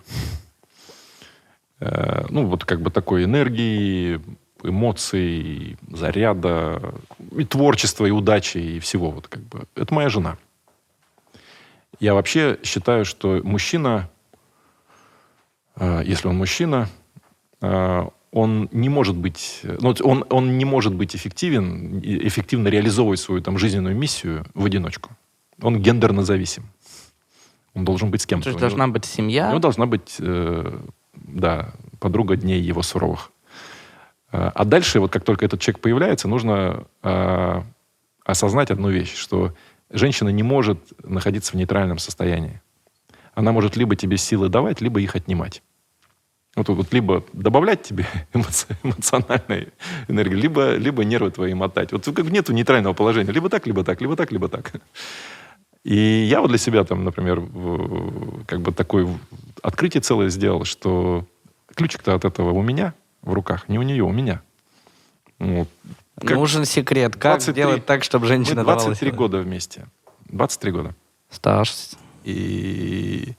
Э, 1.80 2.26
ну, 2.28 2.46
вот 2.46 2.64
как 2.64 2.80
бы 2.80 2.90
такой 2.90 3.24
энергии, 3.24 4.20
эмоций, 4.62 5.76
заряда, 5.90 6.94
и 7.36 7.44
творчества, 7.44 8.06
и 8.06 8.10
удачи, 8.10 8.58
и 8.58 8.80
всего. 8.80 9.10
Вот 9.10 9.28
как 9.28 9.42
бы. 9.42 9.64
Это 9.74 9.94
моя 9.94 10.08
жена. 10.08 10.38
Я 12.00 12.14
вообще 12.14 12.58
считаю, 12.62 13.04
что 13.04 13.40
мужчина, 13.44 14.10
э, 15.76 16.02
если 16.04 16.28
он 16.28 16.36
мужчина, 16.36 16.88
э, 17.60 18.08
он 18.34 18.68
не 18.72 18.88
может 18.88 19.16
быть, 19.16 19.60
ну, 19.62 19.94
он, 20.02 20.24
он 20.28 20.58
не 20.58 20.64
может 20.64 20.92
быть 20.92 21.14
эффективен, 21.14 22.00
эффективно 22.02 22.66
реализовывать 22.66 23.20
свою 23.20 23.40
там, 23.40 23.58
жизненную 23.58 23.94
миссию 23.96 24.44
в 24.54 24.64
одиночку. 24.64 25.10
Он 25.62 25.80
гендерно 25.80 26.24
зависим. 26.24 26.64
Он 27.74 27.84
должен 27.84 28.10
быть 28.10 28.22
с 28.22 28.26
кем-то. 28.26 28.44
То 28.44 28.50
есть 28.50 28.60
должна 28.60 28.88
быть 28.88 29.04
семья? 29.04 29.46
У 29.46 29.50
него 29.50 29.60
должна 29.60 29.86
быть, 29.86 30.16
э, 30.18 30.80
да, 31.14 31.74
подруга 32.00 32.34
дней 32.34 32.60
его 32.60 32.82
суровых. 32.82 33.30
Э, 34.32 34.50
а 34.52 34.64
дальше, 34.64 34.98
вот 34.98 35.12
как 35.12 35.22
только 35.22 35.44
этот 35.44 35.60
человек 35.60 35.80
появляется, 35.80 36.26
нужно 36.26 36.88
э, 37.04 37.62
осознать 38.24 38.72
одну 38.72 38.90
вещь, 38.90 39.14
что 39.14 39.54
женщина 39.90 40.30
не 40.30 40.42
может 40.42 40.80
находиться 41.04 41.52
в 41.52 41.54
нейтральном 41.54 41.98
состоянии. 41.98 42.60
Она 43.34 43.52
может 43.52 43.76
либо 43.76 43.94
тебе 43.94 44.16
силы 44.16 44.48
давать, 44.48 44.80
либо 44.80 45.00
их 45.00 45.14
отнимать. 45.14 45.62
Вот, 46.56 46.68
вот 46.68 46.92
либо 46.92 47.24
добавлять 47.32 47.82
тебе 47.82 48.06
эмоци, 48.34 48.66
эмоциональной 48.82 49.68
энергии, 50.08 50.34
либо, 50.34 50.76
либо 50.76 51.04
нервы 51.04 51.30
твои 51.30 51.54
мотать. 51.54 51.92
Вот 51.92 52.04
как 52.04 52.30
нету 52.30 52.52
нейтрального 52.52 52.94
положения. 52.94 53.32
Либо 53.32 53.48
так, 53.48 53.66
либо 53.66 53.82
так, 53.84 54.00
либо 54.00 54.16
так, 54.16 54.30
либо 54.30 54.48
так. 54.48 54.72
И 55.82 55.96
я 55.96 56.40
вот 56.40 56.48
для 56.48 56.58
себя 56.58 56.84
там, 56.84 57.04
например, 57.04 57.42
как 58.46 58.60
бы 58.60 58.72
такое 58.72 59.06
открытие 59.62 60.00
целое 60.00 60.30
сделал, 60.30 60.64
что 60.64 61.26
ключик-то 61.74 62.14
от 62.14 62.24
этого 62.24 62.52
у 62.52 62.62
меня 62.62 62.94
в 63.20 63.32
руках, 63.32 63.68
не 63.68 63.78
у 63.78 63.82
нее, 63.82 64.04
у 64.04 64.12
меня. 64.12 64.40
Вот. 65.38 65.68
Как 66.20 66.36
Нужен 66.36 66.64
секрет. 66.64 67.14
Как 67.14 67.38
23, 67.38 67.52
сделать 67.52 67.86
так, 67.86 68.04
чтобы 68.04 68.26
женщина 68.26 68.60
мы 68.60 68.64
23 68.64 69.10
давала 69.10 69.18
года 69.18 69.38
вместе. 69.38 69.86
23 70.26 70.70
года. 70.70 70.94
Стаж. 71.28 71.74
И, 72.22 73.34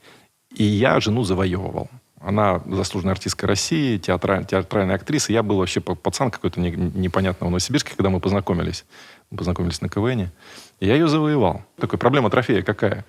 и 0.53 0.63
я 0.63 0.99
жену 0.99 1.23
завоевывал. 1.23 1.89
Она 2.25 2.61
заслуженная 2.65 3.13
артистка 3.13 3.45
России, 3.45 3.97
театраль, 3.97 4.45
театральная 4.45 4.95
актриса. 4.95 5.31
Я 5.31 5.43
был 5.43 5.57
вообще 5.57 5.79
пацан 5.79 6.31
какой-то 6.31 6.59
не, 6.59 6.71
непонятный 6.71 7.45
в 7.45 7.49
Новосибирске, 7.49 7.93
когда 7.95 8.09
мы 8.09 8.19
познакомились. 8.19 8.83
Мы 9.29 9.37
познакомились 9.37 9.79
на 9.81 9.89
КВН. 9.89 10.31
И 10.79 10.87
я 10.87 10.95
ее 10.95 11.07
завоевал. 11.07 11.63
Такая 11.77 11.99
проблема 11.99 12.31
трофея 12.31 12.63
какая? 12.63 13.05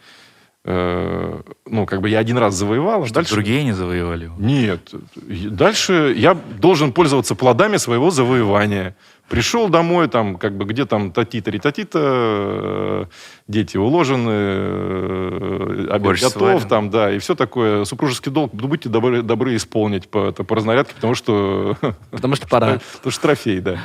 Э, 0.65 1.41
ну, 1.65 1.87
как 1.87 2.03
бы 2.03 2.11
я 2.11 2.19
один 2.19 2.37
раз 2.37 2.57
завоевал, 2.57 3.05
а 3.05 3.07
Что 3.07 3.15
дальше... 3.15 3.33
другие 3.33 3.65
не 3.65 3.73
завоевали? 3.73 4.31
Нет. 4.37 4.91
Дальше 5.15 6.13
я 6.15 6.35
должен 6.35 6.93
пользоваться 6.93 7.35
плодами 7.35 7.79
своего 7.79 8.11
завоевания. 8.11 8.97
Пришел 9.29 9.69
домой, 9.69 10.09
там, 10.09 10.37
как 10.37 10.57
бы, 10.57 10.65
где 10.65 10.87
там 10.87 11.11
татитари 11.11 11.59
татита, 11.59 11.99
э, 12.01 13.05
дети 13.49 13.77
уложены, 13.77 14.31
э, 14.31 15.87
обед 15.91 16.03
Борщ 16.03 16.23
готов, 16.23 16.43
сварен. 16.43 16.69
там, 16.69 16.91
да, 16.91 17.13
и 17.13 17.19
все 17.19 17.35
такое. 17.35 17.85
Супружеский 17.85 18.31
долг, 18.31 18.53
ну, 18.53 18.69
будьте 18.69 18.89
добры, 18.89 19.23
добры 19.23 19.57
исполнить 19.57 20.09
по, 20.09 20.29
это, 20.29 20.45
по 20.45 20.55
разнарядке, 20.55 20.95
потому 20.95 21.15
что... 21.15 21.77
Потому 22.11 22.37
что 22.37 22.47
пора. 22.47 22.79
Потому 22.99 23.11
что 23.11 23.23
трофей, 23.23 23.61
да. 23.61 23.81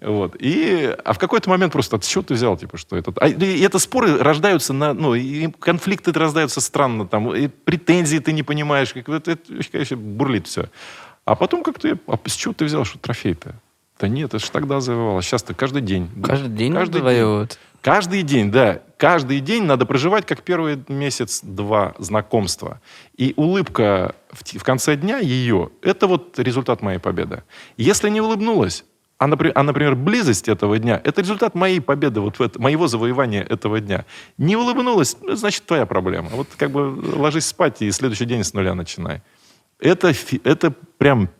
Вот. 0.00 0.36
И, 0.38 0.94
а 1.04 1.12
в 1.14 1.18
какой-то 1.18 1.48
момент 1.48 1.72
просто, 1.72 1.96
от 1.96 2.04
чего 2.04 2.22
ты 2.22 2.34
взял, 2.34 2.56
типа, 2.56 2.76
что 2.76 2.96
это? 2.96 3.12
А, 3.16 3.28
и 3.28 3.60
это 3.62 3.78
споры 3.78 4.18
рождаются 4.18 4.72
на, 4.72 4.92
ну, 4.92 5.14
и 5.14 5.50
конфликты 5.58 6.12
рождаются 6.12 6.60
странно, 6.60 7.06
там, 7.08 7.34
и 7.34 7.48
претензии 7.48 8.18
ты 8.18 8.32
не 8.32 8.42
понимаешь, 8.42 8.92
как 8.92 9.08
это, 9.08 9.32
это 9.32 9.42
конечно, 9.72 9.96
бурлит 9.96 10.46
все. 10.46 10.66
А 11.24 11.34
потом 11.34 11.62
как-то, 11.62 11.98
а 12.06 12.18
с 12.26 12.34
чего 12.34 12.52
ты 12.52 12.66
взял, 12.66 12.84
что 12.84 12.98
трофей-то? 12.98 13.56
Да 13.98 14.08
нет, 14.08 14.34
это 14.34 14.44
же 14.44 14.50
тогда 14.50 14.80
завоевалось. 14.80 15.24
Сейчас-то 15.24 15.54
каждый 15.54 15.82
день. 15.82 16.10
Каждый 16.22 16.50
день 16.50 16.72
каждый 16.72 16.98
завоевывают? 16.98 17.50
День. 17.50 17.58
Каждый 17.80 18.22
день, 18.22 18.50
да. 18.50 18.82
Каждый 18.96 19.40
день 19.40 19.64
надо 19.64 19.86
проживать, 19.86 20.26
как 20.26 20.42
первый 20.42 20.82
месяц-два 20.88 21.94
знакомства. 21.98 22.80
И 23.16 23.32
улыбка 23.36 24.16
в, 24.32 24.58
в 24.58 24.64
конце 24.64 24.96
дня 24.96 25.18
ее, 25.18 25.70
это 25.82 26.06
вот 26.06 26.38
результат 26.38 26.82
моей 26.82 26.98
победы. 26.98 27.44
Если 27.76 28.10
не 28.10 28.20
улыбнулась, 28.20 28.84
а 29.18 29.28
например, 29.28 29.52
а, 29.56 29.62
например, 29.62 29.94
близость 29.94 30.48
этого 30.48 30.78
дня– 30.78 31.00
это 31.04 31.22
результат 31.22 31.54
моей 31.54 31.80
победы, 31.80 32.20
вот 32.20 32.38
в 32.38 32.42
это, 32.42 32.60
моего 32.60 32.86
завоевания 32.86 33.42
этого 33.42 33.80
дня. 33.80 34.04
Не 34.36 34.56
улыбнулась, 34.56 35.16
ну, 35.22 35.36
значит, 35.36 35.64
твоя 35.64 35.86
проблема. 35.86 36.28
Вот 36.30 36.48
как 36.56 36.70
бы 36.70 37.00
ложись 37.16 37.46
спать 37.46 37.80
и 37.80 37.90
следующий 37.92 38.26
день 38.26 38.44
с 38.44 38.52
нуля 38.52 38.74
начинай. 38.74 39.22
Это, 39.78 40.12
это 40.44 40.70
прям 40.98 41.30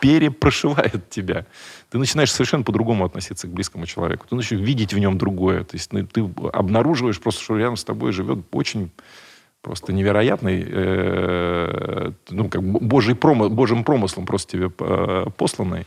перепрошивает 0.00 1.08
тебя. 1.10 1.46
Ты 1.90 1.98
начинаешь 1.98 2.32
совершенно 2.32 2.64
по-другому 2.64 3.04
относиться 3.04 3.46
к 3.46 3.52
близкому 3.52 3.86
человеку. 3.86 4.26
Ты 4.28 4.34
начинаешь 4.34 4.66
видеть 4.66 4.92
в 4.92 4.98
нем 4.98 5.18
другое. 5.18 5.64
То 5.64 5.76
есть 5.76 5.92
ну, 5.92 6.06
ты 6.06 6.28
обнаруживаешь 6.52 7.20
просто, 7.20 7.42
что 7.42 7.56
рядом 7.56 7.76
с 7.76 7.84
тобой 7.84 8.12
живет 8.12 8.40
очень 8.52 8.90
просто 9.62 9.92
невероятный, 9.92 10.64
э, 10.66 12.12
ну, 12.28 12.48
как 12.50 12.62
божий 12.62 13.14
промо, 13.14 13.48
божьим 13.48 13.82
промыслом 13.82 14.26
просто 14.26 14.52
тебе 14.52 14.70
э, 14.78 15.26
посланный. 15.36 15.86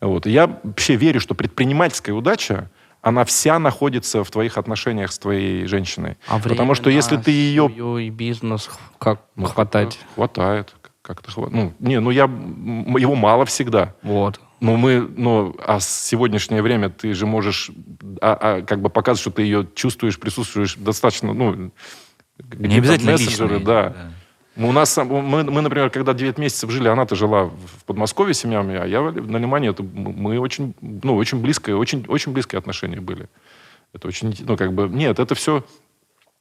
Вот. 0.00 0.26
И 0.26 0.30
я 0.30 0.46
вообще 0.62 0.94
верю, 0.94 1.20
что 1.20 1.34
предпринимательская 1.34 2.14
удача, 2.14 2.70
она 3.02 3.24
вся 3.24 3.58
находится 3.58 4.22
в 4.22 4.30
твоих 4.30 4.56
отношениях 4.58 5.12
с 5.12 5.18
твоей 5.18 5.66
женщиной. 5.66 6.16
А 6.28 6.38
Потому 6.38 6.74
что 6.74 6.90
если 6.90 7.16
ты 7.16 7.30
ее... 7.30 7.68
и 8.00 8.10
бизнес 8.10 8.70
как 8.98 9.20
ну, 9.34 9.46
хватать? 9.46 9.98
Хватает. 10.14 10.74
Как-то 11.08 11.30
хватает. 11.30 11.74
Ну, 11.80 11.88
не, 11.88 12.00
ну 12.00 12.10
я... 12.10 12.24
Его 12.24 13.14
мало 13.14 13.46
всегда. 13.46 13.94
Вот. 14.02 14.38
Ну, 14.60 14.76
мы, 14.76 15.00
ну, 15.00 15.56
а 15.64 15.80
сегодняшнее 15.80 16.60
время 16.60 16.90
ты 16.90 17.14
же 17.14 17.24
можешь 17.24 17.70
а, 18.20 18.38
а, 18.38 18.62
как 18.62 18.82
бы 18.82 18.90
показывать, 18.90 19.22
что 19.22 19.30
ты 19.30 19.40
ее 19.40 19.66
чувствуешь, 19.74 20.20
присутствуешь 20.20 20.74
достаточно, 20.74 21.32
ну, 21.32 21.70
не 22.58 22.76
обязательно 22.76 23.12
мессенджеры, 23.12 23.54
личные, 23.54 23.66
да. 23.66 23.94
да. 24.56 24.66
У 24.66 24.70
нас, 24.70 24.98
мы, 24.98 25.44
мы, 25.44 25.62
например, 25.62 25.88
когда 25.88 26.12
9 26.12 26.36
месяцев 26.36 26.70
жили, 26.70 26.88
она-то 26.88 27.16
жила 27.16 27.44
в 27.44 27.84
Подмосковье 27.86 28.34
с 28.34 28.40
семьями, 28.40 28.76
а 28.76 28.84
я 28.84 29.00
на 29.00 29.38
Лимане, 29.38 29.68
это 29.68 29.82
мы 29.82 30.38
очень, 30.38 30.74
ну, 30.82 31.16
очень 31.16 31.40
близкое, 31.40 31.74
очень, 31.74 32.04
очень 32.06 32.32
близкие 32.32 32.58
отношения 32.58 33.00
были. 33.00 33.30
Это 33.94 34.08
очень, 34.08 34.36
ну, 34.40 34.58
как 34.58 34.74
бы, 34.74 34.90
нет, 34.90 35.18
это 35.18 35.34
все 35.34 35.64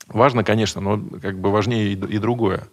важно, 0.09 0.43
конечно, 0.43 0.81
но 0.81 1.01
как 1.21 1.39
бы 1.39 1.51
важнее 1.51 1.93
и, 1.93 2.15
и 2.15 2.17
другое. 2.17 2.67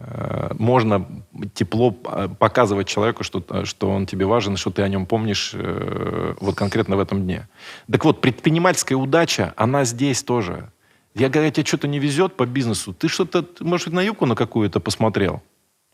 Э, 0.00 0.50
можно 0.58 1.06
тепло 1.54 1.90
показывать 1.90 2.86
человеку, 2.88 3.24
что, 3.24 3.42
что 3.64 3.90
он 3.90 4.06
тебе 4.06 4.26
важен, 4.26 4.56
что 4.56 4.70
ты 4.70 4.82
о 4.82 4.88
нем 4.88 5.06
помнишь 5.06 5.52
э, 5.54 6.34
вот 6.40 6.54
конкретно 6.54 6.96
в 6.96 7.00
этом 7.00 7.22
дне. 7.22 7.48
Так 7.90 8.04
вот, 8.04 8.20
предпринимательская 8.20 8.96
удача, 8.96 9.54
она 9.56 9.84
здесь 9.84 10.22
тоже. 10.22 10.70
Я 11.14 11.28
говорю, 11.28 11.50
тебе 11.50 11.66
что-то 11.66 11.88
не 11.88 11.98
везет 11.98 12.36
по 12.36 12.46
бизнесу. 12.46 12.94
Ты 12.94 13.08
что-то, 13.08 13.44
может, 13.60 13.92
на 13.92 14.00
юбку 14.00 14.26
на 14.26 14.36
какую-то 14.36 14.78
посмотрел? 14.78 15.42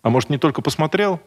А 0.02 0.10
может, 0.10 0.28
не 0.28 0.38
только 0.38 0.60
посмотрел, 0.60 1.20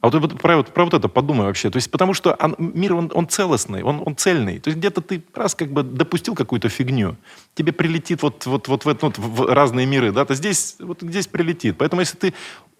а 0.00 0.10
вот 0.10 0.40
про, 0.40 0.62
про 0.62 0.84
вот 0.84 0.94
это 0.94 1.08
подумай 1.08 1.46
вообще. 1.46 1.70
То 1.70 1.76
есть 1.76 1.90
потому 1.90 2.14
что 2.14 2.36
он, 2.40 2.54
мир, 2.58 2.94
он, 2.94 3.10
он 3.14 3.28
целостный, 3.28 3.82
он, 3.82 4.02
он 4.04 4.16
цельный. 4.16 4.60
То 4.60 4.68
есть 4.68 4.78
где-то 4.78 5.00
ты 5.00 5.22
раз 5.34 5.54
как 5.54 5.72
бы 5.72 5.82
допустил 5.82 6.34
какую-то 6.34 6.68
фигню, 6.68 7.16
тебе 7.54 7.72
прилетит 7.72 8.22
вот, 8.22 8.46
вот, 8.46 8.68
вот, 8.68 8.84
вот, 8.84 9.02
вот 9.02 9.18
в 9.18 9.52
разные 9.52 9.86
миры, 9.86 10.12
да, 10.12 10.24
то 10.24 10.34
здесь, 10.34 10.76
вот 10.78 11.02
здесь 11.02 11.26
прилетит. 11.26 11.76
Поэтому 11.78 12.00
если 12.00 12.16
ты 12.16 12.34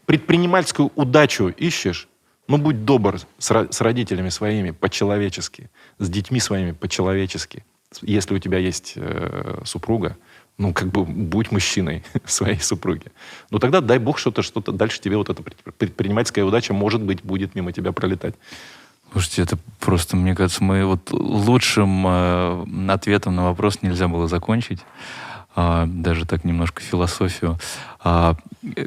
предпринимательскую 0.06 0.92
удачу 0.94 1.48
ищешь, 1.48 2.08
ну, 2.46 2.56
будь 2.56 2.84
добр 2.84 3.18
с, 3.38 3.68
с 3.70 3.80
родителями 3.80 4.30
своими 4.30 4.70
по-человечески, 4.70 5.70
с 5.98 6.08
детьми 6.08 6.40
своими 6.40 6.72
по-человечески. 6.72 7.64
Если 8.02 8.34
у 8.34 8.38
тебя 8.38 8.58
есть 8.58 8.94
э, 8.96 9.60
супруга, 9.64 10.16
ну, 10.58 10.74
как 10.74 10.88
бы 10.88 11.04
будь 11.04 11.52
мужчиной 11.52 12.02
своей 12.26 12.60
супруги. 12.60 13.06
Ну, 13.50 13.58
тогда 13.58 13.80
дай 13.80 13.98
бог 13.98 14.18
что-то, 14.18 14.42
что-то 14.42 14.72
дальше 14.72 15.00
тебе 15.00 15.16
вот 15.16 15.30
эта 15.30 15.42
предпринимательская 15.42 16.44
удача, 16.44 16.74
может 16.74 17.00
быть, 17.00 17.22
будет 17.22 17.54
мимо 17.54 17.72
тебя 17.72 17.92
пролетать. 17.92 18.34
Слушайте, 19.12 19.42
это 19.42 19.58
просто, 19.80 20.16
мне 20.16 20.34
кажется, 20.34 20.62
мы 20.62 20.84
вот 20.84 21.10
лучшим 21.12 22.04
э, 22.06 22.66
ответом 22.88 23.36
на 23.36 23.44
вопрос 23.44 23.80
нельзя 23.80 24.06
было 24.06 24.28
закончить. 24.28 24.80
А, 25.60 25.86
даже 25.86 26.26
так 26.26 26.44
немножко 26.44 26.82
философию. 26.82 27.58
А, 28.00 28.36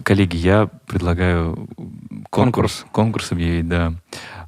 коллеги, 0.04 0.38
я 0.38 0.70
предлагаю 0.88 1.68
конкурс, 2.30 2.86
конкурс 2.92 3.32
объявить, 3.32 3.68
да. 3.68 3.94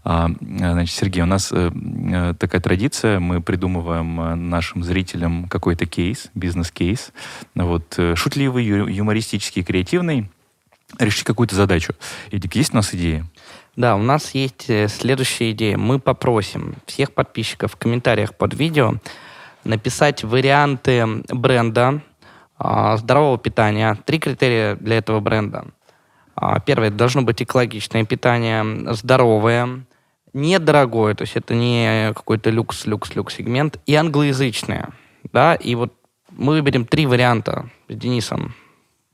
А, 0.03 0.29
значит, 0.41 0.95
Сергей, 0.95 1.23
у 1.23 1.25
нас 1.25 1.51
э, 1.51 1.71
э, 1.71 2.33
такая 2.37 2.59
традиция, 2.59 3.19
мы 3.19 3.41
придумываем 3.41 4.19
э, 4.19 4.35
нашим 4.35 4.83
зрителям 4.83 5.47
какой-то 5.47 5.85
кейс, 5.85 6.29
бизнес-кейс, 6.33 7.13
вот, 7.55 7.97
шутливый, 8.15 8.65
юмористический, 8.65 9.63
креативный, 9.63 10.29
решить 10.99 11.23
какую-то 11.23 11.55
задачу. 11.55 11.93
Эдик, 12.31 12.55
есть 12.55 12.73
у 12.73 12.77
нас 12.77 12.93
идеи? 12.93 13.25
Да, 13.75 13.95
у 13.95 14.03
нас 14.03 14.35
есть 14.35 14.69
следующая 14.91 15.51
идея. 15.51 15.77
Мы 15.77 15.99
попросим 15.99 16.75
всех 16.85 17.13
подписчиков 17.13 17.71
в 17.71 17.77
комментариях 17.77 18.35
под 18.35 18.53
видео 18.53 18.95
написать 19.63 20.23
варианты 20.23 21.05
бренда 21.29 22.01
э, 22.59 22.97
здорового 22.97 23.37
питания. 23.37 23.97
Три 24.05 24.19
критерия 24.19 24.75
для 24.75 24.97
этого 24.97 25.19
бренда. 25.19 25.65
Э, 26.39 26.57
первое, 26.65 26.89
должно 26.89 27.21
быть 27.21 27.41
экологичное 27.41 28.05
питание, 28.05 28.93
здоровое, 28.93 29.85
недорогое, 30.33 31.15
то 31.15 31.23
есть 31.23 31.35
это 31.35 31.53
не 31.53 32.11
какой-то 32.13 32.49
люкс, 32.49 32.85
люкс, 32.85 33.15
люкс 33.15 33.35
сегмент, 33.35 33.79
и 33.85 33.95
англоязычное. 33.95 34.89
Да, 35.31 35.55
и 35.55 35.75
вот 35.75 35.93
мы 36.29 36.53
выберем 36.53 36.85
три 36.85 37.05
варианта 37.05 37.69
с 37.87 37.95
Денисом, 37.95 38.55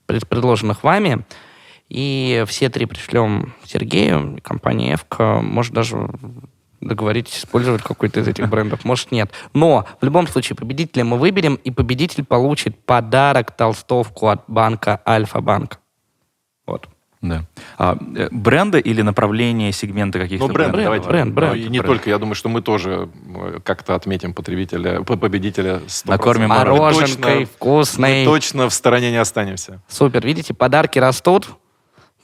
предложенных 0.05 0.83
вами, 0.83 1.25
и 1.87 2.43
все 2.47 2.69
три 2.69 2.85
пришлем 2.85 3.53
Сергею, 3.63 4.39
компании 4.43 4.93
Эвка, 4.93 5.41
может 5.41 5.73
даже 5.73 6.09
договоритесь 6.81 7.39
использовать 7.39 7.81
какой-то 7.81 8.21
из 8.21 8.27
этих 8.27 8.47
брендов, 8.47 8.85
может 8.85 9.11
нет. 9.11 9.31
Но 9.53 9.85
в 9.99 10.05
любом 10.05 10.27
случае 10.27 10.55
победителя 10.55 11.03
мы 11.03 11.17
выберем, 11.17 11.55
и 11.55 11.71
победитель 11.71 12.23
получит 12.23 12.77
подарок 12.85 13.51
толстовку 13.51 14.27
от 14.27 14.43
банка 14.47 15.01
Альфа-банк. 15.05 15.79
Вот. 16.65 16.87
Да. 17.21 17.43
А, 17.77 17.97
э, 18.15 18.29
бренда 18.31 18.77
или 18.77 19.01
направление 19.01 19.73
сегмента 19.73 20.19
каких-то 20.19 20.47
ну, 20.47 20.53
бренд? 20.53 20.71
Давайте, 20.71 21.09
бренд, 21.09 21.33
бренд. 21.33 21.53
Ну, 21.53 21.59
и 21.59 21.63
не 21.63 21.79
бренд. 21.79 21.85
только, 21.85 22.09
я 22.09 22.17
думаю, 22.17 22.35
что 22.35 22.47
мы 22.47 22.61
тоже 22.61 23.09
э, 23.35 23.59
как-то 23.61 23.95
отметим 23.95 24.33
потребителя, 24.33 25.01
победителя. 25.03 25.81
100%. 25.85 26.03
Накормим 26.05 26.49
мороженкой, 26.49 27.43
вкусной. 27.45 28.19
Мы 28.21 28.25
точно 28.25 28.69
в 28.69 28.73
стороне 28.73 29.11
не 29.11 29.17
останемся. 29.17 29.81
Супер. 29.89 30.25
Видите, 30.25 30.53
подарки 30.53 30.97
растут, 30.97 31.49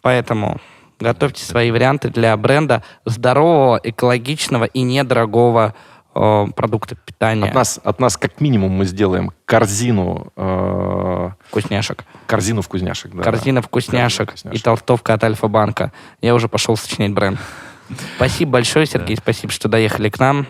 поэтому 0.01 0.61
готовьте 0.99 1.43
свои 1.43 1.71
варианты 1.71 2.09
для 2.09 2.35
бренда 2.37 2.81
здорового, 3.03 3.81
экологичного 3.83 4.63
и 4.63 4.81
недорогого 4.81 5.75
э, 6.15 6.47
продукта 6.55 6.95
питания. 6.95 7.45
От 7.45 7.53
нас, 7.53 7.79
от 7.83 7.99
нас 7.99 8.17
как 8.17 8.41
минимум 8.41 8.71
мы 8.71 8.85
сделаем 8.85 9.31
корзину... 9.45 10.31
Э, 10.35 11.31
вкусняшек. 11.49 12.03
Корзину 12.27 12.61
вкусняшек, 12.61 13.13
да. 13.13 13.23
Корзина 13.23 13.61
вкусняшек, 13.61 14.29
Корзина 14.29 14.51
вкусняшек. 14.51 14.59
и 14.59 14.63
толстовка 14.63 15.13
от 15.13 15.23
Альфа-банка. 15.23 15.91
Я 16.21 16.33
уже 16.35 16.47
пошел 16.47 16.77
сочинять 16.77 17.13
бренд. 17.13 17.39
Спасибо 18.15 18.53
большое, 18.53 18.85
Сергей, 18.85 19.17
спасибо, 19.17 19.51
что 19.51 19.67
доехали 19.67 20.09
к 20.09 20.19
нам. 20.19 20.47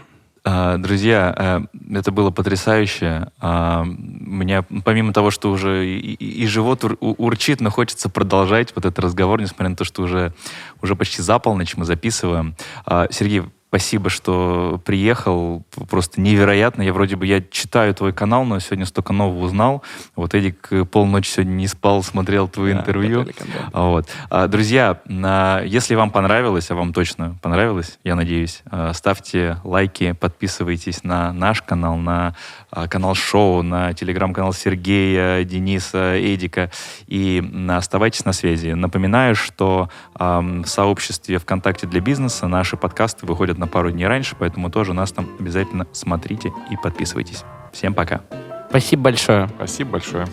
А, 0.47 0.77
друзья, 0.77 1.33
э, 1.35 1.97
это 1.97 2.11
было 2.11 2.29
потрясающе. 2.29 3.31
А, 3.39 3.83
меня, 3.83 4.63
помимо 4.83 5.11
того, 5.11 5.31
что 5.31 5.49
уже 5.49 5.87
и, 5.87 6.13
и 6.13 6.45
живот 6.45 6.83
ур, 6.83 6.97
урчит, 6.99 7.61
но 7.61 7.71
хочется 7.71 8.09
продолжать 8.09 8.71
вот 8.75 8.85
этот 8.85 8.99
разговор, 8.99 9.41
несмотря 9.41 9.69
на 9.69 9.75
то, 9.75 9.83
что 9.83 10.03
уже, 10.03 10.33
уже 10.83 10.95
почти 10.95 11.23
за 11.23 11.39
полночь 11.39 11.75
мы 11.75 11.85
записываем. 11.85 12.55
А, 12.85 13.07
Сергей, 13.09 13.41
Спасибо, 13.75 14.09
что 14.09 14.79
приехал. 14.85 15.65
Просто 15.89 16.21
невероятно. 16.21 16.81
Я 16.81 16.93
вроде 16.93 17.17
бы 17.17 17.25
я 17.25 17.41
читаю 17.41 17.93
твой 17.93 18.13
канал, 18.13 18.45
но 18.45 18.57
сегодня 18.59 18.85
столько 18.85 19.11
нового 19.11 19.43
узнал. 19.43 19.83
Вот 20.15 20.33
Эдик 20.33 20.69
э, 20.71 20.85
полночи 20.85 21.29
сегодня 21.29 21.51
не 21.51 21.67
спал, 21.67 22.01
смотрел 22.01 22.47
твои 22.47 22.71
да, 22.71 22.79
интервью. 22.79 23.27
Вот. 23.73 24.07
А, 24.29 24.47
друзья, 24.47 25.01
если 25.65 25.95
вам 25.95 26.09
понравилось, 26.11 26.71
а 26.71 26.75
вам 26.75 26.93
точно 26.93 27.37
понравилось, 27.41 27.99
я 28.05 28.15
надеюсь, 28.15 28.63
а, 28.71 28.93
ставьте 28.93 29.57
лайки, 29.65 30.13
подписывайтесь 30.13 31.03
на 31.03 31.33
наш 31.33 31.61
канал, 31.61 31.97
на 31.97 32.27
а, 32.27 32.33
канал 32.89 33.13
шоу, 33.15 33.61
на 33.61 33.93
телеграм-канал 33.93 34.53
Сергея, 34.53 35.43
Дениса, 35.43 36.15
Эдика. 36.17 36.71
И 37.07 37.43
оставайтесь 37.69 38.23
на 38.23 38.31
связи. 38.31 38.69
Напоминаю, 38.69 39.35
что 39.35 39.89
в 40.17 40.63
сообществе 40.65 41.39
ВКонтакте 41.39 41.87
для 41.87 41.99
бизнеса 41.99 42.47
наши 42.47 42.77
подкасты 42.77 43.25
выходят 43.25 43.57
на 43.57 43.65
на 43.65 43.67
пару 43.67 43.89
дней 43.89 44.05
раньше, 44.05 44.35
поэтому 44.37 44.69
тоже 44.69 44.93
нас 44.93 45.11
там 45.11 45.27
обязательно 45.39 45.87
смотрите 45.91 46.53
и 46.69 46.77
подписывайтесь. 46.77 47.43
Всем 47.73 47.95
пока. 47.95 48.21
Спасибо 48.69 49.01
большое. 49.03 49.47
Спасибо 49.47 49.91
большое. 49.93 50.27